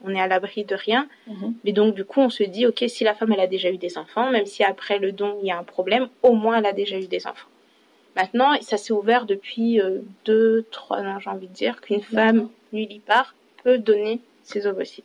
On 0.05 0.15
est 0.15 0.21
à 0.21 0.29
l'abri 0.29 0.65
de 0.65 0.75
rien. 0.75 1.09
Mhm. 1.27 1.55
Mais 1.65 1.73
donc, 1.73 1.95
du 1.95 2.05
coup, 2.05 2.21
on 2.21 2.31
se 2.31 2.45
dit, 2.45 2.67
ok, 2.67 2.85
si 2.87 3.03
la 3.03 3.15
femme, 3.15 3.33
elle 3.33 3.41
a 3.41 3.47
déjà 3.47 3.71
eu 3.71 3.79
des 3.79 3.99
enfants, 3.99 4.31
même 4.31 4.47
si 4.47 4.63
après 4.63 4.99
le 4.99 5.11
don, 5.11 5.39
il 5.43 5.49
y 5.49 5.51
a 5.51 5.59
un 5.59 5.65
problème, 5.65 6.09
au 6.23 6.35
moins, 6.35 6.59
elle 6.59 6.67
a 6.67 6.73
déjà 6.73 6.99
eu 6.99 7.09
des 7.09 7.27
enfants. 7.27 7.49
Maintenant, 8.17 8.53
ça 8.63 8.77
s'est 8.79 8.93
ouvert 8.93 9.27
depuis 9.27 9.81
euh, 9.81 9.99
deux, 10.25 10.65
trois 10.71 11.01
ans, 11.01 11.19
j'ai 11.21 11.31
envie 11.31 11.49
de 11.49 11.53
dire, 11.53 11.81
qu'une 11.83 12.01
femme 12.03 12.49
nullipare 12.73 13.35
peut 13.63 13.79
donner 13.79 14.21
ses 14.43 14.67
ovocytes. 14.67 15.05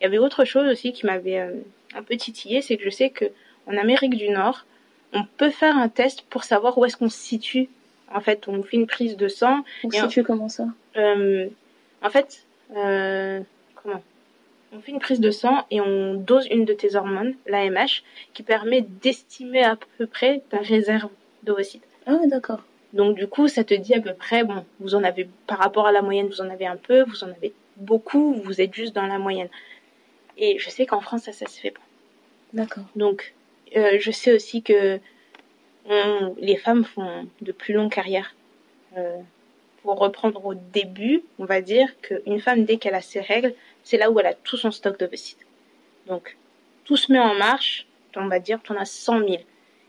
Il 0.00 0.04
y 0.04 0.06
avait 0.06 0.18
autre 0.18 0.44
chose 0.44 0.68
aussi 0.68 0.92
qui 0.92 1.06
m'avait 1.06 1.38
euh, 1.38 1.52
un 1.94 2.02
peu 2.02 2.16
titillé, 2.16 2.60
c'est 2.60 2.76
que 2.76 2.84
je 2.84 2.90
sais 2.90 3.10
que 3.10 3.26
en 3.66 3.76
Amérique 3.76 4.16
du 4.16 4.28
Nord, 4.30 4.66
on 5.12 5.22
peut 5.36 5.50
faire 5.50 5.76
un 5.76 5.88
test 5.88 6.22
pour 6.30 6.42
savoir 6.44 6.76
où 6.78 6.84
est-ce 6.84 6.96
qu'on 6.96 7.08
se 7.08 7.18
situe. 7.18 7.68
En 8.12 8.20
fait, 8.20 8.48
on 8.48 8.62
fait 8.62 8.76
une 8.76 8.86
prise 8.86 9.16
de 9.16 9.28
sang. 9.28 9.58
Donc, 9.84 9.94
Et 9.94 9.98
si 9.98 10.00
un- 10.00 10.08
tu 10.08 10.22
comment 10.24 10.48
ça? 10.48 10.66
Euh, 10.96 11.48
en 12.02 12.10
fait, 12.10 12.44
euh, 12.76 13.40
comment? 13.76 14.02
On 14.72 14.80
fait 14.80 14.92
une 14.92 14.98
prise 14.98 15.20
de 15.20 15.30
sang 15.30 15.64
et 15.70 15.80
on 15.80 16.14
dose 16.14 16.46
une 16.50 16.64
de 16.64 16.72
tes 16.74 16.94
hormones, 16.94 17.34
l'AMH, 17.46 18.02
qui 18.34 18.42
permet 18.42 18.82
d'estimer 18.82 19.62
à 19.64 19.76
peu 19.96 20.06
près 20.06 20.42
ta 20.50 20.58
réserve 20.58 21.10
d'ovocytes. 21.42 21.84
Ah, 22.08 22.14
ouais, 22.14 22.26
d'accord. 22.26 22.62
Donc 22.94 23.16
du 23.16 23.26
coup, 23.28 23.48
ça 23.48 23.64
te 23.64 23.74
dit 23.74 23.94
à 23.94 24.00
peu 24.00 24.14
près, 24.14 24.42
bon, 24.44 24.64
vous 24.80 24.94
en 24.96 25.04
avez, 25.04 25.28
par 25.46 25.58
rapport 25.58 25.86
à 25.86 25.92
la 25.92 26.02
moyenne, 26.02 26.26
vous 26.28 26.40
en 26.40 26.48
avez 26.50 26.66
un 26.66 26.76
peu, 26.76 27.02
vous 27.04 27.22
en 27.22 27.28
avez 27.28 27.52
beaucoup, 27.76 28.34
vous 28.42 28.60
êtes 28.62 28.74
juste 28.74 28.94
dans 28.94 29.06
la 29.06 29.18
moyenne. 29.18 29.50
Et 30.38 30.58
je 30.58 30.70
sais 30.70 30.86
qu'en 30.86 31.00
France, 31.02 31.24
ça, 31.24 31.32
ça 31.32 31.46
se 31.46 31.60
fait 31.60 31.70
pas. 31.72 31.82
D'accord. 32.54 32.84
Donc, 32.96 33.34
euh, 33.76 33.98
je 34.00 34.10
sais 34.10 34.34
aussi 34.34 34.62
que 34.62 35.00
on- 35.86 36.34
les 36.38 36.56
femmes 36.56 36.84
font 36.84 37.28
de 37.42 37.52
plus 37.52 37.74
longues 37.74 37.92
carrières. 37.92 38.34
Euh, 38.96 39.18
pour 39.82 39.98
reprendre 39.98 40.44
au 40.46 40.54
début, 40.54 41.22
on 41.38 41.46
va 41.46 41.62
dire 41.62 41.88
qu'une 42.02 42.40
femme, 42.40 42.64
dès 42.66 42.78
qu'elle 42.78 42.94
a 42.96 43.02
ses 43.02 43.20
règles, 43.20 43.54
c'est 43.84 43.98
là 43.98 44.10
où 44.10 44.20
elle 44.20 44.26
a 44.26 44.34
tout 44.34 44.56
son 44.58 44.70
stock 44.70 44.98
d'ovocytes. 45.00 45.46
Donc, 46.06 46.36
tout 46.84 46.96
se 46.96 47.12
met 47.12 47.20
en 47.20 47.34
marche, 47.34 47.86
on 48.16 48.28
va 48.28 48.40
dire, 48.40 48.60
tu 48.62 48.72
en 48.72 48.76
as 48.76 48.86
100 48.86 49.20
000. 49.20 49.42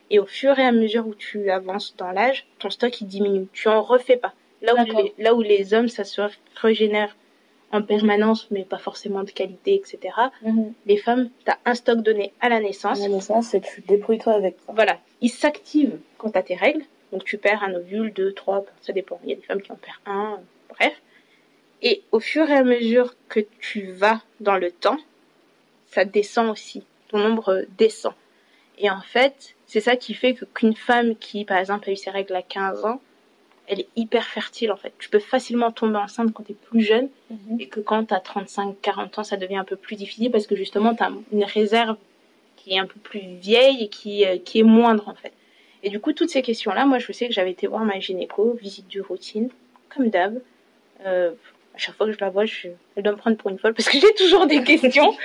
Et 0.09 0.19
au 0.19 0.25
fur 0.25 0.57
et 0.57 0.65
à 0.65 0.71
mesure 0.71 1.05
où 1.07 1.13
tu 1.13 1.51
avances 1.51 1.95
dans 1.97 2.11
l'âge, 2.11 2.47
ton 2.59 2.69
stock 2.69 2.99
il 3.01 3.07
diminue. 3.07 3.47
Tu 3.53 3.67
en 3.67 3.81
refais 3.81 4.17
pas. 4.17 4.33
Là 4.61 4.73
où, 4.75 4.83
les, 4.83 5.13
là 5.17 5.35
où 5.35 5.41
les 5.41 5.73
hommes, 5.73 5.87
ça 5.87 6.03
se 6.03 6.21
régénère 6.55 7.15
en 7.71 7.81
permanence, 7.83 8.47
mais 8.51 8.63
pas 8.63 8.79
forcément 8.79 9.23
de 9.23 9.29
qualité, 9.31 9.75
etc. 9.75 10.13
Mhm. 10.41 10.73
Les 10.87 10.97
femmes, 10.97 11.29
tu 11.45 11.51
as 11.51 11.59
un 11.65 11.75
stock 11.75 11.99
donné 12.01 12.33
à 12.41 12.49
la 12.49 12.55
À 12.55 12.59
naissance. 12.59 12.99
la 12.99 13.07
naissance, 13.09 13.53
et 13.53 13.61
tu 13.61 13.81
débrouilles-toi 13.81 14.33
avec. 14.33 14.57
quoi. 14.65 14.73
Voilà, 14.75 14.97
il 15.21 15.29
s'active 15.29 15.99
quand 16.17 16.31
tu 16.31 16.37
as 16.37 16.43
tes 16.43 16.55
règles. 16.55 16.83
Donc 17.11 17.23
tu 17.23 17.37
perds 17.37 17.63
un 17.63 17.73
ovule, 17.75 18.11
deux, 18.13 18.33
trois, 18.33 18.65
ça 18.81 18.91
dépend. 18.93 19.19
Il 19.23 19.29
y 19.29 19.33
a 19.33 19.35
des 19.35 19.41
femmes 19.43 19.61
qui 19.61 19.71
en 19.71 19.75
perdent 19.75 19.97
un, 20.07 20.39
bref. 20.69 20.93
Et 21.81 22.03
au 22.11 22.19
fur 22.19 22.49
et 22.49 22.53
à 22.55 22.63
mesure 22.63 23.15
que 23.29 23.39
tu 23.61 23.91
vas 23.91 24.21
dans 24.41 24.57
le 24.57 24.71
temps, 24.71 24.97
ça 25.87 26.05
descend 26.05 26.49
aussi. 26.49 26.83
Ton 27.09 27.19
nombre 27.19 27.65
descend. 27.77 28.13
Et 28.79 28.89
en 28.89 29.01
fait, 29.01 29.55
c'est 29.67 29.81
ça 29.81 29.95
qui 29.95 30.13
fait 30.13 30.35
qu'une 30.53 30.75
femme 30.75 31.15
qui, 31.15 31.45
par 31.45 31.57
exemple, 31.57 31.89
a 31.89 31.93
eu 31.93 31.97
ses 31.97 32.09
règles 32.09 32.35
à 32.35 32.41
15 32.41 32.85
ans, 32.85 33.01
elle 33.67 33.81
est 33.81 33.87
hyper 33.95 34.25
fertile 34.25 34.71
en 34.71 34.77
fait. 34.77 34.93
Tu 34.97 35.09
peux 35.09 35.19
facilement 35.19 35.71
tomber 35.71 35.97
enceinte 35.97 36.33
quand 36.33 36.41
tu 36.43 36.53
es 36.53 36.55
plus 36.55 36.81
jeune 36.81 37.07
Mhm. 37.29 37.59
et 37.59 37.67
que 37.67 37.79
quand 37.79 38.05
tu 38.05 38.13
as 38.15 38.19
35, 38.19 38.75
40 38.81 39.19
ans, 39.19 39.23
ça 39.23 39.37
devient 39.37 39.57
un 39.57 39.63
peu 39.63 39.75
plus 39.75 39.95
difficile 39.95 40.31
parce 40.31 40.47
que 40.47 40.55
justement, 40.55 40.95
tu 40.95 41.03
as 41.03 41.11
une 41.31 41.43
réserve 41.43 41.97
qui 42.55 42.73
est 42.73 42.79
un 42.79 42.87
peu 42.87 42.99
plus 42.99 43.21
vieille 43.39 43.83
et 43.83 43.89
qui, 43.89 44.25
euh, 44.25 44.37
qui 44.43 44.59
est 44.59 44.63
moindre 44.63 45.07
en 45.07 45.13
fait. 45.13 45.33
Et 45.83 45.89
du 45.89 45.99
coup, 45.99 46.13
toutes 46.13 46.29
ces 46.31 46.41
questions-là, 46.41 46.85
moi, 46.87 46.97
je 46.99 47.11
sais 47.11 47.27
que 47.27 47.33
j'avais 47.33 47.51
été 47.51 47.67
voir 47.67 47.85
ma 47.85 47.99
gynéco, 47.99 48.57
visite 48.59 48.87
de 48.93 49.01
routine, 49.01 49.49
comme 49.95 50.09
d'hab. 50.09 50.41
Euh, 51.05 51.31
à 51.75 51.77
chaque 51.77 51.95
fois 51.95 52.07
que 52.07 52.11
je 52.11 52.17
la 52.19 52.29
vois, 52.29 52.45
je, 52.45 52.69
elle 52.95 53.03
doit 53.03 53.13
me 53.13 53.17
prendre 53.17 53.37
pour 53.37 53.51
une 53.51 53.59
folle 53.59 53.73
parce 53.75 53.87
que 53.87 53.97
j'ai 54.01 54.13
toujours 54.15 54.47
des 54.47 54.63
questions. 54.63 55.15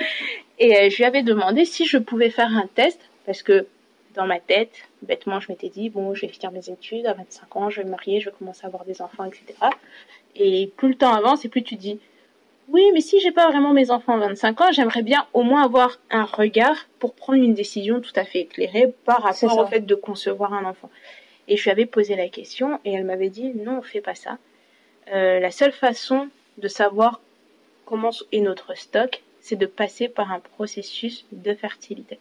Et 0.59 0.75
euh, 0.77 0.89
je 0.91 0.97
lui 0.97 1.03
avais 1.03 1.23
demandé 1.23 1.65
si 1.65 1.85
je 1.87 1.97
pouvais 1.97 2.29
faire 2.29 2.49
un 2.55 2.67
test 2.75 3.01
parce 3.25 3.43
que 3.43 3.67
dans 4.15 4.25
ma 4.25 4.39
tête, 4.39 4.87
bêtement, 5.01 5.39
je 5.39 5.51
m'étais 5.51 5.69
dit, 5.69 5.89
bon, 5.89 6.13
je 6.13 6.21
vais 6.21 6.27
finir 6.29 6.51
mes 6.51 6.69
études, 6.69 7.05
à 7.05 7.13
25 7.13 7.55
ans, 7.57 7.69
je 7.69 7.81
vais 7.81 7.85
me 7.85 7.91
marier, 7.91 8.21
je 8.21 8.29
vais 8.29 8.35
commencer 8.37 8.61
à 8.63 8.67
avoir 8.67 8.85
des 8.85 9.01
enfants, 9.01 9.25
etc. 9.25 9.53
Et 10.35 10.71
plus 10.77 10.89
le 10.89 10.95
temps 10.95 11.13
avance 11.13 11.43
et 11.45 11.49
plus 11.49 11.63
tu 11.63 11.75
dis, 11.75 11.99
oui, 12.69 12.83
mais 12.93 13.01
si 13.01 13.19
j'ai 13.19 13.31
pas 13.31 13.47
vraiment 13.49 13.73
mes 13.73 13.91
enfants 13.91 14.15
à 14.15 14.27
25 14.27 14.61
ans, 14.61 14.71
j'aimerais 14.71 15.03
bien 15.03 15.27
au 15.33 15.43
moins 15.43 15.63
avoir 15.63 15.99
un 16.09 16.23
regard 16.23 16.87
pour 16.99 17.13
prendre 17.13 17.41
une 17.41 17.53
décision 17.53 18.01
tout 18.01 18.13
à 18.15 18.25
fait 18.25 18.39
éclairée 18.39 18.93
par 19.05 19.21
rapport 19.21 19.57
au 19.57 19.67
fait 19.67 19.81
de 19.81 19.95
concevoir 19.95 20.53
un 20.53 20.65
enfant. 20.65 20.89
Et 21.47 21.57
je 21.57 21.63
lui 21.63 21.71
avais 21.71 21.85
posé 21.85 22.15
la 22.15 22.27
question 22.27 22.79
et 22.83 22.93
elle 22.93 23.03
m'avait 23.03 23.29
dit 23.29 23.53
non, 23.53 23.79
on 23.79 23.81
fait 23.83 24.01
pas 24.01 24.15
ça. 24.15 24.39
Euh, 25.13 25.39
la 25.39 25.51
seule 25.51 25.73
façon 25.73 26.29
de 26.57 26.67
savoir 26.67 27.21
comment 27.85 28.09
est 28.31 28.41
notre 28.41 28.75
stock, 28.75 29.21
c'est 29.41 29.55
de 29.55 29.67
passer 29.67 30.07
par 30.07 30.31
un 30.31 30.39
processus 30.39 31.25
de 31.31 31.53
fertilité. 31.53 32.17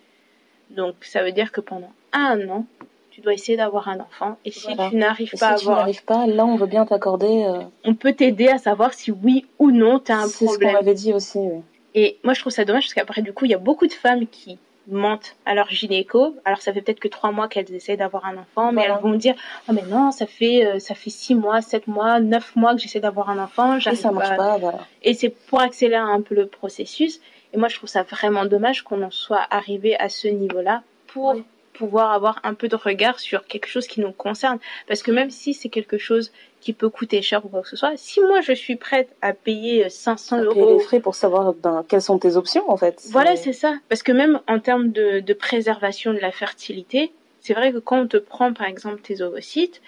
Donc 0.77 0.95
ça 1.03 1.23
veut 1.23 1.33
dire 1.33 1.53
que 1.53 1.61
pendant 1.61 1.91
un 2.13 2.49
an, 2.49 2.67
tu 3.11 3.21
dois 3.21 3.33
essayer 3.33 3.57
d'avoir 3.57 3.89
un 3.89 4.01
enfant. 4.01 4.37
Et 4.45 4.51
si 4.51 4.75
Voilà. 4.75 4.91
tu 4.91 4.97
n'arrives 4.97 5.33
pas 5.39 5.51
à 5.51 5.57
si 5.57 5.65
tu 5.65 5.69
avoir, 5.69 5.79
n'arrives 5.85 6.05
pas, 6.05 6.27
là, 6.27 6.45
on 6.45 6.57
veut 6.57 6.67
bien 6.67 6.85
t'accorder. 6.85 7.45
euh, 7.49 7.61
on 7.85 7.95
peut 7.95 8.13
t'aider 8.13 8.49
à 8.49 8.59
savoir 8.59 8.93
si 8.93 9.11
oui 9.13 9.47
ou 9.59 9.71
non 9.71 10.01
tu 10.01 10.11
as 10.13 10.19
un 10.19 10.23
c'est 10.27 10.31
ce 10.31 10.39
qu'on 10.41 10.47
problème. 10.47 10.73
m'avait 10.73 10.95
dit 10.95 11.13
aussi. 11.13 11.39
oui. 11.39 11.61
Et 11.95 12.19
moi, 12.25 12.35
je 12.35 12.41
trouve 12.41 12.53
ça 12.53 12.65
dommage 12.65 12.85
parce 12.85 12.95
qu'après, 12.95 13.23
du 13.23 13.33
coup, 13.33 13.45
il 13.45 13.53
y 13.53 13.55
a 13.55 13.59
beaucoup 13.59 13.87
de 13.87 13.93
femmes 13.93 14.27
qui 14.27 14.59
mentent 14.89 15.37
à 15.47 15.55
leur 15.55 15.71
gynéco. 15.71 16.35
Alors, 16.45 16.61
ça 16.61 16.73
fait 16.73 16.83
peut-être 16.83 16.99
que 16.99 17.07
trois 17.07 17.31
mois 17.31 17.47
qu'elles 17.47 17.73
essaient 17.73 17.97
d'avoir 17.97 18.27
un 18.27 18.37
enfant, 18.37 18.73
mais 18.73 18.81
Voilà. 18.83 18.97
elles 18.97 19.03
vont 19.03 19.11
me 19.11 19.17
dire, 19.17 19.35
oh, 19.69 19.73
mais 19.73 19.83
non, 19.89 20.11
ça 20.11 20.27
fait, 20.27 20.67
euh, 20.67 20.79
ça 20.81 20.97
fait 20.97 21.09
six 21.11 21.37
mois, 21.37 21.63
sept 21.63 21.87
mois, 21.87 22.19
neuf 22.19 22.57
mois 22.57 22.75
que 22.75 22.81
j'essaie 22.81 22.99
d'avoir 22.99 23.31
un 23.31 23.39
enfant, 23.39 23.79
Et 23.79 23.95
ça 23.95 24.11
marche 24.11 24.37
pas, 24.37 24.59
voilà. 24.59 24.81
Et 25.05 25.15
c'est 25.15 25.29
pour 25.29 25.61
accélérer 25.61 26.03
un 26.03 26.21
peu 26.21 26.35
le 26.35 26.49
processus. 26.49 27.21
Et 27.55 27.57
moi, 27.57 27.69
je 27.69 27.77
trouve 27.77 27.89
ça 27.89 28.03
vraiment 28.03 28.45
dommage 28.45 28.83
qu'on 28.83 29.01
en 29.03 29.13
soit 29.13 29.47
arrivé 29.51 29.97
à 29.99 30.09
ce 30.09 30.27
niveau-là 30.27 30.83
pour 31.07 31.35
Oui. 31.35 31.45
pouvoir 31.73 32.11
avoir 32.13 32.41
un 32.43 32.55
peu 32.55 32.67
de 32.67 32.75
regard 32.75 33.21
sur 33.21 33.47
quelque 33.47 33.67
chose 33.69 33.87
qui 33.87 34.01
nous 34.01 34.11
concerne. 34.11 34.59
Parce 34.89 35.03
que 35.03 35.13
même 35.13 35.31
si 35.31 35.55
c'est 35.55 35.69
quelque 35.69 35.97
chose 35.97 36.33
qui 36.61 36.73
peut 36.73 36.89
coûter 36.89 37.23
cher 37.23 37.45
ou 37.45 37.49
quoi 37.49 37.63
que 37.63 37.69
ce 37.69 37.77
soit, 37.77 37.93
si 37.97 38.21
moi 38.21 38.41
je 38.41 38.53
suis 38.53 38.75
prête 38.77 39.09
à 39.23 39.33
payer 39.33 39.85
euh, 39.85 39.89
500 39.89 40.37
À 40.37 40.41
payer 40.41 40.61
euros 40.63 40.79
les 40.79 40.85
frais 40.85 40.99
pour 41.01 41.15
savoir 41.15 41.53
ben, 41.55 41.85
quelles 41.89 42.03
sont 42.03 42.19
tes 42.19 42.37
options, 42.37 42.69
en 42.69 42.77
fait. 42.77 43.03
voilà, 43.11 43.37
c'est 43.37 43.53
ça. 43.53 43.75
Parce 43.89 44.03
que 44.03 44.13
même 44.13 44.41
en 44.49 44.59
termes 44.59 44.91
de, 44.91 45.21
de 45.21 45.33
préservation 45.35 46.13
de 46.13 46.19
la 46.19 46.33
fertilité, 46.33 47.13
c'est 47.41 47.55
vrai 47.55 47.73
que 47.73 47.79
quand 47.79 48.01
on 48.01 48.07
te 48.09 48.17
prend 48.17 48.53
par 48.53 48.67
exemple 48.67 49.01
tes 49.01 49.21
ovocytes, 49.23 49.81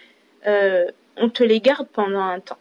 euh, 0.47 0.85
on 1.17 1.31
te 1.31 1.43
les 1.43 1.61
garde 1.61 1.89
pendant 1.93 2.21
un 2.21 2.39
temps. 2.39 2.59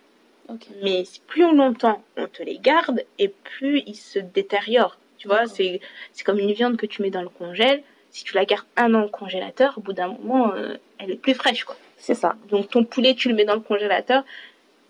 Mais 0.83 1.03
plus 1.27 1.55
longtemps 1.55 2.03
on 2.17 2.27
te 2.27 2.43
les 2.43 2.59
garde 2.59 3.03
et 3.19 3.29
plus 3.29 3.81
ils 3.85 3.95
se 3.95 4.19
détériorent. 4.19 4.97
Tu 5.17 5.27
vois, 5.27 5.47
c'est 5.47 5.81
c'est 6.13 6.23
comme 6.23 6.39
une 6.39 6.51
viande 6.51 6.77
que 6.77 6.85
tu 6.85 7.01
mets 7.01 7.09
dans 7.09 7.21
le 7.21 7.29
congèle. 7.29 7.81
Si 8.11 8.23
tu 8.23 8.35
la 8.35 8.45
gardes 8.45 8.65
un 8.77 8.93
an 8.93 9.03
au 9.03 9.09
congélateur, 9.09 9.77
au 9.77 9.81
bout 9.81 9.93
d'un 9.93 10.07
moment, 10.07 10.53
euh, 10.53 10.75
elle 10.99 11.11
est 11.11 11.15
plus 11.15 11.33
fraîche, 11.33 11.63
quoi. 11.65 11.75
C'est 11.97 12.15
ça. 12.15 12.35
Donc 12.49 12.69
ton 12.69 12.83
poulet, 12.83 13.15
tu 13.15 13.29
le 13.29 13.35
mets 13.35 13.45
dans 13.45 13.55
le 13.55 13.61
congélateur, 13.61 14.23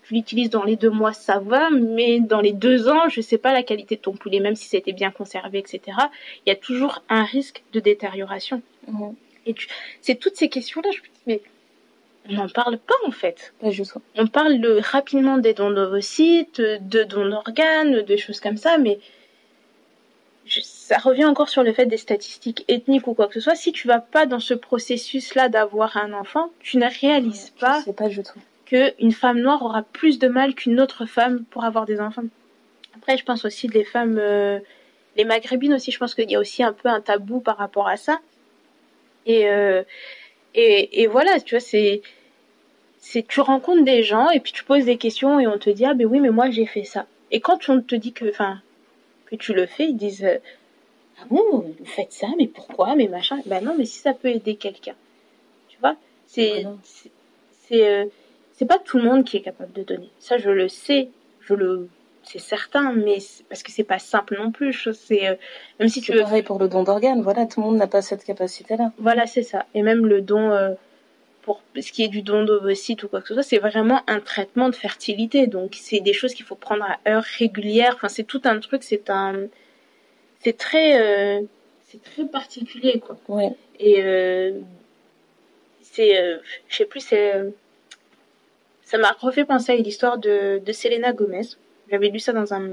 tu 0.06 0.14
l'utilises 0.14 0.50
dans 0.50 0.62
les 0.62 0.76
deux 0.76 0.90
mois, 0.90 1.12
ça 1.12 1.40
va, 1.40 1.70
mais 1.70 2.20
dans 2.20 2.40
les 2.40 2.52
deux 2.52 2.88
ans, 2.88 3.08
je 3.08 3.20
sais 3.20 3.38
pas 3.38 3.52
la 3.52 3.62
qualité 3.62 3.96
de 3.96 4.00
ton 4.00 4.12
poulet, 4.12 4.38
même 4.38 4.54
si 4.54 4.68
c'était 4.68 4.92
bien 4.92 5.10
conservé, 5.10 5.58
etc. 5.58 5.80
Il 6.44 6.50
y 6.50 6.52
a 6.52 6.56
toujours 6.56 7.02
un 7.08 7.24
risque 7.24 7.62
de 7.72 7.80
détérioration. 7.80 8.62
Mhm. 8.86 9.14
Et 9.46 9.54
tu... 9.54 9.68
c'est 10.00 10.16
toutes 10.16 10.36
ces 10.36 10.48
questions-là, 10.48 10.90
je 10.92 10.98
me 10.98 11.04
dis, 11.04 11.22
mais 11.26 11.40
on 12.28 12.32
n'en 12.34 12.48
parle 12.48 12.78
pas 12.78 12.94
en 13.06 13.10
fait. 13.10 13.54
Pas 13.60 13.70
juste. 13.70 13.94
On 14.16 14.26
parle 14.26 14.60
de- 14.60 14.80
rapidement 14.82 15.38
des 15.38 15.54
dons 15.54 15.70
d'ovocytes, 15.70 16.60
de 16.60 17.02
dons 17.04 17.28
d'organes, 17.28 18.02
de 18.02 18.16
choses 18.16 18.40
comme 18.40 18.56
ça, 18.56 18.78
mais 18.78 18.98
je- 20.46 20.60
ça 20.62 20.98
revient 20.98 21.24
encore 21.24 21.48
sur 21.48 21.62
le 21.62 21.72
fait 21.72 21.86
des 21.86 21.96
statistiques 21.96 22.64
ethniques 22.68 23.06
ou 23.08 23.14
quoi 23.14 23.26
que 23.26 23.34
ce 23.34 23.40
soit. 23.40 23.54
Si 23.56 23.72
tu 23.72 23.88
vas 23.88 23.98
pas 23.98 24.26
dans 24.26 24.40
ce 24.40 24.54
processus-là 24.54 25.48
d'avoir 25.48 25.96
un 25.96 26.12
enfant, 26.12 26.50
tu 26.60 26.76
ne 26.78 26.86
réalises 27.00 27.50
pas 27.58 27.82
pas 27.96 28.08
tout. 28.08 28.40
qu'une 28.66 29.12
femme 29.12 29.40
noire 29.40 29.62
aura 29.62 29.82
plus 29.82 30.18
de 30.18 30.28
mal 30.28 30.54
qu'une 30.54 30.80
autre 30.80 31.06
femme 31.06 31.44
pour 31.50 31.64
avoir 31.64 31.84
des 31.86 32.00
enfants. 32.00 32.24
Après, 32.96 33.16
je 33.16 33.24
pense 33.24 33.44
aussi 33.44 33.68
les 33.68 33.84
femmes, 33.84 34.18
euh, 34.18 34.58
les 35.16 35.24
maghrébines 35.24 35.74
aussi, 35.74 35.90
je 35.92 35.98
pense 35.98 36.14
qu'il 36.14 36.30
y 36.30 36.34
a 36.36 36.40
aussi 36.40 36.62
un 36.62 36.72
peu 36.72 36.88
un 36.88 37.00
tabou 37.00 37.40
par 37.40 37.56
rapport 37.56 37.88
à 37.88 37.96
ça. 37.96 38.18
Et, 39.26 39.48
euh, 39.48 39.82
et, 40.54 41.02
et 41.02 41.06
voilà, 41.06 41.40
tu 41.40 41.54
vois, 41.54 41.60
c'est, 41.60 42.02
c'est, 42.98 43.26
tu 43.26 43.40
rencontres 43.40 43.84
des 43.84 44.02
gens 44.02 44.30
et 44.30 44.40
puis 44.40 44.52
tu 44.52 44.64
poses 44.64 44.84
des 44.84 44.96
questions 44.96 45.38
et 45.38 45.46
on 45.46 45.58
te 45.58 45.70
dit, 45.70 45.84
ah 45.84 45.94
ben 45.94 46.06
oui, 46.06 46.20
mais 46.20 46.30
moi 46.30 46.50
j'ai 46.50 46.66
fait 46.66 46.84
ça. 46.84 47.06
Et 47.30 47.40
quand 47.40 47.68
on 47.68 47.80
te 47.80 47.94
dit 47.94 48.12
que, 48.12 48.28
enfin, 48.28 48.60
que 49.26 49.36
tu 49.36 49.52
le 49.52 49.66
fais, 49.66 49.84
ils 49.86 49.96
disent, 49.96 50.24
euh, 50.24 50.38
ah 51.20 51.24
bon, 51.30 51.60
vous 51.78 51.84
faites 51.84 52.12
ça, 52.12 52.28
mais 52.38 52.46
pourquoi, 52.46 52.94
mais 52.94 53.08
machin. 53.08 53.38
Ben 53.46 53.64
non, 53.64 53.74
mais 53.76 53.84
si 53.84 53.98
ça 53.98 54.12
peut 54.12 54.28
aider 54.28 54.56
quelqu'un. 54.56 54.94
Tu 55.68 55.78
vois, 55.80 55.96
c'est, 56.26 56.62
Voilà. 56.62 56.76
c'est, 56.84 57.10
c'est, 57.68 57.88
euh, 57.88 58.04
c'est 58.52 58.66
pas 58.66 58.78
tout 58.78 58.98
le 58.98 59.04
monde 59.04 59.24
qui 59.24 59.36
est 59.38 59.42
capable 59.42 59.72
de 59.72 59.82
donner. 59.82 60.10
Ça, 60.18 60.38
je 60.38 60.50
le 60.50 60.68
sais, 60.68 61.08
je 61.40 61.54
le, 61.54 61.88
c'est 62.22 62.38
certain, 62.40 62.92
mais 62.92 63.18
parce 63.48 63.62
que 63.62 63.70
c'est 63.70 63.84
pas 63.84 63.98
simple 63.98 64.36
non 64.38 64.50
plus. 64.50 64.88
C'est, 64.92 65.28
euh, 65.28 65.34
même 65.78 65.88
si 65.88 66.00
tu 66.00 66.12
veux 66.12 66.22
pareil 66.22 66.42
pour 66.42 66.58
le 66.58 66.68
don 66.68 66.82
d'organes. 66.82 67.22
Voilà, 67.22 67.46
tout 67.46 67.60
le 67.60 67.66
monde 67.66 67.76
n'a 67.76 67.86
pas 67.86 68.02
cette 68.02 68.24
capacité-là. 68.24 68.92
voilà, 68.98 69.26
c'est 69.26 69.42
ça. 69.42 69.66
Et 69.74 69.82
même 69.82 70.06
le 70.06 70.20
don, 70.20 70.50
pour 71.46 71.62
ce 71.80 71.92
qui 71.92 72.02
est 72.02 72.08
du 72.08 72.22
don 72.22 72.44
d'ovocytes 72.44 73.04
ou 73.04 73.08
quoi 73.08 73.22
que 73.22 73.28
ce 73.28 73.34
soit, 73.34 73.44
c'est 73.44 73.58
vraiment 73.58 74.02
un 74.08 74.18
traitement 74.18 74.68
de 74.68 74.74
fertilité. 74.74 75.46
Donc, 75.46 75.76
c'est 75.80 76.00
des 76.00 76.12
choses 76.12 76.34
qu'il 76.34 76.44
faut 76.44 76.56
prendre 76.56 76.84
à 76.84 76.98
heure 77.08 77.22
régulière. 77.22 77.92
Enfin, 77.94 78.08
c'est 78.08 78.24
tout 78.24 78.42
un 78.44 78.58
truc, 78.58 78.82
c'est 78.82 79.08
un. 79.10 79.46
C'est 80.40 80.58
très. 80.58 80.88
euh, 81.00 81.40
c'est 81.86 82.02
très 82.02 82.26
particulier, 82.26 82.98
quoi. 82.98 83.16
Ouais. 83.28 83.52
Et 83.78 84.02
euh, 84.02 84.58
c'est. 85.82 86.18
euh, 86.20 86.38
je 86.68 86.76
sais 86.78 86.84
plus, 86.84 87.00
c'est. 87.00 87.32
ça 88.82 88.98
m'a 88.98 89.12
refait 89.12 89.44
penser 89.44 89.70
à 89.72 89.76
l'histoire 89.76 90.18
de, 90.18 90.58
de 90.58 90.72
Selena 90.72 91.12
Gomez. 91.12 91.46
J'avais 91.88 92.08
lu 92.08 92.18
ça 92.18 92.32
dans 92.32 92.52
un, 92.52 92.68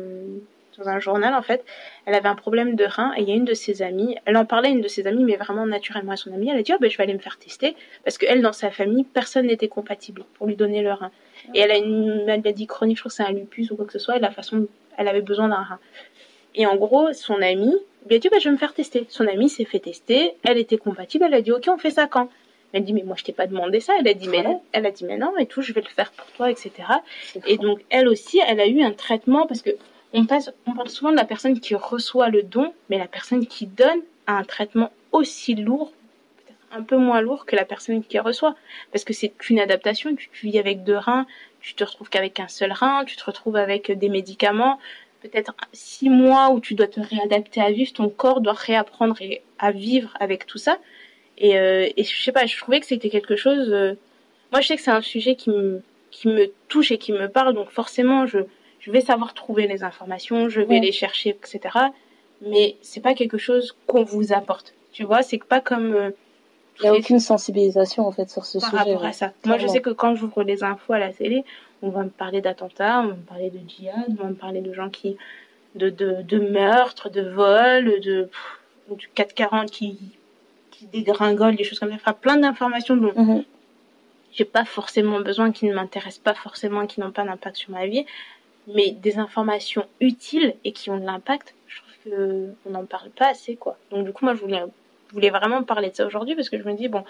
dans 0.78 0.90
un 0.90 1.00
journal, 1.00 1.34
en 1.34 1.42
fait. 1.42 1.64
Elle 2.06 2.16
avait 2.16 2.30
un 2.30 2.36
problème 2.36 2.76
de 2.76 2.86
rein 2.86 3.14
et 3.18 3.22
il 3.22 3.30
y 3.30 3.32
a 3.32 3.36
une 3.36 3.46
de 3.46 3.54
ses 3.54 3.82
amies. 3.82 4.16
Elle 4.26 4.38
en 4.38 4.46
parlait 4.46 4.70
à 4.70 4.72
une 4.72 4.82
de 4.82 4.88
ses 4.88 5.08
amies, 5.08 5.24
mais 5.24 5.36
vraiment 5.36 5.66
naturellement 5.66 6.14
à 6.14 6.18
son 6.18 6.34
amie. 6.34 6.50
Elle 6.50 6.58
a 6.58 6.64
dit, 6.64 6.74
oh, 6.74 6.78
ben, 6.80 6.90
je 6.90 6.98
vais 6.98 7.04
aller 7.04 7.14
me 7.14 7.20
faire 7.20 7.38
tester. 7.38 7.76
Parce 8.04 8.18
qu'elle, 8.18 8.42
dans 8.42 8.54
sa 8.54 8.72
famille, 8.72 9.04
personne 9.04 9.48
n'était 9.48 9.68
compatible 9.68 10.24
pour 10.36 10.48
lui 10.48 10.56
donner 10.56 10.82
le 10.82 10.94
rein. 10.94 11.12
Et 11.54 11.60
elle 11.60 11.72
a 11.72 11.78
une 11.78 12.26
maladie 12.26 12.68
chronique, 12.68 12.98
je 12.98 13.02
crois 13.02 13.10
que 13.10 13.16
c'est 13.16 13.24
un 13.24 13.32
lupus 13.32 13.72
ou 13.72 13.76
quoi 13.76 13.86
que 13.86 13.92
ce 13.92 14.00
soit, 14.00 14.18
et 14.18 14.20
la 14.20 14.32
façon 14.32 14.68
elle 14.98 15.08
avait 15.08 15.22
besoin 15.22 15.50
d'un 15.50 15.64
rein. 15.64 15.80
Et 16.56 16.66
en 16.66 16.76
gros, 16.76 17.14
son 17.14 17.42
amie 17.42 17.76
lui 18.08 18.16
a 18.16 18.20
dit, 18.20 18.30
bah, 18.30 18.38
je 18.40 18.46
vais 18.46 18.54
me 18.54 18.58
faire 18.58 18.74
tester. 18.74 19.06
Son 19.10 19.28
amie 19.28 19.50
s'est 19.50 19.66
fait 19.66 19.80
tester, 19.80 20.36
elle 20.44 20.58
était 20.58 20.78
compatible, 20.78 21.26
elle 21.26 21.34
a 21.34 21.42
dit, 21.42 21.52
ok, 21.52 21.68
on 21.68 21.78
fait 21.78 21.92
ça 21.92 22.08
quand? 22.08 22.30
Elle 22.74 22.84
dit, 22.84 22.94
mais 22.94 23.04
moi, 23.04 23.16
je 23.18 23.24
t'ai 23.24 23.34
pas 23.34 23.46
demandé 23.46 23.80
ça. 23.80 23.94
Elle 24.00 24.08
a 24.08 24.16
dit, 24.16 24.28
mais 24.28 24.42
non. 24.42 24.62
Elle 24.72 24.86
a 24.88 24.92
dit, 24.92 25.06
mais 25.06 25.18
non, 25.18 25.38
et 25.38 25.46
tout, 25.46 25.62
je 25.62 25.74
vais 25.74 25.82
le 25.82 25.88
faire 25.88 26.12
pour 26.12 26.26
toi, 26.32 26.50
etc. 26.50 26.72
Et 27.46 27.58
donc, 27.58 27.82
elle 27.92 28.08
aussi, 28.08 28.42
elle 28.46 28.60
a 28.60 28.68
eu 28.68 28.82
un 28.82 28.92
traitement 28.92 29.46
parce 29.46 29.62
que 29.62 29.70
on, 30.14 30.26
passe, 30.26 30.52
on 30.66 30.74
parle 30.74 30.90
souvent 30.90 31.12
de 31.12 31.18
la 31.18 31.26
personne 31.26 31.60
qui 31.60 31.76
reçoit 31.76 32.30
le 32.30 32.44
don, 32.44 32.74
mais 32.90 32.98
la 32.98 33.08
personne 33.08 33.46
qui 33.48 33.66
donne 33.66 34.02
a 34.28 34.38
un 34.38 34.44
traitement 34.44 34.92
aussi 35.12 35.56
lourd, 35.56 35.92
peut-être 36.38 36.60
un 36.72 36.84
peu 36.84 36.98
moins 36.98 37.22
lourd 37.22 37.46
que 37.46 37.56
la 37.56 37.66
personne 37.66 38.04
qui 38.04 38.20
reçoit. 38.20 38.56
Parce 38.92 39.04
que 39.04 39.14
c'est 39.14 39.34
une 39.50 39.60
adaptation, 39.60 40.16
tu, 40.16 40.30
tu 40.32 40.48
vis 40.48 40.60
avec 40.60 40.84
deux 40.84 40.98
reins, 40.98 41.26
tu 41.62 41.74
te 41.76 41.84
retrouves 41.84 42.10
qu'avec 42.10 42.40
un 42.40 42.48
seul 42.48 42.72
rein, 42.72 43.06
tu 43.06 43.16
te 43.16 43.24
retrouves 43.24 43.56
avec 43.56 43.92
des 43.92 44.10
médicaments, 44.10 44.80
peut-être 45.22 45.56
six 45.72 46.10
mois 46.10 46.52
où 46.52 46.60
tu 46.60 46.76
dois 46.76 46.88
te 46.88 47.00
réadapter 47.00 47.62
à 47.62 47.72
vivre, 47.72 47.92
ton 47.94 48.10
corps 48.10 48.42
doit 48.42 48.54
réapprendre 48.54 49.18
à 49.58 49.72
vivre 49.72 50.16
avec 50.20 50.46
tout 50.46 50.58
ça. 50.58 50.78
Et, 51.38 51.58
euh, 51.58 51.88
et 51.98 52.04
je 52.04 52.22
sais 52.22 52.32
pas, 52.32 52.46
je 52.46 52.58
trouvais 52.58 52.80
que 52.80 52.86
c'était 52.86 53.10
quelque 53.10 53.36
chose. 53.36 53.72
euh, 53.72 53.96
moi, 54.52 54.62
je 54.62 54.68
sais 54.68 54.76
que 54.76 54.82
c'est 54.84 54.92
un 54.92 55.02
sujet 55.02 55.36
qui 55.36 55.50
me, 55.50 55.82
qui 56.12 56.28
me 56.28 56.52
touche 56.68 56.92
et 56.92 56.98
qui 56.98 57.12
me 57.12 57.28
parle, 57.28 57.56
donc 57.56 57.72
forcément, 57.72 58.28
je, 58.28 58.40
je 58.84 58.92
vais 58.92 59.02
savoir 59.02 59.34
trouver 59.34 59.66
les 59.68 59.84
informations, 59.84 60.50
je 60.50 60.60
vais 60.62 60.76
Ouais. 60.76 60.80
les 60.88 60.92
chercher, 60.92 61.30
etc. 61.32 61.60
Mais 62.42 62.76
c'est 62.82 63.00
pas 63.02 63.14
quelque 63.14 63.38
chose 63.38 63.76
qu'on 63.88 64.04
vous 64.04 64.34
apporte. 64.34 64.74
Tu 64.92 65.04
vois, 65.06 65.22
c'est 65.24 65.38
pas 65.44 65.62
comme. 65.62 65.94
euh, 65.94 66.12
Il 66.80 66.84
n'y 66.84 66.88
a 66.90 66.94
aucune 66.96 67.20
sensibilisation 67.20 68.06
en 68.06 68.12
fait 68.12 68.30
sur 68.30 68.46
ce 68.46 68.58
par 68.60 68.70
sujet. 68.72 68.78
rapport 68.84 69.02
ouais. 69.04 69.08
à 69.10 69.14
ça. 69.14 69.32
Moi, 69.46 69.58
je 69.58 69.68
sais 69.68 69.80
que 69.82 69.92
quand 69.92 70.16
j'ouvre 70.16 70.44
les 70.44 70.64
infos 70.64 70.94
à 70.94 71.00
la 71.00 71.14
télé, 71.14 71.44
on 71.82 71.90
va 71.90 72.04
me 72.04 72.10
parler 72.10 72.42
d'attentats, 72.42 73.00
on 73.02 73.08
va 73.08 73.14
me 73.14 73.22
parler 73.34 73.50
de 73.52 73.60
djihad, 73.70 74.06
on 74.20 74.24
va 74.24 74.30
me 74.30 74.36
parler 74.36 74.62
de 74.62 74.74
gens 74.74 74.90
qui. 74.90 75.16
de, 75.76 75.90
de, 75.90 76.22
de 76.22 76.38
meurtres, 76.40 77.10
de 77.10 77.22
vols, 77.30 78.00
de. 78.02 78.24
pff, 78.26 78.60
du 78.98 79.08
440 79.16 79.72
qui, 79.72 79.98
qui 80.72 80.86
dégringole, 80.88 81.56
des 81.56 81.64
choses 81.64 81.80
comme 81.80 81.90
ça. 81.90 81.96
Enfin, 81.96 82.14
plein 82.14 82.38
d'informations 82.38 82.98
dont 82.98 83.14
Mhm. 83.16 83.44
j'ai 84.34 84.46
pas 84.46 84.66
forcément 84.66 85.20
besoin, 85.22 85.52
qui 85.52 85.66
ne 85.68 85.74
m'intéressent 85.74 86.20
pas 86.24 86.34
forcément, 86.34 86.86
qui 86.86 87.00
n'ont 87.00 87.12
pas 87.12 87.24
d'impact 87.24 87.56
sur 87.56 87.72
ma 87.72 87.86
vie, 87.88 88.06
mais 88.68 88.92
des 88.92 89.18
informations 89.18 89.86
utiles 90.00 90.56
et 90.64 90.72
qui 90.72 90.90
ont 90.90 90.98
de 90.98 91.06
l'impact, 91.06 91.54
je 91.68 91.78
trouve 91.80 91.94
que 92.06 92.50
on 92.66 92.72
n'en 92.72 92.86
parle 92.86 93.10
pas 93.10 93.30
assez, 93.30 93.56
quoi. 93.56 93.78
Donc, 93.92 94.06
du 94.06 94.14
coup, 94.14 94.26
moi, 94.26 94.36
je 94.36 94.42
voulais, 94.42 94.64
je 95.10 95.14
voulais 95.14 95.30
vraiment 95.30 95.64
parler 95.64 95.90
de 95.90 95.96
ça 95.96 96.06
aujourd'hui 96.06 96.36
parce 96.36 96.50
que 96.50 96.58
je 96.58 96.64
me 96.64 96.74
dis, 96.74 96.88
bon, 96.88 97.04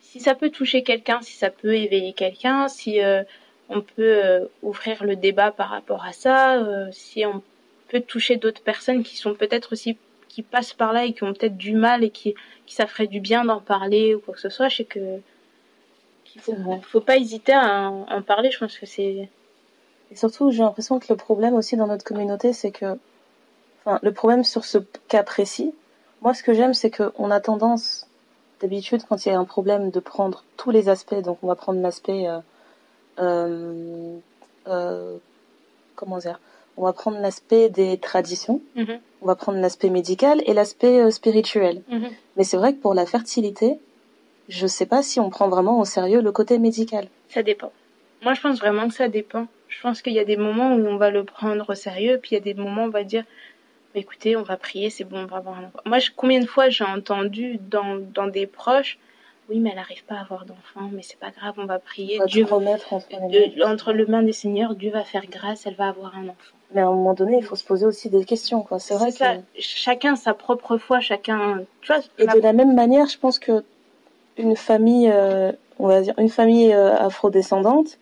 si 0.00 0.20
ça 0.20 0.34
peut 0.34 0.50
toucher 0.50 0.82
quelqu'un, 0.82 1.20
si 1.22 1.36
ça 1.36 1.50
peut 1.50 1.74
éveiller 1.74 2.12
quelqu'un, 2.12 2.68
si 2.68 3.02
euh, 3.02 3.22
on 3.68 3.80
peut 3.80 4.24
euh, 4.24 4.46
ouvrir 4.62 5.04
le 5.04 5.16
débat 5.16 5.50
par 5.50 5.68
rapport 5.68 6.04
à 6.04 6.12
ça, 6.12 6.58
euh, 6.58 6.88
si 6.92 7.24
on 7.26 7.42
peut 7.88 8.00
toucher 8.00 8.36
d'autres 8.36 8.62
personnes 8.62 9.02
qui 9.02 9.16
sont 9.16 9.34
peut-être 9.34 9.72
aussi 9.72 9.96
qui 10.28 10.42
passent 10.42 10.72
par 10.72 10.92
là 10.92 11.04
et 11.04 11.12
qui 11.12 11.24
ont 11.24 11.32
peut-être 11.32 11.56
du 11.56 11.74
mal 11.74 12.04
et 12.04 12.10
qui, 12.10 12.34
qui 12.66 12.74
ça 12.74 12.86
ferait 12.86 13.08
du 13.08 13.20
bien 13.20 13.44
d'en 13.44 13.60
parler 13.60 14.14
ou 14.14 14.20
quoi 14.20 14.34
que 14.34 14.40
ce 14.40 14.48
soit, 14.48 14.68
je 14.68 14.76
sais 14.76 14.84
que 14.84 15.20
qu'il 16.24 16.40
faut, 16.40 16.54
faut 16.82 17.00
pas 17.00 17.16
hésiter 17.16 17.52
à 17.52 17.90
en, 17.90 18.06
en 18.08 18.22
parler. 18.22 18.52
Je 18.52 18.58
pense 18.58 18.78
que 18.78 18.86
c'est 18.86 19.28
Et 20.10 20.16
surtout, 20.16 20.50
j'ai 20.50 20.62
l'impression 20.62 20.98
que 20.98 21.06
le 21.08 21.16
problème 21.16 21.54
aussi 21.54 21.76
dans 21.76 21.86
notre 21.86 22.04
communauté, 22.04 22.52
c'est 22.52 22.70
que, 22.72 22.98
enfin, 23.84 23.98
le 24.02 24.12
problème 24.12 24.44
sur 24.44 24.64
ce 24.64 24.78
cas 25.08 25.22
précis, 25.22 25.72
moi, 26.22 26.34
ce 26.34 26.42
que 26.42 26.52
j'aime, 26.52 26.74
c'est 26.74 26.90
qu'on 26.90 27.30
a 27.30 27.40
tendance, 27.40 28.06
d'habitude, 28.60 29.02
quand 29.08 29.24
il 29.24 29.30
y 29.30 29.32
a 29.32 29.38
un 29.38 29.44
problème, 29.44 29.90
de 29.90 30.00
prendre 30.00 30.44
tous 30.56 30.70
les 30.70 30.88
aspects. 30.88 31.14
Donc, 31.14 31.38
on 31.42 31.46
va 31.46 31.54
prendre 31.54 31.80
l'aspect, 31.80 32.28
euh, 32.28 32.40
euh, 33.18 34.18
euh, 34.66 35.16
comment 35.96 36.18
dire, 36.18 36.40
on 36.76 36.84
va 36.84 36.92
prendre 36.92 37.18
l'aspect 37.20 37.68
des 37.68 37.98
traditions, 37.98 38.60
Mhm. 38.76 38.98
on 39.22 39.26
va 39.26 39.34
prendre 39.34 39.58
l'aspect 39.60 39.90
médical 39.90 40.42
et 40.46 40.54
l'aspect 40.54 41.00
euh, 41.00 41.10
spirituel. 41.10 41.82
Mhm. 41.88 42.08
Mais 42.36 42.44
c'est 42.44 42.56
vrai 42.56 42.74
que 42.74 42.80
pour 42.80 42.94
la 42.94 43.06
fertilité, 43.06 43.78
je 44.48 44.66
sais 44.66 44.86
pas 44.86 45.02
si 45.02 45.20
on 45.20 45.30
prend 45.30 45.48
vraiment 45.48 45.78
au 45.78 45.84
sérieux 45.84 46.20
le 46.20 46.32
côté 46.32 46.58
médical. 46.58 47.08
Ça 47.28 47.42
dépend. 47.42 47.72
Moi, 48.22 48.34
je 48.34 48.40
pense 48.40 48.58
vraiment 48.58 48.88
que 48.88 48.94
ça 48.94 49.08
dépend. 49.08 49.46
Je 49.70 49.80
pense 49.82 50.02
qu'il 50.02 50.12
y 50.12 50.18
a 50.18 50.24
des 50.24 50.36
moments 50.36 50.74
où 50.74 50.86
on 50.86 50.96
va 50.96 51.10
le 51.10 51.24
prendre 51.24 51.70
au 51.70 51.74
sérieux, 51.74 52.18
puis 52.20 52.32
il 52.32 52.34
y 52.34 52.36
a 52.36 52.40
des 52.40 52.54
moments 52.54 52.82
où 52.84 52.88
on 52.88 52.90
va 52.90 53.04
dire, 53.04 53.24
Bah, 53.94 53.98
écoutez, 54.00 54.36
on 54.36 54.42
va 54.42 54.56
prier, 54.56 54.88
c'est 54.88 55.02
bon, 55.02 55.20
on 55.22 55.26
va 55.26 55.38
avoir 55.38 55.58
un 55.58 55.64
enfant. 55.64 55.80
Moi, 55.84 55.98
je- 55.98 56.10
combien 56.14 56.38
de 56.38 56.46
fois 56.46 56.68
j'ai 56.68 56.84
entendu 56.84 57.58
dans, 57.70 57.96
dans 58.14 58.28
des 58.28 58.46
proches, 58.46 58.98
oui, 59.48 59.58
mais 59.58 59.70
elle 59.70 59.76
n'arrive 59.76 60.04
pas 60.04 60.14
à 60.14 60.20
avoir 60.20 60.44
d'enfant, 60.44 60.88
mais 60.92 61.02
c'est 61.02 61.18
pas 61.18 61.30
grave, 61.30 61.54
on 61.56 61.64
va 61.64 61.80
prier. 61.80 62.18
On 62.18 62.20
va 62.20 62.26
Dieu 62.26 62.44
remettre 62.44 62.92
entre 62.92 63.06
les 63.10 63.18
mains. 63.18 63.28
de- 63.28 63.62
entre 63.64 63.92
le 63.92 64.06
main 64.06 64.22
des 64.22 64.32
seigneurs, 64.32 64.76
Dieu 64.76 64.92
va 64.92 65.02
faire 65.02 65.26
grâce, 65.26 65.66
elle 65.66 65.74
va 65.74 65.88
avoir 65.88 66.14
un 66.16 66.28
enfant. 66.28 66.56
Mais 66.72 66.80
à 66.82 66.86
un 66.86 66.90
moment 66.92 67.14
donné, 67.14 67.38
il 67.38 67.44
faut 67.44 67.56
se 67.56 67.64
poser 67.64 67.84
aussi 67.84 68.10
des 68.10 68.24
questions, 68.24 68.62
quoi. 68.62 68.78
C'est 68.78 68.94
vrai 68.94 69.10
que... 69.12 69.24
Chacun 69.58 70.14
sa 70.14 70.34
propre 70.34 70.76
foi, 70.78 71.00
chacun. 71.00 71.64
Tu 71.82 71.92
vois, 71.92 72.00
Et 72.18 72.26
la- 72.26 72.34
de 72.34 72.40
la 72.40 72.52
même 72.52 72.74
manière, 72.76 73.06
je 73.08 73.18
pense 73.18 73.40
que 73.40 73.64
une 74.36 74.54
famille, 74.54 75.10
euh, 75.12 75.50
on 75.80 75.88
va 75.88 76.00
dire, 76.02 76.14
une 76.18 76.28
famille 76.28 76.72
euh, 76.72 76.94
afrodescendante, 76.96 77.98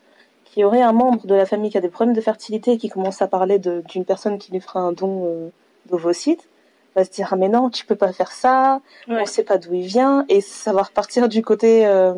qui 0.58 0.64
aurait 0.64 0.82
un 0.82 0.90
membre 0.90 1.24
de 1.24 1.36
la 1.36 1.46
famille 1.46 1.70
qui 1.70 1.78
a 1.78 1.80
des 1.80 1.88
problèmes 1.88 2.16
de 2.16 2.20
fertilité 2.20 2.72
et 2.72 2.78
qui 2.78 2.88
commence 2.88 3.22
à 3.22 3.28
parler 3.28 3.60
d'une 3.60 4.04
personne 4.04 4.38
qui 4.38 4.50
lui 4.50 4.58
fera 4.58 4.80
un 4.80 4.90
don 4.90 5.24
euh, 5.24 5.48
d'ovocytes, 5.88 6.48
va 6.96 7.04
se 7.04 7.10
dire, 7.10 7.28
ah 7.30 7.36
mais 7.36 7.48
non, 7.48 7.70
tu 7.70 7.86
peux 7.86 7.94
pas 7.94 8.12
faire 8.12 8.32
ça, 8.32 8.80
ouais, 9.06 9.20
on 9.20 9.24
sait 9.26 9.44
pas 9.44 9.56
d'où 9.56 9.72
il 9.74 9.86
vient, 9.86 10.24
et 10.28 10.40
ça 10.40 10.72
va 10.72 10.82
repartir 10.82 11.28
du 11.28 11.42
côté, 11.42 11.86
euh, 11.86 12.12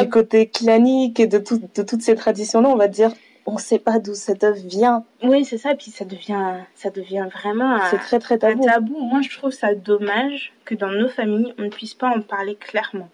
du 0.00 0.08
côté 0.10 0.48
clanique 0.48 1.20
et 1.20 1.28
de, 1.28 1.38
tout- 1.38 1.62
de 1.72 1.82
toutes 1.84 2.02
ces 2.02 2.16
traditions-là, 2.16 2.68
on 2.68 2.74
va 2.74 2.88
dire, 2.88 3.12
on 3.46 3.58
sait 3.58 3.78
pas 3.78 4.00
d'où 4.00 4.14
cette 4.14 4.42
œuvre 4.42 4.58
vient. 4.64 5.04
Oui, 5.22 5.44
c'est 5.44 5.58
ça, 5.58 5.76
puis 5.76 5.92
ça 5.92 6.04
devient, 6.04 6.54
ça 6.74 6.90
devient 6.90 7.28
vraiment 7.32 7.76
un, 7.76 7.90
C'est 7.90 7.98
très 7.98 8.18
très 8.18 8.34
un 8.34 8.38
tabou. 8.38 8.64
tabou. 8.64 8.98
Moi, 8.98 9.20
je 9.22 9.38
trouve 9.38 9.52
ça 9.52 9.72
dommage 9.76 10.52
que 10.64 10.74
dans 10.74 10.90
nos 10.90 11.08
familles, 11.08 11.54
on 11.60 11.62
ne 11.62 11.68
puisse 11.68 11.94
pas 11.94 12.08
en 12.08 12.22
parler 12.22 12.56
clairement. 12.56 13.08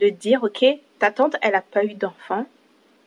De 0.00 0.08
dire, 0.08 0.44
ok, 0.44 0.64
ta 1.00 1.10
tante, 1.10 1.34
elle 1.42 1.56
a 1.56 1.62
pas 1.62 1.82
eu 1.84 1.94
d'enfant 1.94 2.44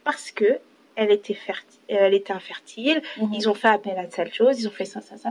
parce 0.04 0.32
que 0.32 0.60
elle 0.96 1.12
était, 1.12 1.34
ferti- 1.34 1.80
elle 1.88 2.14
était 2.14 2.34
infertile, 2.34 3.02
Mhm. 3.18 3.34
ils 3.34 3.50
ont 3.50 3.54
fait 3.54 3.68
appel 3.70 3.98
à 3.98 4.06
telle 4.06 4.34
chose, 4.34 4.60
ils 4.60 4.68
ont 4.68 4.72
fait 4.72 4.86
ça, 4.86 5.02
ça, 5.02 5.18
ça. 5.18 5.30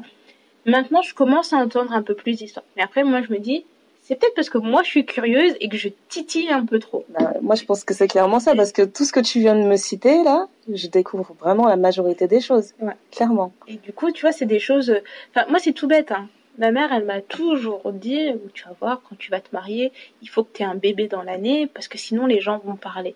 Maintenant, 0.66 1.02
je 1.02 1.14
commence 1.14 1.52
à 1.52 1.56
entendre 1.56 1.92
un 1.92 2.02
peu 2.02 2.14
plus 2.14 2.36
d'histoires. 2.36 2.64
Mais 2.76 2.82
après, 2.82 3.02
moi, 3.04 3.22
je 3.26 3.32
me 3.32 3.38
dis, 3.38 3.64
c'est 4.02 4.16
peut-être 4.16 4.34
parce 4.34 4.50
que 4.50 4.58
moi, 4.58 4.82
je 4.82 4.88
suis 4.88 5.06
curieuse 5.06 5.54
et 5.60 5.68
que 5.68 5.76
je 5.76 5.88
titille 6.08 6.50
un 6.50 6.66
peu 6.66 6.78
trop. 6.78 7.04
Bah, 7.10 7.32
moi, 7.40 7.54
je 7.54 7.64
pense 7.64 7.84
que 7.84 7.94
c'est 7.94 8.08
clairement 8.08 8.40
ça, 8.40 8.54
parce 8.54 8.72
que 8.72 8.82
tout 8.82 9.04
ce 9.04 9.12
que 9.12 9.20
tu 9.20 9.38
viens 9.38 9.54
de 9.54 9.62
me 9.66 9.76
citer, 9.76 10.22
là, 10.24 10.48
je 10.72 10.88
découvre 10.88 11.34
vraiment 11.40 11.66
la 11.66 11.76
majorité 11.76 12.26
des 12.26 12.40
choses. 12.40 12.72
Ouais. 12.80 12.92
Clairement. 13.12 13.52
Et 13.68 13.74
du 13.76 13.92
coup, 13.92 14.10
tu 14.12 14.22
vois, 14.22 14.32
c'est 14.32 14.46
des 14.46 14.58
choses. 14.58 14.90
euh, 14.90 15.00
Enfin, 15.34 15.46
moi, 15.48 15.58
c'est 15.60 15.72
tout 15.72 15.86
bête. 15.86 16.10
Hein. 16.12 16.28
Ma 16.58 16.72
mère, 16.72 16.92
elle 16.92 17.04
m'a 17.04 17.20
toujours 17.22 17.90
dit 17.92 18.28
tu 18.52 18.64
vas 18.64 18.74
voir, 18.80 19.00
quand 19.08 19.16
tu 19.16 19.30
vas 19.30 19.40
te 19.40 19.48
marier, 19.54 19.92
il 20.20 20.28
faut 20.28 20.42
que 20.44 20.52
tu 20.54 20.62
aies 20.62 20.66
un 20.66 20.74
bébé 20.74 21.06
dans 21.06 21.22
l'année, 21.22 21.68
parce 21.72 21.88
que 21.88 21.96
sinon, 21.96 22.26
les 22.26 22.40
gens 22.40 22.60
vont 22.64 22.76
parler. 22.76 23.14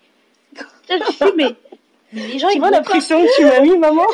Je 0.89 0.95
dis, 0.97 1.33
mais 1.35 1.53
les 2.15 2.39
gens, 2.39 2.47
Tu 2.49 2.55
ils 2.55 2.59
vois 2.59 2.69
vont 2.69 2.75
la 2.75 2.81
pression 2.81 3.21
que 3.21 3.35
tu 3.37 3.45
m'as 3.45 3.59
mis, 3.61 3.77
maman 3.77 4.05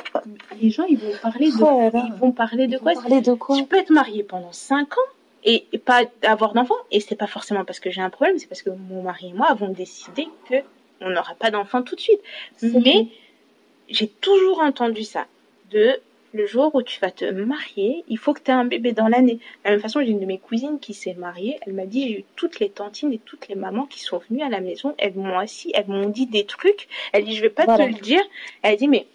les 0.60 0.70
gens, 0.70 0.84
ils 0.84 0.98
vont 0.98 1.12
parler 1.22 1.50
de, 1.50 1.56
Oh 1.60 1.90
ils 1.92 2.12
vont 2.14 2.32
parler 2.32 2.66
de 2.66 2.78
quoi 2.78 2.92
Parler 2.92 3.20
de 3.20 3.34
quoi 3.34 3.56
Tu 3.56 3.64
peux 3.64 3.76
être 3.76 3.90
marié 3.90 4.22
pendant 4.22 4.52
5 4.52 4.96
ans 4.96 5.00
et, 5.44 5.66
et 5.72 5.78
pas 5.78 6.02
avoir 6.22 6.52
d'enfant, 6.54 6.74
et 6.90 7.00
c'est 7.00 7.14
pas 7.14 7.26
forcément 7.26 7.64
parce 7.64 7.80
que 7.80 7.90
j'ai 7.90 8.00
un 8.00 8.10
problème, 8.10 8.38
c'est 8.38 8.48
parce 8.48 8.62
que 8.62 8.70
mon 8.70 9.02
mari 9.02 9.28
et 9.28 9.32
moi 9.32 9.46
avons 9.48 9.68
décidé 9.68 10.28
que 10.48 10.56
on 11.00 11.10
n'aura 11.10 11.34
pas 11.34 11.50
d'enfant 11.50 11.82
tout 11.82 11.94
de 11.94 12.00
suite. 12.00 12.20
Mais 12.62 13.06
j'ai 13.88 14.08
toujours 14.08 14.60
entendu 14.60 15.04
ça. 15.04 15.26
De 15.70 16.00
le 16.34 16.46
jour 16.46 16.74
où 16.74 16.82
tu 16.82 17.00
vas 17.00 17.10
te 17.10 17.24
marier, 17.24 18.04
il 18.08 18.18
faut 18.18 18.34
que 18.34 18.40
tu 18.42 18.50
aies 18.50 18.54
un 18.54 18.64
bébé 18.66 18.92
dans 18.92 19.08
l'année. 19.08 19.34
De 19.36 19.40
la 19.64 19.70
même 19.72 19.80
façon, 19.80 20.00
j'ai 20.00 20.10
une 20.10 20.20
de 20.20 20.26
mes 20.26 20.38
cousines 20.38 20.78
qui 20.78 20.92
s'est 20.94 21.14
mariée. 21.14 21.58
Elle 21.66 21.72
m'a 21.72 21.86
dit 21.86 22.06
j'ai 22.08 22.18
eu 22.20 22.24
toutes 22.36 22.60
les 22.60 22.68
tantines 22.70 23.12
et 23.12 23.18
toutes 23.18 23.48
les 23.48 23.54
mamans 23.54 23.86
qui 23.86 24.00
sont 24.00 24.18
venues 24.28 24.42
à 24.42 24.48
la 24.48 24.60
maison. 24.60 24.94
Elles 24.98 25.14
m'ont 25.14 25.38
assis, 25.38 25.70
elles 25.74 25.88
m'ont 25.88 26.08
dit 26.08 26.26
des 26.26 26.44
trucs. 26.44 26.88
Elle 27.12 27.24
dit 27.24 27.34
je 27.34 27.40
vais 27.42 27.50
pas 27.50 27.64
Voilà. 27.64 27.86
te 27.86 27.90
le 27.90 27.98
dire. 28.00 28.22
Elle 28.62 28.76
dit 28.76 28.88
mais 28.88 29.06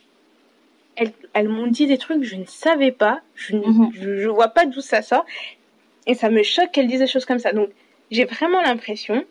elles, 0.96 1.12
elles 1.34 1.50
m'ont 1.50 1.68
dit 1.68 1.88
des 1.88 1.98
trucs 1.98 2.20
que 2.20 2.26
je 2.26 2.36
ne 2.36 2.46
savais 2.46 2.92
pas. 2.92 3.22
Je 3.36 3.56
ne 3.56 3.66
Mhm. 3.68 3.92
je, 3.94 4.18
je 4.18 4.30
vois 4.30 4.50
pas 4.50 4.66
d'où 4.66 4.82
ça 4.82 5.02
sort. 5.02 5.26
Et 6.08 6.16
ça 6.16 6.30
me 6.30 6.44
choque 6.44 6.72
qu'elles 6.72 6.88
disent 6.88 7.00
des 7.00 7.08
choses 7.08 7.26
comme 7.26 7.40
ça. 7.40 7.52
Donc 7.54 7.70
j'ai 8.12 8.26
vraiment 8.26 8.62
l'impression 8.62 9.24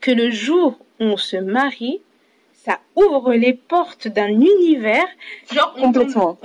que 0.00 0.10
le 0.10 0.30
jour 0.30 0.78
où 1.00 1.04
on 1.04 1.16
se 1.16 1.36
marie, 1.36 2.00
ça 2.64 2.78
ouvre 2.96 3.32
les 3.34 3.54
portes 3.54 4.08
d'un 4.08 4.28
univers. 4.28 5.06
Genre, 5.52 5.74
on 5.78 5.92
t'a- 5.92 6.00
Complètement. 6.00 6.38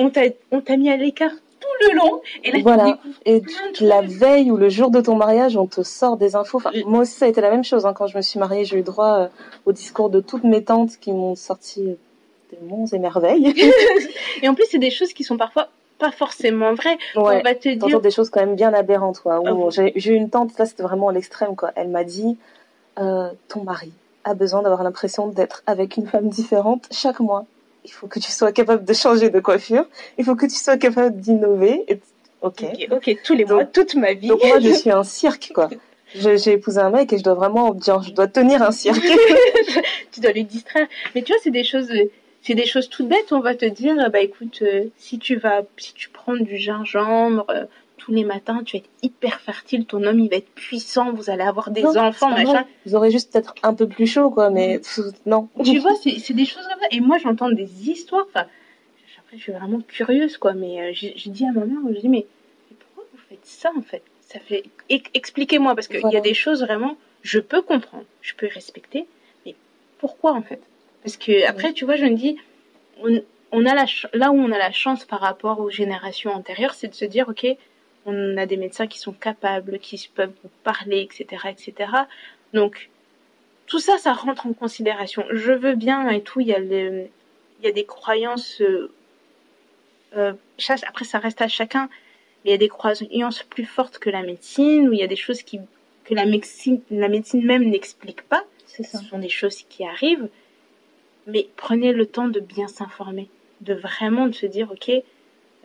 on 0.51 0.61
t'a 0.61 0.77
mis 0.77 0.89
à 0.89 0.97
l'écart 0.97 1.31
tout 1.59 1.87
le 1.89 1.95
long. 1.97 2.21
Et 2.43 2.51
là, 2.51 2.59
Voilà. 2.63 2.97
tu 3.25 3.29
Et 3.31 3.41
la 3.81 4.01
veille 4.01 4.51
ou 4.51 4.57
le 4.57 4.69
jour 4.69 4.91
de 4.91 5.01
ton 5.01 5.15
mariage, 5.15 5.57
on 5.57 5.65
te 5.67 5.81
sort 5.83 6.15
des 6.17 6.35
infos. 6.35 6.57
Enfin, 6.57 6.71
moi 6.85 7.01
aussi, 7.01 7.13
ça 7.13 7.25
a 7.25 7.27
été 7.27 7.41
la 7.41 7.49
même 7.49 7.63
chose. 7.63 7.85
hein. 7.85 7.93
Quand 7.93 8.07
je 8.07 8.15
me 8.17 8.21
suis 8.21 8.39
mariée, 8.39 8.65
j'ai 8.65 8.77
eu 8.77 8.81
droit 8.83 9.19
euh, 9.19 9.27
au 9.65 9.71
discours 9.71 10.09
de 10.09 10.19
toutes 10.21 10.43
mes 10.43 10.63
tantes 10.63 10.97
qui 11.01 11.11
m'ont 11.11 11.35
sorti 11.35 11.81
euh, 11.89 11.95
des 12.51 12.59
monts 12.67 12.85
et 12.87 12.99
merveilles. 12.99 13.53
Et 14.41 14.47
en 14.47 14.53
plus, 14.53 14.65
c'est 14.69 14.77
des 14.79 14.91
choses 14.91 15.11
qui 15.13 15.23
sont 15.23 15.37
parfois 15.37 15.69
pas 15.97 16.11
forcément 16.11 16.73
vraies. 16.73 16.97
ouais. 17.15 17.39
On 17.39 17.41
va 17.41 17.55
te 17.55 17.69
dire. 17.69 18.01
des 18.01 18.11
choses 18.11 18.29
quand 18.29 18.41
même 18.41 18.55
bien 18.55 18.73
aberrantes, 18.73 19.21
Ah 19.25 19.39
j'ai 19.71 20.11
eu 20.11 20.15
une 20.15 20.29
tante, 20.29 20.57
là, 20.59 20.65
c'était 20.65 20.83
vraiment 20.83 21.07
à 21.09 21.13
l'extrême, 21.13 21.55
quoi. 21.55 21.71
Elle 21.75 21.87
m'a 21.89 22.03
dit, 22.03 22.37
euh, 22.99 23.29
ton 23.47 23.63
mari 23.63 23.91
a 24.25 24.33
besoin 24.33 24.63
d'avoir 24.63 24.83
l'impression 24.83 25.27
d'être 25.27 25.63
avec 25.67 25.95
une 25.95 26.07
femme 26.07 26.27
différente 26.27 26.87
chaque 26.91 27.19
mois. 27.19 27.45
Il 27.85 27.91
faut 27.91 28.07
que 28.07 28.19
tu 28.19 28.31
sois 28.31 28.51
capable 28.51 28.83
de 28.83 28.93
changer 28.93 29.29
de 29.29 29.39
coiffure. 29.39 29.85
Il 30.17 30.25
faut 30.25 30.35
que 30.35 30.47
tu 30.47 30.55
sois 30.55 30.77
capable 30.77 31.17
d'innover. 31.17 31.83
Et... 31.87 32.01
Ok. 32.41 32.63
Ok, 32.63 32.87
ok, 32.91 33.17
tous 33.23 33.35
les 33.35 33.45
mois, 33.45 33.63
toute 33.65 33.95
ma 33.95 34.13
vie. 34.13 34.27
Donc 34.27 34.43
moi, 34.43 34.59
je 34.59 34.69
suis 34.73 34.91
un 34.91 35.03
cirque, 35.03 35.51
quoi. 35.53 35.69
J'ai 36.15 36.53
épousé 36.53 36.79
un 36.79 36.89
mec 36.89 37.13
et 37.13 37.17
je 37.17 37.23
dois 37.23 37.33
vraiment 37.33 37.73
dire, 37.73 38.01
je 38.01 38.11
dois 38.11 38.27
tenir 38.27 38.61
un 38.63 38.71
cirque. 38.71 39.05
tu 40.11 40.19
dois 40.19 40.31
les 40.31 40.43
distraire. 40.43 40.87
Mais 41.13 41.21
tu 41.21 41.31
vois, 41.31 41.41
c'est 41.43 41.51
des 41.51 41.63
choses, 41.63 41.91
c'est 42.41 42.55
des 42.55 42.65
choses 42.65 42.89
toutes 42.89 43.07
bêtes. 43.07 43.31
On 43.31 43.41
va 43.41 43.53
te 43.53 43.65
dire, 43.65 43.95
bah 44.11 44.21
écoute, 44.21 44.59
euh, 44.63 44.85
si 44.97 45.19
tu 45.19 45.35
vas, 45.35 45.61
si 45.77 45.93
tu 45.93 46.09
prends 46.09 46.35
du 46.35 46.57
gingembre 46.57 47.45
euh, 47.49 47.65
tous 48.05 48.11
les 48.13 48.23
matins, 48.23 48.61
tu 48.63 48.77
vas 48.77 48.83
être 48.83 48.89
hyper 49.01 49.39
fertile. 49.41 49.85
Ton 49.87 50.03
homme, 50.03 50.19
il 50.19 50.29
va 50.29 50.35
être 50.35 50.53
puissant. 50.53 51.11
Vous 51.11 51.31
allez 51.31 51.41
avoir 51.41 51.71
des 51.71 51.81
Non, 51.81 51.97
enfants, 51.97 52.29
machin. 52.29 52.43
vrai. 52.51 52.65
Vous 52.85 52.93
aurez 52.93 53.09
juste 53.09 53.33
peut-être 53.33 53.55
un 53.63 53.73
peu 53.73 53.87
plus 53.87 54.05
chaud, 54.05 54.29
quoi, 54.29 54.51
mais 54.51 54.77
pff, 54.77 54.99
non. 55.25 55.49
Tu 55.63 55.79
vois, 55.79 55.95
c'est 55.95 56.33
des 56.33 56.45
choses 56.45 56.61
comme 56.67 56.79
ça. 56.81 56.87
Et 56.91 56.99
moi, 56.99 57.17
j'entends 57.17 57.49
des 57.49 57.89
histoires. 57.89 58.25
Enfin, 58.29 58.45
après, 59.17 59.37
je 59.37 59.41
suis 59.41 59.51
vraiment 59.53 59.79
curieuse, 59.81 60.37
quoi. 60.37 60.53
Mais 60.53 60.81
euh, 60.81 60.91
j'ai 60.93 61.15
dit 61.31 61.45
à 61.47 61.51
ma 61.51 61.65
mère, 61.65 61.79
je 61.95 61.99
dis, 61.99 62.09
mais, 62.09 62.27
mais 62.69 62.77
pourquoi 62.79 63.05
vous 63.11 63.19
faites 63.27 63.43
ça, 63.43 63.71
en 63.75 63.81
fait? 63.81 64.03
Ça 64.21 64.39
fait. 64.39 64.63
Expliquez-moi, 65.15 65.73
parce 65.73 65.87
qu'il 65.87 65.97
y 65.97 66.01
Voilà. 66.01 66.19
a 66.19 66.21
des 66.21 66.35
choses 66.35 66.61
vraiment, 66.61 66.97
je 67.23 67.39
peux 67.39 67.63
comprendre, 67.63 68.05
je 68.21 68.35
peux 68.35 68.47
respecter, 68.53 69.07
mais 69.47 69.55
pourquoi, 69.97 70.33
en 70.33 70.43
fait? 70.43 70.61
Parce 71.03 71.17
que 71.17 71.47
après, 71.47 71.73
tu 71.73 71.85
vois, 71.85 71.95
je 71.95 72.05
me 72.05 72.15
dis, 72.15 72.37
on, 73.03 73.19
on 73.51 73.65
a 73.65 73.73
la 73.73 73.85
là 74.13 74.29
où 74.31 74.35
on 74.35 74.51
a 74.51 74.59
la 74.59 74.71
chance 74.71 75.05
par 75.05 75.21
rapport 75.21 75.59
aux 75.59 75.71
générations 75.71 76.31
antérieures, 76.31 76.75
c'est 76.75 76.87
de 76.87 76.93
se 76.95 77.05
dire, 77.05 77.29
ok, 77.29 77.47
on 78.05 78.37
a 78.37 78.45
des 78.45 78.57
médecins 78.57 78.87
qui 78.87 78.99
sont 78.99 79.13
capables, 79.13 79.79
qui 79.79 80.09
peuvent 80.13 80.33
vous 80.43 80.49
parler, 80.63 81.01
etc., 81.01 81.49
etc. 81.49 81.91
Donc, 82.53 82.89
tout 83.65 83.79
ça, 83.79 83.97
ça 83.97 84.13
rentre 84.13 84.45
en 84.45 84.53
considération. 84.53 85.25
Je 85.31 85.51
veux 85.51 85.75
bien 85.75 86.09
et 86.09 86.21
tout, 86.21 86.39
il 86.39 86.47
y 86.47 86.53
a, 86.53 86.59
le, 86.59 87.07
il 87.59 87.65
y 87.65 87.67
a 87.67 87.71
des 87.71 87.85
croyances. 87.85 88.61
euh, 88.61 88.91
euh, 90.15 90.33
après, 90.87 91.05
ça 91.05 91.19
reste 91.19 91.41
à 91.41 91.47
chacun. 91.47 91.89
Mais 92.43 92.51
il 92.51 92.53
y 92.53 92.55
a 92.55 92.57
des 92.57 92.69
croyances 92.69 93.43
plus 93.43 93.65
fortes 93.65 93.97
que 93.97 94.09
la 94.09 94.21
médecine, 94.21 94.87
où 94.87 94.93
il 94.93 94.99
y 94.99 95.03
a 95.03 95.07
des 95.07 95.15
choses 95.15 95.41
qui, 95.41 95.59
que 96.03 96.13
la 96.13 96.25
médecine, 96.25 96.81
la 96.91 97.09
médecine 97.09 97.43
même 97.43 97.67
n'explique 97.69 98.21
pas. 98.21 98.43
Ce 98.67 98.83
sont 98.83 99.17
des 99.17 99.29
choses 99.29 99.63
qui 99.63 99.83
arrivent. 99.83 100.29
Mais 101.27 101.47
prenez 101.55 101.91
le 101.91 102.05
temps 102.05 102.27
de 102.27 102.39
bien 102.39 102.67
s'informer, 102.67 103.29
de 103.61 103.73
vraiment 103.73 104.27
de 104.27 104.35
se 104.35 104.45
dire, 104.45 104.71
ok, 104.71 104.91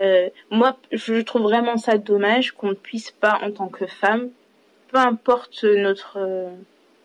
euh, 0.00 0.30
moi, 0.50 0.76
je 0.92 1.20
trouve 1.20 1.42
vraiment 1.42 1.76
ça 1.76 1.98
dommage 1.98 2.52
qu'on 2.52 2.68
ne 2.68 2.74
puisse 2.74 3.10
pas, 3.10 3.38
en 3.42 3.50
tant 3.50 3.68
que 3.68 3.86
femme, 3.86 4.30
peu 4.88 4.98
importe 4.98 5.64
notre 5.64 6.18
euh, 6.18 6.50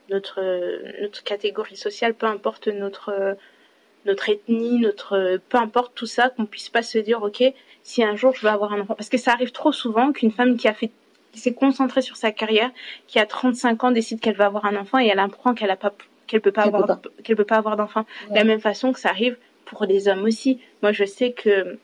notre 0.09 0.41
euh, 0.41 0.79
notre 1.01 1.23
catégorie 1.23 1.75
sociale, 1.75 2.13
peu 2.13 2.25
importe 2.27 2.67
notre 2.67 3.37
notre 4.05 4.29
ethnie, 4.29 4.79
notre 4.79 5.39
peu 5.49 5.57
importe 5.57 5.93
tout 5.95 6.05
ça, 6.05 6.29
qu'on 6.29 6.45
puisse 6.45 6.69
pas 6.69 6.83
se 6.83 6.97
dire 6.97 7.21
ok, 7.23 7.43
si 7.83 8.03
un 8.03 8.15
jour 8.15 8.33
je 8.35 8.41
veux 8.41 8.51
avoir 8.51 8.73
un 8.73 8.81
enfant, 8.81 8.95
parce 8.95 9.09
que 9.09 9.17
ça 9.17 9.31
arrive 9.31 9.51
trop 9.51 9.71
souvent 9.71 10.11
qu'une 10.11 10.31
femme 10.31 10.57
qui 10.57 10.67
a 10.67 10.73
fait 10.73 10.91
qui 11.33 11.41
s'est 11.41 11.53
concentrée 11.53 12.01
sur 12.01 12.15
sa 12.15 12.31
carrière, 12.31 12.71
qui 13.07 13.19
a 13.19 13.25
35 13.25 13.83
ans 13.83 13.91
décide 13.91 14.21
qu'elle 14.21 14.37
va 14.37 14.45
avoir 14.45 14.65
un 14.65 14.77
enfant 14.77 14.99
et 14.99 15.07
elle 15.07 15.19
apprend 15.19 15.53
qu'elle 15.53 15.71
a 15.71 15.75
pas 15.75 15.93
qu'elle 16.27 16.39
peut 16.39 16.51
pas 16.51 16.63
Qu'elle 16.63 16.75
avoir 16.75 17.01
peut 17.01 17.11
qu'elle 17.23 17.35
peut 17.35 17.43
pas 17.45 17.57
avoir 17.57 17.75
d'enfant. 17.75 18.05
De 18.29 18.35
la 18.35 18.45
même 18.45 18.61
façon 18.61 18.93
que 18.93 18.99
ça 18.99 19.09
arrive 19.09 19.37
pour 19.65 19.85
les 19.85 20.07
hommes 20.07 20.23
aussi. 20.23 20.61
Moi, 20.81 20.91
je 20.91 21.03
sais 21.03 21.33
que 21.33 21.77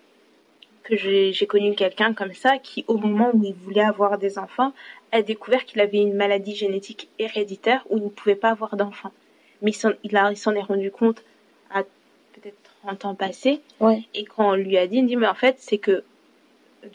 que 0.97 1.31
j'ai 1.31 1.47
connu 1.47 1.73
quelqu'un 1.75 2.13
comme 2.13 2.33
ça 2.33 2.57
qui, 2.57 2.83
au 2.87 2.97
moment 2.97 3.31
où 3.33 3.43
il 3.43 3.53
voulait 3.53 3.81
avoir 3.83 4.17
des 4.17 4.37
enfants, 4.37 4.73
a 5.11 5.21
découvert 5.21 5.65
qu'il 5.65 5.81
avait 5.81 5.97
une 5.99 6.13
maladie 6.13 6.55
génétique 6.55 7.09
héréditaire 7.19 7.85
où 7.89 7.97
il 7.97 8.03
ne 8.03 8.09
pouvait 8.09 8.35
pas 8.35 8.49
avoir 8.49 8.75
d'enfants. 8.75 9.11
Mais 9.61 9.71
il 9.71 10.37
s'en 10.37 10.55
est 10.55 10.61
rendu 10.61 10.91
compte 10.91 11.23
à 11.73 11.83
peut-être 12.33 12.57
30 12.83 13.05
ans 13.05 13.15
passés. 13.15 13.61
Ouais. 13.79 14.03
Et 14.13 14.25
quand 14.25 14.49
on 14.51 14.55
lui 14.55 14.77
a 14.77 14.87
dit, 14.87 14.97
il 14.97 15.05
dit, 15.05 15.15
mais 15.15 15.27
en 15.27 15.33
fait, 15.35 15.55
c'est 15.59 15.77
que 15.77 16.03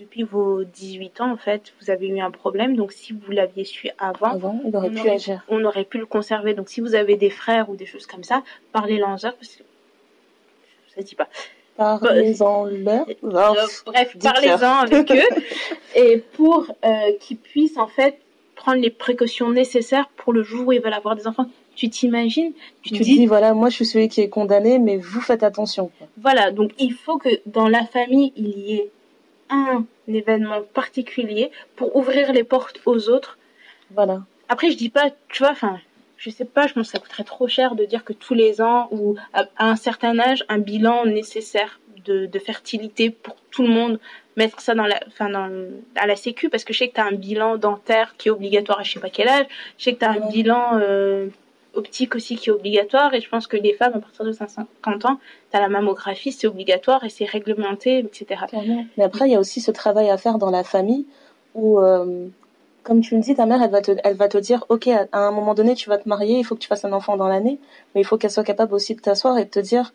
depuis 0.00 0.24
vos 0.24 0.64
18 0.64 1.20
ans, 1.20 1.30
en 1.32 1.36
fait, 1.36 1.72
vous 1.80 1.90
avez 1.90 2.08
eu 2.08 2.20
un 2.20 2.30
problème. 2.32 2.74
Donc, 2.76 2.92
si 2.92 3.12
vous 3.12 3.30
l'aviez 3.30 3.64
su 3.64 3.88
avant, 3.98 4.26
Avant, 4.32 4.60
il 4.66 4.74
aurait 4.76 4.88
on 4.90 4.96
aurait- 4.98 5.10
agir. 5.10 5.44
on 5.48 5.64
aurait 5.64 5.84
pu 5.84 5.98
le 5.98 6.06
conserver. 6.06 6.54
Donc, 6.54 6.68
si 6.68 6.80
vous 6.80 6.94
avez 6.96 7.16
des 7.16 7.30
frères 7.30 7.70
ou 7.70 7.76
des 7.76 7.86
choses 7.86 8.06
comme 8.06 8.24
ça, 8.24 8.42
parlez-en 8.72 9.10
parce 9.16 9.56
que 9.56 9.62
ça 10.94 11.02
dit 11.02 11.14
pas. 11.14 11.28
Parlez-en 11.76 12.64
leur. 12.64 13.06
Euh, 13.22 13.66
bref, 13.86 14.16
dites-leur. 14.16 14.34
parlez-en 14.34 14.76
avec 14.78 15.10
eux. 15.10 15.42
Et 15.94 16.18
pour 16.34 16.66
euh, 16.84 17.12
qu'ils 17.20 17.36
puissent, 17.36 17.78
en 17.78 17.86
fait, 17.86 18.18
prendre 18.54 18.80
les 18.80 18.90
précautions 18.90 19.50
nécessaires 19.50 20.08
pour 20.16 20.32
le 20.32 20.42
jour 20.42 20.68
où 20.68 20.72
ils 20.72 20.80
veulent 20.80 20.92
avoir 20.92 21.16
des 21.16 21.26
enfants. 21.26 21.46
Tu 21.76 21.90
t'imagines 21.90 22.52
Tu 22.82 22.94
Tu 22.94 22.98
te 23.00 23.04
dis, 23.04 23.26
voilà, 23.26 23.52
moi 23.52 23.68
je 23.68 23.74
suis 23.74 23.86
celui 23.86 24.08
qui 24.08 24.22
est 24.22 24.30
condamné, 24.30 24.78
mais 24.78 24.96
vous 24.96 25.20
faites 25.20 25.42
attention. 25.42 25.90
Voilà, 26.16 26.50
donc 26.50 26.72
il 26.78 26.94
faut 26.94 27.18
que 27.18 27.28
dans 27.44 27.68
la 27.68 27.84
famille, 27.84 28.32
il 28.36 28.58
y 28.58 28.74
ait 28.76 28.90
un 29.50 29.84
événement 30.08 30.62
particulier 30.74 31.50
pour 31.76 31.94
ouvrir 31.94 32.32
les 32.32 32.44
portes 32.44 32.80
aux 32.86 33.10
autres. 33.10 33.38
Voilà. 33.94 34.22
Après, 34.48 34.70
je 34.70 34.76
dis 34.76 34.88
pas, 34.88 35.10
tu 35.28 35.42
vois, 35.42 35.52
enfin, 35.52 35.78
je 36.16 36.30
sais 36.30 36.44
pas, 36.44 36.66
je 36.66 36.74
pense 36.74 36.86
que 36.86 36.92
ça 36.92 36.98
coûterait 36.98 37.24
trop 37.24 37.48
cher 37.48 37.74
de 37.74 37.84
dire 37.84 38.04
que 38.04 38.12
tous 38.12 38.34
les 38.34 38.60
ans 38.60 38.88
ou 38.90 39.16
à, 39.32 39.46
un 39.58 39.76
certain 39.76 40.18
âge, 40.18 40.44
un 40.48 40.58
bilan 40.58 41.04
nécessaire 41.04 41.80
de, 42.04 42.26
de 42.26 42.38
fertilité 42.38 43.10
pour 43.10 43.36
tout 43.50 43.62
le 43.62 43.68
monde, 43.68 43.98
mettre 44.36 44.60
ça 44.60 44.74
dans 44.74 44.86
la, 44.86 45.00
enfin, 45.08 45.28
dans, 45.28 45.50
à 45.96 46.06
la 46.06 46.16
sécu, 46.16 46.48
parce 46.48 46.64
que 46.64 46.72
je 46.72 46.78
sais 46.78 46.88
que 46.88 46.94
tu 46.94 47.00
as 47.00 47.06
un 47.06 47.12
bilan 47.12 47.56
dentaire 47.56 48.14
qui 48.16 48.28
est 48.28 48.30
obligatoire 48.30 48.80
à 48.80 48.82
je 48.82 48.92
sais 48.92 49.00
pas 49.00 49.10
quel 49.10 49.28
âge, 49.28 49.46
je 49.78 49.84
sais 49.84 49.94
que 49.94 49.98
tu 49.98 50.04
as 50.04 50.10
un 50.10 50.28
bilan 50.28 50.78
euh, 50.80 51.28
optique 51.74 52.14
aussi 52.14 52.36
qui 52.36 52.50
est 52.50 52.52
obligatoire, 52.52 53.12
et 53.14 53.20
je 53.20 53.28
pense 53.28 53.46
que 53.46 53.56
les 53.56 53.74
femmes, 53.74 53.94
à 53.94 54.00
partir 54.00 54.24
de 54.24 54.32
50 54.32 55.04
ans, 55.04 55.18
tu 55.50 55.56
as 55.56 55.60
la 55.60 55.68
mammographie, 55.68 56.32
c'est 56.32 56.46
obligatoire 56.46 57.04
et 57.04 57.08
c'est 57.08 57.24
réglementé, 57.24 57.98
etc. 57.98 58.44
Mais 58.96 59.04
après, 59.04 59.28
il 59.28 59.32
y 59.32 59.36
a 59.36 59.40
aussi 59.40 59.60
ce 59.60 59.70
travail 59.70 60.10
à 60.10 60.16
faire 60.16 60.38
dans 60.38 60.50
la 60.50 60.64
famille 60.64 61.06
où, 61.54 61.80
euh, 61.80 62.28
comme 62.86 63.00
tu 63.00 63.16
le 63.16 63.20
dis, 63.20 63.34
ta 63.34 63.46
mère, 63.46 63.60
elle 63.62 63.70
va 63.70 63.82
te, 63.82 63.90
elle 64.04 64.16
va 64.16 64.28
te 64.28 64.38
dire, 64.38 64.64
OK, 64.68 64.86
à 64.86 65.08
à 65.10 65.18
un 65.18 65.32
moment 65.32 65.54
donné, 65.54 65.74
tu 65.74 65.88
vas 65.88 65.98
te 65.98 66.08
marier, 66.08 66.38
il 66.38 66.44
faut 66.44 66.54
que 66.54 66.60
tu 66.60 66.68
fasses 66.68 66.84
un 66.84 66.92
enfant 66.92 67.16
dans 67.16 67.26
l'année, 67.26 67.58
mais 67.94 68.00
il 68.00 68.04
faut 68.04 68.16
qu'elle 68.16 68.30
soit 68.30 68.44
capable 68.44 68.74
aussi 68.74 68.94
de 68.94 69.00
t'asseoir 69.00 69.36
et 69.38 69.44
de 69.44 69.50
te 69.50 69.58
dire, 69.58 69.92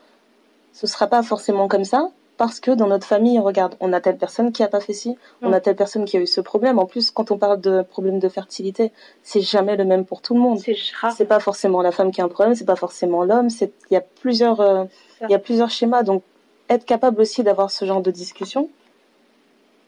ce 0.73 0.87
sera 0.87 1.07
pas 1.07 1.23
forcément 1.23 1.69
comme 1.69 1.85
ça, 1.85 2.09
parce 2.35 2.59
que 2.59 2.71
dans 2.71 2.87
notre 2.87 3.07
famille, 3.07 3.39
regarde, 3.39 3.75
on 3.79 3.93
a 3.93 4.01
telle 4.01 4.17
personne 4.17 4.51
qui 4.51 4.61
a 4.61 4.67
pas 4.67 4.81
fait 4.81 4.93
ci, 4.93 5.15
on 5.41 5.53
a 5.53 5.61
telle 5.61 5.77
personne 5.77 6.03
qui 6.03 6.17
a 6.17 6.19
eu 6.19 6.27
ce 6.27 6.41
problème. 6.41 6.79
En 6.79 6.85
plus, 6.85 7.11
quand 7.11 7.31
on 7.31 7.37
parle 7.37 7.61
de 7.61 7.81
problème 7.81 8.19
de 8.19 8.27
fertilité, 8.27 8.91
c'est 9.23 9.41
jamais 9.41 9.77
le 9.77 9.85
même 9.85 10.03
pour 10.03 10.21
tout 10.21 10.33
le 10.33 10.41
monde. 10.41 10.59
C'est. 10.59 10.75
C'est 11.15 11.25
pas 11.25 11.39
forcément 11.39 11.81
la 11.81 11.91
femme 11.91 12.11
qui 12.11 12.19
a 12.19 12.25
un 12.25 12.29
problème, 12.29 12.55
c'est 12.55 12.65
pas 12.65 12.75
forcément 12.75 13.23
l'homme, 13.23 13.49
c'est, 13.49 13.71
il 13.89 13.93
y 13.93 13.97
a 13.97 14.01
plusieurs, 14.01 14.59
euh, 14.59 14.83
il 15.21 15.29
y 15.29 15.35
a 15.35 15.39
plusieurs 15.39 15.69
schémas, 15.69 16.03
donc 16.03 16.23
être 16.67 16.85
capable 16.85 17.21
aussi 17.21 17.41
d'avoir 17.43 17.71
ce 17.71 17.85
genre 17.85 18.01
de 18.01 18.11
discussion. 18.11 18.69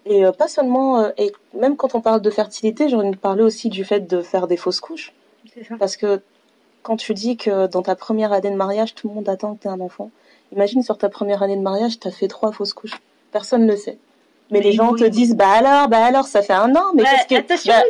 Et 0.05 0.25
euh, 0.25 0.31
pas 0.31 0.47
seulement, 0.47 0.99
euh, 0.99 1.09
et 1.17 1.31
même 1.53 1.75
quand 1.77 1.95
on 1.95 2.01
parle 2.01 2.21
de 2.21 2.29
fertilité, 2.29 2.89
j'ai 2.89 2.95
envie 2.95 3.11
de 3.11 3.15
parler 3.15 3.43
aussi 3.43 3.69
du 3.69 3.85
fait 3.85 4.01
de 4.01 4.21
faire 4.21 4.47
des 4.47 4.57
fausses 4.57 4.81
couches. 4.81 5.13
Ça. 5.67 5.75
Parce 5.77 5.97
que 5.97 6.21
quand 6.81 6.97
tu 6.97 7.13
dis 7.13 7.37
que 7.37 7.67
dans 7.67 7.81
ta 7.81 7.95
première 7.95 8.33
année 8.33 8.49
de 8.51 8.55
mariage, 8.55 8.95
tout 8.95 9.07
le 9.07 9.13
monde 9.15 9.29
attend 9.29 9.55
que 9.55 9.61
tu 9.61 9.67
aies 9.67 9.71
un 9.71 9.79
enfant, 9.79 10.11
imagine 10.51 10.83
sur 10.83 10.97
ta 10.97 11.09
première 11.09 11.41
année 11.43 11.55
de 11.55 11.61
mariage, 11.61 11.99
tu 11.99 12.07
as 12.07 12.11
fait 12.11 12.27
trois 12.27 12.51
fausses 12.51 12.73
couches. 12.73 12.99
Personne 13.31 13.65
ne 13.65 13.71
le 13.71 13.77
sait. 13.77 13.97
Mais, 14.51 14.59
Mais 14.59 14.65
les 14.65 14.71
gens 14.73 14.91
oui. 14.91 14.99
te 14.99 15.05
disent, 15.05 15.35
bah 15.35 15.49
alors, 15.49 15.87
bah 15.87 16.03
alors, 16.03 16.25
ça 16.25 16.41
fait 16.41 16.53
un 16.53 16.75
an, 16.75 16.91
mais 16.93 17.03
Bah, 17.03 17.09
qu'est-ce 17.29 17.63
que, 17.63 17.69
bah, 17.69 17.81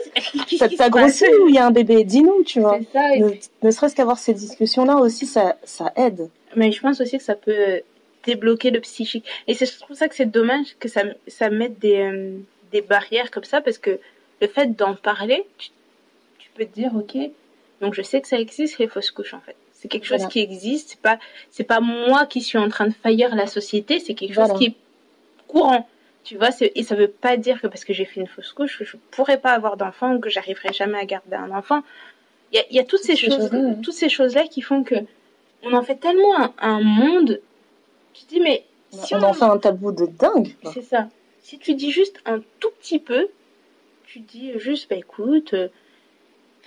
ça 0.58 0.70
t'a 0.70 0.90
grossi 0.90 1.26
ou 1.44 1.48
il 1.50 1.56
y 1.56 1.58
a 1.58 1.66
un 1.66 1.72
bébé? 1.72 2.04
Dis-nous, 2.04 2.44
tu 2.44 2.62
vois. 2.62 2.78
Ça. 2.94 3.16
et 3.16 3.20
Ne, 3.20 3.32
ne 3.64 3.72
serait-ce 3.72 3.96
qu'avoir 3.96 4.20
ces 4.20 4.34
discussions-là 4.34 4.98
aussi, 4.98 5.26
ça, 5.26 5.56
ça 5.64 5.92
aide. 5.96 6.30
Mais 6.56 6.72
je 6.72 6.80
pense 6.80 7.02
aussi 7.02 7.18
que 7.18 7.24
ça 7.24 7.36
peut 7.36 7.82
débloquer 8.26 8.72
le 8.72 8.80
psychique. 8.80 9.26
Et 9.48 9.54
c'est- 9.54 9.80
trouve 9.80 9.98
ça 9.98 10.08
que 10.08 10.16
c'est 10.16 10.26
dommage 10.32 10.76
que 10.80 10.88
ça, 10.90 11.04
ça 11.28 11.50
mette 11.50 11.80
des, 11.80 12.00
euh, 12.00 12.38
des 12.72 12.82
barrières 12.82 13.32
comme 13.32 13.44
ça 13.44 13.62
parce 13.62 13.78
que 13.78 14.00
le 14.42 14.48
fait 14.48 14.76
d'en 14.76 14.96
parler, 14.96 15.46
tu, 15.58 15.70
tu 16.40 16.50
peux 16.56 16.66
te 16.66 16.74
dire, 16.74 16.92
ok, 16.96 17.18
donc 17.82 17.94
je 17.94 18.02
sais 18.02 18.22
que 18.22 18.28
ça 18.28 18.40
existe 18.40 18.78
les 18.80 18.88
fausses 18.88 19.12
couches 19.12 19.34
en 19.34 19.42
fait. 19.42 19.56
C'est 19.74 19.88
quelque 19.90 20.06
chose 20.06 20.20
Voilà. 20.20 20.32
qui 20.32 20.40
existe. 20.40 20.92
C'est 20.92 21.02
pas, 21.02 21.20
c'est 21.52 21.66
pas 21.66 21.82
moi 21.82 22.26
qui 22.26 22.40
suis 22.42 22.58
en 22.58 22.70
train 22.70 22.88
de 22.88 22.94
faillir 22.94 23.36
la 23.36 23.48
société. 23.48 24.00
C'est 24.00 24.14
quelque 24.14 24.34
Voilà. 24.34 24.52
chose 24.52 24.60
qui 24.60 24.66
est 24.68 24.76
courant. 25.48 25.90
Tu 26.24 26.38
vois, 26.38 26.52
et 26.62 26.84
ça 26.84 26.96
veut 26.96 27.10
pas 27.10 27.36
dire 27.36 27.60
que 27.60 27.68
parce 27.68 27.84
que 27.84 27.92
j'ai 27.92 28.06
fait 28.06 28.22
une 28.22 28.28
fausse 28.28 28.54
couche, 28.54 28.80
que 28.80 28.86
je 28.86 28.96
pourrais 29.12 29.38
pas 29.40 29.52
avoir 29.52 29.76
d'enfant 29.76 30.14
ou 30.16 30.20
que 30.22 30.30
j'arriverai 30.30 30.72
jamais 30.72 30.98
à 30.98 31.04
garder 31.04 31.36
un 31.36 31.52
enfant. 31.52 31.82
Il 32.54 32.56
y 32.56 32.60
a, 32.60 32.64
il 32.70 32.76
y 32.78 32.80
a 32.80 32.86
toutes 32.86 33.02
ces, 33.02 33.18
Ces 33.18 33.26
choses, 33.26 33.36
choses-là, 33.36 33.60
ouais. 33.60 33.76
toutes 33.84 33.94
ces 33.94 34.08
choses-là 34.08 34.44
qui 34.48 34.62
font 34.62 34.84
que 34.86 34.96
on 35.64 35.74
en 35.74 35.82
fait 35.82 35.96
tellement 35.96 36.40
un, 36.40 36.54
un 36.60 36.80
monde. 36.82 37.42
Tu 38.14 38.26
dis, 38.26 38.40
mais 38.40 38.66
si 38.92 39.16
on 39.16 39.24
en 39.24 39.34
fait 39.34 39.44
un 39.46 39.58
tabou 39.58 39.92
de 39.92 40.06
dingue. 40.06 40.56
c'est 40.74 40.82
ça. 40.84 41.08
Si 41.42 41.58
tu 41.60 41.74
dis 41.76 41.92
juste 41.92 42.20
un 42.26 42.40
tout 42.60 42.70
petit 42.80 43.00
peu, 43.00 43.28
tu 44.06 44.20
dis 44.20 44.52
juste, 44.60 44.90
bah 44.90 44.96
écoute, 44.96 45.54
euh, 45.54 45.68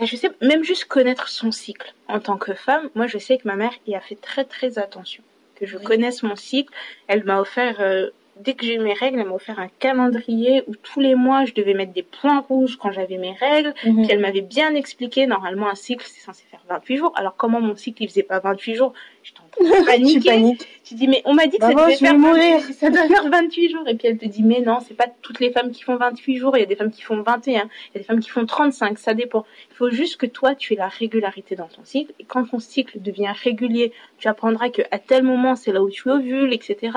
je 0.03 0.17
sais, 0.17 0.31
même 0.43 0.63
juste 0.65 0.85
connaître 0.87 1.29
son 1.29 1.51
cycle 1.53 1.95
en 2.09 2.21
tant 2.21 2.37
que 2.37 2.53
femme, 2.53 2.91
moi 2.95 3.07
je 3.07 3.19
sais 3.19 3.39
que 3.39 3.47
ma 3.49 3.57
mère 3.57 3.73
y 3.87 3.95
a 3.95 4.01
fait 4.01 4.17
très 4.21 4.45
très 4.45 4.79
attention. 4.79 5.23
Que 5.55 5.65
je 5.65 5.79
Oui. 5.79 5.85
connaisse 5.85 6.23
mon 6.23 6.37
cycle. 6.37 6.73
Elle 7.07 7.25
m'a 7.25 7.41
offert, 7.41 7.81
euh, 7.81 8.11
dès 8.41 8.53
que 8.53 8.67
j'ai 8.67 8.75
eu 8.75 8.79
mes 8.79 8.93
règles, 8.93 9.21
elle 9.21 9.27
m'a 9.29 9.35
offert 9.35 9.59
un 9.59 9.69
calendrier 9.79 10.63
où 10.67 10.75
tous 10.77 11.01
les 11.01 11.15
mois 11.15 11.47
je 11.47 11.55
devais 11.55 11.73
mettre 11.73 11.95
des 11.95 12.03
points 12.03 12.41
rouges 12.41 12.77
quand 12.77 12.91
j'avais 12.93 13.17
mes 13.17 13.33
règles. 13.33 13.73
Mhm. 13.87 14.03
Puis 14.03 14.13
elle 14.13 14.21
m'avait 14.21 14.43
bien 14.43 14.75
expliqué, 14.75 15.27
normalement 15.27 15.71
un 15.71 15.75
cycle 15.75 16.05
c'est 16.07 16.21
censé 16.21 16.45
faire 16.51 16.61
28 16.69 16.97
jours. 16.99 17.13
Alors 17.17 17.35
comment 17.37 17.63
mon 17.63 17.75
cycle 17.77 18.03
il 18.03 18.09
faisait 18.11 18.23
pas 18.23 18.41
28 18.41 18.75
jours? 18.75 18.93
J'étais 19.23 19.41
tu 19.59 20.21
paniques. 20.25 20.69
Tu 20.85 20.95
dis, 20.95 21.09
mais 21.09 21.21
on 21.25 21.35
m'a 21.35 21.47
dit 21.49 21.59
que 21.59 21.63
Maman, 21.67 21.79
ça 21.79 21.85
devait 21.87 21.97
faire 21.97 22.17
mourir. 22.19 22.59
28 22.61 22.75
ça 22.75 22.91
doit 22.91 23.09
faire 23.09 23.29
28 23.29 23.71
jours. 23.71 23.89
Et 23.89 23.95
puis 23.97 24.07
elle 24.07 24.19
te 24.19 24.25
dit, 24.27 24.45
mais 24.45 24.61
non, 24.61 24.79
c'est 24.87 24.95
pas 24.95 25.09
toutes 25.23 25.41
les 25.41 25.51
femmes 25.51 25.73
qui 25.73 25.83
font 25.83 25.97
28 25.97 26.37
jours. 26.37 26.57
Il 26.57 26.61
y 26.61 26.63
a 26.63 26.67
des 26.67 26.77
femmes 26.77 26.93
qui 26.93 27.03
font 27.03 27.21
21. 27.23 27.53
Il 27.53 27.59
y 27.59 27.63
a 27.97 27.99
des 27.99 28.05
femmes 28.05 28.21
qui 28.21 28.31
font 28.31 28.47
35. 28.47 28.97
Ça 28.99 29.13
dépend. 29.15 29.45
Il 29.73 29.75
faut 29.77 29.91
juste 29.91 30.17
que 30.17 30.27
toi, 30.27 30.55
tu 30.55 30.75
aies 30.75 30.77
la 30.77 30.87
régularité 30.89 31.57
dans 31.57 31.67
ton 31.67 31.83
cycle. 31.85 32.13
Et 32.21 32.25
quand 32.25 32.45
ton 32.45 32.61
cycle 32.61 33.01
devient 33.03 33.33
régulier, 33.43 33.93
tu 34.19 34.29
apprendras 34.29 34.69
que 34.69 34.83
à 34.93 34.99
tel 35.01 35.25
moment, 35.25 35.57
c'est 35.57 35.73
là 35.73 35.83
où 35.83 35.91
tu 35.91 36.09
ovules, 36.09 36.53
etc. 36.53 36.93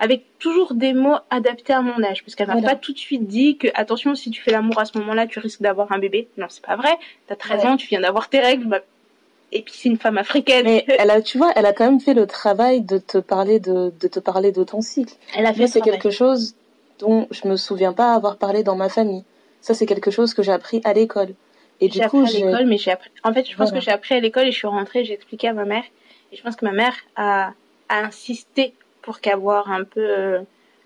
Avec 0.00 0.24
toujours 0.38 0.72
des 0.74 0.94
mots 0.94 1.16
adaptés 1.28 1.74
à 1.74 1.82
mon 1.82 2.02
âge. 2.02 2.22
Parce 2.24 2.34
qu'elle 2.36 2.46
m'a 2.46 2.54
Voilà. 2.54 2.70
pas 2.70 2.76
tout 2.76 2.92
de 2.94 2.98
suite 2.98 3.26
dit 3.26 3.58
que, 3.58 3.68
attention, 3.74 4.14
si 4.14 4.30
tu 4.30 4.40
fais 4.40 4.50
l'amour 4.52 4.78
à 4.78 4.86
ce 4.86 4.96
moment-là, 4.98 5.26
tu 5.26 5.40
risques 5.40 5.60
d'avoir 5.60 5.92
un 5.92 5.98
bébé. 5.98 6.28
Non, 6.38 6.46
c'est 6.48 6.64
pas 6.64 6.76
vrai. 6.76 6.94
T'as 7.26 7.36
13 7.36 7.60
Ouais. 7.64 7.68
ans, 7.68 7.76
tu 7.76 7.86
viens 7.88 8.00
d'avoir 8.00 8.30
tes 8.30 8.40
règles. 8.40 8.64
bah, 8.66 8.80
Et 9.52 9.62
puis 9.62 9.74
c'est 9.76 9.88
une 9.88 9.96
femme 9.98 10.18
africaine. 10.18 10.64
Mais 10.64 10.84
elle 10.98 11.10
a, 11.10 11.22
tu 11.22 11.38
vois, 11.38 11.52
elle 11.54 11.66
a 11.66 11.72
quand 11.72 11.84
même 11.84 12.00
fait 12.00 12.14
le 12.14 12.26
travail 12.26 12.80
de 12.82 12.98
te 12.98 13.18
parler 13.18 13.60
de, 13.60 13.92
de 14.00 14.08
te 14.08 14.18
parler 14.20 14.52
de 14.52 14.64
ton 14.64 14.80
cycle. 14.80 15.14
elle 15.36 15.46
a 15.46 15.52
fait 15.54 15.66
c'est 15.68 15.80
quelque 15.80 16.10
chose 16.10 16.54
dont 16.98 17.28
je 17.30 17.46
me 17.46 17.56
souviens 17.56 17.92
pas 17.92 18.12
avoir 18.14 18.38
parlé 18.38 18.62
dans 18.62 18.76
ma 18.76 18.88
famille. 18.88 19.24
Ça, 19.60 19.74
c'est 19.74 19.86
quelque 19.86 20.10
chose 20.10 20.34
que 20.34 20.42
j'ai 20.42 20.52
appris 20.52 20.80
à 20.84 20.92
l'école. 20.92 21.34
Et 21.80 21.88
du 21.88 21.98
J'ai 21.98 22.04
coup, 22.06 22.22
appris 22.22 22.36
à 22.36 22.38
j'ai, 22.38 22.44
l'école, 22.46 22.66
mais 22.66 22.78
j'ai 22.78 22.90
appris. 22.90 23.10
En 23.22 23.32
fait, 23.32 23.44
je 23.44 23.50
pense 23.56 23.68
Voilà. 23.68 23.72
que 23.78 23.80
j'ai 23.84 23.90
appris 23.90 24.14
à 24.14 24.20
l'école 24.20 24.46
et 24.46 24.52
je 24.52 24.56
suis 24.56 24.66
rentrée, 24.66 25.04
j'ai 25.04 25.12
expliqué 25.14 25.48
à 25.48 25.52
ma 25.52 25.64
mère. 25.64 25.84
Et 26.32 26.36
je 26.36 26.42
pense 26.42 26.56
que 26.56 26.64
ma 26.64 26.72
mère 26.72 26.94
a, 27.16 27.52
a 27.88 27.98
insisté 28.00 28.74
pour 29.02 29.20
qu'avoir 29.20 29.70
un 29.70 29.84
peu 29.84 30.00
euh, 30.00 30.40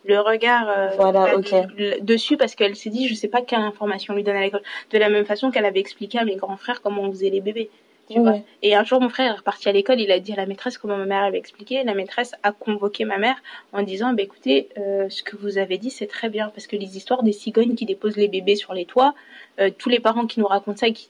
le 0.04 0.18
regard 0.20 0.68
euh, 0.68 0.88
Voilà, 0.96 1.26
là, 1.28 1.36
ok. 1.36 1.50
de- 1.78 2.00
dessus 2.02 2.36
parce 2.36 2.54
qu'elle 2.54 2.76
s'est 2.76 2.90
dit, 2.90 3.08
je 3.08 3.14
sais 3.14 3.28
pas 3.28 3.40
quelle 3.40 3.60
information 3.60 4.14
lui 4.14 4.22
donner 4.24 4.38
à 4.38 4.42
l'école. 4.42 4.62
De 4.90 4.98
la 4.98 5.08
même 5.08 5.24
façon 5.24 5.50
qu'elle 5.50 5.64
avait 5.64 5.80
expliqué 5.80 6.18
à 6.18 6.24
mes 6.24 6.36
grands 6.36 6.56
frères 6.56 6.82
comment 6.82 7.02
on 7.02 7.10
faisait 7.12 7.30
les 7.30 7.40
bébés. 7.40 7.70
Tu 8.10 8.18
vois. 8.18 8.38
Et 8.62 8.74
un 8.74 8.82
jour, 8.84 9.00
mon 9.00 9.08
frère 9.08 9.32
est 9.32 9.36
reparti 9.36 9.68
à 9.68 9.72
l'école, 9.72 10.00
il 10.00 10.10
a 10.10 10.18
dit 10.18 10.32
à 10.32 10.36
la 10.36 10.46
maîtresse 10.46 10.78
comment 10.78 10.96
ma 10.96 11.04
mère 11.06 11.22
avait 11.22 11.38
expliqué. 11.38 11.84
La 11.84 11.94
maîtresse 11.94 12.32
a 12.42 12.50
convoqué 12.52 13.04
ma 13.04 13.18
mère 13.18 13.36
en 13.72 13.82
disant, 13.82 14.12
bah, 14.12 14.22
écoutez, 14.22 14.68
euh, 14.78 15.08
ce 15.08 15.22
que 15.22 15.36
vous 15.36 15.58
avez 15.58 15.78
dit, 15.78 15.90
c'est 15.90 16.06
très 16.08 16.28
bien, 16.28 16.48
parce 16.48 16.66
que 16.66 16.76
les 16.76 16.96
histoires 16.96 17.22
des 17.22 17.32
cigognes 17.32 17.74
qui 17.76 17.86
déposent 17.86 18.16
les 18.16 18.28
bébés 18.28 18.56
sur 18.56 18.74
les 18.74 18.84
toits, 18.84 19.14
euh, 19.60 19.70
tous 19.76 19.88
les 19.88 20.00
parents 20.00 20.26
qui 20.26 20.40
nous 20.40 20.46
racontent 20.46 20.76
ça 20.78 20.88
et 20.88 20.92
qui, 20.92 21.08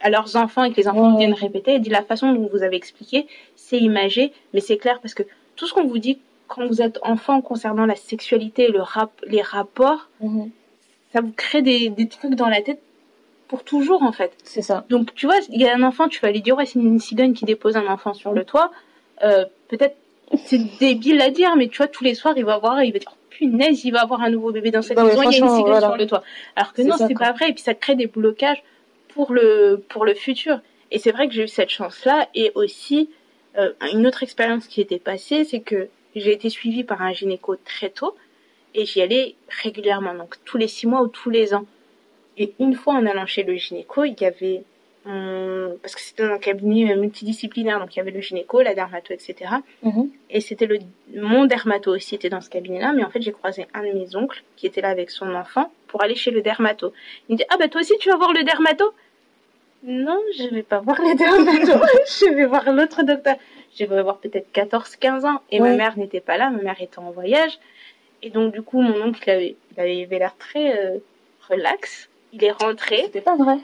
à 0.00 0.10
leurs 0.10 0.34
enfants 0.36 0.64
et 0.64 0.72
que 0.72 0.76
les 0.78 0.88
enfants 0.88 1.12
Ouais. 1.12 1.18
viennent 1.18 1.34
répéter, 1.34 1.72
elle 1.74 1.82
dit 1.82 1.90
la 1.90 2.02
façon 2.02 2.32
dont 2.32 2.48
vous 2.52 2.62
avez 2.62 2.76
expliqué, 2.76 3.26
c'est 3.54 3.78
imagé, 3.78 4.32
mais 4.52 4.60
c'est 4.60 4.76
clair, 4.78 4.98
parce 5.00 5.14
que 5.14 5.22
tout 5.56 5.66
ce 5.66 5.74
qu'on 5.74 5.86
vous 5.86 5.98
dit 5.98 6.18
quand 6.48 6.66
vous 6.66 6.82
êtes 6.82 6.98
enfant 7.02 7.42
concernant 7.42 7.86
la 7.86 7.94
sexualité 7.94 8.66
le 8.68 8.80
rap, 8.82 9.12
les 9.26 9.42
rapports, 9.42 10.08
Mhm. 10.20 10.50
ça 11.12 11.20
vous 11.20 11.32
crée 11.36 11.62
des, 11.62 11.90
des 11.90 12.08
trucs 12.08 12.34
dans 12.34 12.48
la 12.48 12.60
tête 12.60 12.80
pour 13.50 13.64
toujours, 13.64 14.04
en 14.04 14.12
fait. 14.12 14.32
C'est 14.44 14.62
ça. 14.62 14.84
Donc, 14.90 15.12
tu 15.16 15.26
vois, 15.26 15.34
il 15.48 15.60
y 15.60 15.66
a 15.66 15.74
un 15.74 15.82
enfant, 15.82 16.06
tu 16.06 16.20
vas 16.20 16.30
lui 16.30 16.40
dire, 16.40 16.56
ouais, 16.56 16.66
c'est 16.66 16.78
une 16.78 17.00
cigogne 17.00 17.32
qui 17.32 17.44
dépose 17.44 17.76
un 17.76 17.88
enfant 17.88 18.14
sur 18.14 18.30
le 18.30 18.44
toit. 18.44 18.70
Euh, 19.24 19.44
peut-être, 19.66 19.96
c'est 20.44 20.60
débile 20.78 21.20
à 21.20 21.30
dire, 21.30 21.56
mais 21.56 21.66
tu 21.66 21.78
vois, 21.78 21.88
tous 21.88 22.04
les 22.04 22.14
soirs, 22.14 22.34
il 22.36 22.44
va 22.44 22.58
voir, 22.58 22.84
il 22.84 22.92
va 22.92 23.00
dire, 23.00 23.16
punaise, 23.28 23.84
il 23.84 23.90
va 23.90 24.02
avoir 24.02 24.22
un 24.22 24.30
nouveau 24.30 24.52
bébé 24.52 24.70
dans 24.70 24.82
cette 24.82 24.96
Non, 24.96 25.02
mais 25.02 25.16
maison, 25.16 25.22
il 25.22 25.32
y 25.32 25.34
a 25.34 25.38
une 25.38 25.48
cigogne 25.48 25.64
voilà. 25.64 25.88
sur 25.88 25.96
le 25.96 26.06
toit. 26.06 26.22
Alors 26.54 26.72
que 26.72 26.82
non, 26.82 26.94
c'est 26.96 27.12
pas 27.12 27.32
vrai, 27.32 27.50
et 27.50 27.52
puis 27.52 27.62
ça 27.64 27.74
crée 27.74 27.96
des 27.96 28.06
blocages 28.06 28.62
pour 29.08 29.32
le, 29.32 29.82
pour 29.88 30.04
le 30.04 30.14
futur. 30.14 30.60
Et 30.92 31.00
c'est 31.00 31.10
vrai 31.10 31.26
que 31.26 31.34
j'ai 31.34 31.42
eu 31.42 31.48
cette 31.48 31.70
chance-là, 31.70 32.28
et 32.36 32.52
aussi, 32.54 33.10
euh, 33.58 33.72
une 33.92 34.06
autre 34.06 34.22
expérience 34.22 34.68
qui 34.68 34.80
était 34.80 35.00
passée, 35.00 35.42
c'est 35.42 35.60
que 35.60 35.88
j'ai 36.14 36.30
été 36.32 36.50
suivie 36.50 36.84
par 36.84 37.02
un 37.02 37.12
gynéco 37.12 37.56
très 37.56 37.90
tôt 37.90 38.14
et 38.74 38.86
j'y 38.86 39.02
allais 39.02 39.34
régulièrement, 39.64 40.14
donc 40.14 40.36
tous 40.44 40.56
les 40.56 40.68
six 40.68 40.86
mois 40.86 41.02
ou 41.02 41.08
tous 41.08 41.30
les 41.30 41.52
ans. 41.52 41.64
Et 42.40 42.54
une 42.58 42.74
fois 42.74 42.94
en 42.94 43.06
allant 43.06 43.26
chez 43.26 43.42
le 43.44 43.54
gynéco, 43.54 44.02
il 44.04 44.16
y 44.18 44.24
avait 44.24 44.62
parce 45.04 45.94
que 45.94 46.00
c'était 46.00 46.24
un 46.24 46.38
cabinet 46.38 46.94
multidisciplinaire, 46.96 47.80
donc 47.80 47.94
il 47.94 47.98
y 47.98 48.00
avait 48.00 48.10
le 48.10 48.20
gynéco, 48.20 48.60
la 48.60 48.74
dermato, 48.74 49.14
etc. 49.14 49.34
Mhm. 49.82 50.10
Et 50.28 50.40
c'était 50.40 50.66
le 50.66 50.78
mon 51.14 51.46
dermato 51.46 51.94
aussi 51.94 52.14
était 52.14 52.28
dans 52.28 52.40
ce 52.40 52.50
cabinet-là, 52.50 52.92
mais 52.92 53.04
en 53.04 53.10
fait 53.10 53.22
j'ai 53.22 53.32
croisé 53.32 53.66
un 53.74 53.82
de 53.82 53.92
mes 53.92 54.16
oncles 54.16 54.42
qui 54.56 54.66
était 54.66 54.80
là 54.80 54.88
avec 54.88 55.10
son 55.10 55.34
enfant 55.34 55.72
pour 55.86 56.02
aller 56.02 56.14
chez 56.14 56.30
le 56.30 56.42
dermato. 56.42 56.92
Il 57.28 57.32
me 57.34 57.38
dit 57.38 57.44
ah 57.50 57.56
bah 57.58 57.68
toi 57.68 57.80
aussi 57.80 57.94
tu 57.98 58.10
vas 58.10 58.16
voir 58.16 58.32
le 58.32 58.42
dermato? 58.42 58.92
Non, 59.82 60.20
je 60.36 60.54
vais 60.54 60.62
pas 60.62 60.80
voir 60.80 61.00
le 61.00 61.16
dermato, 61.16 61.86
je 62.20 62.34
vais 62.34 62.46
voir 62.46 62.70
l'autre 62.70 63.02
docteur. 63.02 63.36
Je 63.78 63.84
vais 63.84 64.02
voir 64.02 64.18
peut-être 64.18 64.52
14-15 64.52 65.26
ans 65.26 65.40
et 65.50 65.60
ma 65.60 65.76
mère 65.76 65.96
n'était 65.96 66.20
pas 66.20 66.36
là, 66.36 66.50
ma 66.50 66.60
mère 66.62 66.80
était 66.80 66.98
en 66.98 67.10
voyage 67.10 67.58
et 68.22 68.28
donc 68.28 68.52
du 68.52 68.60
coup 68.60 68.82
mon 68.82 69.00
oncle 69.00 69.30
avait 69.30 69.56
il 69.72 69.80
avait 69.80 70.18
l'air 70.18 70.36
très 70.36 70.78
euh, 70.78 70.98
relax. 71.48 72.09
Il 72.32 72.44
est 72.44 72.52
rentré, 72.52 73.02
C'était 73.06 73.20
pas 73.20 73.36
vrai. 73.36 73.58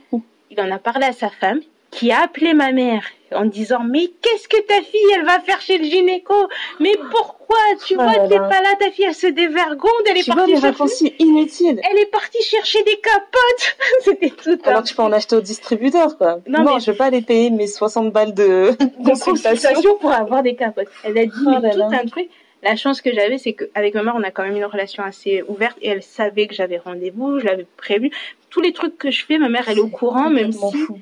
il 0.50 0.60
en 0.60 0.70
a 0.70 0.78
parlé 0.78 1.06
à 1.06 1.12
sa 1.12 1.28
femme 1.30 1.60
qui 1.92 2.10
a 2.10 2.22
appelé 2.22 2.52
ma 2.52 2.72
mère 2.72 3.04
en 3.32 3.44
disant 3.44 3.80
mais 3.88 4.08
qu'est-ce 4.20 4.48
que 4.48 4.60
ta 4.66 4.82
fille 4.82 5.00
elle 5.14 5.24
va 5.24 5.38
faire 5.40 5.60
chez 5.60 5.78
le 5.78 5.84
gynéco? 5.84 6.34
Mais 6.80 6.94
pourquoi? 7.10 7.56
Tu 7.86 7.94
Oh 7.96 8.02
vois 8.02 8.12
là 8.12 8.28
t'es 8.28 8.38
pas 8.38 8.60
là 8.60 8.74
ta 8.78 8.90
fille 8.90 9.04
elle 9.06 9.14
se 9.14 9.28
dévergonde 9.28 9.90
elle 10.10 10.18
est 10.18 10.22
Tu 10.24 10.30
partie 10.32 10.60
chercher 10.60 11.14
inutiles. 11.20 11.80
elle 11.90 11.98
est 11.98 12.10
partie 12.10 12.42
chercher 12.42 12.82
des 12.82 12.96
capotes. 13.00 13.76
C'était 14.02 14.30
tout 14.30 14.58
un 14.64 14.68
Alors 14.68 14.82
que 14.82 14.88
tu 14.88 14.94
peux 14.94 15.02
en 15.02 15.12
acheter 15.12 15.36
au 15.36 15.40
distributeur, 15.40 16.18
quoi. 16.18 16.40
Non, 16.48 16.64
Non, 16.64 16.74
mais- 16.74 16.80
je 16.80 16.90
vais 16.90 16.96
pas 16.96 17.06
aller 17.06 17.22
payer 17.22 17.50
mes 17.50 17.68
60 17.68 18.12
balles 18.12 18.34
de 18.34 18.72
de 18.78 19.08
consultation. 19.08 19.96
pour 20.00 20.12
avoir 20.12 20.42
des 20.42 20.56
capotes. 20.56 20.88
Elle 21.04 21.16
a 21.18 21.24
dit 21.26 21.32
Oh 21.46 21.50
mais 21.62 21.68
là 21.68 21.70
tout 21.72 21.78
là. 21.92 22.00
un 22.02 22.06
truc 22.06 22.28
la 22.68 22.76
chance 22.76 23.00
que 23.00 23.12
j'avais 23.12 23.38
c'est 23.38 23.52
qu'avec 23.52 23.94
ma 23.94 24.02
mère 24.02 24.14
on 24.16 24.22
a 24.22 24.30
quand 24.30 24.44
même 24.44 24.56
une 24.56 24.64
relation 24.64 25.02
assez 25.02 25.42
ouverte 25.42 25.76
et 25.82 25.88
elle 25.88 26.02
savait 26.02 26.46
que 26.46 26.54
j'avais 26.54 26.78
rendez-vous 26.78 27.38
je 27.38 27.46
l'avais 27.46 27.66
prévu 27.76 28.10
tous 28.50 28.60
les 28.60 28.72
trucs 28.72 28.98
que 28.98 29.10
je 29.10 29.24
fais 29.24 29.38
ma 29.38 29.48
mère 29.48 29.68
elle 29.68 29.78
est 29.78 29.82
au 29.82 29.88
courant 29.88 30.30
même 30.30 30.52
si 30.52 30.76
fou. 30.76 30.98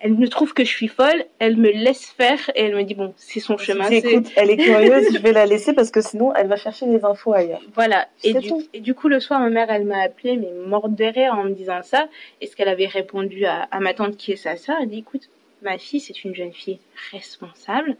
elle 0.00 0.14
me 0.14 0.28
trouve 0.28 0.52
que 0.52 0.64
je 0.64 0.70
suis 0.70 0.88
folle 0.88 1.24
elle 1.38 1.56
me 1.56 1.70
laisse 1.70 2.06
faire 2.06 2.50
et 2.54 2.64
elle 2.64 2.76
me 2.76 2.82
dit 2.82 2.94
bon 2.94 3.14
c'est 3.16 3.40
son 3.40 3.56
chemin 3.56 3.88
écoute, 3.88 4.30
elle 4.36 4.50
est 4.50 4.56
curieuse, 4.56 5.12
je 5.12 5.18
vais 5.18 5.32
la 5.32 5.46
laisser 5.46 5.72
parce 5.72 5.90
que 5.90 6.00
sinon 6.00 6.34
elle 6.34 6.48
va 6.48 6.56
chercher 6.56 6.86
les 6.86 7.04
infos 7.04 7.32
ailleurs. 7.32 7.62
Voilà. 7.74 8.08
Et 8.24 8.34
du, 8.34 8.50
et 8.72 8.80
du 8.80 8.94
coup, 8.94 9.08
le 9.08 9.20
soir, 9.20 9.40
ma 9.40 9.50
mère, 9.50 9.70
elle 9.70 9.84
m'a 9.84 10.02
appelé, 10.02 10.36
mais 10.36 10.50
morte 10.66 10.94
de 10.94 11.04
rire 11.04 11.34
en 11.34 11.44
me 11.44 11.50
disant 11.50 11.82
ça. 11.82 12.08
Et 12.40 12.46
ce 12.46 12.56
qu'elle 12.56 12.68
avait 12.68 12.86
répondu 12.86 13.44
à, 13.44 13.62
à 13.70 13.80
ma 13.80 13.94
tante 13.94 14.16
qui 14.16 14.32
est 14.32 14.36
sa 14.36 14.56
sœur, 14.56 14.76
elle 14.80 14.88
dit, 14.88 14.98
écoute, 14.98 15.28
ma 15.62 15.78
fille, 15.78 16.00
c'est 16.00 16.24
une 16.24 16.34
jeune 16.34 16.52
fille 16.52 16.78
responsable. 17.12 17.96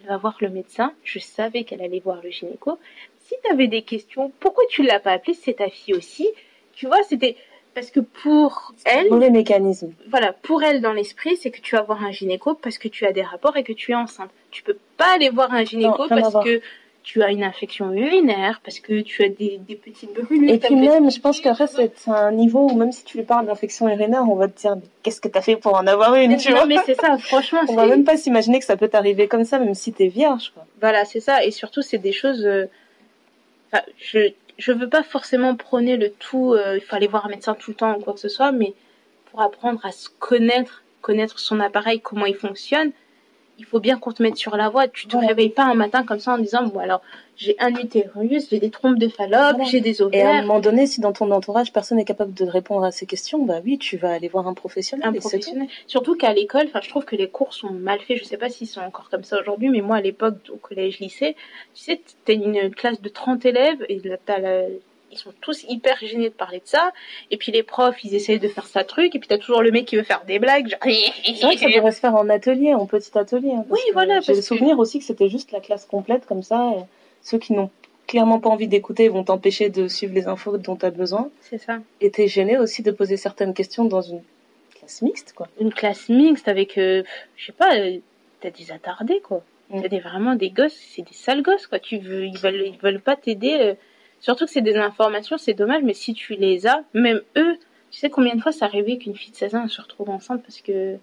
Elle 0.00 0.08
va 0.08 0.16
voir 0.16 0.36
le 0.40 0.48
médecin. 0.48 0.92
Je 1.04 1.18
savais 1.18 1.64
qu'elle 1.64 1.82
allait 1.82 2.00
voir 2.00 2.20
le 2.22 2.30
gynéco. 2.30 2.78
Si 3.20 3.34
tu 3.44 3.52
avais 3.52 3.68
des 3.68 3.82
questions, 3.82 4.32
pourquoi 4.40 4.64
tu 4.68 4.82
l'as 4.82 5.00
pas 5.00 5.12
appelée? 5.12 5.34
C'est 5.34 5.54
ta 5.54 5.68
fille 5.68 5.94
aussi. 5.94 6.28
Tu 6.72 6.86
vois, 6.86 7.02
c'était 7.02 7.36
parce 7.74 7.90
que 7.90 8.00
pour 8.00 8.72
elle, 8.84 9.08
Mauvais 9.10 9.30
mécanisme. 9.30 9.92
voilà, 10.08 10.32
pour 10.32 10.62
elle 10.62 10.80
dans 10.80 10.92
l'esprit, 10.92 11.36
c'est 11.36 11.50
que 11.50 11.60
tu 11.60 11.76
vas 11.76 11.82
voir 11.82 12.02
un 12.02 12.10
gynéco 12.10 12.54
parce 12.54 12.78
que 12.78 12.88
tu 12.88 13.06
as 13.06 13.12
des 13.12 13.22
rapports 13.22 13.56
et 13.56 13.62
que 13.62 13.72
tu 13.72 13.92
es 13.92 13.94
enceinte. 13.94 14.30
Tu 14.50 14.62
peux 14.62 14.76
pas 14.96 15.14
aller 15.14 15.30
voir 15.30 15.52
un 15.52 15.64
gynéco 15.64 16.02
Non, 16.02 16.08
parce 16.08 16.44
que 16.44 16.60
tu 17.10 17.22
as 17.22 17.30
une 17.30 17.42
infection 17.42 17.90
urinaire, 17.90 18.60
parce 18.62 18.80
que 18.80 19.00
tu 19.00 19.24
as 19.24 19.30
des, 19.30 19.58
des 19.66 19.76
petites 19.76 20.12
brûlures. 20.12 20.52
Et 20.52 20.58
puis 20.58 20.74
même, 20.76 21.10
je 21.10 21.18
pense 21.20 21.40
qu'après 21.40 21.66
c'est 21.66 21.90
un 22.08 22.32
niveau 22.32 22.68
où 22.70 22.74
même 22.76 22.92
si 22.92 23.02
tu 23.02 23.16
lui 23.16 23.24
parles 23.24 23.46
d'infection 23.46 23.88
urinaire, 23.88 24.24
on 24.28 24.34
va 24.34 24.46
te 24.48 24.60
dire 24.60 24.76
qu'est-ce 25.02 25.20
que 25.22 25.28
t'as 25.28 25.40
fait 25.40 25.56
pour 25.56 25.74
en 25.74 25.86
avoir 25.86 26.14
une, 26.16 26.36
tu 26.36 26.50
non, 26.50 26.56
vois? 26.58 26.66
mais 26.66 26.76
c'est 26.84 27.00
ça, 27.00 27.16
franchement, 27.16 27.60
On 27.68 27.74
va 27.74 27.86
même 27.86 28.04
pas 28.04 28.18
s'imaginer 28.18 28.58
que 28.58 28.66
ça 28.66 28.76
peut 28.76 28.88
t'arriver 28.88 29.26
comme 29.26 29.44
ça, 29.44 29.58
même 29.58 29.74
si 29.74 29.90
t'es 29.94 30.08
vierge, 30.08 30.50
quoi. 30.52 30.66
voilà, 30.82 31.06
c'est 31.06 31.20
ça. 31.20 31.42
Et 31.46 31.50
surtout, 31.50 31.80
c'est 31.80 31.96
des 31.98 32.12
choses. 32.12 32.44
euh, 32.44 32.66
Enfin, 33.72 33.82
je 33.98 34.18
je 34.58 34.72
veux 34.72 34.88
pas 34.88 35.02
forcément 35.04 35.54
prôner 35.56 35.96
le 35.96 36.10
tout. 36.10 36.52
euh, 36.52 36.76
il 36.76 36.80
faut 36.82 36.96
aller 36.96 37.06
voir 37.06 37.24
un 37.26 37.30
médecin 37.30 37.54
tout 37.54 37.70
le 37.70 37.76
temps 37.76 37.96
ou 37.96 38.00
quoi 38.02 38.12
que 38.12 38.20
ce 38.20 38.28
soit, 38.28 38.50
mais 38.52 38.74
pour 39.30 39.40
apprendre 39.40 39.80
à 39.86 39.92
se 39.92 40.08
connaître, 40.18 40.82
connaître 41.00 41.38
son 41.38 41.58
appareil, 41.60 42.00
comment 42.00 42.26
il 42.26 42.34
fonctionne, 42.34 42.90
il 43.58 43.64
faut 43.64 43.80
bien 43.80 43.98
qu'on 43.98 44.12
te 44.12 44.22
mette 44.22 44.36
sur 44.36 44.56
la 44.56 44.68
voie. 44.68 44.88
Tu 44.88 45.06
te 45.06 45.12
Voilà. 45.12 45.28
réveilles 45.28 45.48
pas 45.50 45.64
un 45.64 45.74
matin 45.74 46.04
comme 46.04 46.20
ça 46.20 46.32
en 46.34 46.38
disant 46.38 46.64
bon 46.66 46.78
alors 46.78 47.02
j'ai 47.36 47.54
un 47.60 47.70
utérus, 47.74 48.48
j'ai 48.50 48.58
des 48.58 48.70
trompes 48.70 48.98
de 48.98 49.08
Fallope, 49.08 49.56
Voilà. 49.56 49.64
j'ai 49.64 49.80
des 49.80 50.00
Et 50.00 50.02
à 50.02 50.04
un 50.04 50.08
ovaires. 50.08 50.42
moment 50.46 50.58
donné, 50.60 50.86
si 50.86 51.00
dans 51.00 51.12
ton 51.12 51.30
entourage 51.30 51.72
personne 51.72 51.98
n'est 51.98 52.04
capable 52.04 52.34
de 52.34 52.44
répondre 52.44 52.84
à 52.84 52.90
ces 52.90 53.06
questions, 53.06 53.44
bah 53.44 53.60
oui, 53.64 53.78
tu 53.78 53.96
vas 53.96 54.10
aller 54.12 54.26
voir 54.28 54.48
un 54.48 54.54
professionnel. 54.54 55.06
un 55.06 55.12
et 55.12 55.14
c'est 55.14 55.20
tout. 55.20 55.28
professionnel. 55.28 55.68
Surtout 55.86 56.16
qu'à 56.16 56.32
l'école, 56.32 56.66
enfin, 56.66 56.80
je 56.82 56.88
trouve 56.88 57.04
que 57.04 57.14
les 57.16 57.28
cours 57.28 57.54
sont 57.54 57.70
mal 57.70 58.00
faits. 58.00 58.18
Je 58.18 58.24
sais 58.24 58.36
pas 58.38 58.48
s'ils 58.48 58.66
sont 58.66 58.80
encore 58.80 59.08
comme 59.10 59.22
ça 59.24 59.40
aujourd'hui, 59.40 59.68
mais 59.68 59.80
moi, 59.82 59.96
à 59.96 60.00
l'époque, 60.00 60.36
au 60.52 60.56
collège, 60.56 60.98
lycée, 60.98 61.36
tu 61.74 61.84
sais, 61.84 62.00
t'as 62.24 62.32
une 62.34 62.70
classe 62.74 63.00
de 63.00 63.08
30 63.08 63.44
élèves 63.46 63.84
et 63.88 64.00
t'as 64.26 64.38
la- 64.40 64.62
ils 65.10 65.18
sont 65.18 65.32
tous 65.40 65.64
hyper 65.68 65.96
gênés 66.00 66.28
de 66.28 66.34
parler 66.34 66.58
de 66.58 66.66
ça. 66.66 66.92
Et 67.30 67.36
puis 67.36 67.52
les 67.52 67.62
profs, 67.62 68.02
ils 68.04 68.14
essayent 68.14 68.38
de 68.38 68.48
faire 68.48 68.66
ça 68.66 68.84
truc. 68.84 69.14
Et 69.14 69.18
puis 69.18 69.28
t'as 69.28 69.38
toujours 69.38 69.62
le 69.62 69.70
mec 69.70 69.86
qui 69.86 69.96
veut 69.96 70.02
faire 70.02 70.24
des 70.26 70.38
blagues. 70.38 70.68
Genre... 70.68 70.78
C'est 70.84 71.42
vrai 71.44 71.54
que 71.54 71.60
ça 71.60 71.68
devrait 71.70 71.92
se 71.92 72.00
faire 72.00 72.14
en 72.14 72.28
atelier, 72.28 72.74
en 72.74 72.86
petit 72.86 73.16
atelier. 73.16 73.52
hein, 73.52 73.64
Oui, 73.70 73.80
voilà, 73.92 74.20
J'ai 74.20 74.32
le 74.32 74.38
que- 74.38 74.44
souvenir 74.44 74.78
aussi 74.78 74.98
que 74.98 75.04
c'était 75.04 75.28
juste 75.28 75.52
la 75.52 75.60
classe 75.60 75.86
complète 75.86 76.26
comme 76.26 76.42
ça. 76.42 76.70
et 76.76 76.82
ceux 77.22 77.38
qui 77.38 77.52
n'ont 77.52 77.70
clairement 78.06 78.38
pas 78.40 78.48
envie 78.48 78.68
d'écouter 78.68 79.08
vont 79.08 79.24
t'empêcher 79.24 79.68
de 79.68 79.86
suivre 79.88 80.14
les 80.14 80.28
infos 80.28 80.56
dont 80.56 80.76
tu 80.76 80.86
as 80.86 80.90
besoin. 80.90 81.30
C'est 81.42 81.58
ça. 81.58 81.78
Et 82.00 82.10
t'es 82.10 82.26
gêné 82.28 82.56
aussi 82.56 82.82
de 82.82 82.90
poser 82.90 83.16
certaines 83.18 83.52
questions 83.54 83.84
dans 83.84 84.00
une 84.00 84.22
classe 84.78 85.02
mixte, 85.02 85.32
quoi. 85.34 85.48
Une 85.60 85.72
classe 85.72 86.08
mixte 86.08 86.48
avec, 86.48 86.78
euh, 86.78 87.02
je 87.36 87.46
sais 87.46 87.52
pas, 87.52 87.76
euh, 87.76 87.98
t'as 88.40 88.50
des 88.50 88.72
attardés, 88.72 89.20
quoi. 89.20 89.42
Mm. 89.70 89.82
T'as 89.82 89.88
des, 89.88 89.98
vraiment 90.00 90.34
des 90.36 90.48
gosses, 90.48 90.78
c'est 90.94 91.02
des 91.02 91.12
sales 91.12 91.42
gosses, 91.42 91.66
quoi. 91.66 91.78
Tu 91.80 91.98
veux, 91.98 92.24
ils 92.24 92.38
veulent, 92.38 92.64
ils 92.66 92.78
veulent 92.82 93.00
pas 93.00 93.16
t'aider. 93.16 93.56
euh. 93.60 93.74
Surtout 94.20 94.46
que 94.46 94.50
c'est 94.50 94.60
des 94.62 94.76
informations, 94.76 95.38
c'est 95.38 95.54
dommage, 95.54 95.82
mais 95.84 95.94
si 95.94 96.12
tu 96.14 96.34
les 96.34 96.66
as, 96.66 96.82
même 96.94 97.20
eux, 97.36 97.56
tu 97.90 97.98
sais 98.00 98.10
combien 98.10 98.34
de 98.34 98.40
fois 98.40 98.52
c'est 98.52 98.64
arrivé 98.64 98.98
qu'une 98.98 99.14
fille 99.16 99.30
de 99.32 99.36
16 99.36 99.54
ans 99.54 99.68
se 99.68 99.80
retrouve 99.80 100.10
enceinte 100.10 100.42
parce 100.42 100.60
que, 100.60 100.96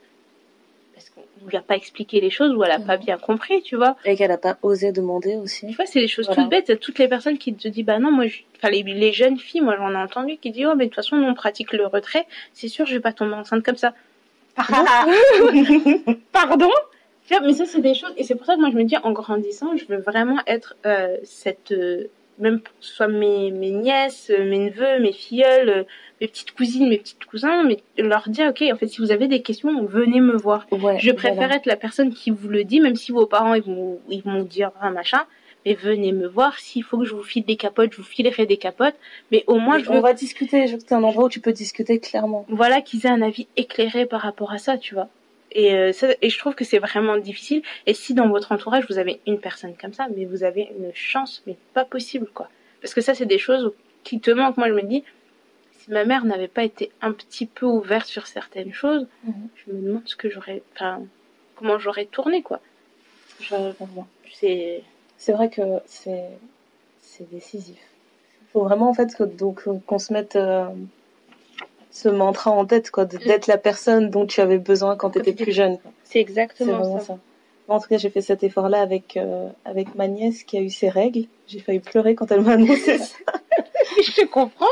parce 0.94 1.10
qu'on 1.10 1.22
lui 1.48 1.58
a 1.58 1.62
pas 1.62 1.76
expliqué 1.76 2.20
les 2.22 2.30
choses 2.30 2.54
ou 2.54 2.64
elle 2.64 2.72
a 2.72 2.80
pas 2.80 2.98
bien 2.98 3.18
compris, 3.18 3.62
tu 3.64 3.76
vois. 3.76 3.96
Et 4.06 4.16
qu'elle 4.16 4.32
a 4.32 4.38
pas 4.38 4.58
osé 4.62 4.92
demander 4.92 5.36
aussi. 5.36 5.66
Tu 5.68 5.74
vois, 5.76 5.86
c'est 5.86 6.00
des 6.02 6.08
choses 6.08 6.26
Voilà. 6.28 6.44
toutes 6.44 6.52
bêtes. 6.52 6.80
Toutes 6.80 7.00
les 7.00 7.08
personnes 7.08 7.38
qui 7.38 7.54
te 7.54 7.68
disent, 7.68 7.86
bah 7.86 8.00
non, 8.00 8.12
moi, 8.12 8.28
je... 8.28 8.40
enfin, 8.58 8.70
les, 8.70 8.84
les 8.84 9.12
jeunes 9.14 9.38
filles, 9.40 9.62
moi, 9.62 9.76
j'en 9.78 9.92
ai 9.92 9.98
entendu 9.98 10.38
qui 10.38 10.52
disent, 10.52 10.68
oh, 10.72 10.76
mais 10.76 10.86
de 10.86 10.90
toute 10.90 10.96
façon, 10.96 11.16
on 11.18 11.34
pratique 11.34 11.74
le 11.74 11.88
retrait. 11.88 12.28
C'est 12.54 12.68
sûr, 12.68 12.86
je 12.86 12.94
vais 12.94 13.00
pas 13.02 13.14
tomber 13.14 13.34
enceinte 13.34 13.64
comme 13.64 13.78
ça. 13.78 13.94
Pardon? 16.32 16.70
Vois, 17.30 17.40
Mais 17.42 17.54
ça, 17.54 17.66
c'est 17.66 17.82
des 17.82 17.94
choses. 17.94 18.14
Et 18.18 18.24
c'est 18.24 18.36
pour 18.36 18.46
ça 18.46 18.56
que 18.56 18.60
moi, 18.62 18.70
je 18.72 18.78
me 18.78 18.84
dis, 18.84 18.98
en 18.98 19.12
grandissant, 19.12 19.76
je 19.76 19.86
veux 19.86 19.98
vraiment 20.02 20.38
être 20.48 20.76
euh, 20.86 21.18
cette. 21.24 21.72
euh, 21.72 22.06
même 22.40 22.62
que 22.62 22.70
ce 22.80 22.94
soit 22.96 23.08
mes, 23.08 23.52
mes 23.52 23.72
nièces, 23.72 24.30
euh, 24.30 24.44
mes 24.50 24.60
neveux, 24.70 25.00
mes 25.00 25.14
filleuls, 25.14 25.70
euh, 25.70 25.84
mes 26.22 26.28
petites 26.28 26.52
cousines, 26.52 26.88
mes 26.90 26.98
petits 26.98 27.16
cousins, 27.30 27.64
mais 27.64 27.78
leur 27.98 28.28
dire, 28.30 28.50
ok, 28.50 28.64
en 28.74 28.76
fait, 28.78 28.88
si 28.88 29.00
vous 29.00 29.12
avez 29.12 29.28
des 29.28 29.42
questions, 29.42 29.84
venez 29.86 30.20
me 30.22 30.36
voir. 30.36 30.66
Ouais, 30.72 30.98
Je 31.00 31.12
préfère 31.12 31.36
voilà. 31.36 31.56
être 31.56 31.66
la 31.66 31.76
personne 31.78 32.14
qui 32.14 32.32
vous 32.32 32.48
le 32.50 32.64
dit, 32.64 32.80
même 32.80 32.96
si 32.96 33.12
vos 33.12 33.26
parents 33.26 33.54
ils 33.54 33.64
vont, 33.64 34.00
ils 34.10 34.22
vont 34.24 34.44
dire 34.44 34.72
un 34.82 34.92
machin. 34.92 35.24
Mais 35.66 35.74
venez 35.74 36.12
me 36.12 36.28
voir. 36.28 36.60
S'il 36.60 36.84
faut 36.84 37.00
que 37.00 37.06
je 37.06 37.16
vous 37.16 37.24
file 37.24 37.44
des 37.44 37.56
capotes, 37.56 37.92
je 37.92 37.98
vous 37.98 38.04
filerai 38.04 38.46
des 38.46 38.58
capotes. 38.58 38.94
Mais 39.32 39.44
au 39.48 39.56
moins, 39.58 39.80
je 39.80 39.90
On 39.90 39.96
veux 39.96 40.00
va 40.00 40.14
discuter, 40.14 40.68
je 40.68 40.74
veux 40.74 40.78
que 40.78 40.84
t'aies 40.84 40.94
un 40.94 41.02
endroit 41.04 41.24
où 41.26 41.30
tu 41.30 41.40
peux 41.40 41.54
discuter 41.54 42.00
clairement. 42.00 42.46
voilà 42.50 42.82
qu'ils 42.82 43.08
aient 43.08 43.10
un 43.10 43.24
avis 43.24 43.48
éclairé 43.58 44.06
par 44.06 44.22
rapport 44.22 44.52
à 44.52 44.60
ça, 44.60 44.78
tu 44.78 44.94
vois. 44.94 45.08
Et, 45.56 45.74
euh, 45.74 45.92
ça, 45.94 46.10
et 46.22 46.30
je 46.30 46.38
trouve 46.38 46.54
que 46.54 46.66
c'est 46.66 46.80
vraiment 46.80 47.18
difficile. 47.18 47.64
Et 47.88 47.94
si 47.94 48.14
dans 48.14 48.28
votre 48.30 48.52
entourage 48.52 48.86
vous 48.90 48.98
avez 49.00 49.22
une 49.26 49.40
personne 49.40 49.74
comme 49.80 49.94
ça, 49.94 50.08
mais 50.16 50.26
vous 50.26 50.44
avez 50.44 50.70
une 50.78 50.92
chance, 50.94 51.42
mais 51.48 51.56
pas 51.74 51.86
possible, 51.86 52.28
quoi. 52.34 52.50
Parce 52.82 52.94
que 52.94 53.02
ça, 53.02 53.16
c'est 53.16 53.26
des 53.26 53.38
choses 53.40 53.72
qui 54.04 54.20
te 54.20 54.30
manquent. 54.32 54.58
Moi, 54.58 54.68
je 54.68 54.74
me 54.74 54.84
dis, 54.84 55.04
si 55.80 55.90
ma 55.92 56.04
mère 56.06 56.26
n'avait 56.26 56.50
pas 56.50 56.64
été 56.64 56.92
un 57.02 57.12
petit 57.14 57.46
peu 57.46 57.66
ouverte 57.66 58.06
sur 58.06 58.28
certaines 58.28 58.74
choses, 58.74 59.08
Mhm. 59.24 59.34
je 59.56 59.72
me 59.72 59.82
demande 59.82 60.02
ce 60.08 60.16
que 60.16 60.30
j'aurais, 60.30 60.62
enfin, 60.76 61.02
comment 61.56 61.80
j'aurais 61.80 62.06
tourné, 62.06 62.42
quoi. 62.44 62.60
Je 63.40 63.72
comprends. 63.74 64.08
C'est, 64.34 64.84
C'est 65.18 65.32
vrai 65.32 65.50
que 65.50 65.62
c'est 65.86 66.26
c'est 67.02 67.30
décisif. 67.32 67.80
Il 68.42 68.48
faut 68.52 68.64
vraiment 68.64 68.90
en 68.90 68.94
fait 68.94 69.16
que, 69.16 69.24
donc 69.24 69.64
qu'on 69.86 70.00
se 70.00 70.12
mette 70.12 70.36
euh, 70.36 70.68
ce 71.96 72.10
mantra 72.10 72.52
en 72.52 72.66
tête 72.66 72.92
quoi, 72.92 73.06
de- 73.06 73.18
d'être 73.18 73.48
la 73.48 73.58
personne 73.58 74.10
dont 74.10 74.26
tu 74.26 74.42
avais 74.42 74.58
besoin 74.58 74.98
quand 74.98 75.12
tu 75.12 75.20
étais 75.20 75.32
plus 75.32 75.54
jeune. 75.54 75.78
c'est 76.04 76.20
exactement 76.20 77.00
ça. 77.00 77.18
en 77.70 77.80
tout 77.80 77.88
cas, 77.88 77.98
j'ai 77.98 78.10
fait 78.10 78.22
cet 78.22 78.44
effort-là 78.44 78.82
avec 78.82 79.16
euh, 79.16 79.48
avec 79.64 79.96
ma 79.96 80.08
nièce 80.10 80.44
qui 80.44 80.58
a 80.58 80.62
eu 80.62 80.70
ses 80.70 80.90
règles. 80.90 81.24
J'ai 81.48 81.60
failli 81.60 81.80
pleurer 81.80 82.14
quand 82.14 82.30
elle 82.32 82.42
m'a 82.42 82.54
annoncé 82.54 82.98
ça. 83.00 83.16
je 84.04 84.12
te 84.12 84.26
comprends. 84.26 84.66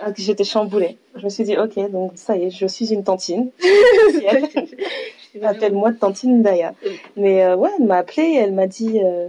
Ah, 0.00 0.12
J'étais 0.16 0.44
chamboulée. 0.44 0.96
Je 1.16 1.24
me 1.24 1.28
suis 1.28 1.42
dit, 1.42 1.56
ok, 1.58 1.90
donc 1.90 2.12
ça 2.14 2.36
y 2.36 2.44
est, 2.44 2.50
je 2.50 2.66
suis 2.66 2.92
une 2.92 3.02
tantine. 3.02 3.50
Appelle-moi 5.42 5.92
tantine 5.94 6.42
Daya. 6.42 6.74
Mais 7.16 7.44
euh, 7.44 7.56
ouais, 7.56 7.70
elle 7.78 7.86
m'a 7.86 7.96
appelée 7.98 8.22
et 8.22 8.36
elle 8.36 8.52
m'a 8.52 8.66
dit, 8.66 9.00
euh, 9.02 9.28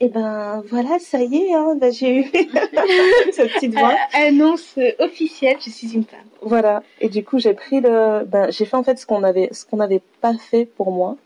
eh 0.00 0.08
ben 0.08 0.62
voilà, 0.70 0.98
ça 1.00 1.20
y 1.22 1.36
est, 1.36 1.54
hein, 1.54 1.74
bah, 1.80 1.90
j'ai 1.90 2.18
eu 2.20 2.24
cette 3.32 3.52
petite 3.52 3.74
voix. 3.74 3.92
Euh, 3.92 4.28
Annonce 4.28 4.78
officielle, 4.98 5.56
je 5.64 5.70
suis 5.70 5.92
une 5.94 6.04
femme. 6.04 6.20
Voilà. 6.42 6.82
Et 7.00 7.08
du 7.08 7.24
coup, 7.24 7.38
j'ai 7.38 7.54
pris 7.54 7.80
le, 7.80 8.24
ben, 8.24 8.50
j'ai 8.50 8.64
fait 8.64 8.76
en 8.76 8.82
fait 8.84 8.98
ce 8.98 9.06
qu'on 9.06 9.24
avait, 9.24 9.48
ce 9.52 9.64
qu'on 9.64 9.78
n'avait 9.78 10.02
pas 10.20 10.34
fait 10.34 10.64
pour 10.66 10.92
moi. 10.92 11.16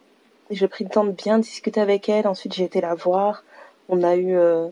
j'ai 0.50 0.68
pris 0.68 0.84
le 0.84 0.90
temps 0.90 1.04
de 1.04 1.10
bien 1.12 1.38
discuter 1.38 1.80
avec 1.80 2.08
elle. 2.08 2.26
Ensuite, 2.26 2.54
j'ai 2.54 2.64
été 2.64 2.80
la 2.80 2.94
voir. 2.94 3.44
On 3.88 4.02
a 4.02 4.16
eu 4.16 4.36
euh, 4.36 4.68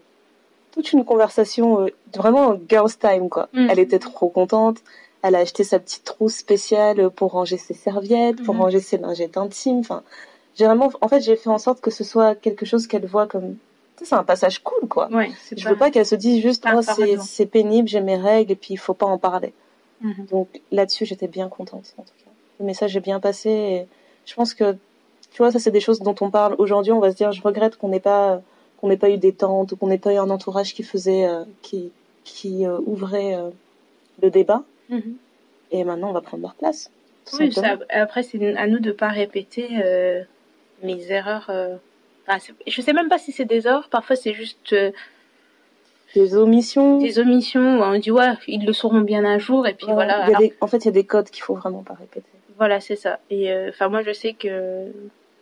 toute 0.72 0.92
une 0.92 1.04
conversation, 1.04 1.82
euh, 1.82 1.88
vraiment 2.14 2.58
girls 2.68 2.96
time, 2.98 3.28
quoi. 3.28 3.48
Mhm. 3.52 3.68
Elle 3.70 3.78
était 3.78 3.98
trop 3.98 4.28
contente. 4.28 4.78
Elle 5.22 5.34
a 5.34 5.40
acheté 5.40 5.64
sa 5.64 5.78
petite 5.78 6.04
trousse 6.04 6.36
spéciale 6.36 7.10
pour 7.10 7.32
ranger 7.32 7.58
ses 7.58 7.74
serviettes, 7.74 8.42
pour 8.42 8.54
Mhm. 8.54 8.60
ranger 8.62 8.80
ses 8.80 8.96
lingettes 8.96 9.36
intimes. 9.36 9.80
Enfin, 9.80 10.02
j'ai 10.56 10.64
vraiment, 10.64 10.90
en 11.02 11.08
fait, 11.08 11.20
j'ai 11.20 11.36
fait 11.36 11.50
en 11.50 11.58
sorte 11.58 11.80
que 11.82 11.90
ce 11.90 12.04
soit 12.04 12.34
quelque 12.34 12.64
chose 12.64 12.86
qu'elle 12.86 13.04
voit 13.06 13.26
comme, 13.26 13.56
c'est 14.06 14.14
un 14.14 14.24
passage 14.24 14.60
cool, 14.60 14.88
quoi. 14.88 15.08
Ouais, 15.10 15.30
Je 15.56 15.68
veux 15.68 15.76
pas 15.76 15.90
qu'elle 15.90 16.06
se 16.06 16.14
dise 16.14 16.42
juste, 16.42 16.62
pas 16.62 16.70
un 16.70 16.78
oh, 16.78 17.22
c'est, 17.22 17.46
pénible, 17.46 17.88
j'ai 17.88 18.00
mes 18.00 18.16
règles 18.16 18.52
et 18.52 18.56
puis 18.56 18.74
il 18.74 18.76
faut 18.78 18.94
pas 18.94 19.06
en 19.06 19.18
parler. 19.18 19.52
Mhm. 20.00 20.26
Donc 20.30 20.48
là-dessus, 20.72 21.04
j'étais 21.06 21.28
bien 21.28 21.48
contente, 21.48 21.94
en 21.98 22.02
tout 22.02 22.12
cas. 22.24 22.30
Le 22.58 22.66
message 22.66 22.96
est 22.96 23.00
bien 23.00 23.20
passé 23.20 23.50
et 23.50 23.86
je 24.26 24.34
pense 24.34 24.54
que, 24.54 24.72
tu 25.32 25.38
vois, 25.38 25.50
ça 25.52 25.58
c'est 25.58 25.70
des 25.70 25.80
choses 25.80 26.00
dont 26.00 26.14
on 26.20 26.30
parle 26.30 26.54
aujourd'hui. 26.58 26.92
On 26.92 27.00
va 27.00 27.10
se 27.10 27.16
dire, 27.16 27.32
je 27.32 27.42
regrette 27.42 27.76
qu'on 27.76 27.88
n'ait 27.88 28.00
pas, 28.00 28.40
qu'on 28.80 28.88
n'ait 28.88 28.96
pas 28.96 29.10
eu 29.10 29.18
des 29.18 29.32
tantes 29.32 29.72
ou 29.72 29.76
qu'on 29.76 29.88
n'ait 29.88 29.98
pas 29.98 30.12
eu 30.14 30.16
un 30.18 30.30
entourage 30.30 30.74
qui 30.74 30.82
faisait, 30.82 31.26
euh, 31.26 31.44
qui, 31.62 31.90
qui 32.24 32.66
euh, 32.66 32.78
ouvrait 32.86 33.34
euh, 33.34 33.50
le 34.22 34.30
débat. 34.30 34.62
Mhm. 34.88 35.16
Et 35.70 35.84
maintenant, 35.84 36.10
on 36.10 36.12
va 36.12 36.20
prendre 36.20 36.42
leur 36.42 36.54
place. 36.54 36.90
Oui, 37.38 37.52
ça- 37.52 37.78
après, 37.90 38.22
c'est 38.22 38.56
à 38.56 38.66
nous 38.66 38.80
de 38.80 38.90
pas 38.92 39.08
répéter 39.08 39.68
mes 40.82 41.12
erreurs. 41.12 41.50
C'est- 42.38 42.54
je 42.66 42.80
sais 42.82 42.92
même 42.92 43.08
pas 43.08 43.18
si 43.18 43.32
c'est 43.32 43.44
des 43.44 43.66
erreurs. 43.66 43.88
Parfois, 43.88 44.14
c'est 44.16 44.34
juste 44.34 44.72
euh, 44.72 44.90
Des 46.14 46.36
omissions. 46.36 46.98
des 46.98 47.18
omissions 47.18 47.78
où 47.78 47.82
on 47.82 47.98
dit 47.98 48.10
ouais, 48.10 48.32
ils 48.48 48.64
le 48.66 48.72
sauront 48.72 49.00
bien 49.00 49.24
un 49.24 49.38
jour. 49.38 49.66
Et 49.66 49.74
puis 49.74 49.86
Ouais, 49.86 49.94
voilà. 49.94 50.24
Alors, 50.24 50.40
des- 50.40 50.54
En 50.60 50.66
fait, 50.66 50.78
il 50.78 50.86
y 50.86 50.88
a 50.88 50.92
des 50.92 51.04
codes 51.04 51.30
qu'il 51.30 51.42
faut 51.42 51.54
vraiment 51.54 51.82
pas 51.82 51.94
répéter. 51.94 52.26
Voilà, 52.58 52.80
c'est 52.80 52.96
ça. 52.96 53.20
Et 53.30 53.50
euh, 53.52 53.70
enfin, 53.70 53.88
moi, 53.88 54.02
je 54.02 54.12
sais 54.12 54.32
que 54.34 54.86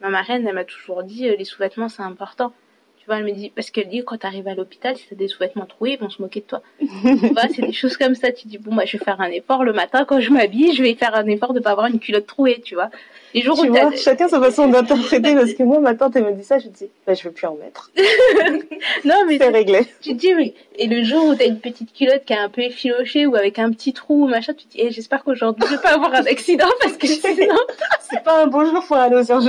ma 0.01 0.09
marraine, 0.10 0.47
elle 0.47 0.55
m'a 0.55 0.65
toujours 0.65 1.02
dit 1.02 1.28
euh, 1.28 1.36
les 1.36 1.44
sous-vêtements, 1.44 1.89
c'est 1.89 2.02
important. 2.02 2.52
Tu 3.01 3.06
vois, 3.06 3.16
elle 3.16 3.24
me 3.24 3.32
dit 3.32 3.51
parce 3.51 3.70
qu'elle 3.70 3.89
dit 3.89 4.05
quand 4.05 4.19
t'arrives 4.19 4.47
à 4.47 4.55
l'hôpital, 4.55 4.97
si 4.97 5.09
t'as 5.09 5.16
des 5.16 5.27
sous-vêtements 5.28 5.65
troués, 5.66 5.93
ils 5.94 5.98
vont 5.98 6.10
se 6.10 6.20
moquer 6.20 6.40
de 6.40 6.47
toi. 6.47 6.62
tu 6.78 6.86
vois, 7.32 7.48
c'est 7.55 7.62
des 7.62 7.73
choses 7.73 7.97
comme 7.97 8.15
ça. 8.15 8.31
Tu 8.31 8.47
dis 8.47 8.59
bon, 8.59 8.74
bah, 8.74 8.85
je 8.85 8.98
vais 8.98 9.05
faire 9.05 9.20
un 9.23 9.31
effort 9.31 9.65
le 9.65 9.73
matin 9.73 10.05
quand 10.05 10.20
je 10.20 10.31
m'habille, 10.31 10.74
je 10.74 10.82
vais 10.82 10.94
faire 10.94 11.15
un 11.16 11.27
effort 11.27 11.55
de 11.55 11.60
pas 11.60 11.70
avoir 11.70 11.86
une 11.86 11.98
culotte 11.98 12.27
trouée, 12.27 12.60
tu 12.62 12.74
vois. 12.74 12.90
Les 13.34 13.42
jours 13.42 13.60
Tu 13.60 13.68
où 13.68 13.72
vois, 13.72 13.94
chacun 13.94 14.28
sa 14.28 14.40
façon 14.40 14.68
d'interpréter 14.68 15.34
parce 15.34 15.52
que 15.52 15.62
moi, 15.62 15.80
ma 15.80 15.94
tante, 15.94 16.16
elle 16.16 16.24
me 16.24 16.32
dit 16.32 16.44
ça, 16.44 16.59
je 16.59 16.68
dis, 16.68 16.88
bah, 17.06 17.14
je 17.14 17.22
veux 17.24 17.30
plus 17.32 17.46
en 17.46 17.55
mettre. 17.56 17.90
non, 19.05 19.24
mais 19.26 19.38
C'est 19.38 19.48
réglé. 19.48 19.86
tu 20.00 20.10
te 20.10 20.14
dis 20.20 20.34
oui. 20.34 20.55
Et 20.76 20.86
le 20.86 21.02
jour 21.05 21.26
où 21.26 21.34
t'as 21.34 21.46
une 21.46 21.60
petite 21.60 21.92
culotte 21.92 22.24
qui 22.24 22.32
est 22.32 22.38
un 22.38 22.48
peu 22.48 22.62
effilochée 22.62 23.26
ou 23.26 23.36
avec 23.36 23.59
un 23.59 23.70
petit 23.70 23.92
trou 23.92 24.24
ou 24.24 24.28
machin, 24.28 24.55
tu 24.55 24.66
te 24.66 24.72
dis 24.72 24.78
eh, 24.80 24.90
j'espère 24.90 25.24
qu'aujourd'hui 25.24 25.64
je 25.68 25.74
vais 25.74 25.82
pas 25.82 25.94
avoir 25.94 26.14
un 26.14 26.24
accident 26.26 26.68
parce 26.80 26.96
que 26.96 27.06
sinon. 27.06 27.55
C'est 28.10 28.22
pas 28.22 28.42
un 28.42 28.46
bon 28.46 28.64
jour 28.64 28.82
pour 28.86 28.96
aller 28.96 29.16
aux 29.16 29.24
urgences. 29.24 29.44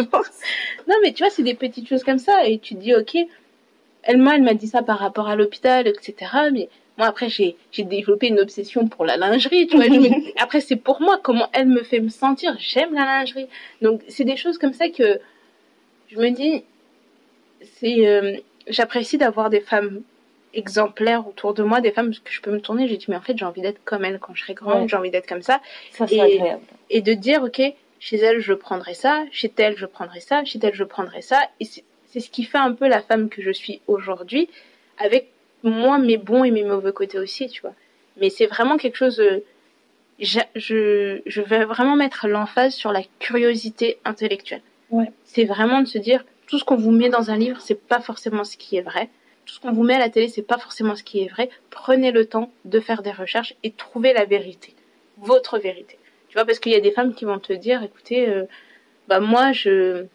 Non, 0.87 0.95
mais 1.01 1.13
tu 1.13 1.23
vois, 1.23 1.31
c'est 1.31 1.43
des 1.43 1.53
petites 1.53 1.87
choses 1.87 2.03
comme 2.03 2.19
ça 2.19 2.45
et 2.45 2.59
tu 2.59 2.75
te 2.75 2.79
dis 2.81 2.93
ok. 2.93 3.15
Elle 4.03 4.17
m'a, 4.17 4.35
elle 4.35 4.43
m'a 4.43 4.53
dit 4.53 4.67
ça 4.67 4.81
par 4.81 4.99
rapport 4.99 5.27
à 5.29 5.35
l'hôpital, 5.35 5.87
etc. 5.87 6.15
Mais 6.51 6.67
moi 6.99 7.07
après 7.07 7.29
j'ai 7.29 7.55
j'ai 7.71 7.83
développé 7.83 8.27
une 8.27 8.39
obsession 8.39 8.87
pour 8.87 9.05
la 9.05 9.17
lingerie, 9.17 9.65
tu 9.67 9.75
vois. 9.77 9.85
je 9.85 9.91
me- 9.99 10.39
Après 10.41 10.59
c'est 10.61 10.75
pour 10.75 11.01
moi 11.01 11.19
comment 11.23 11.49
elle 11.53 11.67
me 11.67 11.81
fait 11.81 11.99
me 12.01 12.09
sentir. 12.09 12.55
J'aime 12.59 12.93
la 12.93 13.05
lingerie. 13.05 13.47
Donc 13.81 14.01
c'est 14.07 14.25
des 14.25 14.37
choses 14.37 14.57
comme 14.59 14.73
ça 14.73 14.89
que 14.89 15.19
je 16.11 16.17
me 16.19 16.29
dis 16.29 16.63
c'est 17.79 18.05
euh, 18.07 18.37
j'apprécie 18.67 19.17
d'avoir 19.17 19.49
des 19.49 19.61
femmes 19.61 20.01
exemplaires 20.53 21.27
autour 21.27 21.53
de 21.53 21.61
moi, 21.63 21.79
des 21.81 21.91
femmes 21.91 22.11
que 22.11 22.31
je 22.31 22.41
peux 22.41 22.51
me 22.51 22.59
tourner. 22.61 22.87
J'ai 22.87 22.97
dit 22.97 23.05
mais 23.09 23.15
en 23.15 23.21
fait 23.21 23.37
j'ai 23.37 23.45
envie 23.45 23.61
d'être 23.61 23.83
comme 23.85 24.03
elle 24.05 24.19
quand 24.19 24.33
je 24.35 24.41
serai 24.43 24.53
grande, 24.53 24.81
Ouais. 24.83 24.87
j'ai 24.87 24.95
envie 24.95 25.11
d'être 25.11 25.27
comme 25.27 25.41
ça 25.41 25.61
Ça, 25.91 26.07
c'est 26.07 26.15
Et- 26.15 26.21
agréable. 26.21 26.61
et 26.89 27.01
de 27.01 27.13
dire 27.13 27.43
ok 27.43 27.61
chez 27.99 28.17
elle 28.17 28.39
je 28.39 28.53
prendrai 28.53 28.93
ça 28.93 29.25
chez 29.31 29.51
elle 29.57 29.75
je 29.77 29.85
prendrai 29.85 30.21
ça 30.21 30.43
chez 30.45 30.57
elle 30.63 30.73
je 30.73 30.85
prendrai 30.85 31.21
ça 31.21 31.39
et 31.59 31.65
c'est 31.65 31.83
c'est 32.11 32.21
ce 32.21 32.29
qui 32.31 32.43
fait 32.43 32.57
un 32.57 32.71
peu 32.73 32.87
la 32.87 33.01
femme 33.01 33.29
que 33.29 33.41
je 33.43 33.51
suis 33.51 33.81
aujourd'hui 33.87 34.49
avec 34.97 35.27
moi 35.63 35.97
mes 35.97 36.17
bons 36.17 36.43
et 36.43 36.51
mes 36.51 36.63
mauvais 36.63 36.93
côtés 36.93 37.19
aussi 37.19 37.47
tu 37.49 37.61
vois. 37.61 37.73
Mais 38.17 38.29
c'est 38.29 38.45
vraiment 38.47 38.77
quelque 38.77 38.95
chose 38.97 39.19
euh, 39.19 39.39
j'a- 40.19 40.47
je 40.55 41.21
je 41.25 41.41
vais 41.41 41.65
vraiment 41.65 41.95
mettre 41.95 42.27
l'emphase 42.27 42.73
sur 42.73 42.91
la 42.91 43.01
curiosité 43.19 43.97
intellectuelle. 44.05 44.61
Ouais. 44.91 45.11
c'est 45.23 45.45
vraiment 45.45 45.81
de 45.81 45.87
se 45.87 45.99
dire 45.99 46.25
tout 46.47 46.57
ce 46.57 46.63
qu'on 46.63 46.75
vous 46.77 46.91
met 46.91 47.09
dans 47.09 47.29
un 47.29 47.37
livre 47.37 47.61
c'est 47.61 47.79
pas 47.79 47.99
forcément 48.01 48.43
ce 48.43 48.57
qui 48.57 48.75
est 48.77 48.81
vrai. 48.81 49.09
Tout 49.45 49.53
ce 49.55 49.59
qu'on 49.59 49.71
vous 49.71 49.83
met 49.83 49.95
à 49.95 49.99
la 49.99 50.09
télé 50.09 50.27
c'est 50.27 50.41
pas 50.43 50.57
forcément 50.57 50.95
ce 50.95 51.03
qui 51.03 51.21
est 51.23 51.27
vrai. 51.27 51.49
Prenez 51.69 52.11
le 52.11 52.25
temps 52.25 52.51
de 52.65 52.79
faire 52.79 53.01
des 53.03 53.11
recherches 53.11 53.53
et 53.63 53.71
trouver 53.71 54.13
la 54.13 54.25
vérité. 54.25 54.73
Votre 55.17 55.57
vérité. 55.59 55.97
Tu 56.29 56.35
vois, 56.35 56.45
parce 56.45 56.59
qu'il 56.59 56.71
y 56.71 56.75
a 56.75 56.79
des 56.79 56.91
femmes 56.91 57.13
qui 57.15 57.25
vont 57.25 57.39
te 57.39 57.53
dire, 57.53 57.81
écoutez, 57.83 58.29
euh, 58.29 58.45
bah 59.07 59.19
moi, 59.19 59.51
je, 59.51 60.05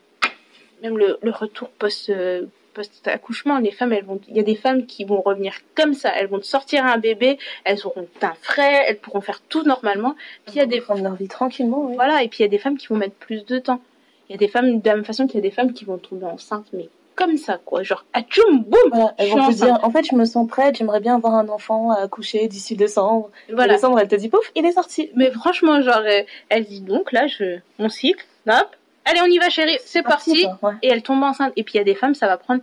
même 0.82 0.96
le, 0.96 1.18
le 1.20 1.30
retour 1.32 1.68
post, 1.70 2.08
euh, 2.10 2.46
post-accouchement, 2.74 3.58
les 3.58 3.70
femmes, 3.70 3.92
elles 3.92 4.04
vont, 4.04 4.20
il 4.28 4.36
y 4.36 4.40
a 4.40 4.42
des 4.42 4.56
femmes 4.56 4.86
qui 4.86 5.04
vont 5.04 5.20
revenir 5.20 5.54
comme 5.74 5.94
ça, 5.94 6.10
elles 6.14 6.26
vont 6.26 6.38
te 6.38 6.46
sortir 6.46 6.84
un 6.84 6.98
bébé, 6.98 7.38
elles 7.64 7.86
auront 7.86 8.06
un 8.22 8.34
frais, 8.42 8.84
elles 8.86 8.98
pourront 8.98 9.20
faire 9.20 9.40
tout 9.48 9.62
normalement. 9.62 10.14
Puis 10.44 10.56
il 10.56 10.58
y 10.58 10.60
a 10.60 10.66
des, 10.66 10.80
prendre 10.80 11.02
leur 11.02 11.14
vie 11.14 11.28
tranquillement, 11.28 11.86
oui. 11.86 11.94
voilà, 11.94 12.22
et 12.22 12.28
puis 12.28 12.40
il 12.40 12.42
y 12.42 12.46
a 12.46 12.48
des 12.48 12.58
femmes 12.58 12.76
qui 12.76 12.88
vont 12.88 12.96
mettre 12.96 13.14
plus 13.14 13.44
de 13.46 13.58
temps. 13.58 13.80
Il 14.28 14.32
y 14.32 14.34
a 14.34 14.38
des 14.38 14.48
femmes, 14.48 14.80
de 14.80 14.88
la 14.88 14.96
même 14.96 15.04
façon 15.04 15.26
qu'il 15.26 15.36
y 15.36 15.38
a 15.38 15.42
des 15.42 15.50
femmes 15.50 15.72
qui 15.72 15.84
vont 15.84 15.98
tomber 15.98 16.26
enceintes, 16.26 16.66
mais 16.72 16.88
comme 17.14 17.36
ça, 17.36 17.60
quoi, 17.64 17.82
genre, 17.82 18.04
atchoum, 18.12 18.64
boum, 18.64 18.80
Voilà, 18.90 19.14
elles 19.18 19.30
vont 19.30 19.48
te 19.48 19.54
dire, 19.54 19.78
en 19.82 19.90
fait, 19.90 20.04
je 20.04 20.14
me 20.14 20.24
sens 20.24 20.48
prête, 20.48 20.76
j'aimerais 20.76 21.00
bien 21.00 21.14
avoir 21.16 21.34
un 21.34 21.48
enfant 21.48 21.90
à 21.90 22.02
accoucher 22.02 22.48
d'ici 22.48 22.76
décembre. 22.76 23.30
Et 23.48 23.54
voilà. 23.54 23.74
décembre, 23.74 24.00
elle 24.00 24.08
te 24.08 24.16
dit, 24.16 24.28
pouf, 24.28 24.50
il 24.54 24.66
est 24.66 24.72
sorti. 24.72 25.10
Mais 25.14 25.30
franchement, 25.30 25.80
genre, 25.80 26.02
euh, 26.04 26.22
elle 26.48 26.64
dit 26.64 26.80
donc, 26.80 27.12
là, 27.12 27.26
je, 27.26 27.58
mon 27.78 27.88
cycle, 27.88 28.24
hop, 28.48 28.68
allez, 29.04 29.20
on 29.22 29.26
y 29.26 29.38
va, 29.38 29.50
chérie, 29.50 29.78
c'est 29.84 30.02
parti. 30.02 30.46
quoi, 30.60 30.70
ouais. 30.70 30.76
et 30.82 30.88
elle 30.88 31.02
tombe 31.02 31.22
enceinte. 31.22 31.52
Et 31.56 31.62
puis 31.62 31.74
il 31.74 31.78
y 31.78 31.80
a 31.80 31.84
des 31.84 31.94
femmes, 31.94 32.14
ça 32.14 32.26
va 32.26 32.36
prendre 32.36 32.62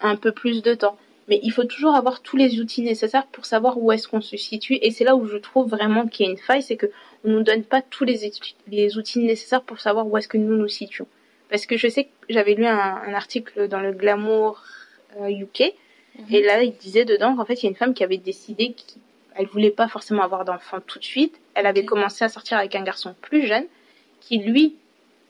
un 0.00 0.16
peu 0.16 0.32
plus 0.32 0.62
de 0.62 0.74
temps. 0.74 0.96
Mais 1.28 1.40
il 1.42 1.52
faut 1.52 1.64
toujours 1.64 1.94
avoir 1.94 2.22
tous 2.22 2.36
les 2.36 2.58
outils 2.58 2.80
nécessaires 2.80 3.26
pour 3.26 3.44
savoir 3.44 3.78
où 3.78 3.92
est-ce 3.92 4.08
qu'on 4.08 4.22
se 4.22 4.36
situe. 4.36 4.78
Et 4.80 4.90
c'est 4.90 5.04
là 5.04 5.14
où 5.14 5.26
je 5.26 5.36
trouve 5.36 5.68
vraiment 5.68 6.06
qu'il 6.06 6.24
y 6.24 6.28
a 6.28 6.32
une 6.32 6.38
faille, 6.38 6.62
c'est 6.62 6.76
que 6.76 6.86
on 7.24 7.30
nous 7.30 7.42
donne 7.42 7.64
pas 7.64 7.82
tous 7.82 8.04
les, 8.04 8.24
outils 8.96 9.18
nécessaires 9.18 9.62
pour 9.62 9.80
savoir 9.80 10.06
où 10.06 10.16
est-ce 10.16 10.28
que 10.28 10.38
nous 10.38 10.56
nous 10.56 10.68
situons. 10.68 11.06
Parce 11.50 11.66
que 11.66 11.76
je 11.76 11.88
sais 11.88 12.04
que 12.04 12.10
j'avais 12.30 12.54
lu 12.54 12.66
un, 12.66 12.78
un 12.78 13.12
article 13.12 13.68
dans 13.68 13.80
le 13.80 13.92
Glamour 13.92 14.62
euh, 15.20 15.28
UK, 15.28 15.72
et 16.30 16.42
là 16.42 16.62
il 16.62 16.72
disait 16.76 17.04
dedans 17.04 17.36
qu'en 17.36 17.44
fait 17.44 17.62
il 17.62 17.64
y 17.64 17.66
a 17.66 17.70
une 17.70 17.76
femme 17.76 17.94
qui 17.94 18.04
avait 18.04 18.18
décidé 18.18 18.74
qu'elle 18.74 19.46
voulait 19.46 19.70
pas 19.70 19.88
forcément 19.88 20.22
avoir 20.22 20.44
d'enfant 20.44 20.78
tout 20.86 20.98
de 20.98 21.04
suite. 21.04 21.40
Elle 21.54 21.66
avait 21.66 21.84
commencé 21.84 22.24
à 22.24 22.28
sortir 22.28 22.58
avec 22.58 22.74
un 22.74 22.82
garçon 22.82 23.14
plus 23.20 23.46
jeune, 23.46 23.64
qui 24.20 24.38
lui 24.38 24.76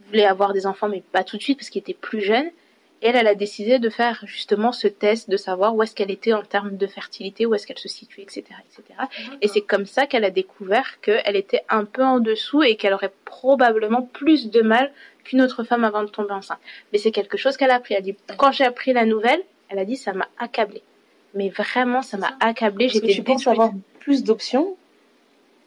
voulait 0.08 0.26
avoir 0.26 0.52
des 0.52 0.66
enfants 0.66 0.88
mais 0.88 1.02
pas 1.12 1.24
tout 1.24 1.36
de 1.36 1.42
suite 1.42 1.58
parce 1.58 1.70
qu'il 1.70 1.80
était 1.80 1.94
plus 1.94 2.20
jeune. 2.20 2.50
Et 3.00 3.06
elle, 3.06 3.16
elle 3.16 3.28
a 3.28 3.36
décidé 3.36 3.78
de 3.78 3.90
faire 3.90 4.20
justement 4.26 4.72
ce 4.72 4.88
test, 4.88 5.30
de 5.30 5.36
savoir 5.36 5.76
où 5.76 5.82
est-ce 5.84 5.94
qu'elle 5.94 6.10
était 6.10 6.32
en 6.32 6.42
termes 6.42 6.76
de 6.76 6.86
fertilité, 6.88 7.46
où 7.46 7.54
est-ce 7.54 7.64
qu'elle 7.64 7.78
se 7.78 7.88
situait, 7.88 8.24
etc., 8.24 8.44
etc. 8.66 8.98
Et 9.40 9.46
c'est 9.46 9.60
comme 9.60 9.86
ça 9.86 10.06
qu'elle 10.06 10.24
a 10.24 10.30
découvert 10.30 11.00
qu'elle 11.00 11.36
était 11.36 11.62
un 11.68 11.84
peu 11.84 12.02
en 12.02 12.18
dessous 12.18 12.64
et 12.64 12.74
qu'elle 12.74 12.92
aurait 12.92 13.12
probablement 13.24 14.02
plus 14.02 14.50
de 14.50 14.62
mal 14.62 14.90
qu'une 15.22 15.42
autre 15.42 15.62
femme 15.62 15.84
avant 15.84 16.02
de 16.02 16.08
tomber 16.08 16.32
enceinte. 16.32 16.58
Mais 16.92 16.98
c'est 16.98 17.12
quelque 17.12 17.36
chose 17.36 17.56
qu'elle 17.56 17.70
a 17.70 17.76
appris. 17.76 17.94
Elle 17.94 18.02
dit, 18.02 18.16
quand 18.36 18.50
j'ai 18.50 18.64
appris 18.64 18.92
la 18.92 19.04
nouvelle, 19.04 19.42
elle 19.68 19.78
a 19.78 19.84
dit, 19.84 19.96
ça 19.96 20.12
m'a 20.12 20.26
accablée. 20.38 20.82
Mais 21.34 21.50
vraiment, 21.50 22.02
ça 22.02 22.16
m'a 22.16 22.32
accablée. 22.40 22.88
J'étais 22.88 23.12
tu 23.12 23.22
penses 23.22 23.46
avoir 23.46 23.70
plus 24.00 24.24
d'options, 24.24 24.76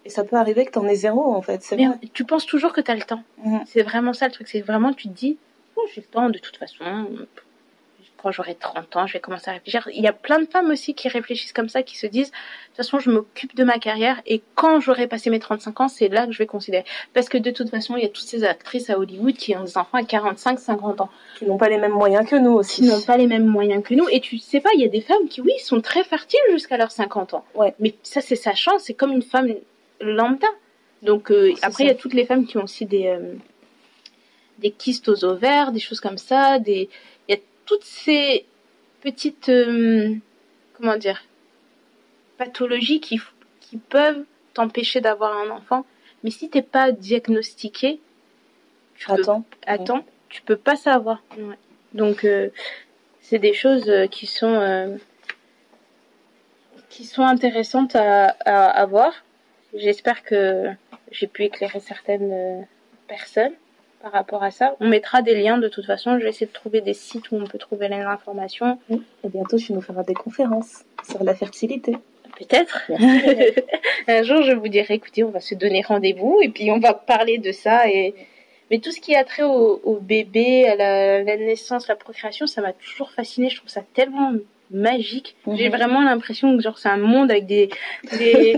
et 0.06 0.10
ça 0.10 0.24
peut 0.24 0.36
arriver 0.36 0.66
que 0.66 0.72
t'en 0.72 0.86
aies 0.88 0.96
zéro, 0.96 1.34
en 1.34 1.42
fait. 1.42 1.64
Mais 1.78 1.88
vrai. 1.88 1.98
tu 2.14 2.26
penses 2.26 2.46
toujours 2.46 2.74
que 2.74 2.82
tu 2.82 2.90
as 2.92 2.96
le 2.96 3.02
temps. 3.04 3.24
Mhm. 3.46 3.62
C'est 3.66 3.84
vraiment 3.84 4.14
ça 4.14 4.26
le 4.28 4.32
truc. 4.32 4.48
C'est 4.48 4.62
vraiment, 4.62 4.94
tu 4.94 5.08
te 5.08 5.14
dis, 5.14 5.38
oh, 5.76 5.82
j'ai 5.94 6.02
le 6.02 6.08
temps 6.08 6.30
de 6.30 6.38
toute 6.40 6.58
façon. 6.58 6.84
Quand 8.22 8.32
j'aurai 8.32 8.54
30 8.54 8.96
ans, 8.98 9.08
je 9.08 9.14
vais 9.14 9.20
commencer 9.20 9.50
à 9.50 9.54
réfléchir. 9.54 9.90
Il 9.92 10.04
y 10.04 10.08
a 10.08 10.14
plein 10.14 10.38
de 10.38 10.46
femmes 10.46 10.70
aussi 10.70 10.94
qui 10.94 11.08
réfléchissent 11.10 11.54
comme 11.54 11.70
ça, 11.70 11.82
qui 11.82 11.98
se 11.98 12.06
disent, 12.06 12.30
de 12.30 12.36
toute 12.68 12.78
façon, 12.78 13.00
je 13.00 13.10
m'occupe 13.10 13.56
de 13.56 13.64
ma 13.64 13.80
carrière 13.80 14.22
et 14.28 14.44
quand 14.54 14.80
j'aurai 14.80 15.08
passé 15.08 15.32
mes 15.32 15.40
35 15.40 15.82
ans, 15.82 15.88
c'est 15.88 16.08
là 16.08 16.28
que 16.28 16.32
je 16.32 16.38
vais 16.38 16.46
considérer. 16.46 16.86
Parce 17.16 17.30
que 17.30 17.40
de 17.40 17.50
toute 17.50 17.72
façon, 17.72 17.96
il 17.98 18.04
y 18.04 18.06
a 18.06 18.10
toutes 18.10 18.28
ces 18.28 18.44
actrices 18.44 18.92
à 18.92 19.00
Hollywood 19.00 19.34
qui 19.34 19.56
ont 19.56 19.64
des 19.64 19.76
enfants 19.76 19.98
à 19.98 20.04
45, 20.04 20.60
50 20.60 21.02
ans, 21.02 21.10
Qui 21.40 21.46
n'ont 21.46 21.58
pas 21.58 21.68
les 21.68 21.80
mêmes 21.80 21.94
moyens 21.94 22.30
que 22.30 22.36
nous 22.36 22.52
aussi. 22.52 22.84
qui 22.84 22.88
n'ont 22.90 23.02
pas 23.02 23.18
les 23.18 23.26
mêmes 23.26 23.48
moyens 23.48 23.82
que 23.84 23.96
nous. 23.96 24.08
Et 24.12 24.20
tu 24.20 24.38
sais 24.38 24.60
pas, 24.60 24.70
il 24.76 24.82
y 24.82 24.86
a 24.86 24.90
des 24.90 25.02
femmes 25.02 25.28
qui, 25.28 25.42
oui, 25.42 25.54
sont 25.58 25.82
très 25.82 26.04
fertiles 26.04 26.40
jusqu'à 26.52 26.78
leurs 26.78 26.92
50 26.92 27.34
ans. 27.34 27.44
Ouais. 27.56 27.74
Mais 27.80 27.96
ça, 28.04 28.22
c'est 28.22 28.36
sa 28.36 28.54
chance. 28.54 28.84
C'est 28.84 28.94
comme 28.94 29.14
une 29.14 29.24
femme 29.24 29.48
lambda. 30.02 30.48
Donc, 31.02 31.32
euh, 31.32 31.54
après, 31.62 31.84
il 31.84 31.88
y 31.88 31.92
a 31.92 31.96
toutes 31.96 32.14
les 32.14 32.26
femmes 32.26 32.46
qui 32.46 32.58
ont 32.58 32.64
aussi 32.64 32.86
des, 32.86 33.08
euh, 33.08 33.34
des 34.60 34.72
kystes 34.72 35.10
aux 35.10 35.26
ovaires, 35.26 35.72
des 35.72 35.80
choses 35.80 36.00
comme 36.00 36.18
ça. 36.18 36.60
Des... 36.60 36.90
Il 37.28 37.36
y 37.36 37.38
a 37.38 37.42
toutes 37.66 37.84
ces 37.84 38.46
petites, 39.02 39.50
euh, 39.50 40.14
comment 40.74 40.98
dire, 40.98 41.24
pathologies 42.38 43.00
qui, 43.00 43.20
qui 43.60 43.78
peuvent 43.78 44.24
t'empêcher 44.54 45.02
d'avoir 45.02 45.36
un 45.38 45.50
enfant. 45.50 45.86
Mais 46.24 46.30
si 46.30 46.50
t'es 46.50 46.62
pas 46.62 46.92
diagnostiqué, 46.92 48.00
tu 48.96 49.08
peux 49.08 49.14
Attends. 49.14 49.44
attends, 49.66 50.06
tu 50.30 50.44
peux 50.44 50.56
pas 50.56 50.76
savoir. 50.76 51.24
Ouais. 51.36 51.58
Donc 51.94 52.24
euh, 52.26 52.50
c'est 53.22 53.40
des 53.40 53.54
choses 53.54 53.92
qui 54.12 54.28
sont 54.28 55.00
qui 56.90 57.06
sont 57.06 57.24
intéressantes 57.24 57.96
à, 57.96 58.26
à, 58.46 58.66
à 58.70 58.86
voir. 58.86 59.14
J'espère 59.76 60.24
que 60.24 60.66
j'ai 61.12 61.28
pu 61.28 61.44
éclairer 61.44 61.80
certaines 61.80 62.32
euh, 62.32 62.62
personnes. 63.08 63.54
par 64.02 64.12
rapport 64.14 64.42
à 64.44 64.50
ça. 64.52 64.76
On 64.80 64.88
mettra 64.88 65.22
des 65.22 65.36
liens 65.36 65.58
de 65.60 65.68
toute 65.68 65.86
façon. 65.86 66.18
Je 66.18 66.24
vais 66.24 66.30
essayer 66.30 66.48
de 66.48 66.52
trouver 66.52 66.82
des 66.82 66.94
sites 66.96 67.30
où 67.32 67.36
on 67.36 67.46
peut 67.46 67.60
trouver 67.60 67.88
les 67.88 67.96
informations. 67.98 68.80
Et 68.90 69.30
bientôt, 69.30 69.58
tu 69.58 69.74
nous 69.74 69.82
feras 69.82 70.04
des 70.04 70.16
conférences 70.16 70.84
sur 71.08 71.24
la 71.24 71.36
fertilité. 71.36 71.96
Peut-être. 72.40 72.90
Un 74.08 74.24
jour, 74.24 74.42
je 74.42 74.54
vous 74.54 74.68
dirai, 74.70 74.96
écoutez, 74.96 75.24
on 75.24 75.30
va 75.30 75.40
se 75.40 75.54
donner 75.54 75.82
rendez-vous 75.82 76.40
et 76.42 76.50
puis 76.50 76.72
on 76.72 76.80
va 76.80 76.94
parler 76.96 77.38
de 77.38 77.52
ça. 77.52 77.88
Et... 77.90 78.16
Mais 78.72 78.80
tout 78.80 78.92
ce 78.92 79.00
qui 79.00 79.16
a 79.16 79.24
trait 79.24 79.44
au, 79.44 79.80
au 79.84 79.98
bébé, 80.00 80.68
à 80.68 80.76
la, 80.76 81.24
la 81.24 81.38
naissance, 81.38 81.88
la 81.88 81.96
procréation, 81.96 82.48
ça 82.48 82.62
m'a 82.62 82.74
toujours 82.74 83.12
fasciné. 83.12 83.50
Je 83.50 83.58
trouve 83.58 83.70
ça 83.70 83.84
tellement 83.94 84.32
magique. 84.72 85.36
J'ai 85.46 85.70
Mhm. 85.70 85.76
vraiment 85.76 86.02
l'impression 86.02 86.56
que 86.58 86.64
genre 86.64 86.80
c'est 86.80 86.90
un 86.90 86.98
monde 86.98 87.30
avec 87.30 87.46
des 87.46 87.70
des, 88.18 88.58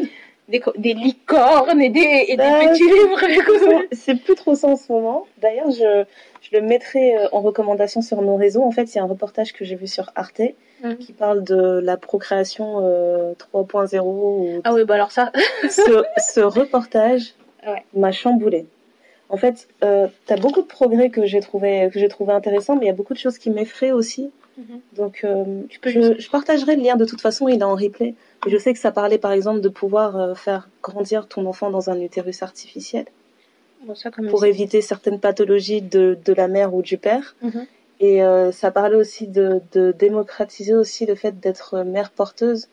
des, 0.54 0.60
co- 0.60 0.74
des 0.78 0.94
licornes 0.94 1.82
et 1.82 1.90
des, 1.90 2.26
et 2.30 2.38
des 2.38 2.44
Ah, 2.44 2.68
petits 2.70 2.84
livres. 2.84 3.86
C'est 3.92 4.16
plus 4.16 4.36
trop 4.36 4.54
ça 4.56 4.68
en 4.68 4.76
ce 4.78 4.92
moment. 4.92 5.26
D'ailleurs, 5.42 5.72
je, 5.72 6.06
je 6.42 6.50
le 6.56 6.62
mettrai 6.62 7.18
euh, 7.18 7.28
en 7.32 7.42
recommandation 7.42 8.02
sur 8.02 8.22
nos 8.22 8.36
réseaux. 8.36 8.62
En 8.64 8.72
fait, 8.72 8.88
a 8.96 9.02
un 9.02 9.06
reportage 9.08 9.52
que 9.54 9.66
j'ai 9.66 9.76
vu 9.76 9.88
sur 9.88 10.10
Arte 10.16 10.42
Mhm. 10.84 10.98
qui 10.98 11.14
parle 11.14 11.44
de 11.46 11.80
la 11.80 11.96
procréation 11.96 12.80
euh, 12.84 13.34
3.0. 13.54 14.02
ou- 14.04 14.62
ah 14.66 14.74
oui, 14.74 14.84
bah 14.84 14.96
alors 14.96 15.12
ça. 15.14 15.32
ce, 15.70 16.04
ce 16.18 16.42
reportage 16.42 17.34
Ouais. 17.66 17.84
m'a 17.96 18.12
chamboulé. 18.12 18.66
En 19.30 19.38
fait, 19.38 19.70
euh, 19.84 20.08
tu 20.28 20.34
as 20.34 20.36
beaucoup 20.36 20.62
de 20.62 20.68
progrès 20.68 21.10
que 21.10 21.26
j'ai 21.26 21.40
trouvé, 21.40 21.90
que 21.94 21.98
j'ai 22.00 22.10
trouvé 22.10 22.34
intéressants, 22.34 22.76
mais 22.76 22.82
il 22.86 22.88
y 22.88 22.92
a 22.92 22.94
beaucoup 23.02 23.14
de 23.14 23.20
choses 23.20 23.38
qui 23.38 23.50
m'effraient 23.50 23.94
aussi. 23.94 24.30
Donc, 24.96 25.22
euh, 25.24 25.64
Tu 25.70 25.80
peux 25.80 25.90
je, 25.90 26.20
je 26.20 26.30
partagerai 26.30 26.76
le 26.76 26.84
lien. 26.84 26.96
De 26.96 27.06
toute 27.06 27.22
façon, 27.22 27.48
il 27.48 27.60
est 27.60 27.64
en 27.64 27.76
replay. 27.76 28.16
Mais 28.46 28.52
je 28.52 28.58
sais 28.58 28.74
que 28.74 28.80
ça 28.80 28.92
parlait, 28.92 29.18
par 29.18 29.32
exemple, 29.32 29.62
de 29.62 29.70
pouvoir 29.70 30.16
euh, 30.16 30.36
faire 30.36 30.70
grandir 30.82 31.28
ton 31.28 31.46
enfant 31.46 31.70
dans 31.72 31.90
un 31.90 32.00
utérus 32.00 32.44
artificiel 32.44 33.06
Bon, 33.86 33.96
ça, 33.96 34.12
comme 34.12 34.28
pour 34.28 34.46
éviter 34.46 34.82
certaines 34.82 35.20
pathologies 35.20 35.82
de, 35.82 36.18
de 36.24 36.34
la 36.34 36.48
mère 36.48 36.74
ou 36.74 36.82
du 36.82 36.98
père. 36.98 37.36
Mhm. 37.42 37.66
Et 38.00 38.24
euh, 38.24 38.52
ça 38.52 38.72
parlait 38.72 38.96
aussi 38.96 39.28
de, 39.28 39.62
de 39.74 39.94
démocratiser 39.98 40.74
aussi 40.74 41.06
le 41.06 41.16
fait 41.16 41.40
d'être 41.40 41.84
mère 41.84 42.12
porteuse. 42.12 42.68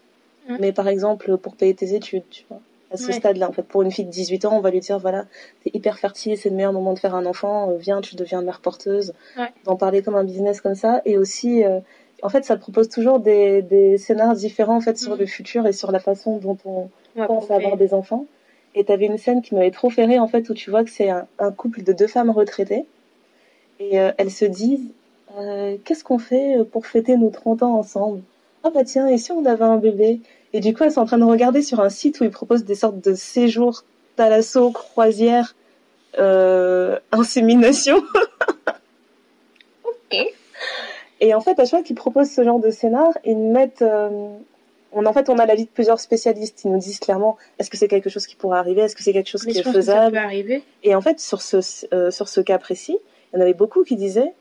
Mhm. 0.48 0.59
Mais 0.61 0.73
par 0.73 0.89
exemple, 0.89 1.36
pour 1.36 1.57
payer 1.57 1.74
tes 1.74 1.94
études, 1.94 2.28
tu 2.31 2.44
vois. 2.48 2.61
À 2.92 2.96
ce 2.96 3.12
Ouais. 3.12 3.12
stade-là, 3.12 3.48
en 3.48 3.52
fait, 3.52 3.62
pour 3.62 3.82
une 3.82 3.92
fille 3.92 4.04
de 4.04 4.10
18 4.10 4.44
ans, 4.44 4.56
on 4.56 4.60
va 4.60 4.70
lui 4.70 4.80
dire, 4.80 4.98
voilà, 4.98 5.26
t'es 5.62 5.70
hyper 5.74 5.98
fertile, 5.98 6.36
c'est 6.36 6.50
le 6.50 6.56
meilleur 6.56 6.72
moment 6.72 6.92
de 6.92 6.98
faire 6.98 7.14
un 7.14 7.24
enfant, 7.26 7.70
euh, 7.70 7.76
viens, 7.76 8.00
tu 8.00 8.16
deviens 8.16 8.42
mère 8.42 8.60
porteuse. 8.60 9.12
Ouais. 9.36 9.48
D'en 9.64 9.76
parler 9.76 10.02
comme 10.02 10.16
un 10.16 10.24
business 10.24 10.60
comme 10.60 10.74
ça. 10.74 11.00
Et 11.04 11.16
aussi, 11.18 11.64
euh, 11.64 11.80
en 12.22 12.28
fait, 12.28 12.44
ça 12.44 12.56
te 12.56 12.60
propose 12.62 12.88
toujours 12.88 13.20
des, 13.20 13.62
des 13.62 13.96
scénarios 13.98 14.34
différents, 14.36 14.76
en 14.76 14.80
fait, 14.80 14.98
sur 14.98 15.12
Mhm. 15.12 15.18
le 15.20 15.26
futur 15.26 15.66
et 15.66 15.72
sur 15.72 15.92
la 15.92 16.00
façon 16.00 16.38
dont 16.38 16.56
on, 16.64 16.88
Ouais, 17.16 17.26
pense 17.26 17.50
à 17.50 17.56
avoir 17.56 17.76
des 17.76 17.94
enfants. 17.94 18.26
Et 18.74 18.84
t'avais 18.84 19.06
une 19.06 19.18
scène 19.18 19.42
qui 19.42 19.54
m'avait 19.54 19.70
trop 19.70 19.88
rire, 19.88 20.22
en 20.22 20.28
fait, 20.28 20.48
où 20.50 20.54
tu 20.54 20.70
vois 20.70 20.84
que 20.84 20.90
c'est 20.90 21.10
un, 21.10 21.26
un 21.38 21.52
couple 21.52 21.82
de 21.82 21.92
deux 21.92 22.06
femmes 22.08 22.30
retraitées. 22.30 22.86
Et 23.78 24.00
euh, 24.00 24.12
elles 24.18 24.30
se 24.30 24.44
disent, 24.44 24.92
euh, 25.38 25.76
qu'est-ce 25.84 26.04
qu'on 26.04 26.18
fait 26.18 26.64
pour 26.70 26.86
fêter 26.86 27.16
nos 27.16 27.30
30 27.30 27.62
ans 27.62 27.76
ensemble? 27.78 28.22
Ah 28.62 28.70
bah 28.70 28.84
tiens, 28.84 29.06
et 29.08 29.18
si 29.18 29.32
on 29.32 29.44
avait 29.46 29.64
un 29.64 29.78
bébé? 29.78 30.20
Et 30.52 30.60
du 30.60 30.74
coup, 30.74 30.82
elles 30.85 30.93
sont 30.93 31.01
en 31.01 31.06
train 31.06 31.18
de 31.18 31.24
regarder 31.24 31.62
sur 31.62 31.81
un 31.81 31.90
site 31.90 32.20
où 32.20 32.24
ils 32.24 32.31
proposent 32.31 32.64
des 32.64 32.74
sortes 32.74 33.01
de 33.01 33.14
séjours 33.14 33.85
thalasso, 34.16 34.70
croisière, 34.72 35.55
euh, 36.18 36.98
insémination. 37.12 38.02
Ok. 39.85 40.18
Et 41.20 41.35
en 41.35 41.40
fait, 41.40 41.52
à 41.60 41.64
chaque 41.64 41.70
fois 41.70 41.82
qu'ils 41.82 41.97
proposent 41.97 42.31
ce 42.31 42.43
genre 42.44 42.59
de 42.60 42.70
scénar, 42.70 43.09
ils 43.24 43.36
mettent. 43.36 43.82
euh, 43.82 44.28
on, 44.93 45.06
en 45.06 45.12
fait, 45.12 45.28
on 45.31 45.39
a 45.39 45.47
l'avis 45.47 45.64
de 45.66 45.70
plusieurs 45.70 46.01
spécialistes. 46.01 46.62
Ils 46.64 46.72
nous 46.72 46.78
disent 46.78 46.98
clairement 46.98 47.36
est-ce 47.59 47.70
que 47.70 47.77
c'est 47.77 47.89
quelque 47.89 48.10
chose 48.10 48.27
qui 48.27 48.35
pourrait 48.36 48.59
arriver? 48.59 48.82
Est-ce 48.82 48.97
que 48.97 49.02
c'est 49.02 49.12
quelque 49.12 49.28
chose 49.28 49.44
Mais 49.47 49.52
qui 49.52 49.59
je 49.59 49.60
est 49.60 49.64
pense 49.64 49.74
que 49.74 49.81
ça 49.82 49.93
faisable? 49.93 50.12
peut 50.16 50.22
arriver. 50.22 50.62
Et 50.82 50.94
en 50.94 51.01
fait, 51.01 51.20
sur 51.20 51.43
ce, 51.43 51.59
euh, 51.94 52.10
sur 52.10 52.28
ce 52.28 52.40
cas 52.40 52.59
précis, 52.59 52.98
il 53.32 53.36
y 53.36 53.39
en 53.39 53.43
avait 53.43 53.55
beaucoup 53.55 53.85
qui 53.85 53.97
disaient 53.97 54.32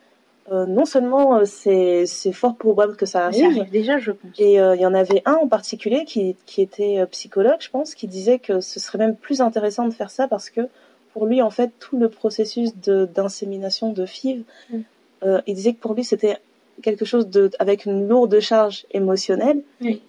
euh, 0.51 0.65
non 0.65 0.85
seulement 0.85 1.37
euh, 1.37 1.43
c'est 1.45 2.05
fort 2.31 2.55
probable 2.55 2.95
que 2.95 3.05
ça 3.05 3.25
arrive, 3.25 3.69
déjà, 3.69 3.97
je 3.97 4.11
pense. 4.11 4.31
et 4.39 4.59
euh, 4.59 4.75
il 4.75 4.81
y 4.81 4.85
en 4.85 4.93
avait 4.93 5.21
un 5.25 5.35
en 5.35 5.47
particulier 5.47 6.05
qui, 6.05 6.35
qui 6.45 6.61
était 6.61 7.05
psychologue, 7.11 7.57
je 7.59 7.69
pense, 7.69 7.95
qui 7.95 8.07
disait 8.07 8.39
que 8.39 8.59
ce 8.61 8.79
serait 8.79 8.97
même 8.97 9.15
plus 9.15 9.41
intéressant 9.41 9.87
de 9.87 9.93
faire 9.93 10.09
ça 10.11 10.27
parce 10.27 10.49
que 10.49 10.61
pour 11.13 11.25
lui, 11.25 11.41
en 11.41 11.49
fait, 11.49 11.71
tout 11.79 11.97
le 11.97 12.09
processus 12.09 12.75
de- 12.77 13.05
d'insémination 13.13 13.91
de, 13.91 14.05
FIV, 14.05 14.43
Mm. 14.71 14.77
euh, 15.23 15.41
il 15.47 15.55
disait 15.55 15.73
que 15.73 15.79
pour 15.79 15.93
lui, 15.93 16.03
c'était 16.03 16.37
quelque 16.81 17.03
chose 17.03 17.27
de, 17.27 17.51
avec 17.59 17.85
une 17.85 18.07
lourde 18.07 18.39
charge 18.39 18.85
émotionnelle. 18.91 19.61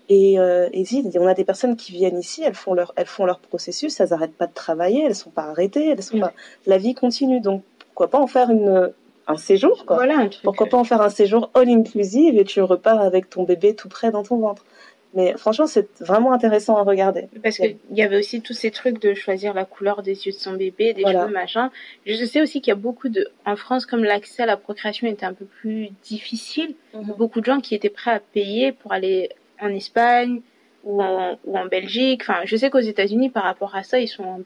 Et, 0.08 0.34
il 0.72 0.82
dit, 0.84 1.02
on 1.18 1.26
a 1.26 1.34
des 1.34 1.44
personnes 1.44 1.74
qui 1.76 1.90
viennent 1.92 2.18
ici, 2.20 2.42
elles 2.44 2.54
font 2.54 2.74
leur, 2.74 2.92
elles 2.96 3.06
font 3.06 3.24
leur 3.24 3.40
processus, 3.40 3.98
elles 3.98 4.10
n'arrêtent 4.10 4.36
pas 4.36 4.46
de 4.46 4.54
travailler, 4.54 5.02
elles 5.04 5.16
sont 5.16 5.30
pas 5.30 5.42
arrêtées, 5.44 5.88
elles 5.88 6.02
sont 6.02 6.18
Mm. 6.18 6.20
pas, 6.20 6.32
la 6.66 6.78
vie 6.78 6.94
continue. 6.94 7.40
Donc, 7.40 7.62
pourquoi 7.86 8.08
pas 8.08 8.20
en 8.20 8.28
faire 8.28 8.50
une, 8.50 8.92
un 9.31 9.36
séjour, 9.36 9.85
quoi. 9.86 9.97
Voilà 9.97 10.19
un 10.19 10.28
truc. 10.28 10.43
Pourquoi 10.43 10.66
pas 10.66 10.77
en 10.77 10.85
faire 10.85 11.01
un 11.01 11.09
séjour 11.11 11.51
all 11.55 11.69
inclusive 11.69 12.39
et 12.39 12.44
tu 12.44 12.61
repars 12.61 13.01
avec 13.01 13.31
ton 13.31 13.44
bébé 13.44 13.74
tout 13.74 13.89
près 13.89 14.11
dans 14.11 14.23
ton 14.23 14.36
ventre. 14.39 14.65
Mais 15.12 15.35
franchement, 15.36 15.66
c'est 15.66 15.89
vraiment 16.01 16.32
intéressant 16.32 16.77
à 16.77 16.85
regarder. 16.85 17.27
Parce 17.43 17.57
qu'il 17.57 17.77
y 17.93 18.02
avait 18.02 18.16
aussi 18.19 18.43
tous 18.43 18.52
ces 18.52 18.70
trucs 18.70 19.01
de 19.02 19.12
choisir 19.15 19.55
la 19.55 19.65
couleur 19.65 20.02
des 20.02 20.27
yeux 20.27 20.31
de 20.32 20.36
son 20.36 20.52
bébé, 20.52 20.93
des 20.94 21.02
Voilà. 21.02 21.23
cheveux, 21.23 21.32
machin. 21.32 21.70
Je 22.07 22.24
sais 22.24 22.40
aussi 22.40 22.61
qu'il 22.61 22.70
y 22.70 22.73
a 22.73 22.77
beaucoup 22.77 23.09
de... 23.09 23.27
En 23.44 23.57
France, 23.57 23.86
comme 23.86 24.05
l'accès 24.05 24.44
à 24.44 24.47
la 24.47 24.57
procréation 24.57 25.09
était 25.09 25.27
un 25.27 25.35
peu 25.35 25.47
plus 25.47 25.89
difficile, 26.05 26.74
beaucoup 27.19 27.40
de 27.40 27.47
gens 27.47 27.59
qui 27.61 27.74
étaient 27.74 27.90
prêts 27.90 28.12
à 28.12 28.20
payer 28.20 28.70
pour 28.70 28.93
aller 28.93 29.31
en 29.61 29.70
Espagne 29.70 30.43
ou 30.85 31.02
en, 31.02 31.39
ou 31.44 31.59
en 31.59 31.66
Belgique. 31.66 32.23
Enfin, 32.23 32.43
je 32.44 32.55
sais 32.57 32.70
qu'aux 32.70 32.78
États-Unis, 32.78 33.31
par 33.31 33.43
rapport 33.43 33.74
à 33.74 33.82
ça, 33.82 33.98
ils 33.98 34.07
sont 34.07 34.44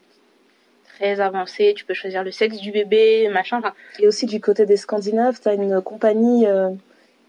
très 0.98 1.20
avancés. 1.20 1.74
Tu 1.76 1.84
peux 1.84 1.94
choisir 1.94 2.22
le 2.24 2.30
sexe 2.30 2.58
du 2.58 2.70
bébé, 2.70 3.28
machin. 3.32 3.58
Enfin, 3.58 3.72
Et 4.00 4.06
aussi 4.06 4.26
du 4.26 4.40
côté 4.40 4.66
des 4.66 4.76
Scandinaves, 4.76 5.40
tu 5.42 5.48
as 5.48 5.54
une 5.54 5.80
compagnie 5.82 6.46
euh, 6.46 6.70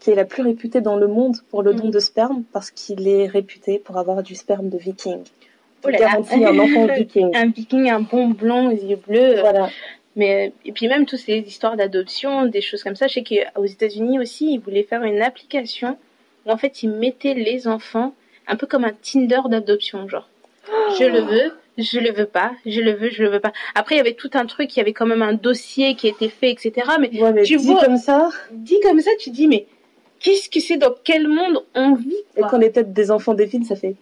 qui 0.00 0.10
est 0.10 0.14
la 0.14 0.24
plus 0.24 0.42
réputée 0.42 0.80
dans 0.80 0.96
le 0.96 1.06
monde 1.06 1.36
pour 1.50 1.62
le 1.62 1.74
don 1.74 1.84
Mhm. 1.86 1.90
de 1.90 1.98
sperme 1.98 2.42
parce 2.52 2.70
qu'il 2.70 3.08
est 3.08 3.26
réputé 3.26 3.78
pour 3.78 3.96
avoir 3.98 4.22
du 4.22 4.34
sperme 4.34 4.68
de 4.68 4.78
viking. 4.78 5.22
Oh 5.84 5.88
là. 5.88 5.98
garantit 5.98 6.44
un 6.44 6.58
enfant 6.58 6.86
viking. 6.96 7.30
un 7.36 7.46
viking, 7.50 7.90
un 7.90 8.00
bon 8.00 8.28
blond 8.28 8.68
aux 8.68 8.72
yeux 8.72 8.98
bleus. 9.06 9.40
Voilà. 9.40 9.70
Mais 10.16 10.52
et 10.64 10.72
puis 10.72 10.88
même 10.88 11.04
toutes 11.06 11.18
ces 11.20 11.38
histoires 11.40 11.76
d'adoption, 11.76 12.46
des 12.46 12.62
choses 12.62 12.82
comme 12.82 12.96
ça, 12.96 13.06
je 13.06 13.14
sais 13.14 13.22
qu'aux 13.24 13.64
États-Unis 13.66 14.18
aussi, 14.18 14.54
ils 14.54 14.58
voulaient 14.60 14.82
faire 14.82 15.02
une 15.02 15.20
application 15.22 15.98
où 16.46 16.50
en 16.50 16.56
fait 16.56 16.82
ils 16.82 16.90
mettaient 16.90 17.34
les 17.34 17.68
enfants 17.68 18.14
un 18.48 18.56
peu 18.56 18.66
comme 18.66 18.84
un 18.84 18.92
Tinder 19.02 19.40
d'adoption, 19.48 20.08
genre 20.08 20.28
je 20.98 21.04
le 21.04 21.20
veux, 21.20 21.52
je 21.78 21.98
le 22.00 22.12
veux 22.12 22.26
pas, 22.26 22.52
je 22.64 22.80
le 22.80 22.92
veux, 22.92 23.10
je 23.10 23.22
le 23.22 23.28
veux 23.30 23.40
pas. 23.40 23.52
Après 23.74 23.94
il 23.94 23.98
y 23.98 24.00
avait 24.00 24.14
tout 24.14 24.30
un 24.34 24.46
truc, 24.46 24.74
il 24.74 24.78
y 24.78 24.82
avait 24.82 24.92
quand 24.92 25.06
même 25.06 25.22
un 25.22 25.34
dossier 25.34 25.94
qui 25.94 26.08
était 26.08 26.28
fait, 26.28 26.50
etc. 26.50 26.72
Mais 27.00 27.10
Ouais, 27.20 27.32
mais 27.32 27.42
Tu 27.42 27.56
dit 27.56 27.66
vois- 27.66 27.84
comme 27.84 27.96
ça, 27.96 28.30
dit 28.52 28.80
comme 28.82 29.00
ça, 29.00 29.10
tu 29.18 29.30
dis 29.30 29.46
mais 29.48 29.66
qu'est-ce 30.20 30.48
que 30.48 30.60
c'est 30.60 30.76
dans 30.78 30.94
quel 31.04 31.28
monde 31.28 31.64
on 31.74 31.94
vit 31.94 32.14
et 32.36 32.40
quand 32.50 32.58
les 32.58 32.72
têtes 32.72 32.92
des 32.92 33.10
enfants 33.10 33.34
défilent, 33.34 33.64
ça 33.66 33.76
fait. 33.76 33.94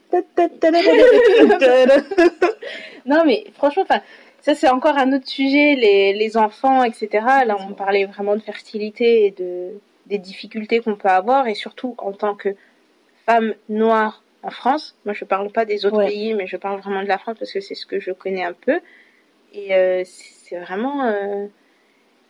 Non, 3.07 3.23
mais 3.27 3.45
franchement, 3.55 3.83
enfin, 3.83 4.01
ça 4.41 4.55
c'est 4.55 4.69
encore 4.69 4.97
un 4.97 5.13
autre 5.13 5.29
sujet, 5.29 5.75
les, 5.75 6.15
les 6.15 6.37
enfants, 6.37 6.83
etc. 6.85 7.09
Là, 7.47 7.57
on 7.69 7.75
parlait 7.75 8.07
vraiment 8.07 8.35
de 8.37 8.41
fertilité 8.43 9.27
et 9.27 9.31
de 9.31 9.71
des 10.07 10.19
difficultés 10.19 10.81
qu'on 10.81 10.97
peut 10.97 11.09
avoir, 11.09 11.47
et 11.49 11.55
surtout 11.55 11.95
en 11.99 12.13
tant 12.13 12.35
que 12.35 12.51
femme 13.27 13.55
noire 13.71 14.23
en 14.45 14.51
France. 14.51 14.97
Moi, 15.05 15.15
je 15.15 15.25
parle 15.25 15.51
pas 15.51 15.65
des 15.65 15.87
autres 15.87 15.97
Ouais. 15.99 16.07
pays, 16.09 16.35
mais 16.35 16.47
je 16.47 16.57
parle 16.57 16.81
vraiment 16.81 17.03
de 17.03 17.09
la 17.09 17.19
France 17.19 17.37
parce 17.39 17.53
que 17.53 17.61
c'est 17.61 17.75
ce 17.75 17.87
que 17.87 17.99
je 17.99 18.12
connais 18.12 18.45
un 18.45 18.53
peu. 18.53 18.81
Et 19.53 19.75
euh, 19.75 20.03
c'est 20.05 20.59
vraiment 20.59 21.05
euh, 21.05 21.47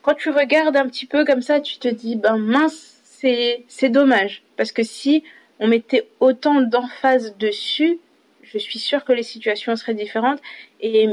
quand 0.02 0.14
tu 0.14 0.30
regardes 0.30 0.76
un 0.76 0.86
petit 0.86 1.06
peu 1.06 1.24
comme 1.24 1.42
ça, 1.42 1.60
tu 1.60 1.78
te 1.78 1.88
dis 1.88 2.16
ben 2.16 2.36
mince, 2.36 3.00
c'est 3.04 3.64
c'est 3.68 3.88
dommage 3.88 4.42
parce 4.56 4.72
que 4.72 4.82
si 4.82 5.24
on 5.58 5.66
mettait 5.66 6.08
autant 6.20 6.60
d'emphase 6.60 7.36
dessus, 7.38 7.98
je 8.42 8.58
suis 8.58 8.78
sûre 8.78 9.04
que 9.04 9.12
les 9.12 9.22
situations 9.22 9.74
seraient 9.76 9.94
différentes 9.94 10.40
et 10.80 11.08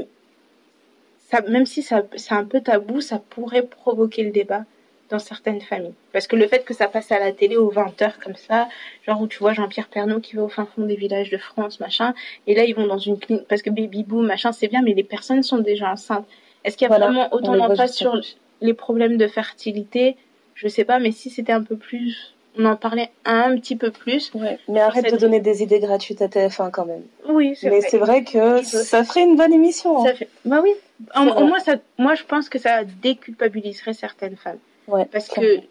ça, 1.29 1.41
même 1.41 1.65
si 1.65 1.81
ça, 1.81 2.03
c'est 2.17 2.33
un 2.33 2.43
peu 2.43 2.59
tabou, 2.59 2.99
ça 2.99 3.19
pourrait 3.19 3.65
provoquer 3.65 4.23
le 4.23 4.31
débat 4.31 4.65
dans 5.11 5.19
certaines 5.19 5.61
familles. 5.61 5.93
Parce 6.13 6.25
que 6.27 6.35
le 6.35 6.47
fait 6.47 6.65
que 6.65 6.73
ça 6.73 6.87
passe 6.87 7.11
à 7.11 7.19
la 7.19 7.31
télé 7.31 7.55
aux 7.57 7.71
20h 7.71 8.13
comme 8.23 8.35
ça, 8.35 8.67
genre 9.05 9.21
où 9.21 9.27
tu 9.27 9.37
vois 9.39 9.53
Jean-Pierre 9.53 9.87
Pernaut 9.89 10.19
qui 10.19 10.35
va 10.35 10.43
au 10.43 10.49
fin 10.49 10.65
fond 10.65 10.85
des 10.85 10.95
villages 10.95 11.29
de 11.29 11.37
France, 11.37 11.79
machin, 11.79 12.13
et 12.47 12.55
là 12.55 12.63
ils 12.63 12.73
vont 12.75 12.87
dans 12.87 12.97
une 12.97 13.19
clinique, 13.19 13.47
parce 13.47 13.61
que 13.61 13.69
baby 13.69 14.03
boom, 14.03 14.25
machin, 14.25 14.51
c'est 14.51 14.67
bien, 14.67 14.81
mais 14.81 14.93
les 14.93 15.03
personnes 15.03 15.43
sont 15.43 15.59
déjà 15.59 15.91
enceintes. 15.91 16.25
Est-ce 16.63 16.77
qu'il 16.77 16.85
y 16.85 16.91
a 16.91 16.97
Voilà, 16.97 17.07
vraiment 17.07 17.27
autant 17.33 17.75
juste 17.75 17.93
sur 17.95 18.19
les 18.61 18.73
problèmes 18.73 19.17
de 19.17 19.27
fertilité? 19.27 20.15
Je 20.55 20.67
sais 20.67 20.83
pas, 20.85 20.99
mais 20.99 21.11
si 21.11 21.29
c'était 21.29 21.53
un 21.53 21.63
peu 21.63 21.75
plus, 21.75 22.35
on 22.57 22.65
en 22.65 22.75
parlait 22.75 23.09
un 23.25 23.55
petit 23.57 23.75
peu 23.75 23.89
plus. 23.91 24.31
Ouais. 24.35 24.59
Mais 24.67 24.79
arrête 24.81 25.05
cette- 25.05 25.13
de 25.15 25.19
donner 25.19 25.39
des 25.39 25.63
idées 25.63 25.79
gratuites 25.79 26.21
à 26.21 26.27
TF1 26.27 26.69
quand 26.69 26.85
même. 26.85 27.01
Oui, 27.27 27.55
c'est 27.55 27.69
Mais 27.69 27.79
vrai. 27.79 27.89
c'est 27.89 27.97
vrai 27.97 28.23
que 28.23 28.61
ça 28.63 29.03
ferait 29.03 29.23
une 29.23 29.35
bonne 29.37 29.53
émission. 29.53 30.01
hein. 30.01 30.05
Ça 30.07 30.13
fait... 30.13 30.27
Bah 30.45 30.59
oui. 30.61 30.71
Au 31.15 31.45
moins, 31.47 31.57
ça, 31.59 31.77
moi, 31.97 32.13
je 32.13 32.23
pense 32.23 32.47
que 32.49 32.59
ça 32.59 32.83
déculpabiliserait 33.01 33.93
certaines 33.93 34.35
femmes. 34.35 34.59
Ouais, 34.91 35.05
Parce 35.05 35.27
que 35.29 35.61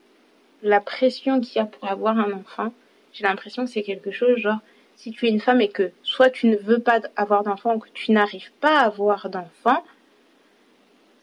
la 0.62 0.80
pression 0.80 1.40
qu'il 1.40 1.56
y 1.56 1.58
a 1.58 1.66
pour 1.66 1.88
avoir 1.88 2.18
un 2.18 2.32
enfant, 2.32 2.72
j'ai 3.12 3.24
l'impression 3.24 3.64
que 3.64 3.70
c'est 3.70 3.82
quelque 3.82 4.10
chose 4.10 4.36
genre, 4.38 4.58
si 4.96 5.12
tu 5.12 5.26
es 5.26 5.30
une 5.30 5.40
femme 5.40 5.60
et 5.60 5.68
que 5.68 5.90
soit 6.02 6.30
tu 6.30 6.46
ne 6.48 6.56
veux 6.56 6.78
pas 6.80 7.00
avoir 7.16 7.42
d'enfant 7.42 7.74
ou 7.74 7.78
que 7.78 7.88
tu 7.94 8.12
n'arrives 8.12 8.50
pas 8.60 8.78
à 8.80 8.84
avoir 8.86 9.30
d'enfant, 9.30 9.82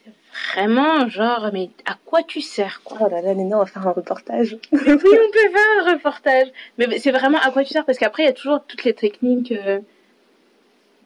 c'est 0.03 0.13
vraiment, 0.55 1.07
genre, 1.09 1.49
mais 1.53 1.69
à 1.85 1.95
quoi 2.05 2.23
tu 2.23 2.41
sers, 2.41 2.81
quoi? 2.83 2.97
Oh 3.01 3.09
là 3.09 3.21
là, 3.21 3.33
Néné, 3.33 3.53
on 3.55 3.59
va 3.59 3.65
faire 3.65 3.87
un 3.87 3.91
reportage. 3.91 4.57
Oui, 4.71 4.79
on 4.81 4.97
peut 4.97 5.49
faire 5.51 5.85
un 5.85 5.93
reportage. 5.93 6.47
Mais 6.77 6.99
c'est 6.99 7.11
vraiment 7.11 7.39
à 7.39 7.51
quoi 7.51 7.63
tu 7.63 7.69
sers 7.73 7.85
parce 7.85 7.97
qu'après, 7.99 8.23
il 8.23 8.27
y 8.27 8.29
a 8.29 8.33
toujours 8.33 8.63
toutes 8.65 8.83
les 8.83 8.93
techniques. 8.93 9.51
euh, 9.51 9.79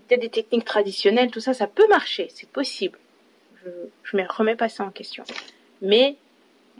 Il 0.09 0.11
y 0.11 0.15
a 0.15 0.17
des 0.17 0.29
techniques 0.29 0.65
traditionnelles, 0.65 1.31
tout 1.31 1.39
ça, 1.41 1.53
ça 1.53 1.67
peut 1.67 1.87
marcher, 1.89 2.27
c'est 2.33 2.49
possible. 2.49 2.97
Je, 3.63 3.69
je 4.03 4.17
me 4.17 4.23
remets 4.27 4.55
pas 4.55 4.69
ça 4.69 4.83
en 4.83 4.89
question. 4.89 5.23
Mais 5.81 6.15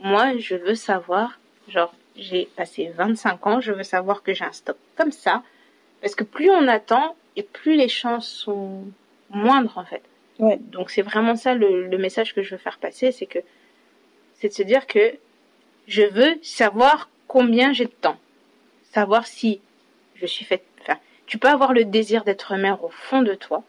moi, 0.02 0.36
je 0.38 0.56
veux 0.56 0.74
savoir, 0.74 1.38
genre, 1.68 1.94
j'ai 2.16 2.48
passé 2.56 2.92
25 2.94 3.46
ans, 3.46 3.60
je 3.60 3.72
veux 3.72 3.82
savoir 3.84 4.22
que 4.22 4.34
j'ai 4.34 4.44
un 4.44 4.52
stock 4.52 4.76
comme 4.96 5.12
ça. 5.12 5.42
Parce 6.00 6.14
que 6.14 6.24
plus 6.24 6.50
on 6.50 6.68
attend 6.68 7.16
et 7.36 7.42
plus 7.42 7.76
les 7.76 7.88
chances 7.88 8.28
sont 8.28 8.84
moindres, 9.30 9.78
en 9.78 9.84
fait. 9.84 10.02
Ouais. 10.38 10.58
Donc 10.60 10.90
c'est 10.90 11.02
vraiment 11.02 11.36
ça 11.36 11.54
le, 11.54 11.86
le 11.88 11.98
message 11.98 12.34
que 12.34 12.42
je 12.42 12.50
veux 12.50 12.58
faire 12.58 12.78
passer, 12.78 13.12
c'est 13.12 13.26
que 13.26 13.38
c'est 14.34 14.48
de 14.48 14.52
se 14.54 14.62
dire 14.62 14.86
que 14.86 15.14
je 15.86 16.02
veux 16.02 16.34
savoir 16.42 17.08
combien 17.28 17.72
j'ai 17.72 17.84
de 17.84 17.90
temps, 17.90 18.16
savoir 18.92 19.26
si 19.26 19.60
je 20.16 20.26
suis 20.26 20.44
faite. 20.44 20.64
Enfin, 20.82 20.98
tu 21.26 21.38
peux 21.38 21.48
avoir 21.48 21.72
le 21.72 21.84
désir 21.84 22.24
d'être 22.24 22.56
mère 22.56 22.82
au 22.82 22.88
fond 22.88 23.22
de 23.22 23.34
toi. 23.34 23.62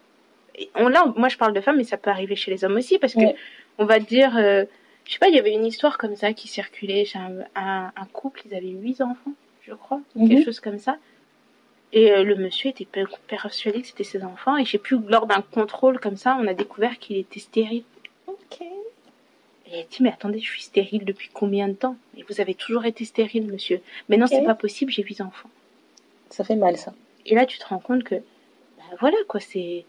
Et 0.55 0.69
on 0.75 0.87
là, 0.87 1.05
moi 1.15 1.29
je 1.29 1.37
parle 1.37 1.53
de 1.53 1.61
femmes, 1.61 1.77
mais 1.77 1.83
ça 1.83 1.97
peut 1.97 2.09
arriver 2.09 2.35
chez 2.35 2.49
les 2.51 2.63
hommes 2.63 2.75
aussi 2.75 2.97
parce 2.97 3.13
que 3.13 3.19
Ouais. 3.19 3.35
on 3.77 3.85
va 3.85 3.99
dire, 3.99 4.35
euh, 4.37 4.65
je 5.05 5.13
sais 5.13 5.19
pas, 5.19 5.27
il 5.29 5.35
y 5.35 5.39
avait 5.39 5.53
une 5.53 5.65
histoire 5.65 5.97
comme 5.97 6.15
ça 6.15 6.33
qui 6.33 6.47
circulait 6.47 7.05
chez 7.05 7.19
un, 7.19 7.31
un, 7.55 7.91
un 7.95 8.05
couple, 8.13 8.41
ils 8.45 8.55
avaient 8.55 8.67
huit 8.69 9.01
enfants, 9.01 9.33
je 9.67 9.73
crois, 9.73 10.01
Mhm. 10.15 10.29
quelque 10.29 10.45
chose 10.45 10.59
comme 10.59 10.79
ça. 10.79 10.97
Et 11.91 12.11
euh, 12.11 12.23
le 12.23 12.35
monsieur 12.35 12.69
était 12.71 12.85
per- 12.85 13.05
persuadé 13.27 13.81
que 13.81 13.87
c'était 13.87 14.03
ses 14.03 14.23
enfants. 14.23 14.57
Et 14.57 14.65
je 14.65 14.71
sais 14.71 14.77
plus, 14.79 14.97
lors 15.07 15.27
d'un 15.27 15.41
contrôle 15.41 15.99
comme 15.99 16.17
ça, 16.17 16.35
on 16.41 16.47
a 16.47 16.53
découvert 16.55 16.97
qu'il 16.97 17.17
était 17.17 17.39
stérile. 17.39 17.83
Ok. 18.25 18.61
Et 18.61 18.67
il 19.67 19.79
a 19.79 19.83
dit, 19.83 19.97
mais 20.01 20.09
attendez, 20.09 20.39
je 20.39 20.49
suis 20.49 20.63
stérile 20.63 21.05
depuis 21.05 21.29
combien 21.31 21.67
de 21.67 21.73
temps? 21.73 21.95
Et 22.17 22.23
vous 22.27 22.41
avez 22.41 22.55
toujours 22.55 22.85
été 22.85 23.05
stérile, 23.05 23.45
monsieur. 23.45 23.79
Mais 24.09 24.17
non, 24.17 24.25
Ok. 24.25 24.31
c'est 24.31 24.43
pas 24.43 24.55
possible, 24.55 24.91
j'ai 24.91 25.03
huit 25.03 25.21
enfants. 25.21 25.49
Ça 26.31 26.43
fait 26.43 26.55
mal, 26.55 26.77
ça. 26.77 26.93
Et 27.27 27.35
là, 27.35 27.45
tu 27.45 27.59
te 27.59 27.65
rends 27.67 27.77
compte 27.79 28.03
que, 28.03 28.15
bah 28.15 28.83
voilà, 28.99 29.17
quoi, 29.27 29.39
c'est... 29.39 29.85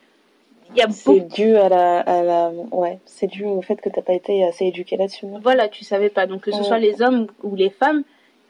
Il 0.70 0.78
y 0.78 0.82
a 0.82 0.89
C'est 0.91 1.20
beaucoup... 1.20 1.35
dû 1.35 1.57
à 1.57 1.69
la, 1.69 2.01
à 2.01 2.23
la, 2.23 2.51
ouais, 2.73 2.99
c'est 3.05 3.27
dû 3.27 3.45
au 3.45 3.61
fait 3.62 3.77
que 3.81 3.89
t'as 3.89 4.03
pas 4.03 4.15
été 4.15 4.45
assez 4.45 4.65
éduqué 4.66 4.97
là-dessus. 4.97 5.27
Voilà, 5.43 5.69
tu 5.69 5.85
savais 5.85 6.11
pas. 6.11 6.27
Donc, 6.27 6.43
que 6.43 6.51
ce 6.51 6.59
Ouais. 6.59 6.65
soit 6.65 6.78
les 6.78 7.03
hommes 7.03 7.27
ou 7.43 7.55
les 7.55 7.70
femmes, 7.70 8.03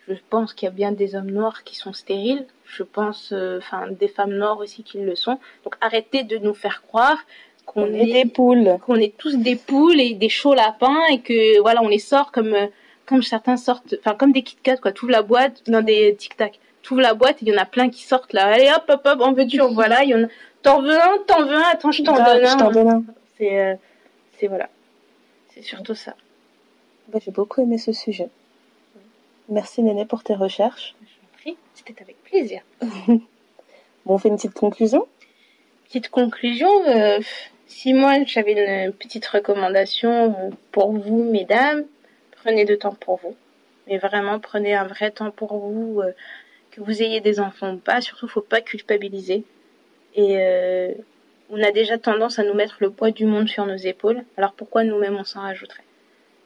je 0.09 0.15
pense 0.31 0.53
qu'il 0.55 0.67
y 0.67 0.69
a 0.69 0.75
bien 0.75 0.93
des 0.93 1.15
hommes 1.17 1.31
noirs 1.31 1.65
qui 1.65 1.77
sont 1.77 1.93
stériles. 1.93 2.47
Je 2.65 2.83
pense, 2.83 3.31
euh, 3.33 3.59
enfin, 3.59 3.89
des 3.91 4.09
femmes 4.09 4.33
noires 4.35 4.59
aussi 4.59 4.83
qui 4.83 4.99
le 4.99 5.15
sont. 5.17 5.39
Donc, 5.65 5.75
arrêtez 5.81 6.23
de 6.23 6.39
nous 6.39 6.55
faire 6.55 6.83
croire 6.83 7.19
qu'on 7.67 7.85
On 7.85 7.95
est 7.95 8.13
des 8.13 8.25
poules. 8.27 8.79
qu'on 8.87 8.97
est 8.97 9.17
tous 9.17 9.37
des 9.37 9.57
poules 9.57 10.01
et 10.01 10.15
des 10.15 10.29
chauds 10.29 10.55
lapins 10.55 10.99
et 11.11 11.21
que 11.21 11.61
voilà 11.63 11.83
on 11.83 11.89
les 11.89 11.99
sort 11.99 12.31
comme 12.31 12.53
euh, 12.53 12.67
comme 13.07 13.23
certains 13.23 13.57
sortent 13.57 13.95
enfin 14.01 14.15
comme 14.15 14.33
des 14.33 14.43
Kit 14.43 14.59
Kat 14.63 14.77
quoi 14.77 14.93
tout 14.93 15.09
la 15.09 15.23
boîte 15.23 15.63
dans 15.67 15.81
des 15.81 16.15
Tic 16.15 16.37
Tac 16.37 16.59
tout 16.83 16.99
la 16.99 17.15
boîte 17.15 17.37
et 17.43 17.47
il 17.47 17.49
y 17.49 17.57
en 17.57 17.63
a 17.63 17.65
plein 17.65 17.89
qui 17.89 18.03
sortent 18.03 18.35
là 18.35 18.49
allez 18.49 18.69
hop 18.77 18.85
hop 18.91 19.01
hop 19.07 19.21
en 19.23 19.33
veux-tu 19.33 19.63
en 19.63 19.73
voilà 19.73 20.05
il 20.05 20.11
y 20.11 20.15
en 20.15 20.25
a 20.25 20.27
t'en 20.65 20.83
veux 20.83 21.01
un 21.01 21.19
t'en 21.27 21.45
veux 21.47 21.55
un 21.57 21.63
attends 21.73 21.93
je 21.93 22.03
t'en 22.03 22.15
Ah, 22.17 22.25
donne 22.35 22.47
je 22.47 22.57
t'en 22.57 22.69
un 22.69 22.73
donne 22.73 22.89
un. 22.89 23.05
c'est 23.39 23.59
euh, 23.61 23.75
c'est 24.39 24.49
voilà 24.49 24.69
c'est 25.55 25.63
surtout 25.63 25.95
ça 25.95 26.15
Bah, 27.09 27.19
J'ai 27.25 27.31
beaucoup 27.31 27.61
aimé 27.63 27.79
ce 27.79 27.93
sujet. 27.93 28.29
Merci 29.49 29.83
Néné 29.83 30.05
pour 30.05 30.23
tes 30.25 30.35
recherches. 30.35 30.95
je 31.03 31.07
t'en 31.21 31.39
prie 31.39 31.57
c'était 31.75 32.01
avec 32.03 32.23
plaisir 32.25 32.63
Bon, 34.07 34.15
on 34.15 34.19
fait 34.19 34.29
une 34.29 34.37
petite 34.37 34.55
conclusion. 34.55 35.07
petite 35.87 36.09
conclusion 36.11 36.69
euh, 36.89 37.21
si 37.67 37.95
moi 37.95 38.25
j'avais 38.27 38.85
une 38.87 38.93
petite 38.93 39.27
recommandation 39.27 40.53
pour 40.73 40.93
vous 40.93 41.23
mesdames 41.25 41.85
prenez 42.43 42.65
de 42.65 42.75
temps 42.75 42.95
pour 42.95 43.17
vous 43.23 43.35
mais 43.87 43.99
vraiment 43.99 44.39
prenez 44.41 44.75
un 44.75 44.85
vrai 44.87 45.11
temps 45.11 45.31
pour 45.31 45.57
vous 45.59 46.01
euh, 46.03 46.13
que 46.71 46.81
vous 46.83 47.03
ayez 47.03 47.21
des 47.21 47.39
enfants 47.41 47.75
ou 47.75 47.79
pas 47.79 48.01
surtout 48.01 48.29
faut 48.29 48.41
pas 48.43 48.61
culpabiliser 48.61 49.45
et 50.15 50.39
euh, 50.39 50.93
on 51.51 51.63
a 51.63 51.71
déjà 51.71 51.99
tendance 51.99 52.39
à 52.39 52.45
nous 52.45 52.55
mettre 52.55 52.77
le 52.81 52.91
poids 52.91 53.11
du 53.11 53.27
monde 53.27 53.49
sur 53.49 53.67
nos 53.67 53.77
épaules 53.77 54.23
alors 54.37 54.53
pourquoi 54.53 54.85
nous-mêmes 54.85 55.17
on 55.17 55.25
s'en 55.25 55.41
rajouterait? 55.41 55.85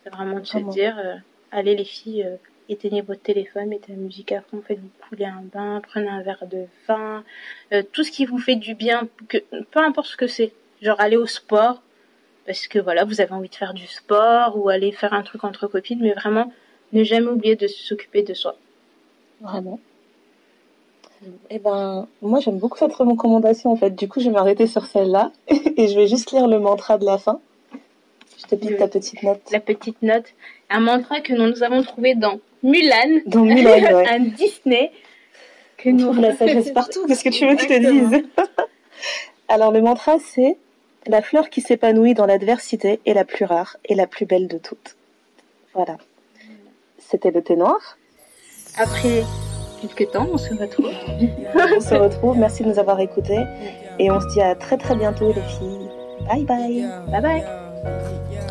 C'est 0.05 0.11
vraiment 0.11 0.41
de 0.41 0.47
se 0.47 0.59
dire 0.71 0.99
euh, 0.99 1.15
allez 1.51 1.75
les 1.77 1.85
filles 1.85 2.25
euh, 2.25 2.37
éteignez 2.69 3.03
votre 3.03 3.23
téléphone 3.23 3.69
mettez 3.69 3.93
la 3.93 3.99
musique 3.99 4.33
à 4.33 4.41
fond 4.43 4.63
faites-vous 4.67 4.91
couler 5.09 5.27
un 5.27 5.43
bain 5.53 5.81
prenez 5.87 6.09
un 6.09 6.23
verre 6.23 6.47
de 6.47 6.65
vin 6.87 7.25
euh, 7.73 7.83
tout 7.93 8.03
ce 8.03 8.11
qui 8.11 8.25
vous 8.25 8.39
fait 8.39 8.57
du 8.57 8.75
bien, 8.75 9.09
que, 9.29 9.39
peu 9.71 9.81
importe 9.81 10.09
ce 10.09 10.17
que 10.17 10.27
c'est. 10.27 10.53
Genre 10.81 11.01
aller 11.01 11.17
au 11.17 11.27
sport, 11.27 11.83
parce 12.47 12.67
que 12.67 12.79
voilà, 12.79 13.05
vous 13.05 13.21
avez 13.21 13.33
envie 13.33 13.49
de 13.49 13.55
faire 13.55 13.75
du 13.75 13.87
sport, 13.87 14.57
ou 14.57 14.69
aller 14.69 14.93
faire 14.93 15.13
un 15.13 15.23
truc 15.23 15.45
entre 15.45 15.67
copines, 15.67 16.01
mais 16.01 16.13
vraiment, 16.13 16.53
ne 16.93 17.05
jamais 17.05 17.27
oublier 17.27 17.57
de 17.57 17.67
s'occuper 17.67 18.23
de 18.23 18.33
soi. 18.33 18.57
Vraiment. 19.41 19.81
Eh 21.51 21.59
ben, 21.59 22.07
moi 22.23 22.41
j'aime 22.41 22.59
beaucoup 22.59 22.79
cette 22.79 22.93
recommandation 22.93 23.73
en 23.73 23.77
fait. 23.77 23.91
Du 23.91 24.09
coup, 24.09 24.21
je 24.21 24.27
vais 24.27 24.33
m'arrêter 24.33 24.67
sur 24.67 24.87
celle-là 24.87 25.33
et 25.49 25.89
je 25.89 25.99
vais 25.99 26.07
juste 26.07 26.33
lire 26.33 26.47
le 26.47 26.59
mantra 26.59 26.99
de 26.99 27.05
la 27.05 27.19
fin. 27.19 27.41
Je 28.39 28.45
te 28.47 28.55
pique 28.55 28.77
ta 28.77 28.89
petite 28.89 29.23
note. 29.23 29.41
La 29.51 29.61
petite 29.61 30.01
note, 30.03 30.27
un 30.71 30.81
mantra 30.81 31.21
que 31.21 31.33
nous 31.33 31.63
avons 31.63 31.83
trouvé 31.83 32.15
dans 32.15 32.39
Mulan, 32.63 33.21
Dans 33.27 33.45
Mulan, 33.45 33.71
ouais. 33.97 34.09
un 34.09 34.21
Disney, 34.21 34.93
que 35.77 35.89
On 35.89 35.93
nous 35.93 36.05
trouve 36.05 36.21
la 36.21 36.37
sagesse 36.37 36.71
partout. 36.71 37.07
Qu'est-ce 37.07 37.25
que 37.25 37.31
tu 37.31 37.47
veux 37.47 37.57
que 37.57 37.63
je 37.63 37.69
te 37.69 37.79
dise 37.79 38.23
Alors 39.49 39.73
le 39.73 39.81
mantra 39.81 40.19
c'est 40.21 40.57
la 41.07 41.23
fleur 41.23 41.49
qui 41.51 41.61
s'épanouit 41.61 42.15
dans 42.15 42.27
l'adversité 42.27 43.01
est 43.07 43.15
la 43.15 43.25
plus 43.25 43.45
rare 43.45 43.77
et 43.85 43.95
la 43.95 44.07
plus 44.07 44.27
belle 44.27 44.47
de 44.47 44.59
toutes. 44.59 44.97
Voilà. 45.75 45.97
C'était 46.99 47.31
le 47.31 47.43
thé 47.43 47.57
noir. 47.57 47.97
Après 48.77 49.25
quelques 49.81 50.11
temps, 50.13 50.29
on 50.33 50.39
se 50.39 50.55
retrouve. 50.55 50.91
On 51.77 51.81
se 51.81 51.95
retrouve. 51.95 52.39
Merci 52.39 52.63
de 52.63 52.69
nous 52.69 52.79
avoir 52.79 53.01
écoutés 53.01 53.45
et 53.99 54.11
on 54.11 54.21
se 54.21 54.27
dit 54.35 54.41
à 54.41 54.55
très 54.55 54.77
très 54.77 54.95
bientôt 54.95 55.33
les 55.33 55.43
filles. 55.43 55.89
Bye 56.29 56.45
bye. 56.45 56.89
Bye 57.11 57.23
bye. 57.23 58.49